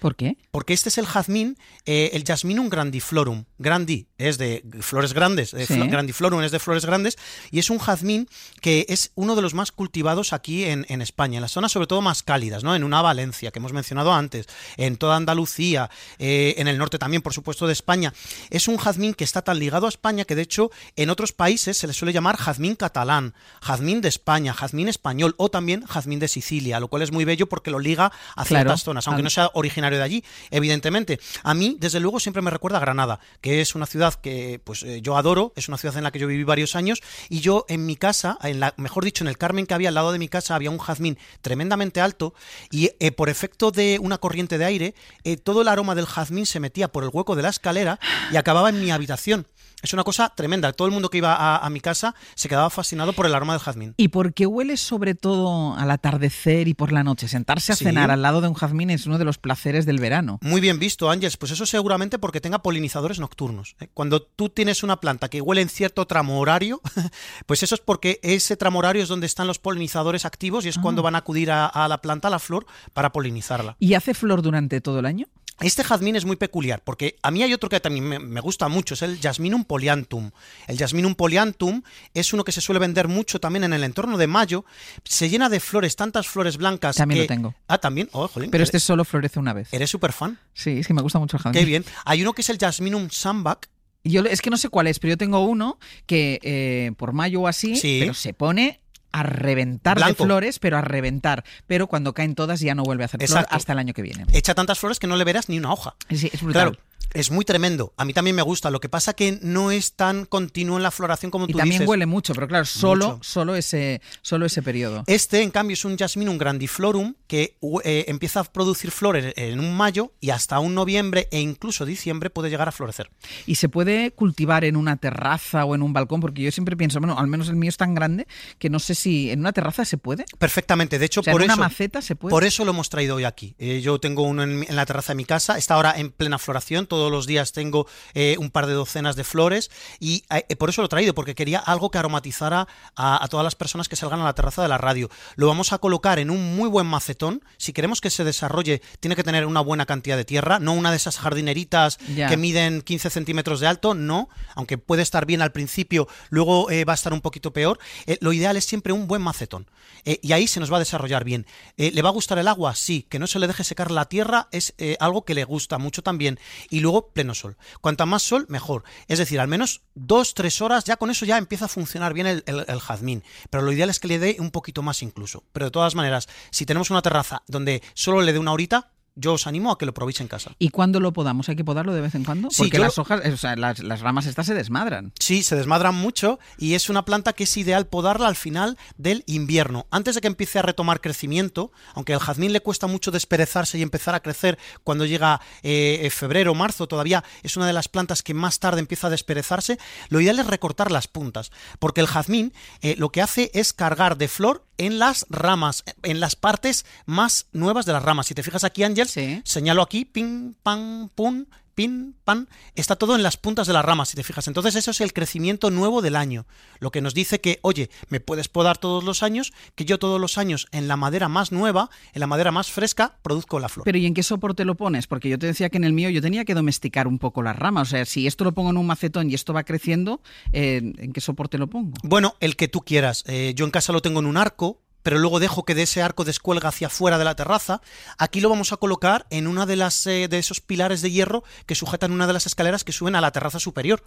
¿Por 0.00 0.16
qué? 0.16 0.36
Porque 0.50 0.72
este 0.72 0.88
es 0.88 0.98
el 0.98 1.06
jazmín, 1.06 1.56
eh, 1.86 2.10
el 2.14 2.24
Jasminum 2.24 2.68
grandiflorum. 2.68 3.44
Grandi 3.58 4.06
es 4.18 4.38
de 4.38 4.64
flores 4.80 5.12
grandes, 5.12 5.54
eh, 5.54 5.66
Sí. 5.66 5.78
grandiflorum 5.78 6.42
es 6.42 6.50
de 6.50 6.58
flores 6.58 6.86
grandes, 6.86 7.16
y 7.50 7.58
es 7.58 7.70
un 7.70 7.78
jazmín 7.78 8.28
que 8.60 8.86
es 8.88 9.12
uno 9.14 9.36
de 9.36 9.42
los 9.42 9.54
más 9.54 9.72
cultivados 9.72 10.32
aquí 10.32 10.64
en, 10.64 10.86
en 10.88 11.02
España, 11.02 11.36
en 11.36 11.42
las 11.42 11.52
zonas 11.52 11.72
sobre 11.72 11.86
todo 11.86 12.00
más 12.00 12.22
cálidas, 12.22 12.64
¿no? 12.64 12.74
En 12.74 12.82
una 12.84 13.02
Valencia, 13.02 13.50
que 13.50 13.58
hemos 13.58 13.72
mencionado 13.72 14.12
antes, 14.12 14.46
en 14.76 14.96
toda 14.96 15.16
Andalucía, 15.16 15.90
eh, 16.18 16.54
en 16.58 16.66
el 16.68 16.78
norte 16.78 16.98
también, 16.98 17.22
por 17.22 17.34
supuesto, 17.34 17.66
de 17.66 17.72
España. 17.74 18.12
Es 18.50 18.68
un 18.68 18.78
jazmín 18.78 19.14
que 19.14 19.24
está 19.24 19.42
tan 19.42 19.58
ligado 19.58 19.86
a 19.86 19.90
España 19.90 20.24
que, 20.24 20.34
de 20.34 20.42
hecho, 20.42 20.70
en 20.96 21.10
otros 21.10 21.32
países 21.32 21.76
se 21.76 21.86
le 21.86 21.92
suele 21.92 22.12
llamar 22.12 22.36
jazmín 22.36 22.74
catalán, 22.74 23.34
jazmín 23.60 24.00
de 24.00 24.08
España, 24.08 24.52
jazmín 24.54 24.88
español 24.88 25.34
o 25.36 25.50
también 25.50 25.84
jazmín 25.86 26.18
de 26.20 26.28
Sicilia, 26.28 26.80
lo 26.80 26.88
cual 26.88 27.02
es 27.02 27.12
muy 27.12 27.24
bello 27.24 27.48
porque 27.48 27.70
lo 27.70 27.78
liga 27.78 28.06
a 28.06 28.44
Claro. 28.44 28.46
ciertas 28.70 28.82
zonas, 28.84 29.06
aunque 29.06 29.22
no 29.22 29.30
sea 29.30 29.50
originario 29.54 29.89
de 29.96 30.02
allí, 30.02 30.24
evidentemente. 30.50 31.20
A 31.42 31.54
mí, 31.54 31.76
desde 31.78 32.00
luego, 32.00 32.20
siempre 32.20 32.42
me 32.42 32.50
recuerda 32.50 32.78
a 32.78 32.80
Granada, 32.80 33.20
que 33.40 33.60
es 33.60 33.74
una 33.74 33.86
ciudad 33.86 34.14
que 34.14 34.60
pues 34.62 34.82
eh, 34.82 35.00
yo 35.02 35.16
adoro, 35.16 35.52
es 35.56 35.68
una 35.68 35.78
ciudad 35.78 35.96
en 35.96 36.04
la 36.04 36.10
que 36.10 36.18
yo 36.18 36.26
viví 36.26 36.44
varios 36.44 36.76
años, 36.76 37.02
y 37.28 37.40
yo 37.40 37.64
en 37.68 37.86
mi 37.86 37.96
casa, 37.96 38.38
en 38.42 38.60
la, 38.60 38.74
mejor 38.76 39.04
dicho, 39.04 39.24
en 39.24 39.28
el 39.28 39.38
Carmen 39.38 39.66
que 39.66 39.74
había 39.74 39.88
al 39.88 39.94
lado 39.94 40.12
de 40.12 40.18
mi 40.18 40.28
casa, 40.28 40.54
había 40.54 40.70
un 40.70 40.78
jazmín 40.78 41.18
tremendamente 41.42 42.00
alto, 42.00 42.34
y 42.70 42.90
eh, 43.00 43.12
por 43.12 43.28
efecto 43.28 43.70
de 43.70 43.98
una 44.00 44.18
corriente 44.18 44.58
de 44.58 44.64
aire, 44.64 44.94
eh, 45.24 45.36
todo 45.36 45.62
el 45.62 45.68
aroma 45.68 45.94
del 45.94 46.06
jazmín 46.06 46.46
se 46.46 46.60
metía 46.60 46.88
por 46.88 47.04
el 47.04 47.10
hueco 47.12 47.36
de 47.36 47.42
la 47.42 47.48
escalera 47.48 47.98
y 48.32 48.36
acababa 48.36 48.68
en 48.68 48.80
mi 48.80 48.90
habitación. 48.90 49.46
Es 49.82 49.92
una 49.92 50.04
cosa 50.04 50.32
tremenda. 50.34 50.72
Todo 50.72 50.88
el 50.88 50.92
mundo 50.94 51.10
que 51.10 51.18
iba 51.18 51.34
a, 51.34 51.58
a 51.64 51.70
mi 51.70 51.80
casa 51.80 52.14
se 52.34 52.48
quedaba 52.48 52.70
fascinado 52.70 53.12
por 53.12 53.26
el 53.26 53.34
aroma 53.34 53.52
del 53.54 53.62
jazmín. 53.62 53.94
¿Y 53.96 54.08
por 54.08 54.34
qué 54.34 54.46
huele 54.46 54.76
sobre 54.76 55.14
todo 55.14 55.74
al 55.74 55.90
atardecer 55.90 56.68
y 56.68 56.74
por 56.74 56.92
la 56.92 57.02
noche? 57.04 57.28
Sentarse 57.28 57.72
a 57.72 57.76
Sí. 57.76 57.84
cenar 57.84 58.10
al 58.10 58.22
lado 58.22 58.40
de 58.40 58.48
un 58.48 58.54
jazmín 58.54 58.90
es 58.90 59.06
uno 59.06 59.18
de 59.18 59.24
los 59.24 59.38
placeres 59.38 59.86
del 59.86 59.98
verano. 59.98 60.38
Muy 60.42 60.60
bien 60.60 60.78
visto, 60.78 61.10
Ángeles. 61.10 61.36
Pues 61.36 61.52
eso 61.52 61.66
seguramente 61.66 62.18
porque 62.18 62.40
tenga 62.40 62.60
polinizadores 62.62 63.18
nocturnos. 63.20 63.76
¿eh? 63.80 63.88
Cuando 63.94 64.22
tú 64.22 64.48
tienes 64.48 64.82
una 64.82 65.00
planta 65.00 65.28
que 65.28 65.40
huele 65.40 65.62
en 65.62 65.68
cierto 65.68 66.06
tramo 66.06 66.38
horario, 66.40 66.80
pues 67.46 67.62
eso 67.62 67.74
es 67.74 67.80
porque 67.80 68.20
ese 68.22 68.56
tramo 68.56 68.78
horario 68.80 69.02
es 69.02 69.08
donde 69.08 69.26
están 69.26 69.46
los 69.46 69.58
polinizadores 69.58 70.24
activos 70.24 70.64
y 70.66 70.68
es 70.68 70.78
cuando 70.78 71.02
van 71.02 71.14
a 71.14 71.18
acudir 71.18 71.50
a, 71.50 71.66
a 71.66 71.88
la 71.88 72.00
planta, 72.00 72.28
a 72.28 72.30
la 72.30 72.38
flor, 72.38 72.66
para 72.92 73.12
polinizarla. 73.12 73.76
¿Y 73.78 73.94
hace 73.94 74.14
flor 74.14 74.42
durante 74.42 74.80
todo 74.80 74.98
el 75.00 75.06
año? 75.06 75.26
Este 75.60 75.84
jazmín 75.84 76.16
es 76.16 76.24
muy 76.24 76.36
peculiar, 76.36 76.82
porque 76.82 77.16
a 77.22 77.30
mí 77.30 77.42
hay 77.42 77.52
otro 77.52 77.68
que 77.68 77.80
también 77.80 78.04
me, 78.06 78.40
gusta 78.40 78.68
mucho, 78.68 78.94
es 78.94 79.02
el 79.02 79.20
Jasminum 79.20 79.64
polyanthum. 79.64 80.30
El 80.66 80.78
Jasminum 80.78 81.14
polyanthum 81.14 81.82
es 82.14 82.32
uno 82.32 82.44
que 82.44 82.52
se 82.52 82.60
suele 82.60 82.78
vender 82.78 83.08
mucho 83.08 83.40
también 83.40 83.64
en 83.64 83.72
el 83.72 83.84
entorno 83.84 84.16
de 84.16 84.26
mayo. 84.26 84.64
Se 85.04 85.28
llena 85.28 85.48
de 85.48 85.60
flores, 85.60 85.96
tantas 85.96 86.26
flores 86.28 86.56
blancas. 86.56 86.96
También 86.96 87.18
que- 87.18 87.24
lo 87.24 87.28
tengo. 87.28 87.54
Ah, 87.68 87.78
también. 87.78 88.08
Oh, 88.12 88.26
jolín, 88.28 88.50
Pero 88.50 88.64
este 88.64 88.80
solo 88.80 89.04
florece 89.04 89.38
una 89.38 89.52
vez. 89.52 89.68
¿Eres 89.72 89.90
súper 89.90 90.12
fan? 90.12 90.38
Sí, 90.54 90.78
es 90.80 90.86
que 90.86 90.94
me 90.94 91.02
gusta 91.02 91.18
mucho 91.18 91.36
el 91.36 91.42
jazmín. 91.42 91.60
Qué 91.60 91.66
bien. 91.66 91.84
Hay 92.04 92.22
uno 92.22 92.32
que 92.32 92.42
es 92.42 92.48
el 92.50 92.58
Jasminum 92.58 93.10
sambac. 93.10 93.68
Yo 94.02 94.22
es 94.24 94.40
que 94.40 94.48
no 94.48 94.56
sé 94.56 94.70
cuál 94.70 94.86
es, 94.86 94.98
pero 94.98 95.10
yo 95.10 95.18
tengo 95.18 95.40
uno 95.44 95.78
que 96.06 96.38
eh, 96.42 96.92
por 96.96 97.12
mayo 97.12 97.42
o 97.42 97.46
así, 97.48 97.76
Sí. 97.76 97.98
pero 98.00 98.14
se 98.14 98.32
pone 98.32 98.80
a 99.12 99.22
reventar 99.22 99.96
Blanco. 99.96 100.22
de 100.22 100.26
flores, 100.26 100.58
pero 100.58 100.78
a 100.78 100.80
reventar. 100.82 101.44
Pero 101.66 101.86
cuando 101.86 102.12
caen 102.14 102.34
todas 102.34 102.60
ya 102.60 102.74
no 102.74 102.82
vuelve 102.82 103.04
a 103.04 103.06
hacer 103.06 103.18
flor 103.20 103.30
Exacto. 103.30 103.56
hasta 103.56 103.72
el 103.72 103.78
año 103.78 103.94
que 103.94 104.02
viene. 104.02 104.24
Echa 104.32 104.54
tantas 104.54 104.78
flores 104.78 104.98
que 104.98 105.06
no 105.06 105.16
le 105.16 105.24
verás 105.24 105.48
ni 105.48 105.58
una 105.58 105.72
hoja. 105.72 105.94
Sí, 106.10 106.30
es 106.32 106.42
brutal. 106.42 106.72
Claro, 106.72 106.84
es 107.14 107.30
muy 107.30 107.44
tremendo. 107.44 107.92
A 107.96 108.04
mí 108.04 108.12
también 108.12 108.36
me 108.36 108.42
gusta. 108.42 108.70
Lo 108.70 108.80
que 108.80 108.88
pasa 108.88 109.14
que 109.14 109.38
no 109.42 109.70
es 109.70 109.94
tan 109.94 110.24
continuo 110.24 110.76
en 110.76 110.82
la 110.82 110.90
floración 110.90 111.30
como 111.30 111.46
Y 111.46 111.52
tú 111.52 111.58
también 111.58 111.78
dices. 111.80 111.88
huele 111.88 112.06
mucho, 112.06 112.34
pero 112.34 112.46
claro, 112.48 112.64
solo, 112.64 113.08
Mucho. 113.16 113.24
solo 113.24 113.54
ese, 113.56 114.00
solo 114.22 114.46
ese 114.46 114.62
periodo. 114.62 115.04
Este, 115.06 115.42
en 115.42 115.50
cambio, 115.50 115.74
es 115.74 115.84
un 115.84 115.96
Jasminum 115.96 116.38
grandiflorum 116.38 117.14
que 117.26 117.56
eh, 117.84 118.04
empieza 118.08 118.40
a 118.40 118.44
producir 118.44 118.90
flores 118.90 119.32
en 119.36 119.60
un 119.60 119.76
mayo 119.76 120.12
y 120.20 120.30
hasta 120.30 120.58
un 120.60 120.74
noviembre 120.74 121.28
e 121.30 121.40
incluso 121.40 121.84
diciembre 121.84 122.30
puede 122.30 122.50
llegar 122.50 122.68
a 122.68 122.72
florecer. 122.72 123.10
Y 123.46 123.56
se 123.56 123.68
puede 123.68 124.10
cultivar 124.12 124.64
en 124.64 124.76
una 124.76 124.96
terraza 124.96 125.64
o 125.64 125.74
en 125.74 125.82
un 125.82 125.92
balcón, 125.92 126.20
porque 126.20 126.42
yo 126.42 126.50
siempre 126.52 126.76
pienso, 126.76 126.98
bueno, 127.00 127.18
al 127.18 127.26
menos 127.26 127.48
el 127.48 127.56
mío 127.56 127.68
es 127.68 127.76
tan 127.76 127.94
grande 127.94 128.26
que 128.58 128.70
no 128.70 128.78
sé 128.78 128.94
si 128.94 129.30
en 129.30 129.40
una 129.40 129.52
terraza 129.52 129.84
se 129.84 129.98
puede. 129.98 130.24
Perfectamente. 130.38 130.98
De 130.98 131.06
hecho, 131.06 131.20
O 131.20 131.24
sea, 131.24 131.32
por 131.32 131.42
en 131.42 131.46
una 131.46 131.54
eso. 131.54 131.60
maceta 131.62 132.02
se 132.02 132.16
puede. 132.16 132.30
Por 132.30 132.44
eso 132.44 132.64
lo 132.64 132.70
hemos 132.72 132.88
traído 132.90 133.16
hoy 133.16 133.24
aquí. 133.24 133.54
Eh, 133.58 133.80
yo 133.80 133.98
tengo 134.00 134.22
uno 134.22 134.42
en, 134.42 134.64
en 134.68 134.76
la 134.76 134.86
terraza 134.86 135.12
de 135.12 135.16
mi 135.16 135.24
casa, 135.24 135.58
está 135.58 135.74
ahora 135.74 135.94
en 135.96 136.10
plena 136.10 136.38
floración, 136.38 136.86
todos 137.00 137.10
los 137.10 137.26
días 137.26 137.52
tengo 137.52 137.86
eh, 138.12 138.36
un 138.38 138.50
par 138.50 138.66
de 138.66 138.74
docenas 138.74 139.16
de 139.16 139.24
flores 139.24 139.70
y 140.00 140.22
eh, 140.28 140.54
por 140.56 140.68
eso 140.68 140.82
lo 140.82 140.86
he 140.86 140.88
traído, 140.90 141.14
porque 141.14 141.34
quería 141.34 141.58
algo 141.58 141.90
que 141.90 141.96
aromatizara 141.96 142.68
a, 142.94 143.24
a 143.24 143.28
todas 143.28 143.42
las 143.42 143.54
personas 143.54 143.88
que 143.88 143.96
salgan 143.96 144.20
a 144.20 144.24
la 144.24 144.34
terraza 144.34 144.60
de 144.60 144.68
la 144.68 144.76
radio. 144.76 145.08
Lo 145.36 145.46
vamos 145.46 145.72
a 145.72 145.78
colocar 145.78 146.18
en 146.18 146.30
un 146.30 146.56
muy 146.56 146.68
buen 146.68 146.86
macetón. 146.86 147.42
Si 147.56 147.72
queremos 147.72 148.02
que 148.02 148.10
se 148.10 148.22
desarrolle, 148.22 148.82
tiene 149.00 149.16
que 149.16 149.24
tener 149.24 149.46
una 149.46 149.62
buena 149.62 149.86
cantidad 149.86 150.18
de 150.18 150.26
tierra, 150.26 150.58
no 150.58 150.74
una 150.74 150.90
de 150.90 150.98
esas 150.98 151.16
jardineritas 151.16 151.96
que 151.96 152.36
miden 152.36 152.82
15 152.82 153.08
centímetros 153.08 153.60
de 153.60 153.66
alto, 153.66 153.94
no, 153.94 154.28
aunque 154.54 154.76
puede 154.76 155.00
estar 155.00 155.24
bien 155.24 155.40
al 155.40 155.52
principio, 155.52 156.06
luego 156.28 156.70
eh, 156.70 156.84
va 156.84 156.92
a 156.92 157.00
estar 157.00 157.14
un 157.14 157.22
poquito 157.22 157.54
peor. 157.54 157.78
Eh, 158.04 158.18
lo 158.20 158.34
ideal 158.34 158.58
es 158.58 158.66
siempre 158.66 158.92
un 158.92 159.06
buen 159.06 159.22
macetón. 159.22 159.66
Eh, 160.04 160.18
y 160.22 160.32
ahí 160.32 160.46
se 160.46 160.60
nos 160.60 160.72
va 160.72 160.76
a 160.76 160.80
desarrollar 160.80 161.24
bien. 161.24 161.46
Eh, 161.76 161.90
¿Le 161.92 162.02
va 162.02 162.08
a 162.08 162.12
gustar 162.12 162.38
el 162.38 162.48
agua? 162.48 162.74
Sí. 162.74 163.06
Que 163.08 163.18
no 163.18 163.26
se 163.26 163.38
le 163.38 163.46
deje 163.46 163.64
secar 163.64 163.90
la 163.90 164.06
tierra 164.06 164.48
es 164.52 164.74
eh, 164.78 164.96
algo 165.00 165.24
que 165.24 165.34
le 165.34 165.44
gusta 165.44 165.78
mucho 165.78 166.02
también. 166.02 166.38
Y 166.70 166.80
luego 166.80 166.89
pleno 167.12 167.34
sol. 167.34 167.56
Cuanta 167.80 168.06
más 168.06 168.22
sol, 168.22 168.46
mejor. 168.48 168.84
Es 169.08 169.18
decir, 169.18 169.40
al 169.40 169.48
menos 169.48 169.82
dos, 169.94 170.34
tres 170.34 170.60
horas, 170.60 170.84
ya 170.84 170.96
con 170.96 171.10
eso 171.10 171.24
ya 171.24 171.38
empieza 171.38 171.64
a 171.66 171.68
funcionar 171.68 172.12
bien 172.14 172.26
el, 172.26 172.42
el- 172.46 172.64
el 172.68 172.80
jazmín. 172.80 173.24
Pero 173.50 173.62
lo 173.62 173.72
ideal 173.72 173.90
es 173.90 174.00
que 174.00 174.08
le 174.08 174.18
dé 174.18 174.36
un 174.38 174.50
poquito 174.50 174.82
más 174.82 175.02
incluso. 175.02 175.44
Pero 175.52 175.66
de 175.66 175.70
todas 175.70 175.94
maneras, 175.94 176.28
si 176.50 176.66
tenemos 176.66 176.90
una 176.90 177.02
terraza 177.02 177.42
donde 177.46 177.82
solo 177.94 178.20
le 178.22 178.32
dé 178.32 178.38
una 178.38 178.52
horita, 178.52 178.90
yo 179.20 179.34
os 179.34 179.46
animo 179.46 179.70
a 179.70 179.78
que 179.78 179.86
lo 179.86 179.94
probéis 179.94 180.20
en 180.20 180.28
casa. 180.28 180.52
¿Y 180.58 180.70
cuándo 180.70 180.98
lo 181.00 181.12
podamos? 181.12 181.48
¿Hay 181.48 181.56
que 181.56 181.64
podarlo 181.64 181.92
de 181.92 182.00
vez 182.00 182.14
en 182.14 182.24
cuando? 182.24 182.50
Sí, 182.50 182.62
Porque 182.62 182.78
yo- 182.78 182.82
las 182.84 182.98
hojas, 182.98 183.20
o 183.26 183.36
sea, 183.36 183.56
las, 183.56 183.78
las 183.80 184.00
ramas 184.00 184.26
estas 184.26 184.46
se 184.46 184.54
desmadran. 184.54 185.12
Sí, 185.18 185.42
se 185.42 185.56
desmadran 185.56 185.94
mucho 185.94 186.38
y 186.58 186.74
es 186.74 186.88
una 186.90 187.04
planta 187.04 187.32
que 187.32 187.44
es 187.44 187.56
ideal 187.56 187.86
podarla 187.86 188.26
al 188.28 188.36
final 188.36 188.78
del 188.96 189.22
invierno, 189.26 189.86
antes 189.90 190.14
de 190.14 190.20
que 190.20 190.26
empiece 190.28 190.58
a 190.58 190.62
retomar 190.62 191.00
crecimiento, 191.00 191.72
aunque 191.94 192.14
al 192.14 192.20
jazmín 192.20 192.52
le 192.52 192.60
cuesta 192.60 192.86
mucho 192.86 193.10
desperezarse 193.10 193.78
y 193.78 193.82
empezar 193.82 194.14
a 194.14 194.20
crecer 194.20 194.58
cuando 194.84 195.04
llega 195.04 195.40
eh, 195.62 196.00
eh, 196.02 196.10
febrero 196.10 196.54
marzo, 196.54 196.86
todavía 196.88 197.22
es 197.42 197.56
una 197.56 197.66
de 197.66 197.72
las 197.72 197.88
plantas 197.88 198.22
que 198.22 198.34
más 198.34 198.58
tarde 198.58 198.80
empieza 198.80 199.08
a 199.08 199.10
desperezarse, 199.10 199.78
lo 200.08 200.20
ideal 200.20 200.38
es 200.38 200.46
recortar 200.46 200.90
las 200.90 201.08
puntas, 201.08 201.50
porque 201.78 202.00
el 202.00 202.06
jazmín 202.06 202.52
eh, 202.80 202.94
lo 202.96 203.10
que 203.10 203.22
hace 203.22 203.50
es 203.54 203.72
cargar 203.72 204.16
de 204.16 204.28
flor 204.28 204.64
en 204.78 204.98
las 204.98 205.26
ramas, 205.28 205.84
en 206.02 206.20
las 206.20 206.36
partes 206.36 206.86
más 207.04 207.46
nuevas 207.52 207.84
de 207.84 207.92
las 207.92 208.02
ramas. 208.02 208.26
Si 208.28 208.34
te 208.34 208.42
fijas 208.42 208.64
aquí, 208.64 208.82
Ángel, 208.82 209.08
señalo 209.44 209.82
aquí, 209.82 210.04
ping, 210.04 210.54
pam, 210.62 211.08
pum, 211.14 211.46
pin, 211.80 212.14
pan, 212.24 212.46
está 212.74 212.96
todo 212.96 213.16
en 213.16 213.22
las 213.22 213.38
puntas 213.38 213.66
de 213.66 213.72
las 213.72 213.84
ramas, 213.84 214.10
si 214.10 214.16
te 214.16 214.22
fijas. 214.22 214.46
Entonces 214.48 214.76
eso 214.76 214.90
es 214.90 215.00
el 215.00 215.14
crecimiento 215.14 215.70
nuevo 215.70 216.02
del 216.02 216.16
año, 216.16 216.46
lo 216.78 216.90
que 216.90 217.00
nos 217.00 217.14
dice 217.14 217.40
que, 217.40 217.58
oye, 217.62 217.88
me 218.08 218.20
puedes 218.20 218.48
podar 218.48 218.76
todos 218.76 219.02
los 219.02 219.22
años, 219.22 219.52
que 219.74 219.86
yo 219.86 219.98
todos 219.98 220.20
los 220.20 220.36
años 220.36 220.68
en 220.72 220.88
la 220.88 220.96
madera 220.96 221.28
más 221.28 221.52
nueva, 221.52 221.88
en 222.12 222.20
la 222.20 222.26
madera 222.26 222.52
más 222.52 222.70
fresca, 222.70 223.18
produzco 223.22 223.58
la 223.60 223.70
flor. 223.70 223.84
Pero 223.84 223.96
¿y 223.96 224.04
en 224.04 224.12
qué 224.12 224.22
soporte 224.22 224.64
lo 224.64 224.74
pones? 224.74 225.06
Porque 225.06 225.30
yo 225.30 225.38
te 225.38 225.46
decía 225.46 225.70
que 225.70 225.78
en 225.78 225.84
el 225.84 225.94
mío 225.94 226.10
yo 226.10 226.20
tenía 226.20 226.44
que 226.44 226.54
domesticar 226.54 227.06
un 227.06 227.18
poco 227.18 227.42
las 227.42 227.56
ramas. 227.56 227.88
O 227.88 227.90
sea, 227.92 228.04
si 228.04 228.26
esto 228.26 228.44
lo 228.44 228.52
pongo 228.52 228.70
en 228.70 228.76
un 228.76 228.86
macetón 228.86 229.30
y 229.30 229.34
esto 229.34 229.54
va 229.54 229.64
creciendo, 229.64 230.20
eh, 230.52 230.82
¿en 230.98 231.12
qué 231.14 231.20
soporte 231.22 231.56
lo 231.56 231.68
pongo? 231.68 231.94
Bueno, 232.02 232.36
el 232.40 232.56
que 232.56 232.68
tú 232.68 232.82
quieras. 232.82 233.24
Eh, 233.26 233.54
yo 233.56 233.64
en 233.64 233.70
casa 233.70 233.92
lo 233.92 234.02
tengo 234.02 234.20
en 234.20 234.26
un 234.26 234.36
arco, 234.36 234.82
pero 235.02 235.18
luego 235.18 235.40
dejo 235.40 235.64
que 235.64 235.74
de 235.74 235.82
ese 235.82 236.02
arco 236.02 236.24
descuelga 236.24 236.68
hacia 236.68 236.88
afuera 236.88 237.18
de 237.18 237.24
la 237.24 237.34
terraza. 237.34 237.80
Aquí 238.18 238.40
lo 238.40 238.48
vamos 238.48 238.72
a 238.72 238.76
colocar 238.76 239.26
en 239.30 239.46
una 239.46 239.66
de 239.66 239.76
las 239.76 240.06
eh, 240.06 240.28
de 240.28 240.38
esos 240.38 240.60
pilares 240.60 241.02
de 241.02 241.10
hierro 241.10 241.44
que 241.66 241.74
sujetan 241.74 242.12
una 242.12 242.26
de 242.26 242.32
las 242.32 242.46
escaleras 242.46 242.84
que 242.84 242.92
suben 242.92 243.14
a 243.14 243.20
la 243.20 243.30
terraza 243.30 243.60
superior. 243.60 244.02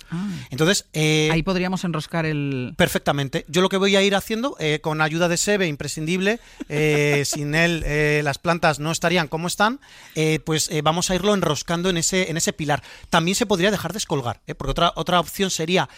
Entonces, 0.49 0.85
eh, 0.93 1.29
Ahí 1.31 1.43
podríamos 1.43 1.83
enroscar 1.83 2.25
el... 2.25 2.73
Perfectamente. 2.77 3.45
Yo 3.47 3.61
lo 3.61 3.69
que 3.69 3.77
voy 3.77 3.95
a 3.95 4.01
ir 4.01 4.15
haciendo, 4.15 4.55
eh, 4.59 4.79
con 4.81 5.01
ayuda 5.01 5.27
de 5.27 5.37
Sebe, 5.37 5.67
imprescindible, 5.67 6.39
sin 7.25 7.55
él 7.55 7.83
las 8.23 8.37
plantas 8.37 8.79
no 8.79 8.91
estarían 8.91 9.27
como 9.27 9.47
están, 9.47 9.79
pues 10.45 10.69
vamos 10.83 11.09
a 11.09 11.15
irlo 11.15 11.33
enroscando 11.33 11.89
en 11.89 11.97
ese, 11.97 12.29
en 12.29 12.37
ese 12.37 12.53
pilar. 12.53 12.83
También 13.09 13.35
se 13.35 13.45
podría 13.45 13.71
dejar 13.71 13.93
descolgar, 13.93 14.41
porque 14.57 14.71
otra, 14.71 14.93
otra 14.95 15.19
opción 15.19 15.49
sería 15.49 15.89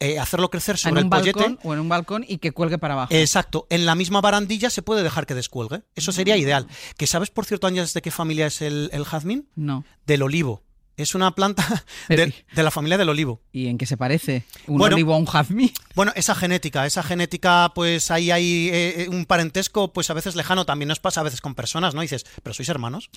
eh, 0.00 0.18
hacerlo 0.18 0.50
crecer 0.50 0.74
en 0.74 0.78
sobre 0.78 0.92
un 1.00 1.06
el 1.06 1.10
pollete. 1.10 1.38
balcón 1.38 1.58
o 1.62 1.74
en 1.74 1.80
un 1.80 1.88
balcón 1.88 2.24
y 2.26 2.38
que 2.38 2.52
cuelgue 2.52 2.78
para 2.78 2.94
abajo. 2.94 3.14
Exacto, 3.14 3.66
en 3.70 3.86
la 3.86 3.94
misma 3.94 4.20
barandilla 4.20 4.70
se 4.70 4.82
puede 4.82 5.02
dejar 5.02 5.26
que 5.26 5.34
descuelgue. 5.34 5.82
Eso 5.94 6.12
sería 6.12 6.36
ideal. 6.36 6.66
¿Que 6.96 7.06
sabes, 7.06 7.30
por 7.30 7.44
cierto, 7.44 7.66
Ángeles, 7.66 7.94
de 7.94 8.02
qué 8.02 8.10
familia 8.10 8.46
es 8.46 8.60
el, 8.62 8.90
el 8.92 9.04
jazmín? 9.04 9.48
No. 9.54 9.84
Del 10.06 10.22
olivo. 10.22 10.62
Es 10.96 11.14
una 11.14 11.32
planta 11.32 11.84
de, 12.08 12.32
de 12.54 12.62
la 12.62 12.70
familia 12.70 12.96
del 12.96 13.08
olivo. 13.08 13.40
¿Y 13.52 13.66
en 13.66 13.78
qué 13.78 13.86
se 13.86 13.96
parece? 13.96 14.44
¿Un 14.66 14.78
Bueno, 14.78 14.94
olivo 14.94 15.14
a 15.14 15.18
un 15.18 15.26
jazmín? 15.26 15.72
Bueno, 15.94 16.12
esa 16.14 16.34
genética, 16.34 16.86
esa 16.86 17.02
genética, 17.02 17.72
pues 17.74 18.10
ahí 18.10 18.30
hay 18.30 18.70
eh, 18.72 19.08
un 19.10 19.26
parentesco, 19.26 19.92
pues 19.92 20.10
a 20.10 20.14
veces 20.14 20.36
lejano, 20.36 20.64
también 20.64 20.88
nos 20.88 21.00
pasa 21.00 21.20
a 21.20 21.24
veces 21.24 21.40
con 21.40 21.54
personas, 21.54 21.94
¿no? 21.94 22.00
dices, 22.00 22.24
pero 22.42 22.54
sois 22.54 22.68
hermanos. 22.68 23.10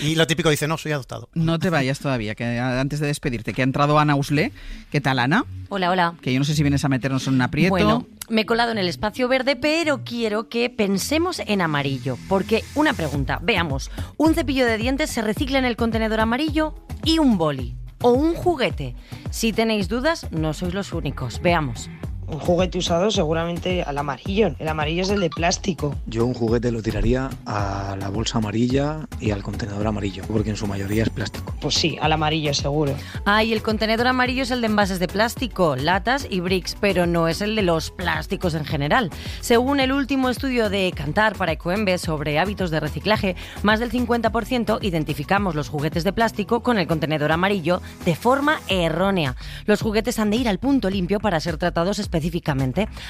Y 0.00 0.14
lo 0.14 0.26
típico 0.26 0.50
dice, 0.50 0.68
no, 0.68 0.76
soy 0.78 0.92
adoptado. 0.92 1.28
No 1.34 1.58
te 1.58 1.70
vayas 1.70 1.98
todavía, 1.98 2.34
que 2.34 2.58
antes 2.58 3.00
de 3.00 3.06
despedirte, 3.06 3.52
que 3.52 3.62
ha 3.62 3.64
entrado 3.64 3.98
Ana 3.98 4.14
Usle. 4.14 4.52
¿Qué 4.90 5.00
tal, 5.00 5.18
Ana? 5.18 5.44
Hola, 5.68 5.90
hola. 5.90 6.14
Que 6.20 6.32
yo 6.32 6.38
no 6.38 6.44
sé 6.44 6.54
si 6.54 6.62
vienes 6.62 6.84
a 6.84 6.88
meternos 6.88 7.26
en 7.26 7.34
un 7.34 7.42
aprieto. 7.42 7.70
Bueno, 7.70 8.06
me 8.28 8.42
he 8.42 8.46
colado 8.46 8.72
en 8.72 8.78
el 8.78 8.88
espacio 8.88 9.28
verde, 9.28 9.56
pero 9.56 10.04
quiero 10.04 10.48
que 10.48 10.70
pensemos 10.70 11.40
en 11.40 11.60
amarillo. 11.60 12.18
Porque, 12.28 12.64
una 12.74 12.92
pregunta, 12.94 13.38
veamos, 13.42 13.90
un 14.16 14.34
cepillo 14.34 14.66
de 14.66 14.78
dientes 14.78 15.10
se 15.10 15.22
recicla 15.22 15.58
en 15.58 15.64
el 15.64 15.76
contenedor 15.76 16.20
amarillo 16.20 16.74
y 17.04 17.18
un 17.18 17.38
boli. 17.38 17.74
O 18.02 18.10
un 18.10 18.34
juguete. 18.34 18.94
Si 19.30 19.52
tenéis 19.52 19.88
dudas, 19.88 20.26
no 20.32 20.52
sois 20.52 20.74
los 20.74 20.92
únicos. 20.92 21.40
Veamos. 21.40 21.88
Un 22.32 22.38
juguete 22.38 22.78
usado 22.78 23.10
seguramente 23.10 23.82
al 23.82 23.98
amarillo. 23.98 24.54
El 24.58 24.66
amarillo 24.66 25.02
es 25.02 25.10
el 25.10 25.20
de 25.20 25.28
plástico. 25.28 25.94
Yo 26.06 26.24
un 26.24 26.32
juguete 26.32 26.72
lo 26.72 26.80
tiraría 26.80 27.28
a 27.44 27.94
la 28.00 28.08
bolsa 28.08 28.38
amarilla 28.38 29.06
y 29.20 29.32
al 29.32 29.42
contenedor 29.42 29.86
amarillo, 29.86 30.22
porque 30.26 30.48
en 30.48 30.56
su 30.56 30.66
mayoría 30.66 31.02
es 31.02 31.10
plástico. 31.10 31.54
Pues 31.60 31.74
sí, 31.74 31.98
al 32.00 32.10
amarillo 32.10 32.54
seguro. 32.54 32.94
Ah, 33.26 33.44
y 33.44 33.52
el 33.52 33.62
contenedor 33.62 34.06
amarillo 34.06 34.44
es 34.44 34.50
el 34.50 34.62
de 34.62 34.68
envases 34.68 34.98
de 34.98 35.08
plástico, 35.08 35.76
latas 35.76 36.26
y 36.30 36.40
bricks, 36.40 36.74
pero 36.80 37.06
no 37.06 37.28
es 37.28 37.42
el 37.42 37.54
de 37.54 37.60
los 37.60 37.90
plásticos 37.90 38.54
en 38.54 38.64
general. 38.64 39.10
Según 39.40 39.78
el 39.78 39.92
último 39.92 40.30
estudio 40.30 40.70
de 40.70 40.90
Cantar 40.96 41.36
para 41.36 41.52
Ecoembes 41.52 42.00
sobre 42.00 42.38
hábitos 42.38 42.70
de 42.70 42.80
reciclaje, 42.80 43.36
más 43.62 43.78
del 43.78 43.92
50% 43.92 44.78
identificamos 44.80 45.54
los 45.54 45.68
juguetes 45.68 46.02
de 46.02 46.14
plástico 46.14 46.62
con 46.62 46.78
el 46.78 46.86
contenedor 46.86 47.30
amarillo 47.30 47.82
de 48.06 48.16
forma 48.16 48.58
errónea. 48.68 49.36
Los 49.66 49.82
juguetes 49.82 50.18
han 50.18 50.30
de 50.30 50.38
ir 50.38 50.48
al 50.48 50.58
punto 50.58 50.88
limpio 50.88 51.20
para 51.20 51.38
ser 51.38 51.58
tratados 51.58 51.98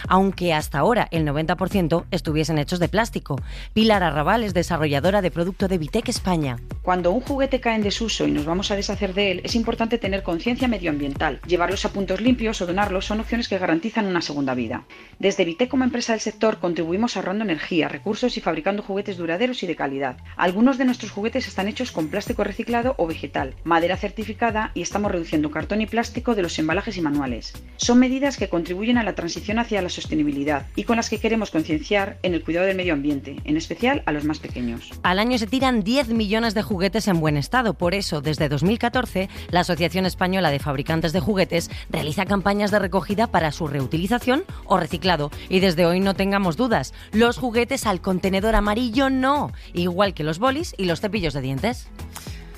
aunque 0.08 0.54
hasta 0.54 0.78
ahora 0.78 1.08
el 1.10 1.26
90% 1.26 2.04
estuviesen 2.10 2.58
hechos 2.58 2.78
de 2.78 2.88
plástico. 2.88 3.40
Pilar 3.72 4.02
Arrabal 4.02 4.44
es 4.44 4.54
desarrolladora 4.54 5.22
de 5.22 5.30
producto 5.30 5.68
de 5.68 5.78
Vitec 5.78 6.08
España. 6.08 6.58
Cuando 6.82 7.12
un 7.12 7.20
juguete 7.20 7.60
cae 7.60 7.76
en 7.76 7.82
desuso 7.82 8.26
y 8.26 8.30
nos 8.30 8.44
vamos 8.44 8.70
a 8.70 8.76
deshacer 8.76 9.14
de 9.14 9.30
él, 9.30 9.40
es 9.44 9.54
importante 9.54 9.98
tener 9.98 10.22
conciencia 10.22 10.68
medioambiental. 10.68 11.40
Llevarlos 11.46 11.84
a 11.84 11.92
puntos 11.92 12.20
limpios 12.20 12.60
o 12.60 12.66
donarlos 12.66 13.06
son 13.06 13.20
opciones 13.20 13.48
que 13.48 13.58
garantizan 13.58 14.06
una 14.06 14.22
segunda 14.22 14.54
vida. 14.54 14.84
Desde 15.18 15.44
Vitec 15.44 15.68
como 15.68 15.84
empresa 15.84 16.12
del 16.12 16.20
sector 16.20 16.58
contribuimos 16.58 17.16
ahorrando 17.16 17.44
energía, 17.44 17.88
recursos 17.88 18.36
y 18.36 18.40
fabricando 18.40 18.82
juguetes 18.82 19.16
duraderos 19.16 19.62
y 19.62 19.66
de 19.66 19.76
calidad. 19.76 20.16
Algunos 20.36 20.78
de 20.78 20.84
nuestros 20.84 21.12
juguetes 21.12 21.46
están 21.46 21.68
hechos 21.68 21.92
con 21.92 22.08
plástico 22.08 22.44
reciclado 22.44 22.94
o 22.98 23.06
vegetal, 23.06 23.54
madera 23.64 23.96
certificada 23.96 24.70
y 24.74 24.82
estamos 24.82 25.12
reduciendo 25.12 25.50
cartón 25.50 25.80
y 25.80 25.86
plástico 25.86 26.34
de 26.34 26.42
los 26.42 26.58
embalajes 26.58 26.96
y 26.96 27.00
manuales. 27.00 27.52
Son 27.76 27.98
medidas 27.98 28.36
que 28.36 28.48
contribuyen 28.48 28.91
a 28.98 29.02
la 29.02 29.14
transición 29.14 29.58
hacia 29.58 29.82
la 29.82 29.88
sostenibilidad 29.88 30.66
y 30.76 30.84
con 30.84 30.96
las 30.96 31.08
que 31.08 31.18
queremos 31.18 31.50
concienciar 31.50 32.18
en 32.22 32.34
el 32.34 32.44
cuidado 32.44 32.66
del 32.66 32.76
medio 32.76 32.92
ambiente, 32.92 33.36
en 33.44 33.56
especial 33.56 34.02
a 34.06 34.12
los 34.12 34.24
más 34.24 34.38
pequeños. 34.38 34.90
Al 35.02 35.18
año 35.18 35.38
se 35.38 35.46
tiran 35.46 35.82
10 35.82 36.08
millones 36.08 36.54
de 36.54 36.62
juguetes 36.62 37.08
en 37.08 37.20
buen 37.20 37.36
estado. 37.36 37.74
Por 37.74 37.94
eso, 37.94 38.20
desde 38.20 38.48
2014, 38.48 39.28
la 39.50 39.60
Asociación 39.60 40.06
Española 40.06 40.50
de 40.50 40.58
Fabricantes 40.58 41.12
de 41.12 41.20
Juguetes 41.20 41.70
realiza 41.90 42.26
campañas 42.26 42.70
de 42.70 42.78
recogida 42.78 43.26
para 43.26 43.52
su 43.52 43.66
reutilización 43.66 44.44
o 44.66 44.78
reciclado. 44.78 45.30
Y 45.48 45.60
desde 45.60 45.86
hoy 45.86 46.00
no 46.00 46.14
tengamos 46.14 46.56
dudas, 46.56 46.94
los 47.12 47.38
juguetes 47.38 47.86
al 47.86 48.00
contenedor 48.00 48.54
amarillo 48.54 49.10
no, 49.10 49.52
igual 49.72 50.14
que 50.14 50.24
los 50.24 50.38
bolis 50.38 50.74
y 50.76 50.84
los 50.84 51.00
cepillos 51.00 51.34
de 51.34 51.40
dientes. 51.40 51.88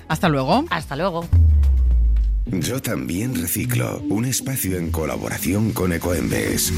Hasta 0.08 0.28
luego. 0.28 0.64
Hasta 0.70 0.96
luego. 0.96 1.26
Yo 2.46 2.80
también 2.80 3.34
reciclo. 3.40 4.00
Un 4.10 4.24
espacio 4.26 4.76
en 4.78 4.90
colaboración 4.90 5.72
con 5.72 5.92
Ecoembes. 5.92 6.72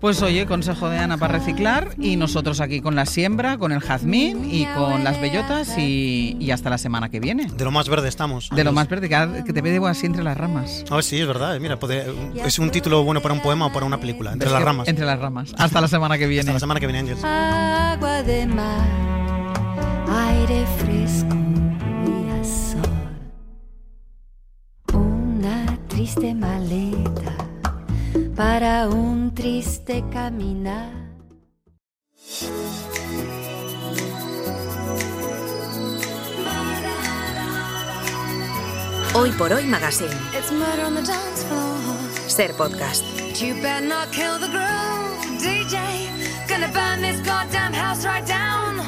Pues 0.00 0.20
oye, 0.20 0.46
consejo 0.46 0.88
de 0.88 0.98
Ana 0.98 1.16
para 1.16 1.38
reciclar 1.38 1.94
y 1.96 2.16
nosotros 2.16 2.60
aquí 2.60 2.80
con 2.80 2.96
la 2.96 3.06
siembra, 3.06 3.56
con 3.56 3.70
el 3.70 3.78
jazmín 3.80 4.52
y 4.52 4.66
con 4.66 5.04
las 5.04 5.20
bellotas 5.20 5.78
y, 5.78 6.36
y 6.40 6.50
hasta 6.50 6.68
la 6.70 6.78
semana 6.78 7.08
que 7.08 7.20
viene. 7.20 7.46
De 7.56 7.64
lo 7.64 7.70
más 7.70 7.88
verde 7.88 8.08
estamos. 8.08 8.50
De 8.50 8.64
lo 8.64 8.72
más 8.72 8.88
verde, 8.88 9.08
que, 9.08 9.52
te 9.52 9.60
veo 9.62 9.86
así 9.86 10.06
entre 10.06 10.24
las 10.24 10.36
ramas. 10.36 10.84
Ah, 10.90 11.00
sí, 11.02 11.20
es 11.20 11.26
verdad. 11.28 11.54
eh, 11.54 11.60
Mira, 11.60 11.78
puede- 11.78 12.12
es 12.44 12.58
un 12.58 12.70
título 12.72 13.04
bueno 13.04 13.22
para 13.22 13.32
un 13.32 13.40
poema 13.40 13.66
o 13.66 13.72
para 13.72 13.86
una 13.86 14.00
película. 14.00 14.32
Entre 14.32 14.46
Es 14.48 14.52
las 14.52 14.60
que- 14.60 14.64
ramas. 14.66 14.88
Entre 14.88 15.06
las 15.06 15.20
ramas. 15.20 15.54
Hasta 15.56 15.80
la 15.80 15.86
semana 15.86 16.18
que 16.18 16.26
viene. 16.26 16.40
Hasta 16.40 16.54
la 16.54 16.60
semana 16.60 16.80
que 16.80 16.86
viene, 16.88 16.98
Ángel. 16.98 17.24
Agua 17.24 18.22
de 18.24 18.46
mar, 18.48 18.88
aire 20.08 20.64
fresco 20.78 21.36
triste 26.02 26.34
maleta 26.34 27.32
para 28.34 28.88
un 28.88 29.32
triste 29.32 30.02
caminar. 30.12 30.90
Hoy 39.14 39.30
por 39.38 39.52
hoy 39.52 39.64
Magazine. 39.66 40.10
It's 40.36 40.50
murder 40.50 40.84
on 40.84 40.96
the 40.96 41.02
dance 41.02 41.44
floor. 41.44 41.78
Ser 42.26 42.52
podcast. 42.54 43.04
You 43.40 43.54
better 43.62 43.86
not 43.86 44.10
kill 44.10 44.40
the 44.40 44.48
groove, 44.48 45.40
DJ. 45.40 45.78
Gonna 46.48 46.66
burn 46.72 47.00
this 47.02 47.20
goddamn 47.24 47.72
house 47.72 48.04
right 48.04 48.26
down. 48.26 48.80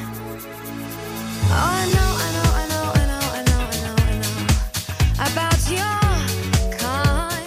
Oh, 1.47 1.55
I 1.55 1.87
know, 1.95 2.11
I 2.19 2.31
know, 2.35 2.49
I 2.61 2.67
know, 2.71 2.85
I 2.93 3.07
know, 3.07 3.23
I 3.31 3.43
know, 3.45 3.63
I 3.71 3.79
know, 3.85 3.95
I 4.03 4.15
know. 4.19 5.33
About 5.33 5.54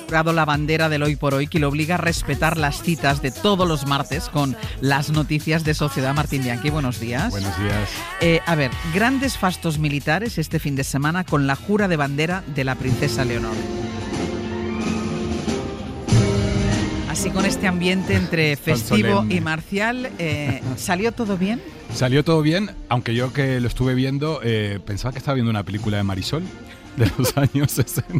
dado 0.09 0.33
la 0.33 0.45
bandera 0.45 0.89
del 0.89 1.03
hoy 1.03 1.15
por 1.15 1.33
hoy 1.33 1.47
que 1.47 1.59
le 1.59 1.65
obliga 1.65 1.95
a 1.95 1.97
respetar 1.97 2.57
las 2.57 2.81
citas 2.81 3.21
de 3.21 3.31
todos 3.31 3.67
los 3.67 3.85
martes 3.85 4.29
con 4.29 4.55
las 4.81 5.09
noticias 5.09 5.63
de 5.63 5.73
Sociedad 5.73 6.13
Martín 6.13 6.43
Bianchi. 6.43 6.69
Buenos 6.69 6.99
días. 6.99 7.31
Buenos 7.31 7.57
días. 7.59 7.89
Eh, 8.21 8.39
a 8.45 8.55
ver, 8.55 8.71
grandes 8.93 9.37
fastos 9.37 9.79
militares 9.79 10.37
este 10.37 10.59
fin 10.59 10.75
de 10.75 10.83
semana 10.83 11.23
con 11.23 11.47
la 11.47 11.55
jura 11.55 11.87
de 11.87 11.97
bandera 11.97 12.43
de 12.55 12.63
la 12.63 12.75
princesa 12.75 13.25
Leonor. 13.25 13.55
Así 17.09 17.31
con 17.31 17.45
este 17.45 17.67
ambiente 17.67 18.15
entre 18.15 18.55
festivo 18.57 19.25
y 19.27 19.41
marcial, 19.41 20.11
eh, 20.19 20.61
¿salió 20.75 21.11
todo 21.11 21.35
bien? 21.35 21.61
Salió 21.93 22.23
todo 22.23 22.43
bien, 22.43 22.69
aunque 22.89 23.15
yo 23.15 23.33
que 23.33 23.59
lo 23.59 23.67
estuve 23.67 23.95
viendo 23.95 24.39
eh, 24.43 24.79
pensaba 24.85 25.13
que 25.13 25.17
estaba 25.17 25.33
viendo 25.33 25.49
una 25.49 25.63
película 25.63 25.97
de 25.97 26.03
Marisol 26.03 26.43
de 26.97 27.11
los 27.17 27.37
años 27.37 27.71
60. 27.71 28.13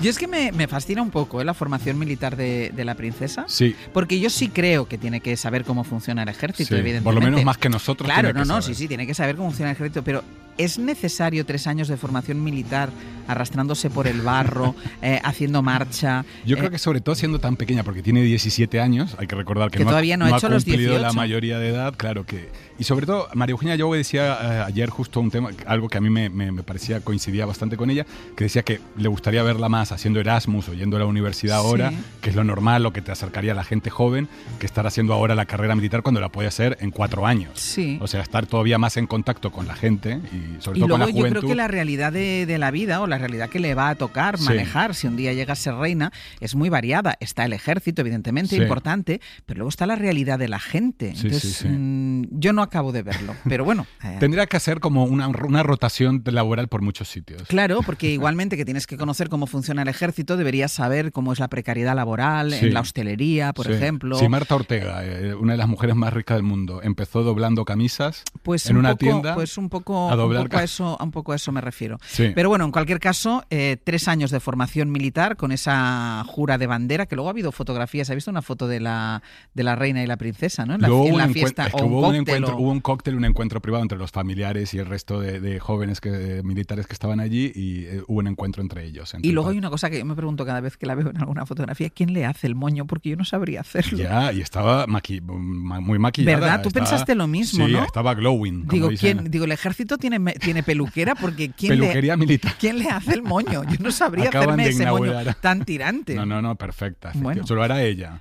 Yo 0.00 0.10
es 0.10 0.16
que 0.18 0.26
me, 0.26 0.52
me 0.52 0.66
fascina 0.68 1.02
un 1.02 1.10
poco 1.10 1.40
¿eh? 1.40 1.44
la 1.44 1.52
formación 1.54 1.98
militar 1.98 2.36
de, 2.36 2.72
de 2.74 2.84
la 2.84 2.94
princesa. 2.94 3.44
Sí. 3.48 3.74
Porque 3.92 4.18
yo 4.20 4.30
sí 4.30 4.48
creo 4.48 4.88
que 4.88 4.96
tiene 4.98 5.20
que 5.20 5.36
saber 5.36 5.64
cómo 5.64 5.84
funciona 5.84 6.22
el 6.22 6.28
ejército, 6.28 6.68
Sí, 6.68 6.74
evidentemente. 6.80 7.04
por 7.04 7.14
lo 7.14 7.20
menos 7.20 7.44
más 7.44 7.58
que 7.58 7.68
nosotros 7.68 8.06
Claro, 8.10 8.32
no, 8.32 8.40
no, 8.40 8.46
saber. 8.46 8.62
sí, 8.62 8.74
sí, 8.74 8.88
tiene 8.88 9.06
que 9.06 9.14
saber 9.14 9.36
cómo 9.36 9.48
funciona 9.50 9.70
el 9.70 9.76
ejército, 9.76 10.02
pero 10.02 10.22
¿es 10.64 10.78
necesario 10.78 11.44
tres 11.46 11.66
años 11.66 11.88
de 11.88 11.96
formación 11.96 12.42
militar 12.44 12.90
arrastrándose 13.28 13.90
por 13.90 14.06
el 14.06 14.22
barro, 14.22 14.74
eh, 15.02 15.20
haciendo 15.22 15.62
marcha? 15.62 16.24
Yo 16.44 16.56
eh, 16.56 16.58
creo 16.58 16.70
que 16.70 16.78
sobre 16.78 17.00
todo 17.00 17.14
siendo 17.14 17.38
tan 17.38 17.56
pequeña, 17.56 17.82
porque 17.84 18.02
tiene 18.02 18.22
17 18.22 18.80
años, 18.80 19.14
hay 19.18 19.26
que 19.26 19.36
recordar 19.36 19.70
que, 19.70 19.78
Que 19.78 19.84
no, 19.84 19.90
ha- 19.90 19.92
todavía 19.92 20.16
no 20.16 20.24
ha 20.26 20.30
hecho 20.36 20.48
los 20.48 20.64
cumplido 20.64 20.92
la 20.94 20.98
18. 21.08 21.16
mayoría 21.16 21.58
de 21.58 21.68
edad, 21.68 21.94
claro 21.96 22.24
que... 22.26 22.48
Y 22.78 22.84
sobre 22.84 23.04
todo, 23.06 23.28
María 23.34 23.52
Eugenia 23.52 23.76
yo 23.76 23.92
decía 23.92 24.38
eh, 24.42 24.64
ayer 24.66 24.88
justo 24.88 25.20
un 25.20 25.30
tema, 25.30 25.50
algo 25.66 25.88
que 25.88 25.98
a 25.98 26.00
mí 26.00 26.08
me, 26.10 26.30
me- 26.30 26.50
me 26.50 26.62
parecía, 26.62 27.00
coincidía 27.00 27.44
bastante 27.46 27.76
con 27.76 27.90
ella, 27.90 28.06
que 28.36 28.44
decía 28.44 28.62
que 28.62 28.80
le 28.96 29.08
gustaría 29.08 29.42
verla 29.42 29.68
más 29.68 29.92
haciendo 29.92 30.18
Erasmus 30.18 30.68
o 30.70 30.74
yendo 30.74 30.96
a 30.96 31.00
la 31.00 31.06
universidad 31.06 31.58
ahora, 31.58 31.90
Sí. 31.90 31.96
que 32.22 32.30
es 32.30 32.36
lo 32.36 32.42
normal, 32.44 32.82
lo 32.82 32.92
que 32.92 33.02
te 33.02 33.12
acercaría 33.12 33.52
a 33.52 33.54
la 33.54 33.64
gente 33.64 33.90
joven, 33.90 34.28
que 34.58 34.66
estar 34.66 34.86
haciendo 34.86 35.12
ahora 35.12 35.34
la 35.34 35.44
carrera 35.46 35.74
militar 35.76 36.02
cuando 36.02 36.20
la 36.20 36.30
puede 36.30 36.48
hacer 36.48 36.78
en 36.80 36.90
cuatro 36.90 37.26
años. 37.26 37.50
Sí. 37.60 37.98
O 38.00 38.06
sea, 38.06 38.22
estar 38.22 38.46
todavía 38.46 38.78
más 38.78 38.96
en 38.96 39.06
contacto 39.06 39.52
con 39.52 39.66
la 39.68 39.74
gente 39.74 40.18
y 40.32 40.49
sobre 40.58 40.78
Y 40.78 40.80
todo 40.82 40.88
luego 40.88 40.92
con 40.92 41.00
la 41.00 41.06
yo 41.06 41.12
juventud. 41.12 41.38
creo 41.40 41.48
que 41.50 41.54
la 41.56 41.68
realidad 41.68 42.12
de, 42.12 42.46
de 42.46 42.58
la 42.58 42.70
vida 42.70 43.00
o 43.00 43.06
la 43.06 43.18
realidad 43.18 43.48
que 43.48 43.60
le 43.60 43.74
va 43.74 43.90
a 43.90 43.94
tocar 43.94 44.38
Sí. 44.38 44.44
manejar 44.44 44.94
si 44.94 45.06
un 45.06 45.16
día 45.16 45.32
llega 45.32 45.52
a 45.52 45.56
ser 45.56 45.74
reina 45.74 46.12
es 46.40 46.54
muy 46.54 46.68
variada. 46.68 47.16
Está 47.20 47.44
el 47.44 47.52
ejército, 47.52 48.00
evidentemente, 48.02 48.56
Sí. 48.56 48.62
importante, 48.62 49.20
pero 49.46 49.58
luego 49.58 49.68
está 49.70 49.86
la 49.86 49.96
realidad 49.96 50.38
de 50.38 50.48
la 50.48 50.58
gente. 50.58 51.14
Sí, 51.14 51.26
Entonces, 51.26 51.66
mm, 51.68 52.22
yo 52.30 52.52
no 52.52 52.62
acabo 52.62 52.92
de 52.92 53.02
verlo, 53.02 53.34
pero 53.48 53.64
bueno. 53.64 53.86
eh, 54.04 54.16
Tendría 54.20 54.46
que 54.46 54.56
hacer 54.56 54.80
como 54.80 55.04
una, 55.04 55.28
una 55.28 55.62
rotación 55.62 56.22
laboral 56.26 56.68
por 56.68 56.82
muchos 56.82 57.08
sitios. 57.08 57.42
Claro, 57.48 57.80
porque 57.84 58.10
igualmente 58.12 58.56
que 58.56 58.64
tienes 58.64 58.86
que 58.86 58.96
conocer 58.96 59.28
cómo 59.28 59.46
funciona 59.46 59.82
el 59.82 59.88
ejército, 59.88 60.36
deberías 60.36 60.72
saber 60.72 61.12
cómo 61.12 61.32
es 61.32 61.38
la 61.38 61.48
precariedad 61.48 61.94
laboral 61.94 62.52
en 62.52 62.72
la 62.74 62.80
hostelería, 62.80 63.52
por 63.52 63.70
ejemplo. 63.70 64.16
Sí, 64.16 64.28
Marta 64.28 64.54
Ortega, 64.54 65.04
eh, 65.04 65.34
una 65.34 65.52
de 65.52 65.58
las 65.58 65.68
mujeres 65.68 65.96
más 65.96 66.12
ricas 66.12 66.36
del 66.36 66.44
mundo, 66.44 66.80
empezó 66.82 67.22
doblando 67.22 67.64
camisas 67.64 68.22
Pues 68.42 68.66
en 68.66 68.76
un 68.76 68.80
una 68.80 68.90
poco, 68.90 68.98
tienda. 68.98 69.34
pues 69.34 69.58
un 69.58 69.68
poco, 69.68 70.10
a 70.10 70.16
doblar 70.16 70.39
un 70.42 70.48
poco 70.48 70.56
a 70.58 70.64
eso, 70.64 70.98
un 71.00 71.10
poco 71.10 71.32
a 71.32 71.36
eso 71.36 71.52
me 71.52 71.60
refiero. 71.60 71.98
Sí. 72.06 72.32
Pero 72.34 72.48
bueno, 72.48 72.64
en 72.64 72.72
cualquier 72.72 73.00
caso, 73.00 73.44
eh, 73.50 73.76
tres 73.82 74.08
años 74.08 74.30
de 74.30 74.40
formación 74.40 74.90
militar 74.90 75.36
con 75.36 75.52
esa 75.52 76.24
jura 76.26 76.58
de 76.58 76.66
bandera, 76.66 77.06
que 77.06 77.16
luego 77.16 77.28
ha 77.28 77.32
habido 77.32 77.52
fotografías, 77.52 78.10
ha 78.10 78.14
visto 78.14 78.30
una 78.30 78.42
foto 78.42 78.68
de 78.68 78.80
la 78.80 79.22
de 79.54 79.62
la 79.64 79.76
reina 79.76 80.02
y 80.02 80.06
la 80.06 80.16
princesa, 80.16 80.64
¿no? 80.66 80.74
En 80.74 80.80
la, 80.82 80.88
Luego 80.88 81.04
en 81.06 81.10
hubo 81.12 81.18
la 81.18 81.26
un 81.26 81.32
fiesta 81.32 81.66
es 81.66 81.74
que 81.74 81.82
hubo 81.82 81.96
un 81.98 82.02
cóctel 82.02 82.20
encuentro, 82.20 82.56
o- 82.56 82.60
hubo 82.60 82.70
un 82.70 82.80
cóctel, 82.80 83.14
un 83.16 83.24
encuentro 83.24 83.60
privado 83.60 83.82
entre 83.82 83.98
los 83.98 84.10
familiares 84.10 84.74
y 84.74 84.78
el 84.78 84.86
resto 84.86 85.20
de, 85.20 85.40
de 85.40 85.58
jóvenes 85.60 86.00
que, 86.00 86.10
de 86.10 86.42
militares 86.42 86.86
que 86.86 86.92
estaban 86.92 87.20
allí 87.20 87.50
y 87.54 87.84
eh, 87.86 88.02
hubo 88.06 88.18
un 88.20 88.26
encuentro 88.28 88.62
entre 88.62 88.84
ellos. 88.84 89.12
entre 89.14 89.28
Y 89.28 89.32
luego 89.32 89.50
hay 89.50 89.58
una 89.58 89.70
cosa 89.70 89.90
que 89.90 89.98
yo 89.98 90.04
me 90.04 90.14
pregunto 90.14 90.44
cada 90.46 90.60
vez 90.60 90.76
que 90.76 90.86
la 90.86 90.94
veo 90.94 91.10
en 91.10 91.16
alguna 91.18 91.46
fotografía, 91.46 91.90
¿quién 91.90 92.12
le 92.12 92.24
hace 92.26 92.46
el 92.46 92.54
moño? 92.54 92.86
Porque 92.86 93.10
yo 93.10 93.16
no 93.16 93.24
sabría 93.24 93.60
hacerlo. 93.60 93.98
Ya, 93.98 94.32
y 94.32 94.40
estaba 94.40 94.86
maqui- 94.86 95.20
muy 95.20 95.98
maquillada. 95.98 96.38
¿Verdad? 96.38 96.62
Tú 96.62 96.68
estaba- 96.68 96.86
pensaste 96.86 97.14
lo 97.14 97.26
mismo, 97.26 97.66
sí, 97.66 97.72
¿no? 97.72 97.84
estaba 97.84 98.14
glowing. 98.14 98.60
como 98.60 98.72
Digo, 98.72 98.88
dicen. 98.88 99.18
¿quién, 99.18 99.30
digo, 99.30 99.44
el 99.44 99.52
ejército 99.52 99.98
tiene, 99.98 100.18
tiene 100.40 100.62
peluquera 100.62 101.14
porque 101.14 101.50
¿quién 101.50 101.70
Peluquería 101.70 102.14
le, 102.14 102.20
militar. 102.20 102.54
¿quién 102.58 102.78
le 102.78 102.88
hace 102.88 103.14
el 103.14 103.22
moño? 103.22 103.64
Yo 103.64 103.76
no 103.80 103.90
sabría 103.90 104.28
Acaban 104.28 104.60
hacerme 104.60 104.68
ese 104.68 104.86
moño 104.86 105.34
tan 105.40 105.64
tirante. 105.64 106.14
No, 106.14 106.26
no, 106.26 106.40
no, 106.42 106.56
perfecta. 106.56 107.12
Bueno. 107.14 107.46
Se 107.46 107.54
lo 107.54 107.62
hará 107.62 107.82
ella. 107.82 108.20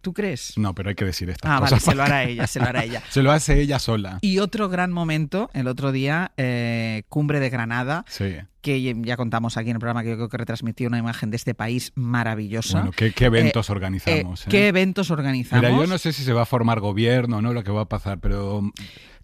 ¿Tú 0.00 0.12
crees? 0.12 0.58
No, 0.58 0.74
pero 0.74 0.90
hay 0.90 0.94
que 0.96 1.06
decir 1.06 1.30
estas 1.30 1.50
Ah, 1.50 1.60
vale, 1.60 1.70
cosas. 1.76 1.84
se 1.84 1.94
lo 1.94 2.02
hará 2.02 2.24
ella, 2.24 2.46
se 2.46 2.60
lo 2.60 2.66
hará 2.66 2.84
ella. 2.84 3.02
se 3.08 3.22
lo 3.22 3.32
hace 3.32 3.58
ella 3.58 3.78
sola. 3.78 4.18
Y 4.20 4.38
otro 4.38 4.68
gran 4.68 4.92
momento, 4.92 5.48
el 5.54 5.66
otro 5.66 5.92
día, 5.92 6.32
eh, 6.36 7.04
Cumbre 7.08 7.40
de 7.40 7.48
Granada, 7.48 8.04
Sí. 8.06 8.34
que 8.60 8.94
ya 9.02 9.16
contamos 9.16 9.56
aquí 9.56 9.70
en 9.70 9.76
el 9.76 9.80
programa 9.80 10.02
que 10.02 10.10
yo 10.10 10.16
creo 10.16 10.28
que 10.28 10.36
retransmitió 10.36 10.88
una 10.88 10.98
imagen 10.98 11.30
de 11.30 11.36
este 11.36 11.54
país 11.54 11.92
maravillosa. 11.94 12.80
Bueno, 12.80 12.92
¿qué, 12.94 13.12
qué 13.12 13.24
eventos 13.24 13.70
Eh, 13.70 13.72
organizamos? 13.72 14.42
eh, 14.42 14.44
eh? 14.44 14.50
¿Qué 14.50 14.68
eventos 14.68 15.10
organizamos? 15.10 15.64
Mira, 15.64 15.74
yo 15.74 15.86
no 15.86 15.96
sé 15.96 16.12
si 16.12 16.22
se 16.22 16.34
va 16.34 16.42
a 16.42 16.46
formar 16.46 16.80
gobierno 16.80 17.38
o 17.38 17.40
no, 17.42 17.54
lo 17.54 17.64
que 17.64 17.70
va 17.72 17.80
a 17.80 17.88
pasar, 17.88 18.18
pero 18.18 18.60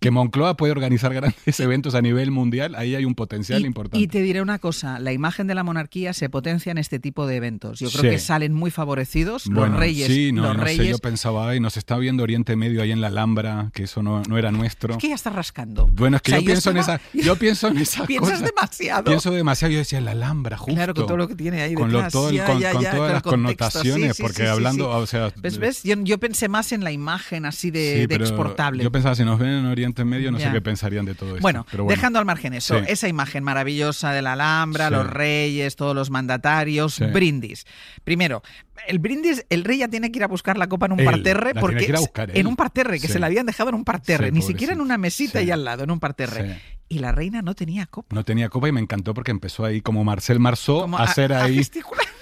que 0.01 0.11
Moncloa 0.11 0.57
puede 0.57 0.73
organizar 0.73 1.13
grandes 1.15 1.61
eventos 1.61 1.95
a 1.95 2.03
nivel 2.03 2.31
mundial, 2.31 2.75
ahí 2.75 2.95
hay 2.95 3.05
un 3.05 3.15
potencial 3.15 3.65
importante. 3.67 3.99
Y 4.03 4.09
te 4.09 4.23
diré 4.23 4.43
una 4.43 4.59
cosa, 4.59 4.99
la 4.99 5.13
imagen 5.13 5.47
de 5.47 5.55
la 5.55 5.63
monarquía 5.63 6.13
se 6.15 6.29
potencia 6.31 6.73
en 6.73 6.79
este 6.79 6.99
tipo 6.99 7.27
de 7.27 7.37
eventos. 7.37 7.79
Yo 7.81 7.91
creo 7.91 8.03
Sí. 8.03 8.09
que 8.11 8.19
salen 8.19 8.55
muy 8.55 8.71
favorecidos 8.71 9.45
Bueno, 9.47 9.69
los 9.73 9.79
reyes. 9.81 10.07
sí, 10.09 10.33
no, 10.33 10.43
los 10.43 10.57
no 10.57 10.67
sé, 10.67 10.89
yo 10.89 10.99
pensaba, 10.99 11.51
ay, 11.51 11.61
nos 11.61 11.77
está 11.77 11.97
viendo 11.99 12.23
Oriente 12.23 12.57
Medio 12.57 12.83
ahí 12.83 12.93
en 12.93 13.01
la 13.01 13.09
Alhambra, 13.09 13.71
que 13.75 13.83
eso 13.85 14.03
no, 14.03 14.23
no 14.29 14.39
era 14.39 14.51
nuestro. 14.51 14.95
Es 14.95 14.99
que 14.99 15.09
ya 15.11 15.15
está 15.15 15.31
rascando. 15.31 15.87
Bueno, 15.93 16.17
es 16.17 16.23
que 16.23 16.33
O 16.33 16.35
sea, 16.35 16.41
yo, 16.41 16.47
pienso 16.47 16.71
estaba- 16.71 16.95
en 16.95 17.01
esa, 17.01 17.27
yo 17.27 17.37
pienso 17.37 17.69
en 17.69 17.77
esa 17.79 18.07
Piensas 18.07 18.31
cosa. 18.39 18.45
demasiado. 18.47 19.05
Pienso 19.05 19.31
demasiado, 19.33 19.73
yo 19.73 19.79
decía 19.79 20.01
la 20.01 20.13
Alhambra, 20.13 20.57
justo. 20.57 20.75
Claro, 20.75 20.95
con 20.95 21.07
todo 21.07 21.17
lo 21.19 21.29
que 21.29 21.35
tiene 21.35 21.61
ahí 21.61 21.75
con, 21.75 21.93
lo- 21.93 22.09
todo 22.09 22.31
Ya, 22.33 22.47
con, 22.47 22.59
ya, 22.59 22.73
con 22.73 22.83
ya, 22.83 22.91
todas 22.93 23.01
con 23.01 23.13
las 23.13 23.23
contexto. 23.23 23.31
connotaciones, 23.31 24.17
Sí, 24.17 24.23
porque 24.23 24.47
hablando, 24.49 24.89
o 24.91 25.07
sea, 25.07 25.31
¿Ves? 25.37 25.59
¿Ves? 25.59 25.83
Yo, 25.83 25.95
yo 26.03 26.19
pensé 26.19 26.49
más 26.49 26.73
en 26.73 26.85
la 26.85 26.91
imagen 26.93 27.45
así 27.45 27.71
de, 27.71 27.93
sí, 27.95 28.01
de 28.01 28.09
pero 28.09 28.25
exportable. 28.25 28.83
Yo 28.83 28.91
pensaba, 28.91 29.15
si 29.15 29.25
nos 29.25 29.39
ven 29.39 29.51
en 29.51 29.67
Oriente 29.67 29.90
Medio, 30.05 30.31
no 30.31 30.39
sé 30.39 30.51
qué 30.53 30.61
pensarían 30.61 31.05
de 31.05 31.15
todo 31.15 31.31
esto. 31.31 31.43
Bueno, 31.43 31.67
pero 31.71 31.85
dejando 31.87 32.19
al 32.19 32.25
margen 32.25 32.55
eso, 32.55 32.79
Sí. 32.79 32.85
esa 32.89 33.09
imagen 33.09 33.45
maravillosa 33.45 34.13
de 34.13 34.23
la 34.23 34.33
Alhambra, 34.35 34.89
Sí. 34.89 34.95
los 34.95 35.07
reyes, 35.09 35.77
todos 35.77 35.95
los 35.95 36.11
mandatarios, 36.11 36.95
Sí. 36.95 37.05
brindis. 37.07 37.67
Primero, 38.05 38.43
el 38.89 38.99
brindis, 38.99 39.45
el 39.51 39.65
rey 39.65 39.79
ya 39.79 39.89
tiene 39.89 40.11
que 40.11 40.19
ir 40.19 40.25
a 40.25 40.29
buscar 40.29 40.57
la 40.57 40.69
copa 40.69 40.87
en 40.87 40.93
un 40.93 41.01
Él, 41.01 41.07
parterre, 41.07 41.55
porque 41.55 41.93
buscar 41.93 42.37
en 42.37 42.47
un 42.47 42.57
parterre, 42.57 42.99
que 43.01 43.09
se 43.09 43.19
la 43.19 43.27
habían 43.27 43.47
dejado 43.47 43.69
en 43.71 43.75
un 43.75 43.85
parterre, 43.85 44.31
ni 44.33 44.43
siquiera 44.43 44.73
en 44.73 44.81
una 44.81 44.99
mesita 44.99 45.43
y 45.43 45.51
al 45.51 45.65
lado, 45.65 45.85
en 45.85 45.91
un 45.91 46.01
parterre. 46.01 46.61
Y 46.89 46.99
la 46.99 47.13
reina 47.13 47.41
no 47.43 47.55
tenía 47.55 47.87
copa. 47.87 48.15
No 48.15 48.25
tenía 48.25 48.49
copa 48.49 48.69
y 48.69 48.73
me 48.73 48.81
encantó 48.81 49.15
porque 49.15 49.31
empezó 49.31 49.65
ahí 49.65 49.81
como 49.81 50.03
Marcel 50.03 50.41
Marceau 50.41 50.81
Como 50.81 50.99
a 50.99 51.05
hacer 51.05 51.33
a 51.33 51.45
ahí. 51.45 51.57
gesticular. 51.57 52.05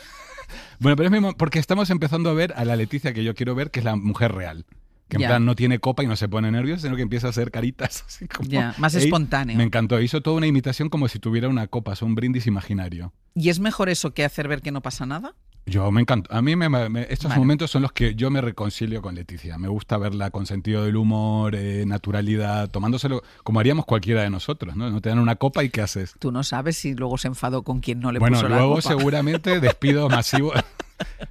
Bueno, 0.80 0.94
pero 0.96 1.08
es 1.08 1.12
mismo 1.12 1.36
porque 1.36 1.58
estamos 1.58 1.90
empezando 1.90 2.30
a 2.30 2.34
ver 2.34 2.54
a 2.56 2.64
la 2.64 2.76
Leticia 2.76 3.12
que 3.12 3.24
yo 3.24 3.34
quiero 3.34 3.54
ver, 3.56 3.70
que 3.72 3.80
es 3.80 3.84
la 3.84 3.96
mujer 3.96 4.32
real. 4.32 4.64
Que 5.08 5.16
en 5.16 5.22
plan 5.22 5.44
no 5.44 5.54
tiene 5.54 5.78
copa 5.78 6.02
y 6.02 6.06
no 6.06 6.16
se 6.16 6.28
pone 6.28 6.50
nerviosa, 6.50 6.82
sino 6.82 6.96
que 6.96 7.02
empieza 7.02 7.28
a 7.28 7.30
hacer 7.30 7.50
caritas 7.50 8.04
así 8.06 8.28
como. 8.28 8.48
Más 8.78 8.94
Ey, 8.94 9.04
espontáneo. 9.04 9.56
Me 9.56 9.64
encantó. 9.64 10.00
Hizo 10.00 10.20
toda 10.20 10.36
una 10.36 10.46
imitación 10.46 10.88
como 10.90 11.08
si 11.08 11.18
tuviera 11.18 11.48
una 11.48 11.66
copa, 11.66 11.94
es 11.94 12.02
un 12.02 12.14
brindis 12.14 12.46
imaginario. 12.46 13.12
¿Y 13.34 13.48
es 13.48 13.60
mejor 13.60 13.88
eso 13.88 14.12
que 14.12 14.24
hacer 14.24 14.48
ver 14.48 14.62
que 14.62 14.70
no 14.70 14.82
pasa 14.82 15.06
nada? 15.06 15.34
Yo 15.68 15.90
me 15.92 16.00
encantó. 16.00 16.34
A 16.34 16.40
mí 16.42 16.56
me- 16.56 16.68
me- 16.68 17.06
estos 17.10 17.28
Vale. 17.28 17.38
momentos 17.40 17.70
son 17.70 17.82
los 17.82 17.92
que 17.92 18.14
yo 18.14 18.30
me 18.30 18.40
reconcilio 18.40 19.02
con 19.02 19.14
Leticia. 19.14 19.58
Me 19.58 19.68
gusta 19.68 19.98
verla 19.98 20.30
con 20.30 20.46
sentido 20.46 20.84
del 20.84 20.96
humor, 20.96 21.54
eh, 21.54 21.84
naturalidad, 21.86 22.70
tomándoselo 22.70 23.22
como 23.44 23.60
haríamos 23.60 23.84
cualquiera 23.84 24.22
de 24.22 24.30
nosotros, 24.30 24.76
¿no? 24.76 24.90
No 24.90 25.00
te 25.00 25.10
dan 25.10 25.18
una 25.18 25.36
copa 25.36 25.62
y 25.64 25.68
¿qué 25.70 25.82
haces? 25.82 26.14
Tú 26.18 26.32
no 26.32 26.42
sabes 26.42 26.76
si 26.76 26.94
luego 26.94 27.18
se 27.18 27.28
enfadó 27.28 27.62
con 27.62 27.80
quien 27.80 28.00
no 28.00 28.12
le 28.12 28.18
bueno, 28.18 28.36
puso 28.36 28.48
la 28.48 28.56
luego 28.56 28.76
copa. 28.76 28.88
seguramente 28.88 29.60
despido 29.60 30.08
masivo. 30.08 30.52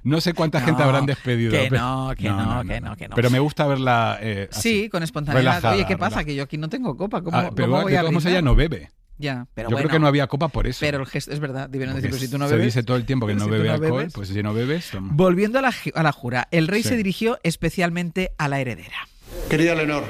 No 0.02 0.22
sé 0.22 0.32
cuánta 0.32 0.60
gente 0.62 0.80
No, 0.80 0.86
habrán 0.88 1.04
despedido. 1.04 1.50
que 1.50 1.68
no, 1.68 2.12
que 2.16 2.30
no, 2.30 2.62
que 2.64 2.80
no, 2.80 2.96
que 2.96 3.06
no. 3.08 3.14
Pero 3.14 3.28
me 3.28 3.38
gusta 3.38 3.66
verla 3.66 4.16
eh, 4.22 4.48
así, 4.50 4.84
Sí, 4.84 4.88
con 4.88 5.02
espontaneidad. 5.02 5.42
relajada, 5.56 5.74
Oye, 5.74 5.84
¿qué 5.84 5.98
pasa? 5.98 6.08
relajada. 6.08 6.24
Que 6.24 6.34
yo 6.36 6.42
aquí 6.44 6.56
no 6.56 6.70
tengo 6.70 6.96
copa. 6.96 7.20
¿Cómo, 7.20 7.36
Ah, 7.36 7.50
pero 7.54 7.68
cómo 7.68 7.82
voy 7.82 7.94
a 7.94 8.00
todos 8.00 8.24
ella 8.24 8.40
no 8.40 8.54
bebe. 8.54 8.88
Ya, 9.18 9.46
pero 9.54 9.68
Yo 9.68 9.74
bueno. 9.74 9.88
creo 9.88 9.96
que 9.96 10.00
no 10.00 10.06
había 10.06 10.26
copa 10.28 10.48
por 10.48 10.66
eso. 10.68 10.78
Pero 10.80 11.00
el 11.00 11.06
gesto 11.06 11.32
es 11.32 11.40
verdad. 11.40 11.68
Debieron 11.68 12.00
si 12.00 12.28
tú 12.28 12.38
no 12.38 12.46
se 12.46 12.52
bebes. 12.54 12.66
dice 12.74 12.82
todo 12.84 12.96
el 12.96 13.04
tiempo 13.04 13.26
que 13.26 13.34
no 13.34 13.44
si 13.44 13.50
bebe 13.50 13.66
no 13.68 13.74
alcohol, 13.74 13.98
bebes. 13.98 14.12
pues 14.14 14.28
si 14.28 14.42
no 14.42 14.54
bebes, 14.54 14.90
toma. 14.92 15.10
Volviendo 15.12 15.58
a 15.58 15.62
la, 15.62 15.74
a 15.94 16.02
la 16.02 16.12
jura, 16.12 16.46
el 16.52 16.68
rey 16.68 16.82
Sí. 16.84 16.90
se 16.90 16.96
dirigió 16.96 17.38
especialmente 17.42 18.30
a 18.38 18.48
la 18.48 18.60
heredera. 18.60 19.08
Querida 19.50 19.74
Leonor, 19.74 20.04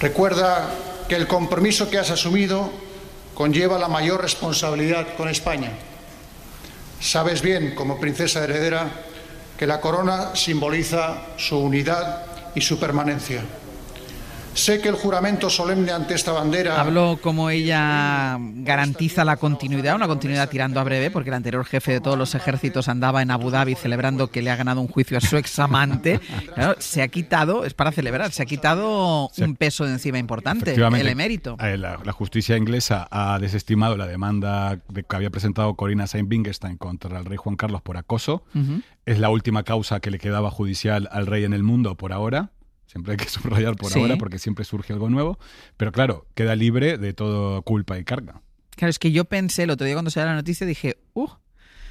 recuerda 0.00 0.68
que 1.08 1.16
el 1.16 1.26
compromiso 1.26 1.90
que 1.90 1.98
has 1.98 2.10
asumido 2.10 2.70
conlleva 3.34 3.78
la 3.78 3.88
mayor 3.88 4.22
responsabilidad 4.22 5.06
con 5.16 5.28
España. 5.28 5.70
Sabes 7.00 7.42
bien, 7.42 7.74
como 7.74 8.00
princesa 8.00 8.42
heredera, 8.44 8.88
que 9.58 9.66
la 9.66 9.80
corona 9.80 10.34
simboliza 10.34 11.22
su 11.36 11.58
unidad 11.58 12.24
y 12.54 12.60
su 12.62 12.78
permanencia. 12.78 13.42
Sé 14.54 14.80
que 14.80 14.88
el 14.88 14.94
juramento 14.94 15.50
solemne 15.50 15.90
ante 15.90 16.14
esta 16.14 16.30
bandera... 16.32 16.80
Habló 16.80 17.18
como 17.20 17.50
ella 17.50 18.38
garantiza 18.40 19.24
la 19.24 19.36
continuidad, 19.36 19.96
una 19.96 20.06
continuidad 20.06 20.48
tirando 20.48 20.78
a 20.80 20.84
breve, 20.84 21.10
porque 21.10 21.30
el 21.30 21.34
anterior 21.34 21.64
jefe 21.64 21.92
de 21.92 22.00
todos 22.00 22.16
los 22.16 22.34
ejércitos 22.36 22.88
andaba 22.88 23.20
en 23.20 23.30
Abu 23.32 23.50
Dhabi 23.50 23.74
celebrando 23.74 24.30
que 24.30 24.42
le 24.42 24.50
ha 24.50 24.56
ganado 24.56 24.80
un 24.80 24.86
juicio 24.88 25.18
a 25.18 25.20
su 25.20 25.36
examante. 25.36 26.20
Claro, 26.54 26.76
se 26.78 27.02
ha 27.02 27.08
quitado, 27.08 27.64
es 27.64 27.74
para 27.74 27.90
celebrar, 27.90 28.30
se 28.30 28.42
ha 28.42 28.46
quitado 28.46 29.28
un 29.38 29.56
peso 29.56 29.84
de 29.86 29.92
encima 29.92 30.18
importante, 30.18 30.74
el 30.74 31.08
emérito. 31.08 31.56
eh, 31.60 31.76
La, 31.76 31.98
la 32.04 32.12
justicia 32.12 32.56
inglesa 32.56 33.08
ha 33.10 33.38
desestimado 33.40 33.96
la 33.96 34.06
demanda 34.06 34.78
de- 34.88 35.02
que 35.02 35.16
había 35.16 35.30
presentado 35.30 35.74
Corina 35.74 36.06
Saint-Wittgenstein 36.06 36.76
contra 36.76 37.18
el 37.18 37.24
rey 37.24 37.36
Juan 37.36 37.56
Carlos 37.56 37.82
por 37.82 37.96
acoso. 37.96 38.44
Ujú. 38.54 38.82
Es 39.04 39.18
la 39.18 39.30
última 39.30 39.64
causa 39.64 40.00
que 40.00 40.10
le 40.10 40.18
quedaba 40.18 40.50
judicial 40.50 41.08
al 41.10 41.26
rey 41.26 41.44
en 41.44 41.52
el 41.52 41.62
mundo 41.64 41.96
por 41.96 42.12
ahora. 42.12 42.50
Siempre 42.94 43.12
hay 43.12 43.16
que 43.18 43.28
subrayar 43.28 43.74
por 43.76 43.90
Sí. 43.90 43.98
ahora 44.00 44.16
porque 44.16 44.38
siempre 44.38 44.64
surge 44.64 44.92
algo 44.92 45.10
nuevo. 45.10 45.38
Pero 45.76 45.90
claro, 45.92 46.26
queda 46.34 46.54
libre 46.54 46.96
de 46.96 47.12
todo 47.12 47.60
culpa 47.62 47.98
y 47.98 48.04
carga. 48.04 48.40
Claro, 48.76 48.90
es 48.90 48.98
que 49.00 49.10
yo 49.12 49.24
pensé 49.24 49.64
el 49.64 49.70
otro 49.70 49.84
día 49.84 49.94
cuando 49.96 50.10
salió 50.10 50.28
la 50.30 50.36
noticia, 50.36 50.66
dije, 50.66 50.96
uh, 51.14 51.28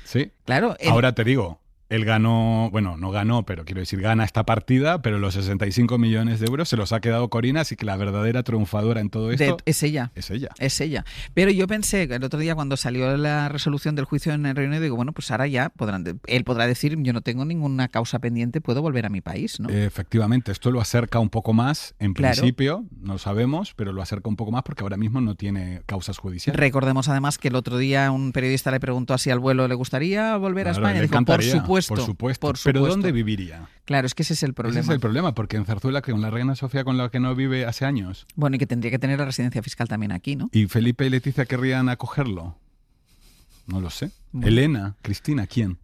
Sí. 0.06 0.32
claro. 0.46 0.76
el- 0.80 0.90
Ahora 0.92 1.14
te 1.14 1.24
digo, 1.26 1.62
él 1.94 2.06
ganó, 2.06 2.70
bueno, 2.72 2.98
no 2.98 3.12
ganó, 3.12 3.44
pero 3.46 3.66
quiero 3.66 3.80
decir, 3.82 4.02
gana 4.02 4.24
esta 4.24 4.46
partida, 4.46 5.02
pero 5.02 5.20
los 5.20 5.34
65 5.36 5.98
millones 5.98 6.40
de 6.40 6.48
euros 6.48 6.68
se 6.70 6.78
los 6.78 6.92
ha 6.92 7.00
quedado 7.02 7.30
Corina, 7.30 7.62
así 7.62 7.76
que 7.76 7.86
la 7.86 7.96
verdadera 7.98 8.44
triunfadora 8.44 9.00
en 9.02 9.10
todo 9.10 9.28
De- 9.28 9.36
esto 9.36 9.58
es 9.66 9.84
ella. 9.84 10.12
es 10.16 10.30
ella. 10.32 10.50
Es 10.60 10.82
ella. 10.82 11.06
Pero 11.34 11.52
yo 11.52 11.68
pensé 11.68 12.08
que 12.08 12.16
el 12.16 12.24
otro 12.24 12.40
día 12.40 12.56
cuando 12.56 12.78
salió 12.78 13.16
la 13.18 13.48
resolución 13.50 13.96
del 13.96 14.06
juicio 14.06 14.34
en 14.34 14.46
el 14.46 14.56
Reino 14.56 14.70
Unido, 14.72 14.84
digo, 14.84 14.96
bueno, 14.96 15.12
pues 15.14 15.30
ahora 15.32 15.48
ya 15.48 15.70
podrán, 15.70 16.20
él 16.28 16.44
podrá 16.44 16.66
decir, 16.68 16.96
yo 17.00 17.14
no 17.14 17.22
tengo 17.22 17.46
ninguna 17.46 17.88
causa 17.90 18.20
pendiente, 18.20 18.60
puedo 18.62 18.82
volver 18.82 19.06
a 19.06 19.10
mi 19.10 19.22
país, 19.22 19.60
¿no? 19.60 19.70
Efectivamente, 19.70 20.52
esto 20.52 20.72
lo 20.72 20.82
acerca 20.82 21.20
un 21.20 21.30
poco 21.30 21.54
más, 21.54 21.96
en 22.00 22.14
Claro. 22.14 22.34
principio, 22.36 22.86
no 23.00 23.14
lo 23.14 23.20
sabemos, 23.20 23.74
pero 23.76 23.94
lo 23.94 24.02
acerca 24.02 24.30
un 24.30 24.36
poco 24.36 24.52
más 24.52 24.64
porque 24.64 24.82
ahora 24.84 24.98
mismo 24.98 25.22
no 25.22 25.36
tiene 25.36 25.82
causas 25.86 26.18
judiciales. 26.18 26.60
Recordemos 26.60 27.08
además 27.10 27.38
que 27.38 27.50
el 27.50 27.56
otro 27.56 27.78
día 27.78 28.10
un 28.12 28.32
periodista 28.32 28.72
le 28.72 28.80
preguntó 28.80 29.18
si 29.18 29.30
al 29.30 29.40
vuelo 29.40 29.68
le 29.68 29.76
gustaría 29.76 30.36
volver 30.38 30.68
a 30.68 30.72
España. 30.72 31.02
Dijo, 31.02 31.12
por 31.14 31.22
encantaría, 31.22 31.52
supuesto, 31.84 32.06
por 32.06 32.06
supuesto. 32.16 32.48
por 32.48 32.60
Pero 32.64 32.80
supuesto". 32.80 32.90
¿dónde 32.96 33.12
viviría? 33.12 33.68
Claro, 33.86 34.08
es 34.08 34.14
que 34.16 34.24
ese 34.24 34.34
es 34.34 34.44
el 34.44 34.54
problema. 34.54 34.80
Ese 34.80 34.90
es 34.90 34.94
el 34.94 35.00
problema, 35.00 35.34
porque 35.36 35.58
en 35.58 35.66
Zarzuela, 35.66 36.02
con 36.02 36.22
la 36.22 36.30
reina 36.30 36.56
Sofía 36.56 36.84
con 36.84 36.98
la 36.98 37.10
que 37.10 37.20
no 37.20 37.36
vive 37.36 37.66
hace 37.66 37.86
años, 37.86 38.26
Bueno, 38.36 38.56
y 38.56 38.60
que 38.60 38.66
tendría 38.68 38.92
que 38.92 39.00
tener 39.00 39.20
la 39.20 39.26
residencia 39.26 39.62
fiscal 39.62 39.88
también 39.88 40.12
aquí, 40.12 40.36
¿no? 40.36 40.50
y 40.52 40.68
Felipe 40.68 41.06
y 41.06 41.10
Leticia 41.10 41.46
querrían 41.46 41.90
acogerlo. 41.90 42.58
No 43.68 43.80
lo 43.80 43.90
sé. 43.90 44.12
Bueno. 44.32 44.48
Elena, 44.48 44.96
Cristina, 45.02 45.48
¿quién? 45.48 45.78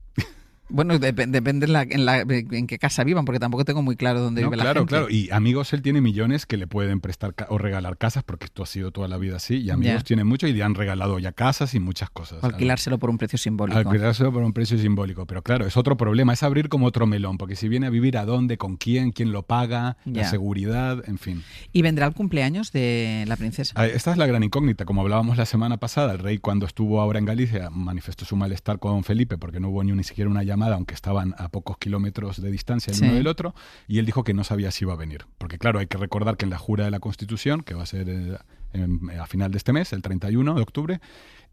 Bueno, 0.69 0.95
dep- 0.95 1.27
depende 1.29 1.65
en, 1.65 1.73
la- 1.73 1.81
en, 1.83 2.05
la- 2.05 2.19
en 2.21 2.67
qué 2.67 2.77
casa 2.77 3.03
vivan, 3.03 3.25
porque 3.25 3.39
tampoco 3.39 3.65
tengo 3.65 3.81
muy 3.81 3.95
claro 3.95 4.21
dónde 4.21 4.41
No, 4.41 4.47
vive 4.49 4.57
la 4.57 4.63
claro, 4.63 4.79
gente. 4.81 4.89
claro. 4.89 5.09
Y 5.09 5.29
amigos, 5.31 5.73
él 5.73 5.81
tiene 5.81 5.99
millones 6.01 6.45
que 6.45 6.57
le 6.57 6.67
pueden 6.67 6.99
prestar 7.01 7.33
o 7.49 7.57
regalar 7.57 7.97
casas, 7.97 8.23
porque 8.23 8.45
esto 8.45 8.63
ha 8.63 8.65
sido 8.65 8.91
toda 8.91 9.07
la 9.07 9.17
vida 9.17 9.37
así. 9.37 9.55
Y 9.57 9.69
amigos 9.71 9.97
Ya. 10.01 10.03
tiene 10.03 10.23
mucho 10.23 10.47
y 10.47 10.53
le 10.53 10.63
han 10.63 10.75
regalado 10.75 11.17
ya 11.19 11.31
casas 11.31 11.73
y 11.75 11.79
muchas 11.79 12.09
cosas. 12.09 12.43
O 12.43 12.45
alquilárselo 12.45 12.97
por 12.99 13.09
un 13.09 13.17
precio 13.17 13.37
simbólico. 13.37 13.77
Alquilárselo 13.79 14.31
por 14.31 14.43
un 14.43 14.53
precio 14.53 14.77
simbólico. 14.77 15.25
Pero 15.25 15.41
claro, 15.41 15.65
es 15.65 15.75
otro 15.77 15.97
problema, 15.97 16.33
es 16.33 16.43
abrir 16.43 16.69
como 16.69 16.85
otro 16.85 17.07
melón, 17.07 17.37
porque 17.37 17.55
si 17.55 17.67
viene 17.67 17.87
a 17.87 17.89
vivir 17.89 18.17
a 18.17 18.25
dónde, 18.25 18.57
con 18.57 18.77
quién, 18.77 19.11
quién 19.11 19.31
lo 19.31 19.43
paga, 19.43 19.97
la 20.05 20.21
Ya. 20.21 20.29
seguridad, 20.29 21.03
en 21.07 21.17
fin. 21.17 21.43
Y 21.73 21.81
vendrá 21.81 22.05
el 22.05 22.13
cumpleaños 22.13 22.71
de 22.71 23.23
la 23.27 23.35
princesa. 23.37 23.73
Ah, 23.75 23.87
Esta 23.87 24.11
es 24.11 24.17
la 24.17 24.25
gran 24.27 24.43
incógnita. 24.43 24.85
Como 24.85 25.01
hablábamos 25.01 25.37
la 25.37 25.45
semana 25.45 25.77
pasada, 25.77 26.13
el 26.13 26.19
rey 26.19 26.37
cuando 26.37 26.65
estuvo 26.65 27.01
ahora 27.01 27.17
en 27.19 27.25
Galicia 27.25 27.69
manifestó 27.71 28.25
su 28.25 28.35
malestar 28.35 28.77
con 28.79 29.03
Felipe 29.03 29.37
porque 29.37 29.59
no 29.59 29.69
hubo 29.69 29.83
ni, 29.83 29.91
ni 29.93 30.03
siquiera 30.03 30.29
una 30.29 30.43
llamada, 30.43 30.58
aunque 30.67 30.93
estaban 30.93 31.33
a 31.37 31.49
pocos 31.49 31.77
kilómetros 31.77 32.41
de 32.41 32.51
distancia 32.51 32.91
el 32.91 32.97
Sí. 32.97 33.05
uno 33.05 33.15
del 33.15 33.27
otro, 33.27 33.55
y 33.87 33.99
él 33.99 34.05
dijo 34.05 34.23
que 34.23 34.33
no 34.33 34.43
sabía 34.43 34.71
si 34.71 34.85
iba 34.85 34.93
a 34.93 34.97
venir. 34.97 35.25
Porque 35.37 35.57
claro, 35.57 35.79
hay 35.79 35.87
que 35.87 35.97
recordar 35.97 36.37
que 36.37 36.45
en 36.45 36.51
la 36.51 36.57
jura 36.57 36.85
de 36.85 36.91
la 36.91 36.99
Constitución, 36.99 37.61
que 37.61 37.73
va 37.73 37.83
a 37.83 37.85
ser 37.85 38.07
eh, 38.09 38.37
en- 38.73 39.09
a 39.19 39.25
final 39.27 39.51
de 39.51 39.57
este 39.57 39.73
mes, 39.73 39.93
el 39.93 40.01
31 40.01 40.53
de 40.55 40.61
octubre, 40.61 40.99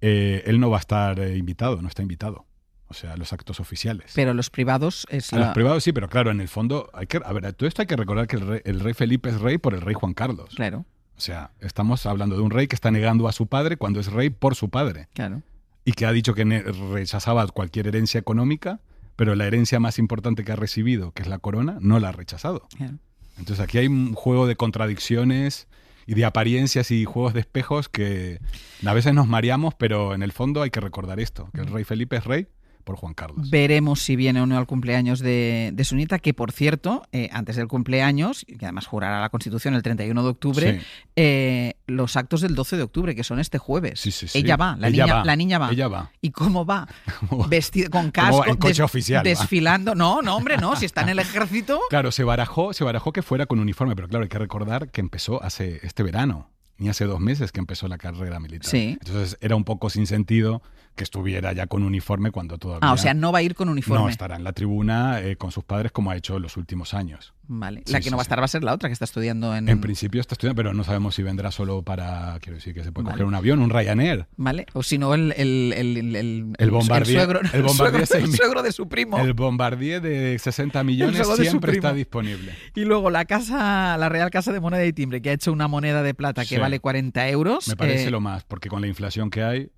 eh, 0.00 0.42
él 0.46 0.60
no 0.60 0.68
va 0.70 0.76
a 0.78 0.80
estar 0.80 1.18
eh, 1.20 1.36
invitado, 1.36 1.80
no 1.80 1.88
está 1.88 2.02
invitado. 2.02 2.44
O 2.88 2.94
sea, 2.94 3.16
los 3.16 3.32
actos 3.32 3.58
oficiales. 3.58 4.12
Pero 4.14 4.32
los 4.32 4.48
privados 4.48 5.08
es 5.10 5.32
A 5.32 5.38
los 5.38 5.48
privados 5.48 5.82
sí, 5.82 5.92
pero 5.92 6.08
claro, 6.08 6.30
en 6.30 6.40
el 6.40 6.46
fondo, 6.48 6.88
hay 6.94 7.06
que, 7.08 7.20
a 7.24 7.32
ver, 7.32 7.52
todo 7.54 7.66
esto 7.68 7.82
hay 7.82 7.86
que 7.86 7.96
recordar 7.96 8.28
que 8.28 8.36
el 8.36 8.46
rey, 8.46 8.60
el 8.64 8.78
rey 8.80 8.94
Felipe 8.94 9.28
es 9.28 9.40
rey 9.40 9.58
por 9.58 9.74
el 9.74 9.80
rey 9.80 9.94
Juan 9.94 10.14
Carlos. 10.14 10.50
Claro. 10.54 10.84
O 11.16 11.20
sea, 11.20 11.50
estamos 11.60 12.06
hablando 12.06 12.36
de 12.36 12.42
un 12.42 12.50
rey 12.50 12.68
que 12.68 12.76
está 12.76 12.90
negando 12.92 13.26
a 13.26 13.32
su 13.32 13.46
padre 13.48 13.76
cuando 13.76 13.98
es 13.98 14.12
rey 14.12 14.30
por 14.30 14.54
su 14.54 14.68
padre. 14.68 15.08
Claro. 15.14 15.42
Y 15.84 15.92
que 15.92 16.06
ha 16.06 16.12
dicho 16.12 16.34
que 16.34 16.44
rechazaba 16.92 17.46
cualquier 17.48 17.88
herencia 17.88 18.20
económica, 18.20 18.78
pero 19.16 19.34
la 19.34 19.46
herencia 19.46 19.80
más 19.80 19.98
importante 19.98 20.44
que 20.44 20.52
ha 20.52 20.56
recibido, 20.56 21.12
que 21.12 21.22
es 21.22 21.28
la 21.28 21.38
corona, 21.38 21.78
no 21.80 21.98
la 21.98 22.10
ha 22.10 22.12
rechazado. 22.12 22.68
Claro. 22.76 22.98
Entonces 23.38 23.62
aquí 23.62 23.78
hay 23.78 23.86
un 23.86 24.14
juego 24.14 24.46
de 24.46 24.56
contradicciones 24.56 25.68
y 26.06 26.14
de 26.14 26.24
apariencias 26.24 26.90
y 26.90 27.04
juegos 27.04 27.34
de 27.34 27.40
espejos 27.40 27.88
que 27.88 28.40
a 28.84 28.94
veces 28.94 29.12
nos 29.12 29.26
mareamos, 29.26 29.74
pero 29.74 30.14
en 30.14 30.22
el 30.22 30.32
fondo 30.32 30.62
hay 30.62 30.70
que 30.70 30.80
recordar 30.80 31.20
esto, 31.20 31.50
que 31.52 31.60
el 31.62 31.66
rey 31.66 31.84
Felipe 31.84 32.16
es 32.16 32.24
rey 32.24 32.46
por 32.86 32.96
Juan 32.96 33.14
Carlos. 33.14 33.50
Veremos 33.50 34.00
si 34.00 34.14
viene 34.14 34.40
o 34.40 34.46
no 34.46 34.56
al 34.56 34.66
cumpleaños 34.66 35.18
de, 35.18 35.72
de 35.74 35.84
su 35.84 35.96
nieta, 35.96 36.20
que 36.20 36.32
por 36.32 36.52
cierto, 36.52 37.02
eh, 37.10 37.28
antes 37.32 37.56
del 37.56 37.66
cumpleaños, 37.66 38.44
y 38.46 38.56
que 38.58 38.64
además 38.64 38.86
jurará 38.86 39.20
la 39.20 39.28
Constitución 39.28 39.74
el 39.74 39.82
31 39.82 40.22
de 40.22 40.28
octubre, 40.28 40.78
Sí. 40.80 40.86
eh, 41.16 41.74
los 41.88 42.16
actos 42.16 42.40
del 42.42 42.54
12 42.54 42.76
de 42.76 42.82
octubre, 42.84 43.14
que 43.16 43.24
son 43.24 43.40
este 43.40 43.58
jueves. 43.58 43.98
sí. 44.00 44.26
Ella 44.34 44.56
va, 44.56 44.76
la, 44.78 44.86
Ella 44.88 45.04
niña, 45.04 45.14
va, 45.16 45.24
la 45.24 45.36
niña 45.36 45.58
va. 45.58 45.70
ella 45.72 45.88
va. 45.88 46.12
¿Y 46.22 46.30
cómo 46.30 46.64
va? 46.64 46.86
Vestida 47.48 47.88
con 47.90 48.10
casco, 48.12 48.46
en 48.46 48.56
coche 48.56 48.82
oficial, 48.84 49.18
va. 49.18 49.28
desfilando. 49.28 49.94
No, 49.96 50.22
no, 50.22 50.36
hombre, 50.36 50.56
no, 50.56 50.76
si 50.76 50.86
está 50.86 51.02
en 51.02 51.08
el 51.10 51.18
ejército. 51.18 51.80
Claro, 51.90 52.12
se 52.12 52.22
barajó, 52.24 52.72
se 52.72 52.84
barajó 52.84 53.12
que 53.12 53.22
fuera 53.22 53.46
con 53.46 53.58
uniforme, 53.58 53.96
pero 53.96 54.06
claro, 54.08 54.22
hay 54.22 54.28
que 54.28 54.38
recordar 54.38 54.90
que 54.90 55.00
empezó 55.00 55.42
hace 55.42 55.80
este 55.82 56.02
verano, 56.04 56.50
ni 56.78 56.88
hace 56.88 57.04
dos 57.06 57.18
meses 57.20 57.50
que 57.50 57.58
empezó 57.60 57.88
la 57.88 57.98
carrera 57.98 58.38
militar. 58.38 58.70
Sí. 58.70 58.96
Entonces 59.00 59.36
era 59.40 59.56
un 59.56 59.64
poco 59.64 59.90
sin 59.90 60.06
sentido 60.06 60.62
que 60.96 61.04
estuviera 61.04 61.52
ya 61.52 61.66
con 61.68 61.82
uniforme 61.84 62.30
cuando 62.32 62.58
todavía... 62.58 62.88
Ah, 62.88 62.92
o 62.92 62.96
sea, 62.96 63.14
no 63.14 63.30
va 63.30 63.38
a 63.38 63.42
ir 63.42 63.54
con 63.54 63.68
uniforme. 63.68 64.02
No, 64.04 64.08
estará 64.08 64.34
en 64.36 64.42
la 64.44 64.52
tribuna 64.52 65.20
eh, 65.20 65.36
con 65.36 65.52
sus 65.52 65.62
padres 65.62 65.92
como 65.92 66.10
ha 66.10 66.16
hecho 66.16 66.36
en 66.36 66.42
los 66.42 66.56
últimos 66.56 66.94
años. 66.94 67.34
Vale. 67.48 67.82
Sí, 67.86 67.92
La 67.92 68.00
que 68.00 68.04
sí, 68.04 68.10
no 68.10 68.16
va 68.16 68.22
a 68.22 68.24
sí. 68.24 68.26
estar 68.26 68.40
va 68.40 68.44
a 68.46 68.48
ser 68.48 68.64
la 68.64 68.72
otra 68.74 68.88
que 68.88 68.94
está 68.94 69.04
estudiando 69.04 69.54
en. 69.54 69.68
En 69.68 69.80
principio 69.80 70.20
está 70.20 70.34
estudiando, 70.34 70.56
pero 70.56 70.74
no 70.74 70.82
sabemos 70.82 71.14
si 71.14 71.22
vendrá 71.22 71.52
solo 71.52 71.82
para, 71.82 72.36
quiero 72.40 72.56
decir, 72.56 72.74
que 72.74 72.82
se 72.82 72.90
puede 72.90 73.04
Vale. 73.04 73.14
coger 73.14 73.26
un 73.26 73.34
avión, 73.36 73.60
un 73.60 73.70
Ryanair. 73.70 74.26
Vale. 74.36 74.66
O 74.72 74.82
si 74.82 74.98
no, 74.98 75.14
el, 75.14 75.32
el, 75.36 75.72
el, 75.76 75.96
el, 75.96 76.16
el- 76.16 76.52
El 76.58 76.70
Bombardier, 76.72 77.18
suegro, 77.18 77.40
el 77.52 77.62
Bombardier 77.62 78.06
suegro- 78.06 78.32
suegro 78.36 78.62
de 78.64 78.72
su 78.72 78.88
primo. 78.88 79.18
El 79.18 79.34
Bombardier 79.34 80.00
de 80.02 80.36
60 80.38 80.82
millones 80.82 81.24
siempre 81.36 81.72
está 81.72 81.92
disponible. 81.92 82.52
Y 82.74 82.84
luego 82.84 83.10
la 83.10 83.26
casa, 83.26 83.96
la 83.96 84.08
Real 84.08 84.30
Casa 84.30 84.52
de 84.52 84.58
Moneda 84.60 84.84
y 84.84 84.92
Timbre, 84.92 85.22
que 85.22 85.30
ha 85.30 85.32
hecho 85.34 85.52
una 85.52 85.68
moneda 85.68 86.02
de 86.02 86.14
plata 86.14 86.44
que 86.44 86.58
vale 86.58 86.80
40 86.80 87.28
euros. 87.28 87.68
Me 87.68 87.76
parece 87.76 88.08
eh, 88.08 88.10
lo 88.10 88.20
más, 88.20 88.42
porque 88.44 88.68
con 88.68 88.80
la 88.80 88.88
inflación 88.88 89.30
que 89.30 89.42
hay, 89.44 89.70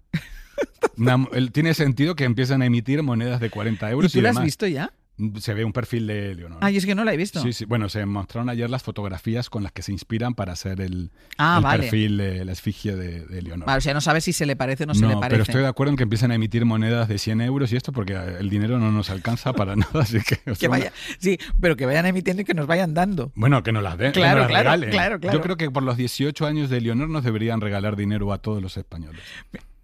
una- 0.97 1.27
tiene 1.53 1.75
sentido 1.75 2.15
que 2.17 2.25
empiecen 2.25 2.63
a 2.63 2.67
emitir 2.67 3.03
monedas 3.03 3.41
de 3.41 3.51
40 3.51 3.91
euros. 3.91 4.13
¿Y 4.15 4.19
tú 4.19 4.23
la 4.23 4.31
has 4.31 4.43
visto 4.43 4.67
ya? 4.67 4.93
Se 5.41 5.53
ve 5.53 5.65
un 5.65 5.73
perfil 5.73 6.07
de 6.07 6.37
Leonor. 6.37 6.59
Ay, 6.61 6.77
es 6.77 6.87
que 6.87 6.95
no 6.95 7.03
la 7.05 7.13
he 7.13 7.17
visto. 7.17 7.43
Sí, 7.43 7.53
sí. 7.53 7.65
Bueno, 7.65 7.89
se 7.89 8.07
mostraron 8.07 8.49
ayer 8.51 8.71
las 8.71 8.85
fotografías 8.85 9.51
con 9.51 9.65
las 9.65 9.73
que 9.73 9.83
se 9.83 9.91
inspiran 9.91 10.35
para 10.37 10.53
hacer 10.53 10.81
el, 10.81 11.11
Ah, 11.39 11.57
el 11.59 11.65
vale. 11.65 11.83
perfil 11.83 12.19
de 12.19 12.45
la 12.45 12.53
esfigie 12.53 12.95
de, 12.95 13.25
de 13.27 13.43
Leonor. 13.43 13.67
Vale, 13.67 13.79
o 13.79 13.81
sea, 13.81 13.95
no 13.95 14.01
sabes 14.01 14.23
si 14.23 14.33
se 14.33 14.47
le 14.47 14.55
parece 14.55 14.85
o 14.85 14.87
no, 14.87 14.95
se 14.95 15.01
le 15.09 15.15
parece. 15.17 15.31
pero 15.31 15.43
estoy 15.43 15.63
de 15.63 15.67
acuerdo 15.67 15.91
en 15.91 15.97
que 15.97 16.05
empiecen 16.05 16.31
a 16.31 16.37
emitir 16.37 16.65
monedas 16.65 17.09
de 17.09 17.19
100 17.19 17.41
euros 17.41 17.73
y 17.73 17.77
esto 17.77 17.91
porque 17.91 18.13
el 18.15 18.49
dinero 18.49 18.79
no 18.79 18.93
nos 18.93 19.11
alcanza 19.11 19.53
para 19.55 19.75
nada, 19.77 20.03
así 20.03 20.21
que... 20.21 20.37
o 20.49 20.53
Que 20.53 20.55
sea, 20.55 20.69
vaya, 20.69 20.93
sí, 21.19 21.37
pero 21.61 21.75
que 21.77 21.85
vayan 21.85 22.07
emitiendo 22.07 22.43
y 22.43 22.45
que 22.45 22.55
nos 22.55 22.69
vayan 22.69 22.95
dando. 22.95 23.33
Bueno, 23.35 23.65
que 23.65 23.73
nos 23.73 23.83
las 23.83 23.99
den, 23.99 24.13
Claro, 24.13 24.43
nos 24.43 24.53
las 24.53 24.63
claro, 24.63 24.65
regalen. 24.77 24.91
claro, 24.91 25.19
claro. 25.19 25.37
Yo 25.37 25.43
creo 25.43 25.57
que 25.57 25.69
por 25.73 25.83
los 25.83 25.97
18 25.97 26.47
años 26.47 26.71
de 26.71 26.81
Leonor 26.81 27.09
nos 27.09 27.25
deberían 27.25 27.61
regalar 27.61 27.97
dinero 27.97 28.33
a 28.33 28.39
todos 28.39 28.63
los 28.63 28.77
españoles. 28.77 29.21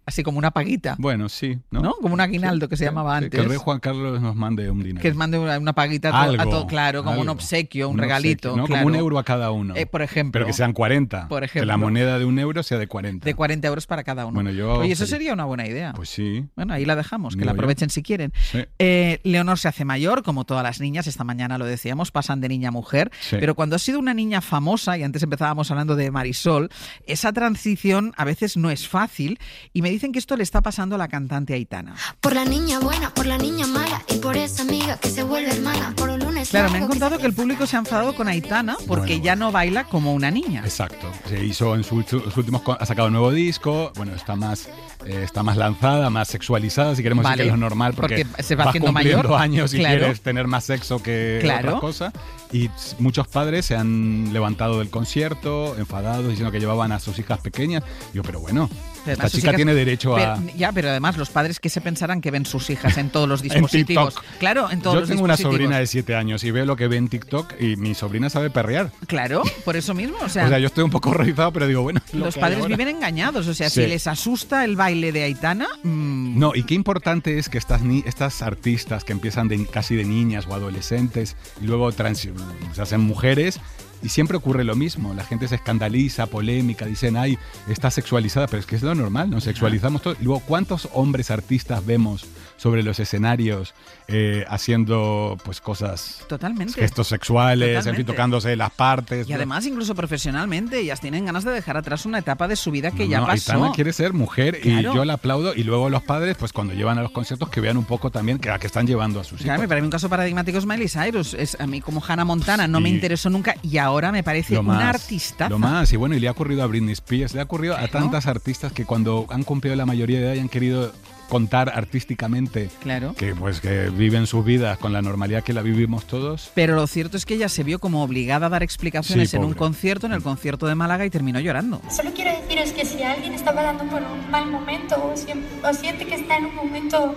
Así 0.07 0.23
como 0.23 0.39
una 0.39 0.51
paguita. 0.51 0.97
Bueno, 0.99 1.29
sí. 1.29 1.59
¿no? 1.71 1.81
¿No? 1.81 1.93
Como 1.95 2.13
un 2.15 2.21
aguinaldo 2.21 2.69
que 2.69 2.77
se 2.77 2.85
llamaba 2.85 3.17
antes. 3.17 3.31
Que 3.31 3.39
el 3.39 3.49
rey 3.49 3.57
Juan 3.59 3.81
Carlos 3.81 4.21
nos 4.21 4.37
mande 4.37 4.71
un 4.71 4.83
dinero. 4.83 5.01
Que 5.03 5.13
mande 5.15 5.39
una, 5.39 5.59
una 5.59 5.73
paguita 5.73 6.11
a 6.11 6.23
Algo, 6.25 6.45
todo, 6.51 6.67
claro, 6.67 7.03
como 7.05 7.21
un 7.21 7.29
obsequio, 7.29 7.89
un, 7.89 7.95
Un 7.95 8.01
regalito. 8.01 8.51
obsequio, 8.51 8.63
¿no? 8.63 8.67
claro. 8.67 8.85
Como 8.85 8.95
un 8.95 9.01
euro 9.01 9.19
a 9.19 9.25
cada 9.25 9.51
uno. 9.51 9.75
Eh, 9.77 9.87
por 9.87 10.03
ejemplo. 10.03 10.33
Pero 10.41 10.47
que 10.47 10.53
sean 10.53 10.73
40. 10.73 11.29
Por 11.29 11.41
Que 11.41 11.47
ejemplo. 11.47 11.67
la 11.67 11.77
moneda 11.77 12.19
de 12.19 12.25
un 12.27 12.39
euro 12.39 12.63
sea 12.63 12.79
de 12.79 12.87
40. 12.87 13.25
De 13.25 13.35
40 13.35 13.67
euros 13.69 13.87
para 13.87 14.05
cada 14.05 14.27
uno. 14.27 14.35
Bueno, 14.35 14.51
yo 14.51 14.75
Oye, 14.75 14.93
eso 14.93 15.07
sería 15.07 15.33
una 15.33 15.45
buena 15.47 15.67
idea. 15.67 15.93
Pues 15.95 16.11
sí. 16.11 16.45
Bueno, 16.55 16.75
ahí 16.75 16.85
la 16.85 16.97
dejamos, 16.97 17.35
que 17.35 17.39
Digo 17.41 17.47
la 17.47 17.53
yo. 17.53 17.57
aprovechen 17.57 17.89
si 17.91 18.03
quieren. 18.03 18.33
Sí. 18.53 18.65
Eh, 18.79 19.21
Leonor 19.25 19.59
se 19.59 19.69
hace 19.69 19.85
mayor, 19.85 20.23
como 20.23 20.45
todas 20.45 20.63
las 20.63 20.81
niñas, 20.81 21.07
esta 21.07 21.25
mañana 21.25 21.57
lo 21.57 21.65
decíamos, 21.65 22.11
pasan 22.11 22.41
de 22.43 22.49
niña 22.49 22.69
a 22.69 22.73
mujer, 22.73 23.11
Sí. 23.21 23.37
pero 23.41 23.55
cuando 23.55 23.77
has 23.77 23.83
sido 23.83 23.99
una 23.99 24.13
niña 24.13 24.41
famosa, 24.43 24.99
y 24.99 25.03
antes 25.03 25.23
empezábamos 25.23 25.71
hablando 25.71 25.97
de 25.97 26.11
Marisol, 26.11 26.69
esa 27.07 27.33
transición 27.33 28.13
a 28.17 28.25
veces 28.25 28.57
no 28.57 28.71
es 28.71 28.87
fácil, 28.89 29.39
y 29.73 29.83
me 29.83 29.91
dicen 29.95 30.13
que 30.13 30.19
esto 30.19 30.37
le 30.37 30.43
está 30.43 30.61
pasando 30.61 30.95
a 30.97 30.99
la 30.99 31.09
cantante 31.09 31.55
Aitana. 31.55 31.95
Por 32.21 32.35
la 32.35 32.45
niña 32.45 32.79
buena, 32.79 33.11
por 33.15 33.27
la 33.27 33.39
niña 33.39 33.67
mala 33.67 34.03
y 34.09 34.17
por 34.17 34.37
esa 34.37 34.63
amiga 34.63 34.97
que 34.99 35.09
se 35.09 35.23
vuelve 35.23 35.51
hermana. 35.53 35.95
Por 35.97 36.11
un 36.11 36.21
lunes 36.21 36.51
Claro, 36.51 36.71
me 36.71 36.79
han 36.79 36.89
contado 36.89 37.19
que 37.19 37.27
el 37.27 37.33
público 37.33 37.67
se 37.67 37.77
ha 37.77 37.79
enfadado 37.79 38.15
con 38.15 38.29
Aitana 38.29 38.77
porque 38.87 39.13
Bueno. 39.15 39.25
ya 39.25 39.37
no 39.37 39.51
baila 39.53 39.85
como 39.85 40.13
una 40.13 40.31
niña. 40.31 40.61
Exacto. 40.65 41.11
Se 41.29 41.45
hizo 41.45 41.75
en 41.75 41.83
sus 41.85 42.05
sus 42.07 42.37
últimos. 42.37 42.63
Ha 42.79 42.85
sacado 42.87 43.07
un 43.09 43.15
nuevo 43.15 43.31
disco. 43.31 43.93
Bueno, 43.97 44.15
está 44.15 44.37
más, 44.37 44.69
eh, 45.07 45.23
está 45.25 45.43
más 45.43 45.57
lanzada, 45.57 46.11
más 46.11 46.29
sexualizada, 46.29 46.95
si 46.95 47.03
queremos 47.03 47.23
Vale, 47.25 47.37
decir 47.37 47.45
que 47.51 47.55
es 47.55 47.61
lo 47.61 47.65
normal, 47.69 47.95
porque, 47.95 48.27
porque 48.27 48.43
se 48.43 48.57
va 48.57 48.65
vas 48.65 48.71
haciendo 48.73 48.89
cumpliendo 48.93 49.23
mayor, 49.29 49.41
años 49.41 49.73
y 49.75 49.79
claro. 49.79 49.99
quieres 49.99 50.21
tener 50.21 50.47
más 50.47 50.65
sexo 50.65 51.03
que 51.03 51.39
Claro. 51.41 51.69
otra 51.69 51.81
cosa. 51.81 52.13
Y 52.53 52.69
muchos 52.99 53.27
padres 53.27 53.65
se 53.67 53.75
han 53.77 54.33
levantado 54.33 54.79
del 54.81 54.91
concierto, 54.91 55.77
enfadados, 55.79 56.29
diciendo 56.29 56.53
que 56.53 56.61
llevaban 56.61 56.93
a 56.93 56.99
sus 57.01 57.19
hijas 57.19 57.39
pequeñas. 57.41 57.83
Digo, 58.13 58.23
pero 58.25 58.41
bueno, 58.41 58.69
Además, 59.07 59.31
sus 59.31 59.41
chica 59.41 59.51
hijas- 59.51 59.57
tiene 59.57 59.75
derecho 59.75 60.17
a. 60.17 60.37
Pero- 60.37 60.57
ya, 60.57 60.73
pero 60.73 60.89
además 60.91 61.17
los 61.17 61.31
padres 61.31 61.61
que 61.61 61.69
se 61.69 61.81
pensarán 61.81 62.21
que 62.21 62.31
ven 62.31 62.47
sus 62.47 62.71
hijas 62.71 62.97
en 62.99 63.11
todos 63.11 63.29
los 63.29 63.43
dispositivos. 63.43 64.15
Claro, 64.39 64.71
en 64.71 64.81
todos 64.81 64.95
Yo 64.95 65.01
los 65.01 65.09
tengo 65.09 65.25
una 65.25 65.37
sobrina 65.37 65.79
de 65.79 65.87
7 65.87 66.15
años 66.17 66.43
y 66.45 66.51
veo 66.51 66.65
lo 66.65 66.77
que 66.77 66.89
ve 66.89 66.97
en 66.97 67.09
TikTok 67.09 67.55
y 67.61 67.77
mi 67.77 67.95
sobrina 67.95 68.31
sabe 68.31 68.51
perrear. 68.51 68.91
Claro, 69.07 69.43
por 69.65 69.77
eso 69.77 69.95
mismo. 69.95 70.17
O 70.23 70.29
sea, 70.29 70.47
O 70.47 70.49
sea, 70.49 70.59
yo 70.59 70.67
estoy 70.67 70.85
un 70.85 70.91
poco 70.91 71.11
horrorizado, 71.11 71.53
pero 71.53 71.67
digo, 71.67 71.83
bueno. 71.83 72.01
lo 72.13 72.25
los 72.27 72.37
padres 72.37 72.67
viven 72.67 72.89
engañados. 72.89 73.47
O 73.47 73.55
sea, 73.55 73.69
Sí. 73.71 73.83
si 73.83 73.87
les 73.89 74.07
asusta 74.07 74.65
el 74.65 74.77
baile 74.77 75.13
de 75.13 75.25
Aitana, 75.25 75.67
mm, 75.83 76.39
No, 76.39 76.53
y 76.55 76.65
qué 76.65 76.75
importante 76.75 77.39
es 77.39 77.49
que 77.49 77.59
estas, 77.59 77.83
ni- 77.83 78.03
estas 78.07 78.43
artistas 78.43 79.05
que 79.05 79.13
empiezan 79.13 79.49
de, 79.49 79.67
casi 79.67 79.95
de 79.97 80.05
niñas 80.05 80.47
o 80.49 80.55
adolescentes 80.55 81.37
y 81.63 81.67
luego 81.67 81.91
trans- 81.93 82.29
se 82.75 82.83
hacen 82.83 83.01
mujeres 83.01 83.61
y 84.05 84.11
siempre 84.11 84.37
ocurre 84.37 84.65
lo 84.65 84.77
mismo. 84.77 85.15
La 85.15 85.25
gente 85.25 85.49
se 85.49 85.55
escandaliza, 85.55 86.27
polémica, 86.27 86.85
dicen, 86.85 87.17
ay, 87.17 87.39
está 87.69 87.91
sexualizada, 87.91 88.47
pero 88.47 88.61
es 88.61 88.67
que 88.67 88.77
es 88.77 88.83
lo 88.83 88.95
normal, 88.95 89.31
nos 89.31 89.45
sexualizamos 89.45 90.03
todo. 90.03 90.15
Y 90.21 90.25
luego, 90.25 90.41
¿cuántos 90.47 90.91
hombres 90.93 91.31
artistas 91.31 91.85
vemos 91.85 92.27
sobre 92.57 92.83
los 92.83 93.01
escenarios, 93.01 93.75
eh, 94.09 94.45
haciendo 94.49 95.37
pues 95.45 95.61
cosas, 95.61 96.25
Totalmente. 96.29 96.75
gestos 96.75 97.09
sexuales, 97.09 97.85
en 97.87 97.97
fin, 97.97 98.07
tocándose 98.07 98.55
las 98.57 98.71
partes. 98.71 99.29
Y 99.29 99.33
además, 99.33 99.67
incluso 99.67 99.95
profesionalmente, 99.95 100.79
ellas 100.79 101.01
tienen 101.01 101.25
ganas 101.27 101.45
de 101.45 101.51
dejar 101.53 101.77
atrás 101.77 102.07
una 102.07 102.19
etapa 102.19 102.49
de 102.49 102.57
su 102.57 102.71
vida 102.71 102.91
que 102.91 103.05
No, 103.05 103.11
ya 103.11 103.21
no, 103.21 103.27
pasó. 103.27 103.53
Aitana 103.53 103.73
quiere 103.73 103.93
ser 103.93 104.13
mujer 104.13 104.61
Claro. 104.61 104.93
y 104.93 104.95
yo 104.95 105.05
la 105.05 105.15
aplaudo. 105.15 105.55
Y 105.55 105.65
luego 105.65 105.91
los 105.91 106.03
padres, 106.03 106.37
pues 106.37 106.53
cuando 106.53 106.75
llevan 106.75 106.99
a 106.99 107.03
los 107.03 107.11
conciertos, 107.11 107.49
que 107.49 107.61
vean 107.61 107.77
un 107.77 107.85
poco 107.85 108.11
también 108.11 108.39
que 108.39 108.51
a 108.51 108.59
qué 108.59 108.67
están 108.67 108.87
llevando 108.87 109.21
a 109.21 109.25
sus 109.25 109.33
hijos. 109.41 109.45
Claro, 109.45 109.63
me 109.63 109.69
parece 109.69 109.85
un 109.85 109.91
caso 109.91 110.09
paradigmático 110.09 110.59
es 110.59 110.67
Miley 110.67 110.89
Cyrus. 110.89 111.35
Es, 111.35 111.59
a 111.61 111.67
mí 111.67 111.81
como 111.81 112.03
Hannah 112.07 112.25
Montana 112.25 112.69
no 112.69 112.81
me 112.81 112.89
interesó 112.89 113.31
nunca 113.31 113.57
y 113.63 113.79
ahora 113.79 114.13
me 114.13 114.23
parece 114.23 114.59
una 114.59 114.89
artista. 114.91 115.49
Lo 115.49 115.59
más, 115.59 115.93
y 115.93 115.97
bueno, 115.97 116.15
y 116.15 116.21
le 116.21 116.29
ha 116.29 116.31
ocurrido 116.31 116.63
a 116.63 116.67
Britney 116.67 116.93
Spears, 116.93 117.35
le 117.35 117.41
ha 117.41 117.45
ocurrido 117.45 117.77
a 117.77 117.89
tantas 117.89 118.27
artistas 118.27 118.73
que 118.73 118.85
cuando 118.85 119.27
han 119.31 119.43
cumplido 119.45 119.75
la 119.77 119.87
mayoría 119.87 120.19
de 120.19 120.27
edad 120.27 120.35
y 120.35 120.39
han 120.41 120.49
querido 120.49 120.93
contar 121.35 121.73
artísticamente 121.75 122.71
Claro. 122.81 123.13
que 123.19 123.35
pues 123.35 123.61
que 123.61 123.91
viven 123.91 124.29
sus 124.29 124.45
vidas 124.45 124.79
con 124.79 124.93
la 124.93 125.03
normalidad 125.03 125.43
que 125.43 125.53
la 125.53 125.63
vivimos 125.63 126.05
todos. 126.07 126.53
Pero 126.55 126.77
lo 126.77 126.87
cierto 126.87 127.17
es 127.17 127.27
que 127.27 127.35
ella 127.35 127.49
se 127.49 127.65
vio 127.65 127.81
como 127.81 128.05
obligada 128.05 128.47
a 128.47 128.49
dar 128.51 128.63
explicaciones 128.63 129.31
Sí, 129.31 129.37
en 129.37 129.43
un 129.43 129.55
concierto, 129.55 130.07
en 130.07 130.13
el 130.13 130.23
concierto 130.23 130.69
de 130.69 130.77
Málaga, 130.77 131.05
y 131.05 131.11
terminó 131.11 131.41
llorando. 131.41 131.81
Solo 131.91 132.13
quiero 132.15 132.31
deciros 132.41 132.71
que 132.71 132.85
si 132.85 133.03
alguien 133.03 133.33
está 133.33 133.53
pasando 133.53 133.83
por 133.91 134.01
un 134.01 134.31
mal 134.31 134.49
momento 134.49 134.95
o, 135.13 135.17
si- 135.17 135.27
o 135.69 135.75
siente 135.75 136.07
que 136.07 136.15
está 136.15 136.37
en 136.37 136.45
un 136.45 136.55
momento 136.55 137.17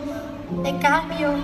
de 0.64 0.80
cambio 0.80 1.36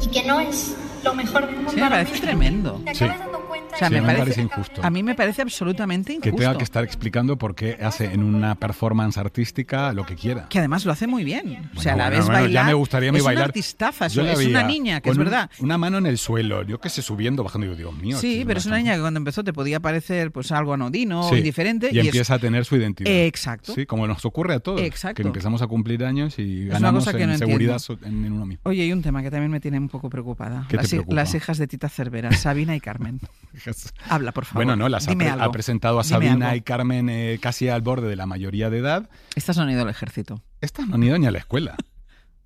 y 0.00 0.06
que 0.08 0.22
no 0.24 0.38
es 0.38 0.76
lo 1.04 1.14
mejor 1.14 1.46
del 1.46 1.56
mundo, 1.56 1.70
Sí, 1.72 1.80
me 1.80 1.88
parece 1.90 2.20
tremendo. 2.20 2.80
te 2.84 2.94
Sí. 2.94 3.04
acabas 3.04 3.20
dando 3.24 3.38
cuenta 3.48 3.74
O 3.74 3.78
sea, 3.78 3.88
Sí, 3.88 3.94
me, 3.94 4.00
me 4.02 4.06
parece, 4.06 4.22
parece 4.22 4.40
injusto. 4.42 4.80
A 4.84 4.90
mí 4.90 5.02
me 5.02 5.14
parece 5.14 5.42
absolutamente 5.42 6.12
Que 6.20 6.28
injusto. 6.28 6.36
tenga 6.36 6.58
que 6.58 6.64
estar 6.64 6.84
explicando 6.84 7.38
por 7.38 7.54
qué 7.54 7.78
hace 7.80 8.12
en 8.12 8.22
una 8.22 8.54
performance 8.54 9.16
artística 9.16 9.92
lo 9.94 10.04
que 10.04 10.14
quiera. 10.14 10.46
Que 10.48 10.58
además 10.58 10.84
lo 10.84 10.92
hace 10.92 11.06
muy 11.06 11.24
bien. 11.24 11.70
O 11.76 11.80
sea, 11.80 11.92
Bueno, 11.94 12.04
la 12.04 12.10
ves 12.10 12.26
bueno, 12.26 12.40
bailar. 12.42 12.64
ya 12.64 12.64
me 12.68 12.74
gustaría 12.74 13.08
a 13.08 13.12
mí 13.12 13.18
es 13.18 13.24
bailar. 13.24 13.44
una 13.44 13.46
artistaza, 13.46 14.06
es, 14.06 14.12
Yo 14.12 14.22
una 14.22 14.62
niña, 14.64 15.00
que 15.00 15.08
con 15.08 15.12
es 15.12 15.18
un- 15.18 15.24
verdad. 15.24 15.50
Una 15.60 15.78
mano 15.78 15.98
en 15.98 16.06
el 16.06 16.18
suelo, 16.18 16.62
yo 16.64 16.80
que 16.80 16.90
sé, 16.90 17.00
subiendo, 17.02 17.42
bajando, 17.42 17.66
y 17.66 17.70
digo, 17.70 17.78
Dios 17.90 17.94
mío. 18.02 18.18
Sí, 18.18 18.44
pero 18.46 18.58
es 18.58 18.66
una 18.66 18.76
niña 18.76 18.94
que 18.94 19.00
cuando 19.00 19.18
empezó 19.18 19.42
te 19.42 19.52
podía 19.54 19.80
parecer 19.80 20.30
pues 20.32 20.52
algo 20.52 20.74
anodino 20.74 21.28
o 21.28 21.36
indiferente. 21.36 21.88
Y, 21.92 21.98
empieza 21.98 22.34
a 22.34 22.38
tener 22.38 22.64
su 22.66 22.76
identidad. 22.76 23.10
Eh, 23.10 23.26
exacto. 23.26 23.72
Sí, 23.74 23.86
como 23.86 24.06
nos 24.06 24.24
ocurre 24.26 24.54
a 24.54 24.60
todos. 24.60 24.80
Exacto. 24.82 25.22
Que 25.22 25.26
empezamos 25.26 25.62
a 25.62 25.66
cumplir 25.66 26.04
años 26.04 26.38
y 26.38 26.66
ganamos 26.66 27.06
que 27.08 27.22
en 27.22 27.30
no 27.30 27.38
seguridad 27.38 27.80
en 28.04 28.32
uno 28.32 28.44
mismo. 28.46 28.60
Oye, 28.64 28.82
hay 28.82 28.92
un 28.92 29.02
tema 29.02 29.22
que 29.22 29.30
también 29.30 29.50
me 29.50 29.60
tiene 29.60 29.78
un 29.78 29.88
poco 29.88 30.10
preocupada. 30.10 30.66
¿Qué 30.68 30.76
te 30.78 30.86
las, 31.08 31.34
hijas 31.34 31.58
de 31.58 31.66
Tita 31.66 31.88
Cervera, 31.88 32.32
Sabina 32.32 32.74
y 32.76 32.80
Carmen. 32.80 33.20
Habla, 34.08 34.32
por 34.32 34.44
favor. 34.44 34.64
Bueno, 34.64 34.76
no, 34.76 34.88
las 34.88 35.06
ha, 35.06 35.10
Dime 35.10 35.24
pre- 35.24 35.32
algo. 35.32 35.44
ha 35.44 35.52
presentado 35.52 35.98
a 36.00 36.02
Dime 36.02 36.08
Sabina 36.28 36.46
algo. 36.48 36.56
y 36.56 36.60
Carmen 36.62 37.08
eh, 37.08 37.38
casi 37.40 37.68
al 37.68 37.82
borde 37.82 38.08
de 38.08 38.16
la 38.16 38.26
mayoría 38.26 38.70
de 38.70 38.78
edad. 38.78 39.10
Estas 39.34 39.56
no 39.56 39.62
han 39.64 39.70
ido 39.70 39.82
al 39.82 39.88
ejército. 39.90 40.42
Estas 40.60 40.88
no 40.88 40.94
han 40.96 41.02
ido 41.02 41.18
ni 41.18 41.26
a 41.26 41.30
la 41.30 41.38
escuela. 41.38 41.76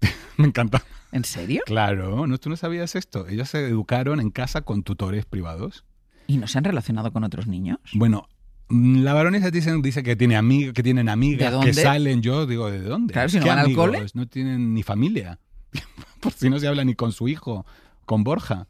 Me 0.36 0.46
encanta. 0.46 0.82
¿En 1.12 1.24
serio? 1.24 1.62
Claro, 1.66 2.26
¿no? 2.26 2.38
¿tú 2.38 2.50
no 2.50 2.56
sabías 2.56 2.94
esto? 2.94 3.26
Ellas 3.28 3.48
se 3.50 3.66
educaron 3.66 4.20
en 4.20 4.30
casa 4.30 4.62
con 4.62 4.82
tutores 4.82 5.24
privados. 5.24 5.84
¿Y 6.26 6.36
no 6.38 6.46
se 6.46 6.58
han 6.58 6.64
relacionado 6.64 7.12
con 7.12 7.24
otros 7.24 7.46
niños? 7.46 7.78
Bueno, 7.94 8.28
mm, 8.68 9.02
la 9.02 9.14
baronesa 9.14 9.50
dice, 9.50 9.72
dice 9.80 10.02
que, 10.02 10.16
tiene 10.16 10.36
amig- 10.36 10.72
que 10.72 10.82
tienen 10.82 11.08
amigas, 11.08 11.54
que 11.64 11.72
salen. 11.72 12.20
Yo 12.20 12.46
digo, 12.46 12.70
¿de 12.70 12.80
dónde? 12.82 13.12
Claro, 13.12 13.28
si 13.28 13.38
no 13.38 13.44
¿Qué 13.44 13.48
van 13.48 13.58
al 13.60 13.64
amigos? 13.66 13.86
cole. 13.86 14.06
No 14.14 14.26
tienen 14.26 14.74
ni 14.74 14.82
familia. 14.82 15.38
Por 16.20 16.32
si 16.32 16.50
no 16.50 16.58
se 16.58 16.66
habla 16.66 16.84
ni 16.84 16.94
con 16.94 17.12
su 17.12 17.28
hijo, 17.28 17.64
con 18.06 18.24
Borja. 18.24 18.66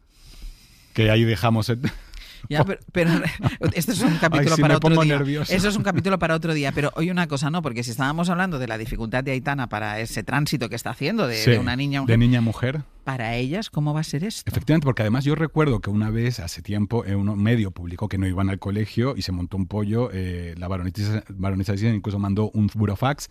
Que 0.95 1.11
ahí 1.11 1.25
dejamos... 1.25 1.69
el- 1.69 1.81
Ya, 2.49 2.65
pero, 2.65 2.79
pero 2.93 3.11
este 3.75 3.91
es 3.91 4.03
un 4.03 4.19
capítulo 4.19 4.51
Ay, 4.53 4.57
sí, 4.57 4.63
para 4.63 4.77
otro 4.77 5.03
día. 5.03 5.19
nervioso. 5.19 5.53
Eso 5.53 5.69
es 5.69 5.75
un 5.77 5.83
capítulo 5.83 6.17
para 6.21 6.37
otro 6.37 6.55
día. 6.55 6.71
Pero 6.71 6.93
hoy 6.95 7.11
una 7.11 7.27
cosa 7.27 7.51
no, 7.51 7.61
porque 7.61 7.83
si 7.83 7.91
estábamos 7.91 8.31
hablando 8.31 8.61
de 8.61 8.69
la 8.69 8.79
dificultad 8.79 9.25
de 9.25 9.33
Aitana 9.33 9.69
para 9.69 9.99
ese 9.99 10.23
tránsito 10.23 10.69
que 10.69 10.77
está 10.77 10.91
haciendo 10.91 11.27
de, 11.27 11.35
Sí, 11.43 11.51
de 11.53 11.59
una 11.59 11.75
niña 11.75 11.99
a 11.99 12.03
una 12.03 12.13
de 12.13 12.19
niña 12.19 12.39
a 12.39 12.43
mujer. 12.43 12.83
para 13.03 13.35
ellas, 13.35 13.69
¿cómo 13.69 13.95
va 13.95 14.01
a 14.01 14.05
ser 14.05 14.23
esto? 14.23 14.49
Efectivamente, 14.49 14.85
porque 14.85 15.03
además 15.03 15.25
yo 15.25 15.35
recuerdo 15.35 15.81
que 15.81 15.91
una 15.91 16.11
vez, 16.11 16.39
hace 16.39 16.63
tiempo, 16.63 17.05
en 17.05 17.17
un 17.29 17.43
medio 17.43 17.73
publicó 17.73 18.09
que 18.09 18.17
no 18.17 18.29
iban 18.29 18.49
al 18.49 18.61
colegio 18.61 19.15
y 19.17 19.23
se 19.23 19.33
montó 19.33 19.57
un 19.57 19.67
pollo. 19.67 20.11
eh, 20.13 20.55
la 20.57 20.69
baronesa, 20.69 21.25
baronesa 21.31 21.75
incluso 21.75 22.21
mandó 22.21 22.51
un 22.55 22.71
burofax 22.73 23.29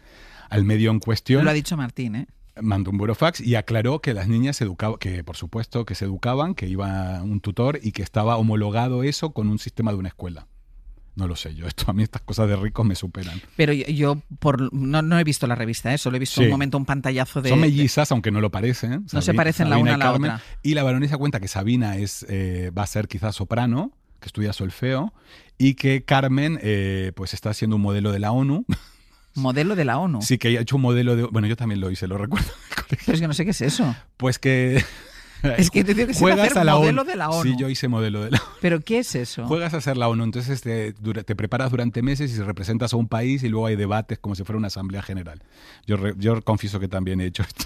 al 0.49 0.65
medio 0.65 0.91
en 0.91 0.99
cuestión. 0.99 1.45
Lo 1.45 1.52
ha 1.52 1.53
dicho 1.53 1.77
Martín, 1.77 2.15
¿eh? 2.15 2.27
Mandó 2.61 2.91
un 2.91 2.98
burofax 2.98 3.41
y 3.41 3.56
aclaró 3.56 3.99
que 4.02 4.14
las 4.14 4.27
niñas 4.27 4.57
se 4.57 4.64
educaban, 4.64 4.98
que 4.99 5.23
por 5.23 5.36
supuesto 5.38 5.86
que 5.86 5.95
se 5.95 6.06
educaban, 6.06 6.56
que 6.56 6.68
iba 6.68 7.22
un 7.23 7.40
tutor 7.41 7.80
y 7.82 7.91
que 7.91 8.02
estaba 8.03 8.38
homologado 8.38 9.03
eso 9.03 9.32
con 9.32 9.49
un 9.49 9.60
sistema 9.60 9.91
de 9.91 9.98
una 9.98 10.10
escuela. 10.10 10.48
No 11.18 11.30
lo 11.30 11.38
sé 11.38 11.56
yo, 11.56 11.65
esto 11.65 11.86
a 11.90 11.94
mí 11.94 12.03
estas 12.03 12.22
cosas 12.23 12.49
de 12.49 12.57
ricos 12.57 12.86
me 12.86 12.94
superan. 12.95 13.41
Pero 13.56 13.72
yo, 13.72 13.86
yo 13.88 14.22
por, 14.40 14.73
no, 14.73 15.02
no 15.02 15.18
he 15.18 15.23
visto 15.23 15.48
la 15.48 15.56
revista, 15.56 15.94
¿eh? 15.94 15.98
solo 15.98 16.18
he 16.18 16.19
visto 16.19 16.41
Sí. 16.41 16.45
un 16.45 16.52
momento, 16.52 16.77
un 16.77 16.86
pantallazo 16.86 17.41
de... 17.41 17.49
Son 17.49 17.60
mellizas, 17.61 18.11
aunque 18.11 18.32
no 18.32 18.41
lo 18.41 18.52
parecen. 18.52 19.06
No 19.14 19.22
se 19.22 19.34
parecen 19.34 19.69
la 19.69 19.76
Sabina 19.77 19.82
una 19.82 19.91
y 19.91 19.94
a 19.94 19.98
la 19.98 20.06
Carmen. 20.11 20.32
otra. 20.32 20.44
Y 20.61 20.73
la 20.73 20.84
baronesa 20.84 21.18
cuenta 21.18 21.40
que 21.40 21.48
Sabina 21.48 21.95
es, 21.98 22.26
eh, 22.27 22.69
va 22.77 22.84
a 22.84 22.88
ser 22.88 23.07
quizás 23.07 23.34
soprano, 23.36 23.94
que 24.19 24.27
estudia 24.27 24.52
solfeo, 24.52 25.14
y 25.57 25.76
que 25.76 26.03
Carmen 26.03 26.60
eh, 26.61 27.14
pues 27.15 27.34
está 27.34 27.49
haciendo 27.52 27.77
un 27.77 27.82
modelo 27.82 28.11
de 28.11 28.19
la 28.19 28.34
ONU. 28.34 28.65
Modelo 29.36 29.76
de 29.76 29.86
la 29.86 29.98
ONU. 29.99 30.22
Sí, 30.22 30.38
que 30.38 30.57
ha 30.57 30.62
hecho 30.62 30.76
un 30.78 30.82
modelo 30.82 31.16
de... 31.16 31.24
Bueno, 31.24 31.48
yo 31.48 31.56
también 31.56 31.80
lo 31.82 31.91
hice, 31.91 32.07
lo 32.07 32.18
recuerdo. 32.18 32.48
Pero 32.90 33.14
es 33.14 33.20
que 33.22 33.28
no 33.28 33.34
sé 33.34 33.44
qué 33.45 33.52
es 33.52 33.62
eso. 33.62 33.95
Pues 34.18 34.40
que... 34.40 34.84
Es 35.57 35.70
que 35.70 35.84
te 35.84 35.94
digo 35.94 36.07
que 36.07 36.14
juegas 36.16 36.48
hacer 36.48 36.57
a 36.60 36.64
la 36.64 36.76
modelo 36.76 37.02
ONU. 37.03 37.12
de 37.12 37.16
la 37.18 37.30
ONU. 37.30 37.44
Sí, 37.44 37.56
yo 37.60 37.70
hice 37.70 37.88
modelo 37.88 38.24
de 38.24 38.32
la 38.32 38.38
ONU. 38.40 38.48
¿Pero 38.62 38.80
qué 38.80 38.99
es 38.99 39.14
eso? 39.14 39.45
Juegas 39.45 39.76
a 39.76 39.82
ser 39.82 39.95
la 39.95 40.07
ONU, 40.07 40.24
entonces 40.24 40.62
te, 40.62 40.94
te 40.94 41.36
preparas 41.36 41.70
durante 41.70 42.02
meses 42.02 42.36
y 42.36 42.41
representas 42.41 42.94
a 42.94 42.98
un 42.98 43.07
país 43.07 43.44
y 43.44 43.49
luego 43.49 43.68
hay 43.68 43.76
debates 43.76 44.18
como 44.18 44.34
si 44.34 44.44
fuera 44.44 44.57
una 44.57 44.68
asamblea 44.68 45.03
general. 45.03 45.44
Yo, 45.86 45.98
re- 45.98 46.16
yo 46.18 46.41
confieso 46.41 46.80
que 46.80 46.88
también 46.88 47.22
he 47.22 47.26
hecho 47.26 47.44
esto. 47.44 47.66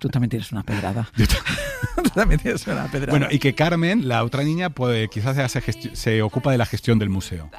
Tú 0.00 0.08
también 0.08 0.30
tienes 0.30 0.50
una 0.50 0.64
pedrada. 0.64 1.08
Tú 2.02 2.10
también 2.14 2.40
tienes 2.40 2.66
una 2.66 2.90
pedrada. 2.90 3.10
Bueno, 3.12 3.28
y 3.30 3.38
que 3.38 3.54
Carmen, 3.54 4.08
la 4.08 4.24
otra 4.24 4.42
niña, 4.42 4.70
pues, 4.70 5.08
quizás 5.10 5.36
se, 5.36 5.42
hace 5.42 5.94
se 5.94 6.22
ocupa 6.22 6.50
de 6.50 6.58
la 6.58 6.66
gestión 6.66 6.98
del 6.98 7.10
museo. 7.10 7.50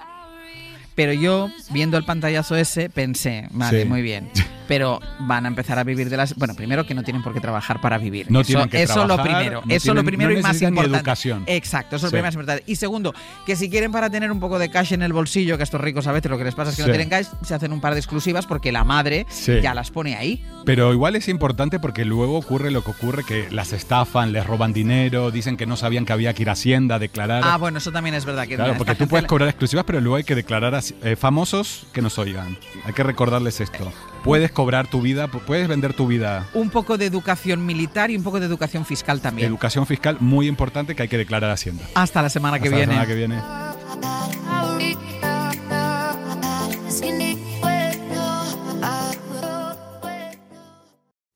Pero 0.96 1.14
yo, 1.14 1.50
viendo 1.72 1.98
el 1.98 2.04
pantallazo 2.04 2.56
ese, 2.56 2.90
pensé, 2.90 3.48
vale, 3.52 3.84
Sí. 3.84 3.88
muy 3.88 4.02
bien. 4.02 4.30
Pero 4.72 5.02
van 5.20 5.44
a 5.44 5.50
empezar 5.50 5.78
a 5.80 5.84
vivir 5.84 6.10
de 6.10 6.16
las... 6.16 6.34
Bueno, 6.38 6.56
primero 6.56 6.86
que 6.86 6.94
no 6.94 7.04
tienen 7.04 7.22
por 7.22 7.34
qué 7.34 7.42
trabajar 7.42 7.82
para 7.82 7.98
vivir. 7.98 8.32
No 8.32 8.40
eso, 8.40 8.48
tienen 8.48 8.70
que 8.70 8.82
eso 8.82 9.02
lo 9.02 9.16
trabajar, 9.16 9.26
primero. 9.40 9.62
no 9.66 9.74
eso 9.76 9.84
tienen- 9.84 9.96
lo 9.98 10.04
primero 10.06 10.32
no 10.32 10.40
y 10.40 10.42
más 10.42 10.62
importante. 10.62 10.96
educación. 10.98 11.44
Exacto, 11.46 11.98
eso 11.98 12.06
es 12.08 12.12
lo 12.14 12.16
primero 12.16 12.28
más 12.28 12.36
importante. 12.36 12.64
Y 12.68 12.78
segundo, 12.78 13.14
que 13.46 13.58
si 13.58 13.70
quieren 13.70 13.92
para 13.92 14.10
tener 14.10 14.32
un 14.32 14.40
poco 14.40 14.60
de 14.60 14.70
cash 14.72 14.94
en 14.94 15.02
el 15.02 15.12
bolsillo, 15.12 15.58
que 15.58 15.64
a 15.64 15.66
estos 15.66 15.82
ricos 15.82 16.08
a 16.08 16.14
veces 16.14 16.32
lo 16.32 16.38
que 16.38 16.46
les 16.46 16.56
pasa 16.56 16.70
es 16.72 16.78
que 16.78 16.84
Sí. 16.84 16.88
no 16.88 16.94
tienen 16.94 17.10
cash, 17.10 17.26
se 17.44 17.54
hacen 17.54 17.74
un 17.74 17.82
par 17.82 17.92
de 17.96 18.00
exclusivas 18.00 18.46
porque 18.46 18.72
la 18.72 18.86
madre 18.86 19.26
Sí. 19.30 19.60
ya 19.62 19.74
las 19.74 19.92
pone 19.92 20.16
ahí. 20.16 20.42
Pero 20.64 20.94
igual 20.94 21.18
es 21.18 21.28
importante 21.28 21.78
porque 21.82 22.06
luego 22.06 22.38
ocurre 22.38 22.72
lo 22.72 22.82
que 22.82 22.92
ocurre, 22.92 23.26
que 23.26 23.48
las 23.52 23.74
estafan, 23.74 24.32
les 24.32 24.46
roban 24.48 24.72
dinero, 24.72 25.32
dicen 25.32 25.58
que 25.58 25.66
no 25.66 25.76
sabían 25.76 26.06
que 26.06 26.14
había 26.14 26.34
que 26.34 26.44
ir 26.44 26.50
a 26.50 26.54
Hacienda 26.54 26.96
a 26.96 27.00
declarar. 27.00 27.42
Ah, 27.46 27.58
bueno, 27.58 27.80
eso 27.80 27.92
también 27.92 28.16
es 28.16 28.24
verdad. 28.24 28.48
que 28.48 28.56
Claro, 28.56 28.76
porque 28.78 28.96
tú 28.96 29.06
puedes 29.10 29.28
cobrar 29.28 29.50
exclusivas, 29.50 29.84
pero 29.86 30.00
luego 30.00 30.16
hay 30.16 30.24
que 30.24 30.36
declarar 30.36 30.76
a 30.76 30.80
eh, 31.04 31.18
famosos 31.18 31.88
que 31.92 32.02
nos 32.02 32.18
oigan. 32.18 32.58
Hay 32.86 32.94
que 32.94 33.04
recordarles 33.04 33.60
esto. 33.60 33.92
Puedes 34.24 34.52
cobrar 34.52 34.88
tu 34.88 35.02
vida, 35.02 35.28
pu- 35.28 35.40
puedes 35.42 35.68
vender 35.68 35.94
tu 35.94 36.06
vida. 36.08 36.48
Un 36.54 36.70
poco 36.70 36.98
de 36.98 37.06
educación 37.08 37.66
militar 37.66 38.12
y 38.12 38.18
un 38.18 38.24
poco 38.24 38.40
de 38.40 38.46
educación 38.46 38.86
fiscal 38.86 39.20
también. 39.20 39.48
Educación 39.48 39.88
fiscal 39.88 40.18
muy 40.20 40.48
importante 40.48 40.96
que 40.96 41.02
hay 41.04 41.08
que 41.10 41.18
declarar 41.18 41.50
a 41.50 41.54
Hacienda. 41.54 41.84
Hasta 41.96 42.22
la 42.22 42.30
semana 42.30 42.60
que 42.60 42.66
Hasta 42.68 42.72
la 42.72 42.86
viene. 42.86 42.94
semana 42.94 43.08
que 43.08 43.16
viene. 43.16 43.42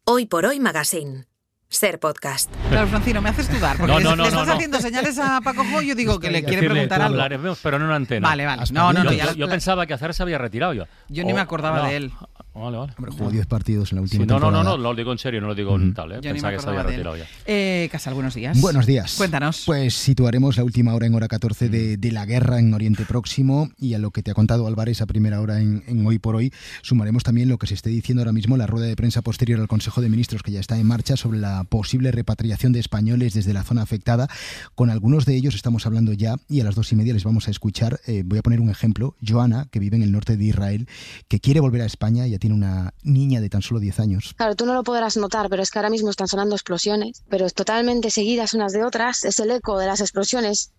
Hoy 0.06 0.26
por 0.26 0.46
hoy 0.46 0.60
Magazine. 0.60 1.26
Ser 1.68 2.00
podcast. 2.00 2.50
Claro, 2.70 2.88
Francino, 2.88 3.22
me 3.22 3.30
haces 3.30 3.52
dudar. 3.52 3.76
Porque 3.78 3.92
No, 3.92 4.00
no, 4.00 4.12
le- 4.12 4.16
no, 4.16 4.16
le 4.16 4.22
no, 4.22 4.26
estás 4.28 4.48
no. 4.48 4.54
haciendo 4.54 4.80
señales 4.80 5.18
a 5.20 5.42
Paco 5.42 5.64
Jo 5.70 5.82
y 5.82 5.88
yo 5.88 5.96
digo 5.96 6.20
que 6.20 6.30
le 6.30 6.40
quiere 6.42 6.58
Decirle, 6.58 6.70
preguntar 6.76 7.02
algo. 7.02 7.14
hablaremos, 7.16 7.60
pero 7.62 7.80
no 7.80 7.86
en 7.86 7.92
antena. 7.92 8.28
Vale, 8.30 8.46
vale. 8.46 8.64
No, 8.72 8.94
no, 8.94 9.04
no, 9.04 9.12
Yo, 9.12 9.18
ya 9.18 9.26
yo- 9.26 9.34
yo 9.34 9.50
pensaba 9.50 9.86
que 9.86 9.94
Azar 9.94 10.14
se 10.14 10.22
había 10.24 10.38
retirado 10.38 10.74
ya. 10.74 10.88
Yo 11.10 11.24
ni 11.24 11.34
me 11.34 11.42
acordaba 11.42 11.88
de 11.88 11.96
él. 11.98 12.12
Vale, 12.56 12.78
vale. 12.78 12.94
Jugó 13.12 13.30
10 13.30 13.46
partidos 13.48 13.92
en 13.92 13.98
la 13.98 14.02
última 14.04 14.24
Sí, 14.24 14.28
no, 14.28 14.40
no, 14.40 14.50
no, 14.50 14.64
no, 14.64 14.78
lo 14.78 14.96
digo 14.96 15.12
en 15.12 15.18
serio, 15.18 15.42
no 15.42 15.48
lo 15.48 15.56
digo 15.56 15.76
en 15.76 15.94
tal, 15.94 16.14
¿eh? 16.14 16.20
Pensaba 16.22 16.54
que 16.54 16.60
se 16.60 16.70
había 16.70 16.84
retirado 16.84 17.18
ya. 17.18 17.26
Eh, 17.46 17.90
Casal, 17.92 18.14
buenos 18.14 18.34
días. 18.34 18.60
Buenos 18.62 18.86
días. 18.86 19.16
Cuéntanos. 19.18 19.64
Pues 19.66 19.94
situaremos 19.94 20.56
la 20.58 20.64
última 20.64 20.94
hora 20.96 21.06
en 21.06 21.16
hora 21.16 21.28
14 21.28 21.68
de, 21.70 21.98
de 21.98 22.12
la 22.12 22.26
guerra 22.26 22.60
en 22.60 22.74
Oriente 22.74 23.04
Próximo 23.06 23.70
y 23.78 23.94
a 23.94 24.00
lo 24.00 24.12
que 24.12 24.24
te 24.24 24.32
ha 24.32 24.34
contado 24.34 24.68
Álvarez 24.68 25.02
a 25.02 25.06
primera 25.06 25.42
hora 25.42 25.60
en, 25.60 25.84
en 25.88 26.08
Hoy 26.08 26.18
por 26.18 26.36
Hoy, 26.36 26.54
sumaremos 26.82 27.24
también 27.24 27.50
lo 27.50 27.58
que 27.58 27.68
se 27.68 27.74
esté 27.74 27.90
diciendo 27.90 28.22
ahora 28.22 28.32
mismo 28.32 28.56
en 28.56 28.60
la 28.60 28.68
rueda 28.68 28.86
de 28.88 28.96
prensa 28.96 29.22
posterior 29.22 29.60
al 29.60 29.68
Consejo 29.68 30.02
de 30.02 30.10
Ministros 30.10 30.42
que 30.42 30.52
ya 30.52 30.60
está 30.62 30.78
en 30.80 30.88
marcha 30.88 31.18
sobre 31.18 31.40
la 31.40 31.66
posible 31.66 32.12
repatriación 32.12 32.72
de 32.72 32.80
españoles 32.80 33.34
desde 33.34 33.52
la 33.54 33.64
zona 33.64 33.82
afectada. 33.82 34.30
Con 34.76 34.90
algunos 34.90 35.26
de 35.26 35.36
ellos 35.36 35.56
estamos 35.56 35.86
hablando 35.86 36.14
ya 36.14 36.36
y 36.48 36.62
a 36.62 36.64
las 36.64 36.76
dos 36.76 36.92
y 36.92 36.96
media 36.96 37.14
les 37.14 37.26
vamos 37.26 37.48
a 37.50 37.52
escuchar. 37.52 38.00
eh, 38.08 38.24
voy 38.26 38.40
a 38.40 38.42
poner 38.42 38.62
un 38.62 38.70
ejemplo. 38.70 39.16
Joana, 39.26 39.68
que 39.72 39.80
vive 39.80 39.98
en 39.98 40.04
el 40.04 40.12
norte 40.14 40.38
de 40.38 40.46
Israel, 40.46 40.88
que 41.28 41.40
quiere 41.40 41.60
volver 41.60 41.82
a 41.82 41.86
España, 41.86 42.26
ya 42.28 42.40
tiene 42.46 42.54
una 42.54 42.94
niña 43.02 43.42
de 43.42 43.50
tan 43.50 43.64
solo 43.64 43.80
10 43.80 44.00
años. 44.00 44.36
Claro, 44.38 44.56
tú 44.56 44.68
no 44.68 44.76
lo 44.76 44.84
podrás 44.84 45.18
notar, 45.18 45.50
pero 45.50 45.64
es 45.64 45.72
que 45.72 45.80
ahora 45.80 45.90
mismo 45.90 46.12
están 46.12 46.28
sonando 46.28 46.54
explosiones, 46.54 47.24
pero 47.28 47.50
totalmente 47.50 48.12
seguidas 48.12 48.54
unas 48.54 48.72
de 48.72 48.84
otras. 48.84 49.26
Es 49.26 49.40
el 49.40 49.50
eco 49.50 49.80
de 49.80 49.88
las 49.88 50.00
explosiones. 50.00 50.72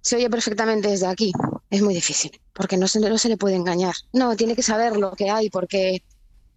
Se 0.00 0.16
oye 0.16 0.30
perfectamente 0.30 0.88
desde 0.88 1.06
aquí. 1.06 1.30
Es 1.68 1.82
muy 1.82 1.92
difícil, 1.92 2.40
porque 2.54 2.78
no 2.78 2.88
se, 2.88 2.98
no 2.98 3.18
se 3.18 3.28
le 3.28 3.36
puede 3.36 3.56
engañar. 3.56 3.94
No, 4.14 4.36
tiene 4.36 4.56
que 4.56 4.62
saber 4.62 4.96
lo 4.96 5.12
que 5.12 5.28
hay, 5.28 5.50
porque 5.50 6.02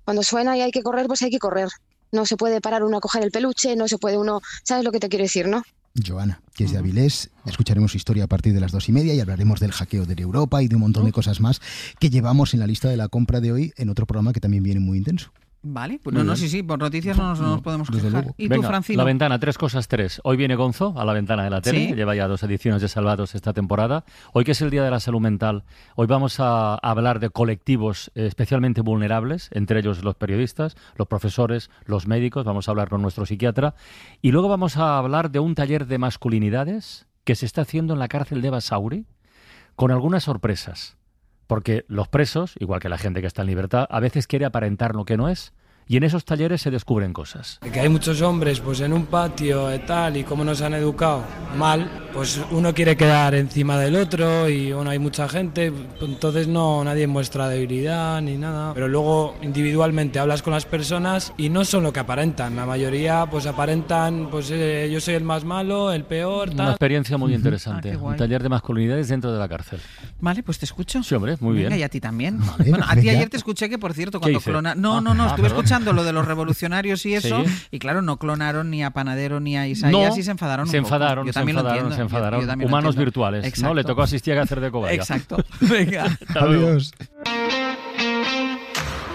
cuando 0.05 0.23
suena 0.23 0.55
y 0.55 0.61
hay 0.61 0.71
que 0.71 0.83
correr, 0.83 1.07
pues 1.07 1.21
hay 1.21 1.31
que 1.31 1.39
correr. 1.39 1.67
No 2.13 2.25
se 2.25 2.37
puede 2.37 2.61
parar 2.61 2.85
uno 2.85 2.95
a 2.95 3.01
coger 3.01 3.23
el 3.25 3.31
peluche, 3.31 3.75
no 3.75 3.89
se 3.89 3.97
puede 3.97 4.17
uno, 4.17 4.39
¿sabes 4.63 4.85
lo 4.85 4.93
que 4.93 5.01
te 5.01 5.09
quiero 5.09 5.23
decir, 5.23 5.49
no? 5.49 5.63
Joana, 6.03 6.41
que 6.53 6.65
es 6.65 6.71
de 6.71 6.77
Avilés. 6.77 7.29
Escucharemos 7.45 7.95
historia 7.95 8.25
a 8.25 8.27
partir 8.27 8.53
de 8.53 8.59
las 8.59 8.71
dos 8.71 8.89
y 8.89 8.91
media 8.91 9.13
y 9.13 9.19
hablaremos 9.19 9.59
del 9.59 9.71
hackeo 9.71 10.05
de 10.05 10.21
Europa 10.21 10.61
y 10.61 10.67
de 10.67 10.75
un 10.75 10.81
montón 10.81 11.05
de 11.05 11.11
cosas 11.11 11.39
más 11.39 11.61
que 11.99 12.09
llevamos 12.09 12.53
en 12.53 12.59
la 12.59 12.67
lista 12.67 12.89
de 12.89 12.97
la 12.97 13.07
compra 13.07 13.41
de 13.41 13.51
hoy 13.51 13.73
en 13.77 13.89
otro 13.89 14.05
programa 14.05 14.33
que 14.33 14.39
también 14.39 14.63
viene 14.63 14.79
muy 14.79 14.97
intenso. 14.97 15.31
Vale, 15.67 15.99
pues 16.03 16.15
no, 16.15 16.23
no, 16.23 16.35
sí, 16.35 16.47
sí, 16.47 16.61
por 16.61 16.77
noticias 16.77 17.17
no 17.17 17.29
nos, 17.29 17.39
no 17.39 17.47
nos 17.47 17.61
podemos 17.61 17.89
quejar. 17.89 18.35
¿Y 18.37 18.49
tú, 18.49 18.61
Francino? 18.61 18.97
La 18.99 19.03
ventana, 19.03 19.39
tres 19.39 19.57
cosas, 19.57 19.87
tres. 19.87 20.21
Hoy 20.23 20.37
viene 20.37 20.53
Gonzo 20.55 20.93
a 20.95 21.03
la 21.03 21.11
ventana 21.11 21.43
de 21.43 21.49
la 21.49 21.59
tele, 21.61 21.87
Sí. 21.87 21.95
lleva 21.95 22.13
ya 22.15 22.27
dos 22.27 22.43
ediciones 22.43 22.83
de 22.83 22.87
Salvados 22.87 23.33
esta 23.33 23.51
temporada. 23.51 24.05
Hoy 24.33 24.43
que 24.43 24.51
es 24.51 24.61
el 24.61 24.69
Día 24.69 24.83
de 24.83 24.91
la 24.91 24.99
Salud 24.99 25.21
Mental, 25.21 25.63
hoy 25.95 26.05
vamos 26.05 26.39
a 26.39 26.75
hablar 26.75 27.19
de 27.19 27.31
colectivos 27.31 28.11
eh, 28.13 28.27
especialmente 28.27 28.81
vulnerables, 28.81 29.49
entre 29.53 29.79
ellos 29.79 30.03
los 30.03 30.13
periodistas, 30.13 30.75
los 30.97 31.07
profesores, 31.07 31.71
los 31.85 32.05
médicos, 32.05 32.45
vamos 32.45 32.67
a 32.67 32.71
hablar 32.71 32.89
con 32.89 33.01
nuestro 33.01 33.25
psiquiatra. 33.25 33.73
Y 34.21 34.31
luego 34.33 34.49
vamos 34.49 34.77
a 34.77 34.99
hablar 34.99 35.31
de 35.31 35.39
un 35.39 35.55
taller 35.55 35.87
de 35.87 35.97
masculinidades 35.97 37.07
que 37.23 37.33
se 37.33 37.47
está 37.47 37.61
haciendo 37.61 37.93
en 37.93 37.99
la 37.99 38.07
cárcel 38.07 38.43
de 38.43 38.51
Basauri, 38.51 39.05
con 39.75 39.89
algunas 39.89 40.25
sorpresas. 40.25 40.95
Porque 41.47 41.85
los 41.87 42.07
presos, 42.07 42.55
igual 42.59 42.79
que 42.79 42.89
la 42.89 42.97
gente 42.97 43.21
que 43.21 43.27
está 43.27 43.41
en 43.41 43.47
libertad, 43.47 43.87
a 43.89 43.99
veces 43.99 44.27
quiere 44.27 44.45
aparentar 44.45 44.95
lo 44.95 45.05
que 45.05 45.17
no 45.17 45.29
es, 45.29 45.53
y 45.87 45.97
en 45.97 46.03
esos 46.03 46.25
talleres 46.25 46.61
se 46.61 46.71
descubren 46.71 47.13
cosas. 47.13 47.59
Que 47.71 47.79
hay 47.79 47.89
muchos 47.89 48.21
hombres 48.21 48.59
pues 48.59 48.79
en 48.81 48.93
un 48.93 49.05
patio 49.05 49.73
y 49.73 49.79
tal 49.79 50.17
y 50.17 50.23
como 50.23 50.43
nos 50.43 50.61
han 50.61 50.73
educado 50.73 51.23
mal, 51.57 51.89
pues 52.13 52.41
uno 52.51 52.73
quiere 52.73 52.95
quedar 52.97 53.35
encima 53.35 53.77
del 53.77 53.95
otro 53.95 54.49
y 54.49 54.71
bueno, 54.73 54.89
hay 54.89 54.99
mucha 54.99 55.27
gente, 55.29 55.71
entonces 56.01 56.47
no 56.47 56.83
nadie 56.83 57.07
muestra 57.07 57.47
debilidad 57.49 58.21
ni 58.21 58.37
nada, 58.37 58.73
pero 58.73 58.87
luego 58.87 59.35
individualmente 59.41 60.19
hablas 60.19 60.41
con 60.41 60.53
las 60.53 60.65
personas 60.65 61.33
y 61.37 61.49
no 61.49 61.63
son 61.65 61.83
lo 61.83 61.93
que 61.93 61.99
aparentan, 61.99 62.55
la 62.55 62.65
mayoría 62.65 63.25
pues 63.29 63.45
aparentan 63.45 64.29
pues 64.31 64.49
eh, 64.51 64.89
yo 64.91 64.99
soy 64.99 65.15
el 65.15 65.23
más 65.23 65.43
malo, 65.45 65.91
el 65.91 66.03
peor, 66.03 66.49
Una 66.49 66.57
tal. 66.57 66.69
experiencia 66.71 67.17
muy 67.17 67.33
Ah, 67.33 67.35
interesante. 67.35 67.95
guay. 67.95 68.13
un 68.13 68.17
taller 68.17 68.41
de 68.41 68.49
masculinidades 68.49 69.07
dentro 69.09 69.31
de 69.31 69.39
la 69.39 69.47
cárcel. 69.47 69.79
Vale, 70.19 70.41
pues 70.43 70.57
te 70.57 70.65
escucho. 70.65 71.03
Sí, 71.03 71.13
hombre, 71.15 71.35
muy 71.39 71.55
Venga, 71.55 71.69
bien. 71.69 71.79
y 71.79 71.83
a 71.83 71.89
ti 71.89 71.99
también. 71.99 72.39
bueno, 72.57 72.85
a 72.87 72.95
ti 72.95 73.09
ayer 73.09 73.29
te 73.29 73.37
escuché 73.37 73.69
que, 73.69 73.77
por 73.77 73.93
cierto, 73.93 74.19
cuando 74.19 74.39
clona... 74.39 74.73
No, 74.75 74.97
Ah, 74.97 75.01
no, 75.01 75.13
no, 75.13 75.23
ah, 75.23 75.27
estuve 75.27 75.43
perdón. 75.49 75.57
escuchando 75.59 75.74
lo 75.93 76.03
de 76.03 76.13
los 76.13 76.25
revolucionarios 76.25 77.05
y 77.05 77.13
eso, 77.15 77.43
Sí. 77.45 77.51
y 77.71 77.79
claro, 77.79 78.01
no 78.01 78.17
clonaron 78.17 78.69
ni 78.69 78.83
a 78.83 78.91
Panadero 78.91 79.39
ni 79.39 79.57
a 79.57 79.67
Isaías 79.67 79.91
No, 79.91 80.17
y 80.17 80.23
se 80.23 80.31
enfadaron 80.31 80.67
se 80.67 80.77
un 80.79 80.83
poco. 80.83 80.95
enfadaron, 80.95 81.25
Yo 81.27 81.33
se 81.33 81.39
también 81.39 81.55
lo 81.55 81.61
enfadaron, 81.61 81.91
entiendo. 81.91 81.95
se 81.95 82.01
Yo- 82.01 82.09
yo 82.09 82.17
enfadaron. 82.17 82.59
lo 82.61 82.65
Humanos 82.67 82.95
virtuales, 82.95 83.41
¿no? 83.43 83.47
Exacto. 83.47 83.73
Le 83.75 83.83
tocó 83.83 84.01
a 84.03 84.07
Sistia 84.07 84.41
hacer 84.41 84.59
de 84.61 84.71
cobaya. 84.71 84.93
Exacto. 84.93 85.37
Venga. 85.61 86.17
Adiós. 86.35 86.91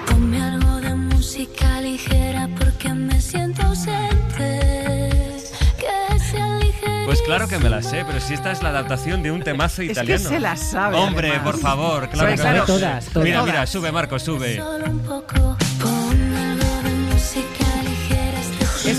Ponme 0.07 0.41
algo 0.43 0.77
de 0.81 0.95
música 0.95 1.81
ligera 1.81 2.49
porque 2.59 2.93
me 2.95 3.21
siento 3.21 3.63
ausente. 3.63 4.61
Que. 5.79 5.87
Pues 7.07 7.23
claro 7.23 7.49
que 7.49 7.59
me 7.59 7.69
la 7.69 7.83
sé, 7.83 8.05
pero 8.07 8.21
si 8.21 8.35
esta 8.35 8.53
es 8.53 8.63
la 8.63 8.69
adaptación 8.69 9.23
de 9.23 9.31
un 9.33 9.43
temazo 9.43 9.83
que 9.83 9.87
italiano. 9.93 10.29
se 10.29 10.39
la 10.39 10.57
sabe, 10.57 10.97
Hombre, 10.97 11.31
además. 11.31 11.47
por 11.51 11.59
favor, 11.61 12.09
claro 12.09 12.31
Sí, 12.31 12.37
que 12.37 12.41
claro. 12.43 12.65
Todas, 12.67 13.07
todas. 13.07 13.25
Mira, 13.27 13.43
mira, 13.43 13.67
sube, 13.67 13.91
Marco, 13.91 14.19
sube. 14.19 14.57
Solo 14.57 14.85
un 14.91 14.99
poco. 15.01 15.57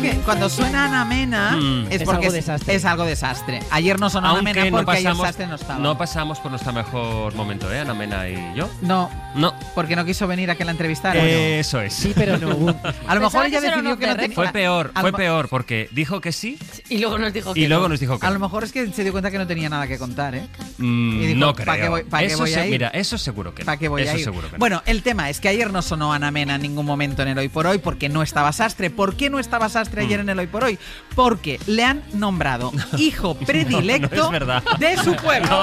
que 0.00 0.12
cuando 0.24 0.48
suena 0.48 0.84
Ana 0.86 1.04
Mena 1.04 1.56
Mm. 1.56 1.86
es 1.90 1.92
Es 2.00 2.02
porque 2.04 2.26
algo 2.26 2.28
es, 2.28 2.32
desastre. 2.46 2.74
es 2.74 2.84
algo 2.84 3.04
desastre. 3.04 3.60
Ayer 3.70 3.98
no 4.00 4.10
sonó 4.10 4.28
Ana 4.30 4.38
Aunque 4.38 4.70
no 4.70 4.76
porque 4.78 4.90
ayer 4.92 5.04
pasamos, 5.04 5.26
Sastre 5.26 5.46
no 5.46 5.54
estaba. 5.56 5.78
no 5.78 5.98
pasamos 5.98 6.38
por 6.40 6.50
nuestro 6.50 6.72
mejor 6.72 7.34
momento, 7.34 7.72
¿eh? 7.72 7.80
Ana 7.80 7.94
Mena 7.94 8.28
y 8.28 8.36
yo. 8.56 8.68
No, 8.82 9.10
No. 9.34 9.54
porque 9.74 9.96
no 9.96 10.04
quiso 10.04 10.26
venir 10.26 10.50
a 10.50 10.54
que 10.56 10.64
la 10.64 10.70
entrevistara. 10.72 11.24
Eso 11.24 11.80
es. 11.80 11.92
Sí, 11.94 12.12
pero 12.14 12.38
no. 12.38 12.50
A 13.06 13.14
lo 13.14 13.20
mejor 13.20 13.46
ella 13.46 13.60
decidió 13.60 13.96
que 13.98 14.06
no 14.06 14.16
tenía... 14.16 14.34
Fue 14.34 14.48
peor, 14.52 14.92
fue 15.00 15.12
peor, 15.12 15.48
porque 15.48 15.88
dijo 15.92 16.20
que 16.20 16.32
sí 16.32 16.58
Y 16.88 16.98
luego 16.98 17.18
nos 17.18 17.32
dijo 17.32 17.54
que 17.54 17.60
y 17.60 17.66
luego 17.68 17.84
no. 17.84 17.90
nos 17.90 18.00
dijo 18.00 18.18
que 18.18 18.26
A 18.26 18.30
no. 18.30 18.34
lo 18.34 18.40
mejor 18.40 18.64
es 18.64 18.72
que 18.72 18.90
se 18.92 19.02
dio 19.02 19.12
cuenta 19.12 19.30
que 19.30 19.38
no 19.38 19.46
tenía 19.46 19.68
nada 19.68 19.86
que 19.86 19.98
contar, 19.98 20.34
¿eh? 20.34 20.46
Mm, 20.78 21.20
Y 21.22 21.26
dijo, 21.26 21.38
no 21.40 21.54
¿pa' 21.54 21.62
creo. 21.64 21.74
qué 21.82 21.88
voy- 21.88 22.02
pa' 22.04 22.18
qué 22.20 22.26
eso 22.26 22.38
voy 22.38 22.54
a 22.54 22.64
ir? 22.64 22.70
Mira, 22.70 22.88
eso 22.88 23.18
seguro 23.18 23.54
que 23.54 23.62
no. 23.62 23.66
¿Para 23.66 23.78
qué 23.78 23.88
voy 23.88 24.02
eso 24.02 24.12
a 24.12 24.18
ir? 24.18 24.24
seguro 24.24 24.46
que 24.48 24.52
no. 24.52 24.58
Bueno, 24.58 24.82
el 24.86 25.02
tema 25.02 25.28
es 25.30 25.40
que 25.40 25.48
ayer 25.48 25.70
no 25.72 25.82
sonó 25.82 26.12
Ana 26.12 26.30
Mena 26.30 26.54
en 26.56 26.62
ningún 26.62 26.86
momento 26.86 27.22
en 27.22 27.28
el 27.28 27.38
Hoy 27.38 27.48
por 27.48 27.66
Hoy 27.66 27.78
porque 27.78 28.08
no 28.08 28.22
estaba 28.22 28.52
Sastre. 28.52 28.90
¿Por 28.90 29.16
qué 29.16 29.30
no 29.30 29.38
estaba 29.38 29.68
Sastre 29.68 29.89
ayer 29.98 30.18
Mm. 30.20 30.22
en 30.22 30.28
el 30.30 30.38
Hoy 30.38 30.46
por 30.46 30.62
Hoy? 30.64 30.78
Porque 31.16 31.58
le 31.66 31.84
han 31.84 32.02
nombrado 32.12 32.70
hijo 32.98 33.34
predilecto 33.34 34.16
no 34.24 34.30
verdad. 34.30 34.62
de 34.78 34.96
su 34.98 35.14
pueblo. 35.16 35.60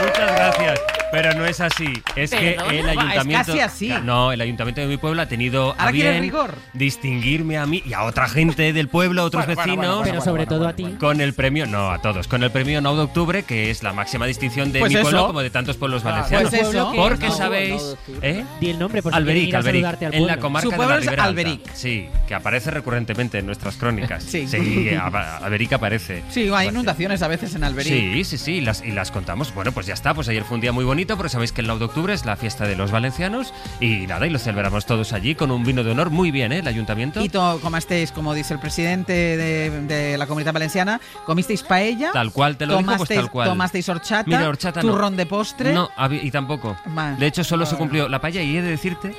Muchas 0.00 0.32
gracias. 0.34 0.80
Pero 1.12 1.32
no 1.34 1.46
es 1.46 1.60
así. 1.60 2.02
Es 2.16 2.32
que 2.32 2.54
el 2.54 2.58
Va, 2.58 2.90
es 2.90 2.96
ayuntamiento. 2.98 3.46
casi 3.46 3.60
así. 3.60 3.88
No, 4.02 4.32
el 4.32 4.40
ayuntamiento 4.40 4.80
de 4.80 4.88
mi 4.88 4.96
pueblo 4.96 5.22
ha 5.22 5.26
tenido 5.26 5.70
a 5.78 5.82
Ahora 5.84 5.92
quiere 5.92 6.10
bien 6.10 6.22
rigor. 6.24 6.54
distinguirme 6.72 7.56
a 7.56 7.66
mí 7.66 7.84
y 7.86 7.92
a 7.92 8.02
otra 8.02 8.28
gente 8.28 8.72
del 8.72 8.88
pueblo, 8.88 9.22
a 9.22 9.24
otros 9.26 9.46
Bueno, 9.46 9.60
vecinos. 9.60 9.76
bueno, 9.76 9.96
bueno, 9.98 10.10
Pero 10.10 10.24
sobre 10.24 10.44
bueno, 10.46 10.58
todo 10.58 10.68
a 10.68 10.72
ti. 10.72 10.96
Con 10.98 11.20
el 11.20 11.32
premio, 11.32 11.66
no, 11.66 11.92
a 11.92 12.02
todos. 12.02 12.26
Con 12.26 12.42
el 12.42 12.50
premio 12.50 12.80
9 12.80 12.96
de 12.98 13.02
octubre, 13.04 13.42
que 13.44 13.70
es 13.70 13.84
la 13.84 13.92
máxima 13.92 14.26
distinción 14.26 14.72
de 14.72 14.80
Pues 14.80 14.92
mi 14.92 15.00
pueblo, 15.00 15.18
eso. 15.18 15.26
como 15.28 15.40
de 15.42 15.50
tantos 15.50 15.76
pueblos 15.76 16.02
Ah, 16.04 16.10
valencianos. 16.10 16.50
pues 16.50 16.62
eso. 16.68 16.92
Porque 16.96 17.28
No, 17.28 17.36
sabéis. 17.36 17.70
no, 17.82 17.96
9 18.08 18.20
de 18.20 18.30
¿Eh? 18.40 18.44
Di 18.60 18.70
el 18.70 18.78
nombre, 18.80 19.00
por 19.00 19.12
quieren 19.12 19.28
Alberic, 19.28 19.54
a 19.54 19.58
Alberic. 19.58 19.84
En 19.84 20.10
la 20.10 20.18
pueblo. 20.18 20.40
comarca 20.40 20.64
Su 20.64 20.70
de 20.70 20.76
pueblo 20.76 20.94
la 20.94 20.98
es 20.98 21.04
Ribera 21.04 21.24
Alta. 21.24 21.40
Alberic. 21.40 21.72
Sí, 21.74 22.08
que 22.26 22.34
aparece 22.34 22.72
recurrentemente 22.84 23.38
en 23.38 23.46
nuestras 23.46 23.76
crónicas. 23.76 24.22
Sí. 24.24 24.46
A- 24.94 25.38
Alberic 25.38 25.72
aparece. 25.72 26.22
Sí, 26.28 26.50
hay 26.54 26.68
inundaciones 26.68 27.22
a 27.22 27.28
veces 27.28 27.54
en 27.54 27.64
Alberic. 27.64 27.92
Sí, 27.92 28.24
sí, 28.24 28.36
sí, 28.38 28.52
y 28.56 28.60
las, 28.60 28.84
y 28.84 28.90
las 28.90 29.10
contamos. 29.10 29.54
Bueno, 29.54 29.72
pues 29.72 29.86
ya 29.86 29.94
está, 29.94 30.12
pues 30.12 30.28
ayer 30.28 30.44
fue 30.44 30.56
un 30.56 30.60
día 30.60 30.70
muy 30.72 30.84
bonito, 30.84 31.16
porque 31.16 31.30
sabéis 31.30 31.52
que 31.52 31.62
el 31.62 31.66
9 31.66 31.78
de 31.78 31.84
octubre 31.86 32.12
es 32.12 32.26
la 32.26 32.36
fiesta 32.36 32.66
de 32.66 32.76
los 32.76 32.90
valencianos 32.90 33.54
y 33.80 34.06
nada, 34.06 34.26
y 34.26 34.30
lo 34.30 34.38
celebramos 34.38 34.84
todos 34.84 35.14
allí 35.14 35.34
con 35.34 35.50
un 35.50 35.64
vino 35.64 35.82
de 35.82 35.92
honor 35.92 36.10
muy 36.10 36.30
bien, 36.30 36.52
¿eh? 36.52 36.58
El 36.58 36.68
ayuntamiento. 36.68 37.22
Y 37.24 37.30
comasteis, 37.30 38.12
como 38.12 38.34
dice 38.34 38.52
el 38.52 38.60
presidente 38.60 39.12
de, 39.12 39.70
de 39.86 40.18
la 40.18 40.26
comunidad 40.26 40.52
valenciana, 40.52 41.00
comisteis 41.24 41.62
paella. 41.62 42.10
Tal 42.12 42.32
cual 42.32 42.58
te 42.58 42.66
lo 42.66 42.76
digo, 42.76 42.86
pues 42.86 42.96
tomasteis, 42.98 43.20
tal 43.20 43.30
cual. 43.30 43.48
Tomasteis 43.48 43.88
horchata. 43.88 44.24
Mira, 44.26 44.48
horchata 44.48 44.82
no. 44.82 44.90
turrón 44.90 45.16
de 45.16 45.24
postre. 45.24 45.72
No, 45.72 45.88
y 46.10 46.30
tampoco. 46.30 46.76
Vale. 46.86 47.16
De 47.16 47.26
hecho, 47.26 47.42
solo 47.44 47.64
se 47.64 47.76
cumplió 47.76 48.08
la 48.08 48.20
paella 48.20 48.42
y 48.42 48.56
he 48.58 48.62
de 48.62 48.70
decirte 48.70 49.14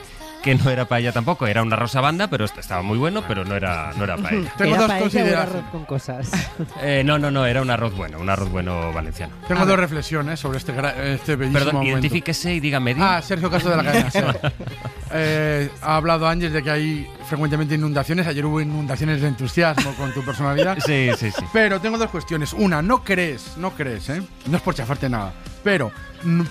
que 0.46 0.56
no 0.56 0.70
era 0.70 0.86
paella 0.86 1.12
tampoco, 1.12 1.48
era 1.48 1.62
una 1.64 1.76
rosa 1.76 2.00
banda, 2.02 2.28
pero 2.30 2.46
est- 2.46 2.58
estaba 2.60 2.82
muy 2.84 2.98
bueno, 3.00 3.24
pero 3.28 3.44
no 3.44 3.56
era, 3.56 3.92
no 3.98 4.04
era 4.06 4.16
paella. 4.16 4.50
Tengo 4.58 4.78
dos 4.78 4.92
consideraciones. 4.94 5.64
con 5.72 5.86
cosas. 5.86 6.32
Eh, 6.82 7.04
no, 7.04 7.18
no, 7.18 7.32
no, 7.32 7.46
era 7.46 7.62
un 7.62 7.70
arroz 7.72 7.96
bueno, 7.96 8.20
un 8.20 8.30
arroz 8.30 8.50
bueno 8.50 8.94
valenciano. 8.94 9.34
Tengo 9.48 9.66
dos 9.66 9.78
reflexiones 9.80 10.40
sobre 10.40 10.58
este, 10.60 10.74
gra- 10.76 10.96
este 10.98 11.36
bellísimo 11.36 11.60
Perdón, 11.60 11.76
momento. 11.76 11.94
identifíquese 12.00 12.54
y 12.54 12.60
dígame. 12.60 12.96
Ah, 13.00 13.22
Sergio 13.24 13.50
Castro 13.50 13.72
de 13.72 13.78
la 13.78 13.84
Cadena. 13.84 14.12
Eh, 15.18 15.70
ha 15.82 15.96
hablado 15.96 16.28
Ángel 16.28 16.52
de 16.52 16.62
que 16.62 16.70
hay 16.70 17.08
frecuentemente 17.28 17.76
inundaciones. 17.76 18.28
Ayer 18.28 18.46
hubo 18.46 18.60
inundaciones 18.60 19.22
de 19.22 19.30
entusiasmo 19.30 19.94
con 19.94 20.14
tu 20.14 20.24
personalidad. 20.24 20.78
Sí, 20.86 21.10
sí, 21.18 21.32
sí. 21.32 21.44
Pero 21.52 21.80
tengo 21.80 21.98
dos 21.98 22.12
cuestiones. 22.12 22.54
Una, 22.54 22.82
no 22.82 23.04
crees, 23.04 23.58
no 23.58 23.72
crees, 23.72 24.10
¿eh? 24.10 24.22
No 24.48 24.58
es 24.58 24.62
por 24.64 24.76
chafarte 24.76 25.10
nada. 25.10 25.34
Pero 25.64 25.92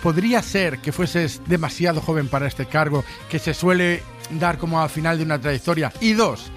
podría 0.03 0.43
ser 0.43 0.79
que 0.79 0.93
fueses 0.93 1.41
demasiado 1.47 2.01
joven 2.01 2.29
para 2.29 2.47
este 2.47 2.67
cargo, 2.67 3.05
que 3.29 3.39
se 3.39 3.55
suele 3.55 4.03
dar 4.31 4.59
como 4.59 4.81
al 4.81 4.91
final 4.91 5.19
de 5.19 5.25
una 5.25 5.39
trayectoria. 5.39 5.93
Y 6.01 6.15
dos, 6.15 6.51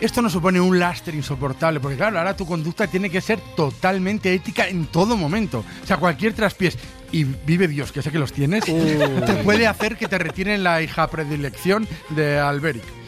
esto 0.00 0.20
no 0.20 0.28
supone 0.28 0.60
un 0.60 0.78
lastre 0.78 1.16
insoportable, 1.16 1.78
porque 1.78 1.96
claro, 1.96 2.18
ahora 2.18 2.36
tu 2.36 2.46
conducta 2.46 2.88
tiene 2.88 3.08
que 3.08 3.20
ser 3.20 3.38
totalmente 3.54 4.34
ética 4.34 4.66
en 4.66 4.86
todo 4.86 5.16
momento. 5.16 5.64
O 5.82 5.86
sea, 5.86 5.96
cualquier 5.96 6.34
traspiés, 6.34 6.76
y 7.12 7.24
vive 7.24 7.68
Dios, 7.68 7.92
que 7.92 8.02
sé 8.02 8.10
que 8.10 8.18
los 8.18 8.32
tienes, 8.32 8.64
te 8.64 9.34
puede 9.44 9.66
hacer 9.66 9.96
que 9.96 10.08
te 10.08 10.18
retiren 10.18 10.64
la 10.64 10.82
hija 10.82 11.08
predilección 11.08 11.86
de 12.10 12.38
Alberic. 12.38 13.01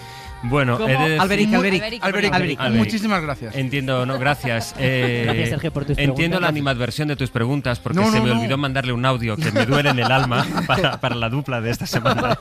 Bueno, 0.45 0.79
de 0.79 0.97
decir- 0.97 1.21
Alberic, 1.21 1.55
Alberic. 1.55 1.83
Alberic, 2.03 2.33
Alberic. 2.35 2.61
Muchísimas 2.71 3.23
gracias. 3.23 3.55
Entiendo, 3.57 4.05
no, 4.07 4.19
gracias. 4.19 4.75
Eh, 4.87 5.23
Gracias, 5.25 5.49
Sergio, 5.51 5.73
por 5.73 5.85
tus 5.85 5.91
Entiendo 5.99 6.15
preguntas. 6.16 6.41
la 6.43 6.49
animadversión 6.49 7.09
de 7.09 7.16
tus 7.16 7.31
preguntas 7.31 7.79
porque 7.81 7.99
No, 8.01 8.11
se 8.12 8.21
me 8.21 8.29
no. 8.29 8.39
olvidó 8.39 8.59
mandarle 8.59 8.93
un 8.93 9.05
audio 9.07 9.37
que 9.37 9.51
me 9.53 9.65
duele 9.66 9.91
en 9.91 9.99
el 9.99 10.11
alma 10.12 10.47
para, 10.66 11.01
para 11.01 11.15
la 11.15 11.29
dupla 11.29 11.61
de 11.61 11.71
esta 11.71 11.87
semana. 11.87 12.37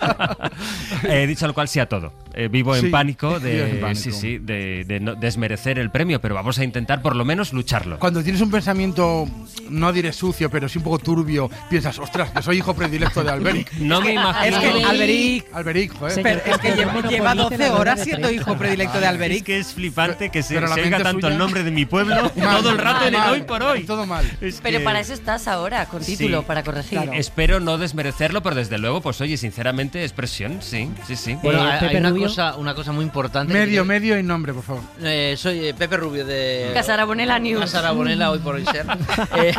He 1.08 1.26
dicho 1.28 1.48
lo 1.48 1.54
cual 1.54 1.68
sí 1.68 1.80
a 1.80 1.88
todo. 1.88 2.12
Eh, 2.34 2.48
vivo 2.50 2.76
Sí, 2.76 2.86
en 2.86 2.92
pánico 2.92 3.40
de, 3.40 3.70
en 3.76 3.80
pánico. 3.82 4.00
sí, 4.02 4.12
sí, 4.12 4.38
de, 4.40 4.84
de 4.86 5.00
no 5.00 5.16
desmerecer 5.16 5.80
el 5.80 5.90
premio, 5.92 6.20
pero 6.20 6.36
vamos 6.36 6.58
a 6.60 6.64
intentar 6.64 7.02
por 7.02 7.16
lo 7.16 7.24
menos 7.26 7.54
lucharlo. 7.54 8.00
Cuando 8.00 8.24
tienes 8.24 8.42
un 8.42 8.52
pensamiento, 8.52 9.28
no 9.70 9.94
diré 9.94 10.12
sucio, 10.12 10.50
pero 10.50 10.68
sí 10.68 10.80
un 10.80 10.84
poco 10.84 11.00
turbio, 11.00 11.50
piensas, 11.70 11.98
ostras, 12.00 12.32
que 12.32 12.42
soy 12.42 12.58
hijo 12.58 12.74
predilecto 12.74 13.24
de 13.24 13.32
Alberic. 13.32 13.72
No 13.80 14.02
me 14.02 14.14
imagino. 14.14 14.58
Es 14.58 14.64
que 14.74 14.84
Alberic. 14.84 15.46
Alberic, 15.54 15.94
joder. 15.98 16.24
Pero 16.24 16.42
es 16.46 16.58
que 16.60 16.72
lleva, 16.76 17.02
lleva 17.08 17.36
12 17.36 17.70
horas 17.70 17.93
siendo 17.98 18.32
hijo 18.32 18.58
predilecto 18.58 18.98
de 19.00 19.04
Es 19.06 19.10
Alberic. 19.10 19.44
que 19.46 19.58
es 19.60 19.74
flipante 19.74 20.30
que 20.30 20.44
se, 20.44 20.56
Pero 20.56 20.68
la 20.68 20.76
se 20.76 20.82
oiga 20.82 20.98
tanto 21.04 21.22
suya- 21.28 21.34
el 21.34 21.38
nombre 21.38 21.64
de 21.64 21.72
mi 21.72 21.86
pueblo 21.86 22.16
Mal, 22.36 22.58
todo 22.58 22.70
el 22.72 22.78
rato 22.78 23.06
en 23.06 23.16
el 23.16 23.22
hoy 23.30 23.42
por 23.42 23.64
hoy. 23.64 23.84
Todo 23.84 24.06
mal. 24.06 24.26
Es 24.42 24.60
Pero 24.62 24.80
que- 24.80 24.84
para 24.86 25.00
eso 25.00 25.14
estás 25.14 25.48
ahora, 25.48 25.86
con 25.88 26.04
título, 26.04 26.40
Sí. 26.40 26.46
para 26.48 26.64
corregir. 26.64 27.00
Espero 27.14 27.60
no 27.60 27.78
desmerecerlo, 27.78 28.42
pero 28.44 28.56
desde 28.56 28.78
luego, 28.78 29.02
pues 29.02 29.20
oye, 29.22 29.38
sinceramente, 29.38 30.04
expresión, 30.04 30.60
sí, 30.62 30.90
sí, 31.08 31.16
sí. 31.16 31.38
Bueno, 31.42 31.68
Eh, 31.68 31.72
hay- 31.82 31.96
una 31.98 32.14
cosa, 32.14 32.56
una 32.56 32.74
cosa 32.76 32.92
muy 32.92 33.04
importante. 33.06 33.54
Medio, 33.54 33.86
medio 33.86 34.18
y 34.18 34.24
nombre, 34.24 34.54
por 34.54 34.64
favor. 34.64 34.84
Eh, 35.02 35.36
soy 35.38 35.68
eh, 35.68 35.74
Pepe 35.74 35.98
Rubio 35.98 36.26
de 36.26 36.72
Casara 36.74 37.06
Bonela 37.06 37.40
News. 37.40 37.62
Casara 37.62 37.92
Bonela, 37.92 38.32
hoy 38.32 38.40
por 38.40 38.56
hoy 38.56 38.66
ser. 38.66 38.86
Eh, 39.38 39.54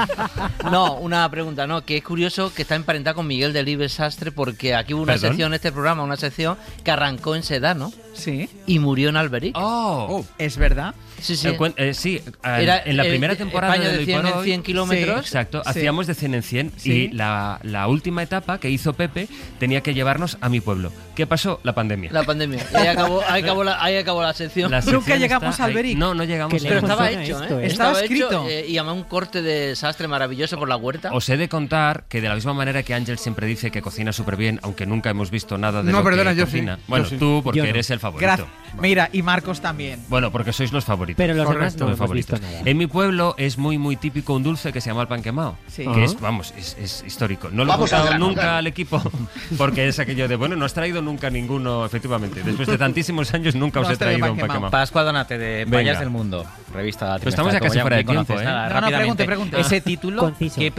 no, 0.71 0.95
una 0.95 1.29
pregunta, 1.31 1.67
no, 1.67 1.85
que 1.85 1.97
es 1.99 2.05
curioso 2.05 2.53
que 2.55 2.63
está 2.63 2.75
emparentado 2.75 3.17
con 3.17 3.27
Miguel 3.27 3.53
Delibes 3.53 3.93
Sastre 3.95 4.33
porque 4.33 4.75
aquí 4.75 4.95
hubo 4.95 5.03
una 5.03 5.15
¿Perdón? 5.15 5.31
sección 5.31 5.51
en 5.53 5.55
este 5.55 5.73
programa, 5.73 6.03
una 6.03 6.17
sección 6.17 6.57
que 6.85 6.91
arrancó 6.91 7.35
en 7.37 7.43
Sedano. 7.43 7.93
Sí. 8.15 8.49
y 8.67 8.79
murió 8.79 9.09
en 9.09 9.17
Alberic. 9.17 9.55
Oh. 9.59 10.25
¿Es 10.39 10.57
verdad? 10.57 10.95
Sí, 11.25 11.37
sí. 11.37 11.49
Eh, 11.77 11.95
sí, 11.95 12.21
Era 12.43 12.83
en 12.85 12.97
la 12.99 13.05
el- 13.05 13.09
primera 13.09 13.35
temporada 13.35 13.79
de 13.79 13.99
Hoy 13.99 14.05
100 14.05 14.21
por 14.21 14.27
en 14.31 14.37
Hoy- 14.39 14.45
100 14.45 14.63
kilómetros. 14.63 15.21
Exacto, 15.21 15.63
Sí. 15.65 15.71
hacíamos 15.71 16.07
de 16.07 16.15
100 16.15 16.35
en 16.35 16.43
100 16.43 16.73
Sí. 16.77 16.93
y 16.93 17.09
la, 17.13 17.61
la 17.63 17.89
última 17.89 18.23
etapa 18.23 18.59
que 18.61 18.69
hizo 18.69 18.93
Pepe 18.93 19.27
tenía 19.59 19.81
que 19.83 19.95
llevarnos 19.95 20.37
a 20.43 20.49
mi 20.51 20.61
pueblo. 20.61 20.93
¿Qué 21.15 21.27
pasó? 21.27 21.61
La 21.63 21.75
pandemia. 21.75 22.11
La 22.13 22.25
pandemia. 22.25 22.65
Ahí 22.75 22.89
acabó, 22.89 23.23
ahí 23.29 23.43
acabó, 23.43 23.65
la, 23.65 23.83
ahí 23.83 23.97
acabó 23.97 24.21
la 24.23 24.35
sección. 24.35 24.71
La 24.71 24.83
sección 24.83 25.23
está 25.23 25.65
ahí. 25.65 25.95
No, 25.95 26.13
no 26.15 26.25
llegamos 26.25 26.63
Pero 26.63 26.75
a 26.75 26.79
estaba 26.81 27.11
hecho, 27.11 27.43
¿eh? 27.45 27.67
Estaba 27.67 27.93
hecho, 27.93 28.01
escrito. 28.03 28.47
eh, 28.49 28.67
y 28.69 28.77
además 28.77 28.97
un 28.97 29.05
corte 29.05 29.41
de 29.41 29.69
desastre 29.69 30.09
maravilloso 30.09 30.59
por 30.59 30.69
la 30.69 30.77
huerta. 30.77 31.11
Os 31.13 31.29
he 31.29 31.37
de 31.37 31.49
contar 31.49 32.05
que 32.09 32.21
de 32.21 32.29
la 32.29 32.35
misma 32.35 32.53
manera 32.53 32.83
que 32.83 32.93
Ángel 32.95 33.19
siempre 33.19 33.47
dice 33.47 33.71
que 33.71 33.81
cocina 33.81 34.13
súper 34.13 34.37
bien, 34.37 34.61
aunque 34.63 34.85
nunca 34.87 35.09
hemos 35.11 35.31
visto 35.31 35.57
nada 35.57 35.83
de 35.83 35.91
No, 35.93 35.99
lo 35.99 36.05
perdona, 36.05 36.33
que 36.33 36.37
yo 36.41 36.47
sí. 36.47 36.53
cocina. 36.53 36.79
Bueno, 36.89 37.07
tú 37.19 37.41
porque 37.43 37.61
eres 37.61 37.89
el 37.91 38.01
favorito. 38.01 38.47
Mira, 38.81 39.09
y 39.13 39.23
Marcos 39.23 39.61
también. 39.61 40.01
Bueno, 40.09 40.33
porque 40.33 40.53
sois 40.53 40.73
los 40.73 40.85
favoritos. 40.85 41.14
Pero 41.17 41.35
los 41.35 41.49
demás 41.49 41.77
no 41.77 41.87
hemos 41.87 41.99
favoritos. 41.99 42.41
visto 42.41 42.47
nada. 42.53 42.63
En 42.65 42.77
mi 42.77 42.87
pueblo 42.87 43.35
es 43.39 43.59
muy, 43.59 43.79
muy 43.79 43.97
típico 43.97 44.35
un 44.35 44.43
dulce 44.43 44.73
que 44.73 44.81
se 44.81 44.91
llama 44.91 45.03
el 45.03 45.09
pan 45.09 45.23
quemado. 45.23 45.57
Sí. 45.69 45.85
Que 45.87 46.05
es, 46.05 46.19
vamos, 46.21 46.53
es, 46.57 46.77
es 46.81 47.05
histórico. 47.07 47.49
No 47.51 47.65
lo 47.65 47.73
Vamos 47.73 47.93
he 47.93 47.97
contado 47.97 48.19
nunca 48.19 48.59
al 48.59 48.67
equipo 48.67 49.03
porque 49.59 49.89
es 49.89 49.99
aquello 49.99 50.29
de, 50.29 50.37
bueno, 50.37 50.57
no 50.57 50.65
has 50.65 50.75
traído 50.75 51.03
nunca 51.03 51.31
ninguno, 51.31 51.85
efectivamente. 51.85 52.43
Después 52.43 52.69
de 52.69 52.79
tantísimos 52.79 53.33
años 53.35 53.55
nunca 53.55 53.81
os 53.81 53.91
he 53.91 53.97
traído 53.97 54.33
un 54.33 54.39
pan 54.39 54.49
quemado. 54.51 54.71
Pascua 54.71 55.03
Donate 55.03 55.39
de. 55.39 55.67
Payas 55.67 56.01
del 56.01 56.11
Mundo, 56.11 56.45
revista 56.73 57.17
Pero 57.19 57.31
estamos 57.31 57.53
ya 57.53 57.61
casi 57.61 57.79
fuera 57.81 57.97
de 57.97 58.05
tiempo. 58.05 58.39
¿eh? 58.41 58.45
Nada, 58.45 58.81
No, 58.81 58.91
no, 58.91 58.97
pregunte, 58.97 59.25
pregunte. 59.25 59.61
Ese 59.61 59.81
título. 59.81 60.33
¿qué, 60.39 60.71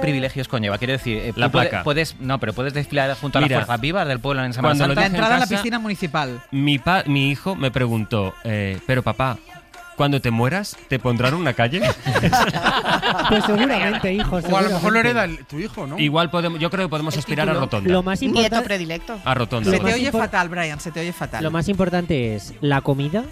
privilegios 0.00 0.48
conlleva? 0.48 0.78
Quiero 0.78 0.92
decir, 0.92 1.18
eh, 1.18 1.32
La 1.36 1.50
placa. 1.50 1.82
puedes, 1.82 2.16
no, 2.20 2.38
pero 2.38 2.52
puedes 2.52 2.74
desfilar 2.74 3.14
junto 3.20 3.38
a 3.38 3.40
las 3.40 3.50
fuerzas 3.50 3.80
vivas 3.80 4.06
del 4.08 4.20
pueblo 4.20 4.44
en 4.44 4.52
Semana 4.52 4.74
Santa. 4.76 5.00
La 5.00 5.06
entrada 5.06 5.36
a 5.36 5.38
la 5.40 5.46
piscina 5.46 5.78
municipal. 5.78 6.40
Mi, 6.50 6.78
pa- 6.78 7.04
mi 7.06 7.30
hijo 7.30 7.54
me 7.54 7.70
preguntó, 7.70 8.34
eh, 8.44 8.78
pero 8.86 9.02
papá, 9.02 9.38
cuando 10.00 10.22
te 10.22 10.30
mueras, 10.30 10.78
¿te 10.88 10.98
pondrán 10.98 11.34
una 11.34 11.52
calle? 11.52 11.82
Pues 13.28 13.44
seguramente, 13.44 14.14
hijo. 14.14 14.36
O 14.50 14.56
a 14.56 14.62
lo 14.62 14.70
mejor 14.70 14.92
lo 14.94 14.98
hereda 14.98 15.24
el- 15.24 15.44
tu 15.44 15.58
hijo, 15.58 15.86
¿no? 15.86 15.98
Igual 15.98 16.30
podemos, 16.30 16.58
yo 16.58 16.70
creo 16.70 16.86
que 16.86 16.90
podemos 16.90 17.16
aspirar 17.18 17.48
a. 17.50 17.52
Rotonda. 17.52 17.90
Lo 17.92 18.02
más 18.02 18.20
Nieto 18.22 18.38
importante. 18.38 18.64
predilecto. 18.64 19.18
A 19.24 19.34
Rotonda. 19.34 19.66
Se 19.70 19.76
Lo 19.76 19.82
te 19.82 19.84
más 19.90 19.94
oye 19.94 20.10
impor- 20.10 20.20
fatal, 20.20 20.48
Brian, 20.48 20.80
se 20.80 20.90
te 20.90 21.00
oye 21.00 21.12
fatal. 21.12 21.44
Lo 21.44 21.50
más 21.50 21.68
importante 21.68 22.34
es 22.34 22.54
la 22.62 22.80
comida 22.80 23.24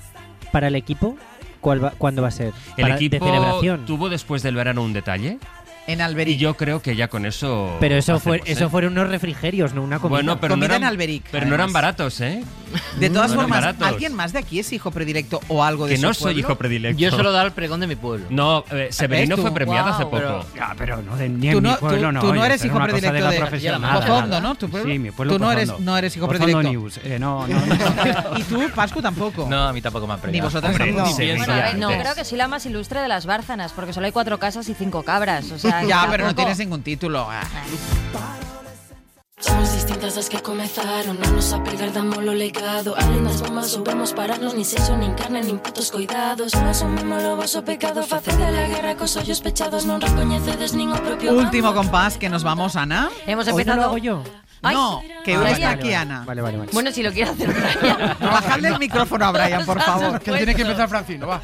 para 0.52 0.68
el 0.68 0.74
equipo. 0.76 1.16
¿Cuál 1.62 1.82
va- 1.82 1.92
¿Cuándo 1.96 2.20
va 2.20 2.28
a 2.28 2.32
ser? 2.32 2.52
El 2.76 2.82
Para- 2.82 2.96
equipo 2.96 3.24
de 3.24 3.32
celebración. 3.32 3.86
tuvo 3.86 4.10
después 4.10 4.42
del 4.42 4.54
verano 4.56 4.82
un 4.82 4.92
detalle. 4.92 5.38
En 5.86 6.02
Alberic. 6.02 6.34
Y 6.34 6.38
yo 6.38 6.54
creo 6.54 6.82
que 6.82 6.94
ya 6.96 7.08
con 7.08 7.24
eso. 7.24 7.74
Pero 7.80 7.94
eso 7.96 8.12
hacemos, 8.16 8.22
fue, 8.22 8.36
¿eh? 8.50 8.52
eso 8.52 8.68
fueron 8.68 8.92
unos 8.92 9.08
refrigerios, 9.08 9.72
no 9.72 9.82
una 9.82 9.98
comida. 9.98 10.16
Bueno, 10.18 10.38
pero 10.38 10.54
no 10.54 10.60
Comida 10.60 10.74
eran, 10.76 10.82
en 10.82 10.88
Alberic, 10.88 11.24
pero 11.32 11.46
no 11.46 11.54
eran 11.54 11.64
además. 11.64 11.72
baratos, 11.72 12.20
¿eh? 12.20 12.44
De 12.98 13.10
todas 13.10 13.30
No 13.32 13.40
formas. 13.40 13.74
¿alguien 13.80 14.14
más 14.14 14.32
de 14.32 14.38
aquí 14.40 14.58
es 14.60 14.72
hijo 14.72 14.90
predilecto 14.90 15.40
o 15.48 15.62
algo 15.64 15.86
de 15.86 15.92
Que 15.94 15.96
su 16.00 16.06
no 16.06 16.14
soy 16.14 16.22
pueblo? 16.24 16.40
hijo 16.40 16.54
predilecto. 16.56 16.98
Yo 17.00 17.10
solo 17.10 17.32
da 17.32 17.42
el 17.42 17.52
pregón 17.52 17.80
de 17.80 17.86
mi 17.86 17.96
pueblo. 17.96 18.26
No, 18.30 18.64
eh, 18.70 18.88
Severino 18.90 19.36
fue 19.36 19.52
premiado 19.52 19.84
Guau, 19.86 19.94
hace 19.94 20.04
poco. 20.04 20.16
pero- 20.16 20.46
Ya, 20.56 20.74
pero 20.76 21.02
no 21.02 21.16
de, 21.16 21.28
ni 21.28 21.48
en 21.48 21.54
Tú 21.54 21.60
mi 21.62 21.68
no, 21.70 21.76
pueblo, 21.78 21.98
tú, 22.08 22.12
no. 22.12 22.20
tú 22.20 22.34
no 22.34 22.44
eres 22.44 22.64
hijo 22.64 22.78
predilecto 22.78 23.12
la 23.20 23.30
de, 23.30 23.38
Nada, 23.78 24.20
nada. 24.26 24.40
¿no? 24.40 24.54
¿Tu 24.54 24.68
pueblo? 24.68 24.90
Sí, 24.92 24.98
mi 24.98 25.10
pueblo 25.10 25.34
Tú 25.34 25.38
no 25.38 25.52
eres, 25.52 25.78
no 25.80 25.96
eres 25.96 26.16
hijo 26.16 26.26
Pozondo 26.26 26.44
predilecto. 26.46 26.72
News. 26.80 27.00
Eh, 27.04 27.18
no, 27.18 27.46
no, 27.48 27.56
no. 27.66 28.38
y 28.38 28.42
tú, 28.42 28.60
Pascu, 28.74 29.00
tampoco. 29.02 29.46
No, 29.48 29.68
a 29.68 29.72
mí 29.72 29.80
tampoco 29.80 30.06
me 30.06 30.12
han 30.14 30.18
Ni 30.18 30.22
premiado. 30.22 30.48
vosotras 30.48 30.72
Hombre, 30.72 30.92
tampoco. 30.92 31.16
ni 31.18 31.30
a 31.30 31.46
ver, 31.46 31.78
no, 31.78 31.88
creo 31.88 32.14
que 32.14 32.24
soy 32.24 32.38
la 32.38 32.48
más 32.48 32.64
ilustre 32.66 33.00
de 33.00 33.08
las 33.08 33.26
Bárcenas, 33.26 33.72
porque 33.72 33.92
solo 33.92 34.06
hay 34.06 34.12
cuatro 34.12 34.38
casas 34.38 34.68
y 34.68 34.74
cinco 34.74 35.02
cabras. 35.02 35.50
O 35.52 35.58
sea, 35.58 35.82
Ya, 35.86 36.06
pero 36.10 36.24
no 36.24 36.30
tampoco- 36.30 36.34
tienes 36.36 36.58
ningún 36.58 36.82
título. 36.82 37.28
Somos 39.40 39.72
distintas 39.72 40.16
las 40.16 40.28
que 40.28 40.40
comenzaron 40.42 41.16
a 41.22 41.30
nos 41.30 41.52
a 41.52 41.62
perder 41.62 41.92
damos 41.92 42.22
lo 42.24 42.34
legado 42.34 42.94
das 42.94 43.40
bombas 43.40 43.70
soubemos 43.70 44.12
pararnos 44.12 44.54
Ni 44.54 44.64
sexo, 44.64 44.96
nin 44.96 45.14
carne, 45.14 45.42
nin 45.42 45.58
putos 45.62 45.90
cuidados 45.94 46.54
Non 46.58 46.66
asumimos 46.66 47.22
o 47.22 47.38
vosso 47.38 47.62
pecado 47.62 48.02
Facede 48.02 48.50
la 48.50 48.66
guerra 48.66 48.98
cos 48.98 49.14
ollos 49.14 49.38
pechados 49.38 49.86
Non 49.86 50.02
recoñecedes 50.02 50.74
nin 50.74 50.90
o 50.90 50.98
propio 50.98 51.38
Último 51.38 51.70
compás, 51.70 52.18
que 52.18 52.26
nos 52.28 52.42
vamos, 52.42 52.74
Ana. 52.74 53.10
Hemos 53.30 53.46
Hoy 53.46 53.62
no 53.64 53.78
empezado. 53.78 53.78
lo 53.78 53.84
hago 53.94 53.98
yo. 53.98 54.16
Ay, 54.62 54.74
no, 54.74 55.02
que 55.24 55.32
hoy 55.36 55.44
vale, 55.44 55.52
está 55.52 55.66
vale, 55.68 55.80
aquí. 55.80 55.92
Ana. 55.94 56.24
Vale, 56.26 56.42
vale, 56.42 56.58
vale. 56.58 56.70
Bueno, 56.72 56.90
si 56.90 57.02
lo 57.02 57.12
quiere 57.12 57.30
hacer 57.30 57.48
Brian. 57.52 58.16
Bajadle 58.20 58.68
el 58.68 58.78
micrófono 58.78 59.24
a 59.26 59.30
Brian, 59.32 59.64
por 59.64 59.80
favor. 59.82 60.20
Que 60.20 60.32
tiene 60.32 60.54
que 60.54 60.62
empezar 60.62 60.88
Francino, 60.88 61.26
va. 61.26 61.40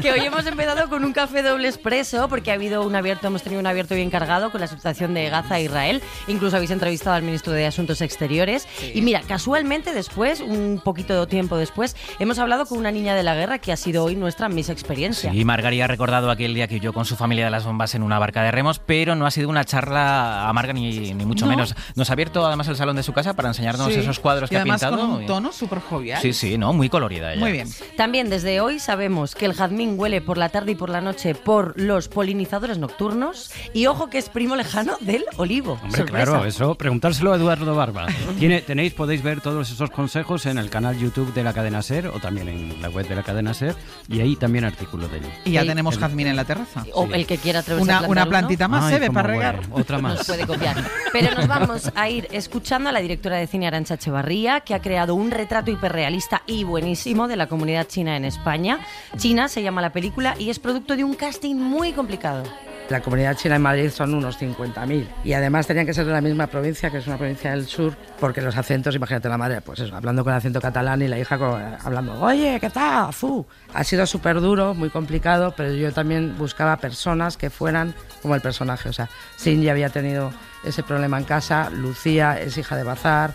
que 0.00 0.12
hoy 0.12 0.20
hemos 0.20 0.46
empezado 0.46 0.88
con 0.88 1.04
un 1.04 1.12
café 1.12 1.42
doble 1.42 1.68
expreso 1.68 2.28
porque 2.28 2.50
ha 2.50 2.54
habido 2.54 2.82
un 2.82 2.94
abierto, 2.96 3.26
hemos 3.26 3.42
tenido 3.42 3.60
un 3.60 3.66
abierto 3.66 3.94
bien 3.94 4.10
cargado 4.10 4.50
con 4.50 4.60
la 4.60 4.66
situación 4.66 5.12
de 5.14 5.28
Gaza 5.28 5.58
e 5.58 5.64
Israel. 5.64 6.02
Incluso 6.28 6.56
habéis 6.56 6.70
entrevistado 6.70 7.16
al 7.16 7.22
ministro 7.22 7.52
de 7.52 7.66
Asuntos 7.66 8.00
Exteriores. 8.00 8.66
Y 8.94 9.02
mira, 9.02 9.20
casualmente 9.22 9.92
después, 9.92 10.40
un 10.40 10.80
poquito 10.82 11.20
de 11.20 11.26
tiempo 11.26 11.56
después, 11.56 11.96
hemos 12.18 12.38
hablado 12.38 12.66
con 12.66 12.78
una 12.78 12.90
niña 12.90 13.14
de 13.14 13.22
la 13.22 13.34
guerra 13.34 13.58
que 13.58 13.72
ha 13.72 13.76
sido 13.76 14.04
hoy 14.04 14.16
nuestra 14.16 14.48
Miss 14.48 14.68
Experiencia. 14.70 15.30
Sí, 15.32 15.44
Margarita 15.44 15.84
ha 15.84 15.88
recordado 15.88 16.30
aquel 16.30 16.54
día 16.54 16.68
que 16.68 16.80
yo 16.80 16.92
con 16.92 17.04
su 17.04 17.16
familia 17.16 17.44
de 17.46 17.50
las 17.50 17.64
bombas 17.64 17.94
en 17.94 18.02
una 18.02 18.18
barca 18.18 18.42
de 18.42 18.50
remos, 18.50 18.78
pero 18.78 19.14
no 19.14 19.26
ha 19.26 19.30
sido 19.30 19.48
una 19.48 19.64
charla 19.64 20.48
amarga 20.48 20.72
ni, 20.72 21.12
ni 21.12 21.24
mucho 21.26 21.44
No. 21.44 21.50
menos. 21.50 21.74
Nos 21.94 22.08
ha 22.10 22.12
abierto 22.14 22.45
además 22.46 22.68
el 22.68 22.76
salón 22.76 22.96
de 22.96 23.02
su 23.02 23.12
casa 23.12 23.34
para 23.34 23.48
enseñarnos 23.48 23.92
Sí. 23.92 24.00
esos 24.00 24.18
cuadros 24.18 24.50
y 24.50 24.54
que 24.54 24.58
ha 24.60 24.64
pintado. 24.64 24.96
con 24.98 25.10
un 25.10 25.26
tono 25.26 25.52
súper 25.52 25.80
jovial. 25.80 26.20
Sí, 26.20 26.32
sí, 26.32 26.58
no, 26.58 26.72
muy 26.72 26.88
colorida 26.88 27.32
ella. 27.32 27.40
Muy 27.40 27.52
bien. 27.52 27.68
También 27.96 28.30
desde 28.30 28.60
hoy 28.60 28.78
sabemos 28.78 29.34
que 29.34 29.46
el 29.46 29.54
jazmín 29.54 29.94
huele 29.98 30.20
por 30.20 30.38
la 30.38 30.48
tarde 30.48 30.72
y 30.72 30.74
por 30.74 30.90
la 30.90 31.00
noche 31.00 31.34
por 31.34 31.78
los 31.80 32.08
polinizadores 32.08 32.78
nocturnos 32.78 33.50
y 33.72 33.86
ojo 33.86 34.08
que 34.10 34.18
es 34.18 34.28
primo 34.28 34.56
lejano 34.56 34.96
del 35.00 35.24
olivo. 35.36 35.72
Hombre, 35.82 35.98
Sorpresa. 35.98 36.24
claro, 36.26 36.44
eso, 36.44 36.74
preguntárselo 36.74 37.32
a 37.32 37.36
Eduardo 37.36 37.74
Barba. 37.74 38.06
Tiene, 38.38 38.60
tenéis, 38.62 38.92
podéis 38.94 39.22
ver 39.22 39.40
todos 39.40 39.70
esos 39.70 39.90
consejos 39.90 40.46
en 40.46 40.58
el 40.58 40.70
canal 40.70 40.98
YouTube 40.98 41.32
de 41.34 41.42
la 41.44 41.52
cadena 41.52 41.82
Ser 41.82 42.08
o 42.08 42.18
también 42.20 42.48
en 42.48 42.80
la 42.82 42.88
web 42.90 43.06
de 43.08 43.14
la 43.16 43.22
cadena 43.22 43.54
Ser 43.54 43.74
y 44.08 44.20
ahí 44.20 44.36
también 44.36 44.64
artículo 44.64 45.08
de 45.08 45.18
él. 45.18 45.24
Y 45.44 45.52
ya 45.52 45.62
Sí. 45.62 45.68
tenemos 45.68 45.94
El- 45.94 46.00
jazmín 46.00 46.26
en 46.28 46.36
la 46.36 46.44
terraza. 46.44 46.84
O 46.94 47.06
el 47.12 47.26
que 47.26 47.38
quiera 47.38 47.60
atreverse 47.60 47.82
Una, 47.84 47.98
a 47.98 48.08
una 48.08 48.26
plantita 48.26 48.68
más 48.68 48.84
Ay, 48.84 48.94
se 48.94 49.00
ve 49.00 49.10
para 49.10 49.28
regar. 49.28 49.60
Otra 49.70 49.98
más. 49.98 50.16
Nos 50.18 50.26
puede 50.26 50.46
copiar. 50.46 50.76
Pero 51.12 51.34
nos 51.34 51.46
vamos 51.48 51.90
a 51.94 52.08
ir 52.08 52.28
escuchando 52.36 52.88
a 52.88 52.92
la 52.92 53.00
directora 53.00 53.36
de 53.36 53.46
cine 53.46 53.66
Arancha 53.66 53.94
Echevarría, 53.94 54.60
que 54.60 54.74
ha 54.74 54.80
creado 54.80 55.14
un 55.14 55.30
retrato 55.30 55.70
hiperrealista 55.70 56.42
y 56.46 56.64
buenísimo 56.64 57.28
de 57.28 57.36
la 57.36 57.46
comunidad 57.46 57.86
china 57.86 58.16
en 58.16 58.24
España. 58.24 58.80
China 59.16 59.48
se 59.48 59.62
llama 59.62 59.82
la 59.82 59.92
película 59.92 60.34
y 60.38 60.50
es 60.50 60.58
producto 60.58 60.96
de 60.96 61.04
un 61.04 61.14
casting 61.14 61.56
muy 61.56 61.92
complicado. 61.92 62.44
La 62.88 63.00
comunidad 63.00 63.36
china 63.36 63.56
en 63.56 63.62
Madrid 63.62 63.90
son 63.90 64.14
unos 64.14 64.40
50.000 64.40 65.06
y 65.24 65.32
además 65.32 65.66
tenían 65.66 65.86
que 65.86 65.92
ser 65.92 66.06
de 66.06 66.12
la 66.12 66.20
misma 66.20 66.46
provincia, 66.46 66.88
que 66.88 66.98
es 66.98 67.06
una 67.08 67.16
provincia 67.18 67.50
del 67.50 67.66
sur, 67.66 67.96
porque 68.20 68.40
los 68.40 68.56
acentos, 68.56 68.94
imagínate 68.94 69.28
la 69.28 69.36
madre, 69.36 69.60
pues 69.60 69.80
eso, 69.80 69.96
hablando 69.96 70.22
con 70.22 70.32
acento 70.32 70.60
catalán 70.60 71.02
y 71.02 71.08
la 71.08 71.18
hija 71.18 71.36
con- 71.36 71.60
hablando, 71.84 72.20
oye, 72.20 72.58
¿qué 72.60 72.70
tal? 72.70 73.12
Fu. 73.12 73.44
Ha 73.74 73.82
sido 73.82 74.06
súper 74.06 74.40
duro, 74.40 74.72
muy 74.72 74.88
complicado, 74.90 75.52
pero 75.56 75.72
yo 75.72 75.92
también 75.92 76.38
buscaba 76.38 76.76
personas 76.76 77.36
que 77.36 77.50
fueran 77.50 77.92
como 78.22 78.36
el 78.36 78.40
personaje. 78.40 78.88
O 78.88 78.92
sea, 78.92 79.08
Sin 79.36 79.62
ya 79.62 79.72
había 79.72 79.88
tenido 79.90 80.30
ese 80.64 80.84
problema 80.84 81.18
en 81.18 81.24
casa, 81.24 81.70
Lucía 81.70 82.38
es 82.40 82.56
hija 82.56 82.76
de 82.76 82.84
Bazar, 82.84 83.32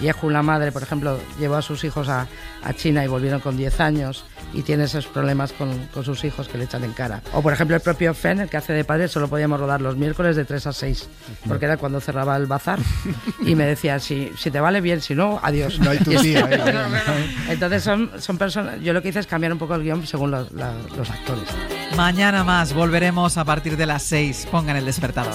Yehu, 0.00 0.30
la 0.30 0.42
madre, 0.42 0.72
por 0.72 0.82
ejemplo, 0.82 1.18
llevó 1.38 1.56
a 1.56 1.62
sus 1.62 1.84
hijos 1.84 2.08
a, 2.08 2.26
a 2.62 2.72
China 2.72 3.04
y 3.04 3.08
volvieron 3.08 3.40
con 3.40 3.56
10 3.56 3.80
años 3.80 4.24
y 4.52 4.62
tiene 4.62 4.84
esos 4.84 5.06
problemas 5.06 5.52
con, 5.52 5.86
con 5.94 6.04
sus 6.04 6.24
hijos 6.24 6.48
que 6.48 6.58
le 6.58 6.64
echan 6.64 6.82
en 6.84 6.92
cara. 6.92 7.22
O, 7.34 7.42
por 7.42 7.52
ejemplo, 7.52 7.76
el 7.76 7.82
propio 7.82 8.12
Fen, 8.14 8.40
el 8.40 8.48
que 8.48 8.56
hace 8.56 8.72
de 8.72 8.84
padre, 8.84 9.06
solo 9.08 9.28
podíamos 9.28 9.60
rodar 9.60 9.80
los 9.80 9.96
miércoles 9.96 10.34
de 10.36 10.44
3 10.44 10.66
a 10.66 10.72
6, 10.72 11.08
porque 11.46 11.66
era 11.66 11.76
cuando 11.76 12.00
cerraba 12.00 12.36
el 12.36 12.46
bazar. 12.46 12.78
Y 13.44 13.54
me 13.54 13.64
decía, 13.64 13.98
si, 13.98 14.30
si 14.38 14.50
te 14.50 14.60
vale 14.60 14.80
bien, 14.80 15.00
si 15.00 15.14
no, 15.14 15.38
adiós. 15.42 15.78
No 15.80 15.90
hay 15.90 15.98
tu 15.98 16.10
tía, 16.22 16.48
¿eh? 16.50 16.74
Entonces, 17.48 17.82
son, 17.82 18.10
son 18.18 18.38
personas. 18.38 18.80
Yo 18.80 18.92
lo 18.92 19.02
que 19.02 19.08
hice 19.10 19.18
es 19.20 19.26
cambiar 19.26 19.52
un 19.52 19.58
poco 19.58 19.74
el 19.74 19.82
guion 19.82 20.06
según 20.06 20.30
los, 20.30 20.50
la- 20.52 20.74
los 20.96 21.08
actores. 21.10 21.48
Mañana 21.96 22.44
más, 22.44 22.72
volveremos 22.72 23.36
a 23.38 23.44
partir 23.44 23.76
de 23.76 23.86
las 23.86 24.02
6. 24.04 24.48
Pongan 24.50 24.76
el 24.76 24.84
despertador. 24.84 25.34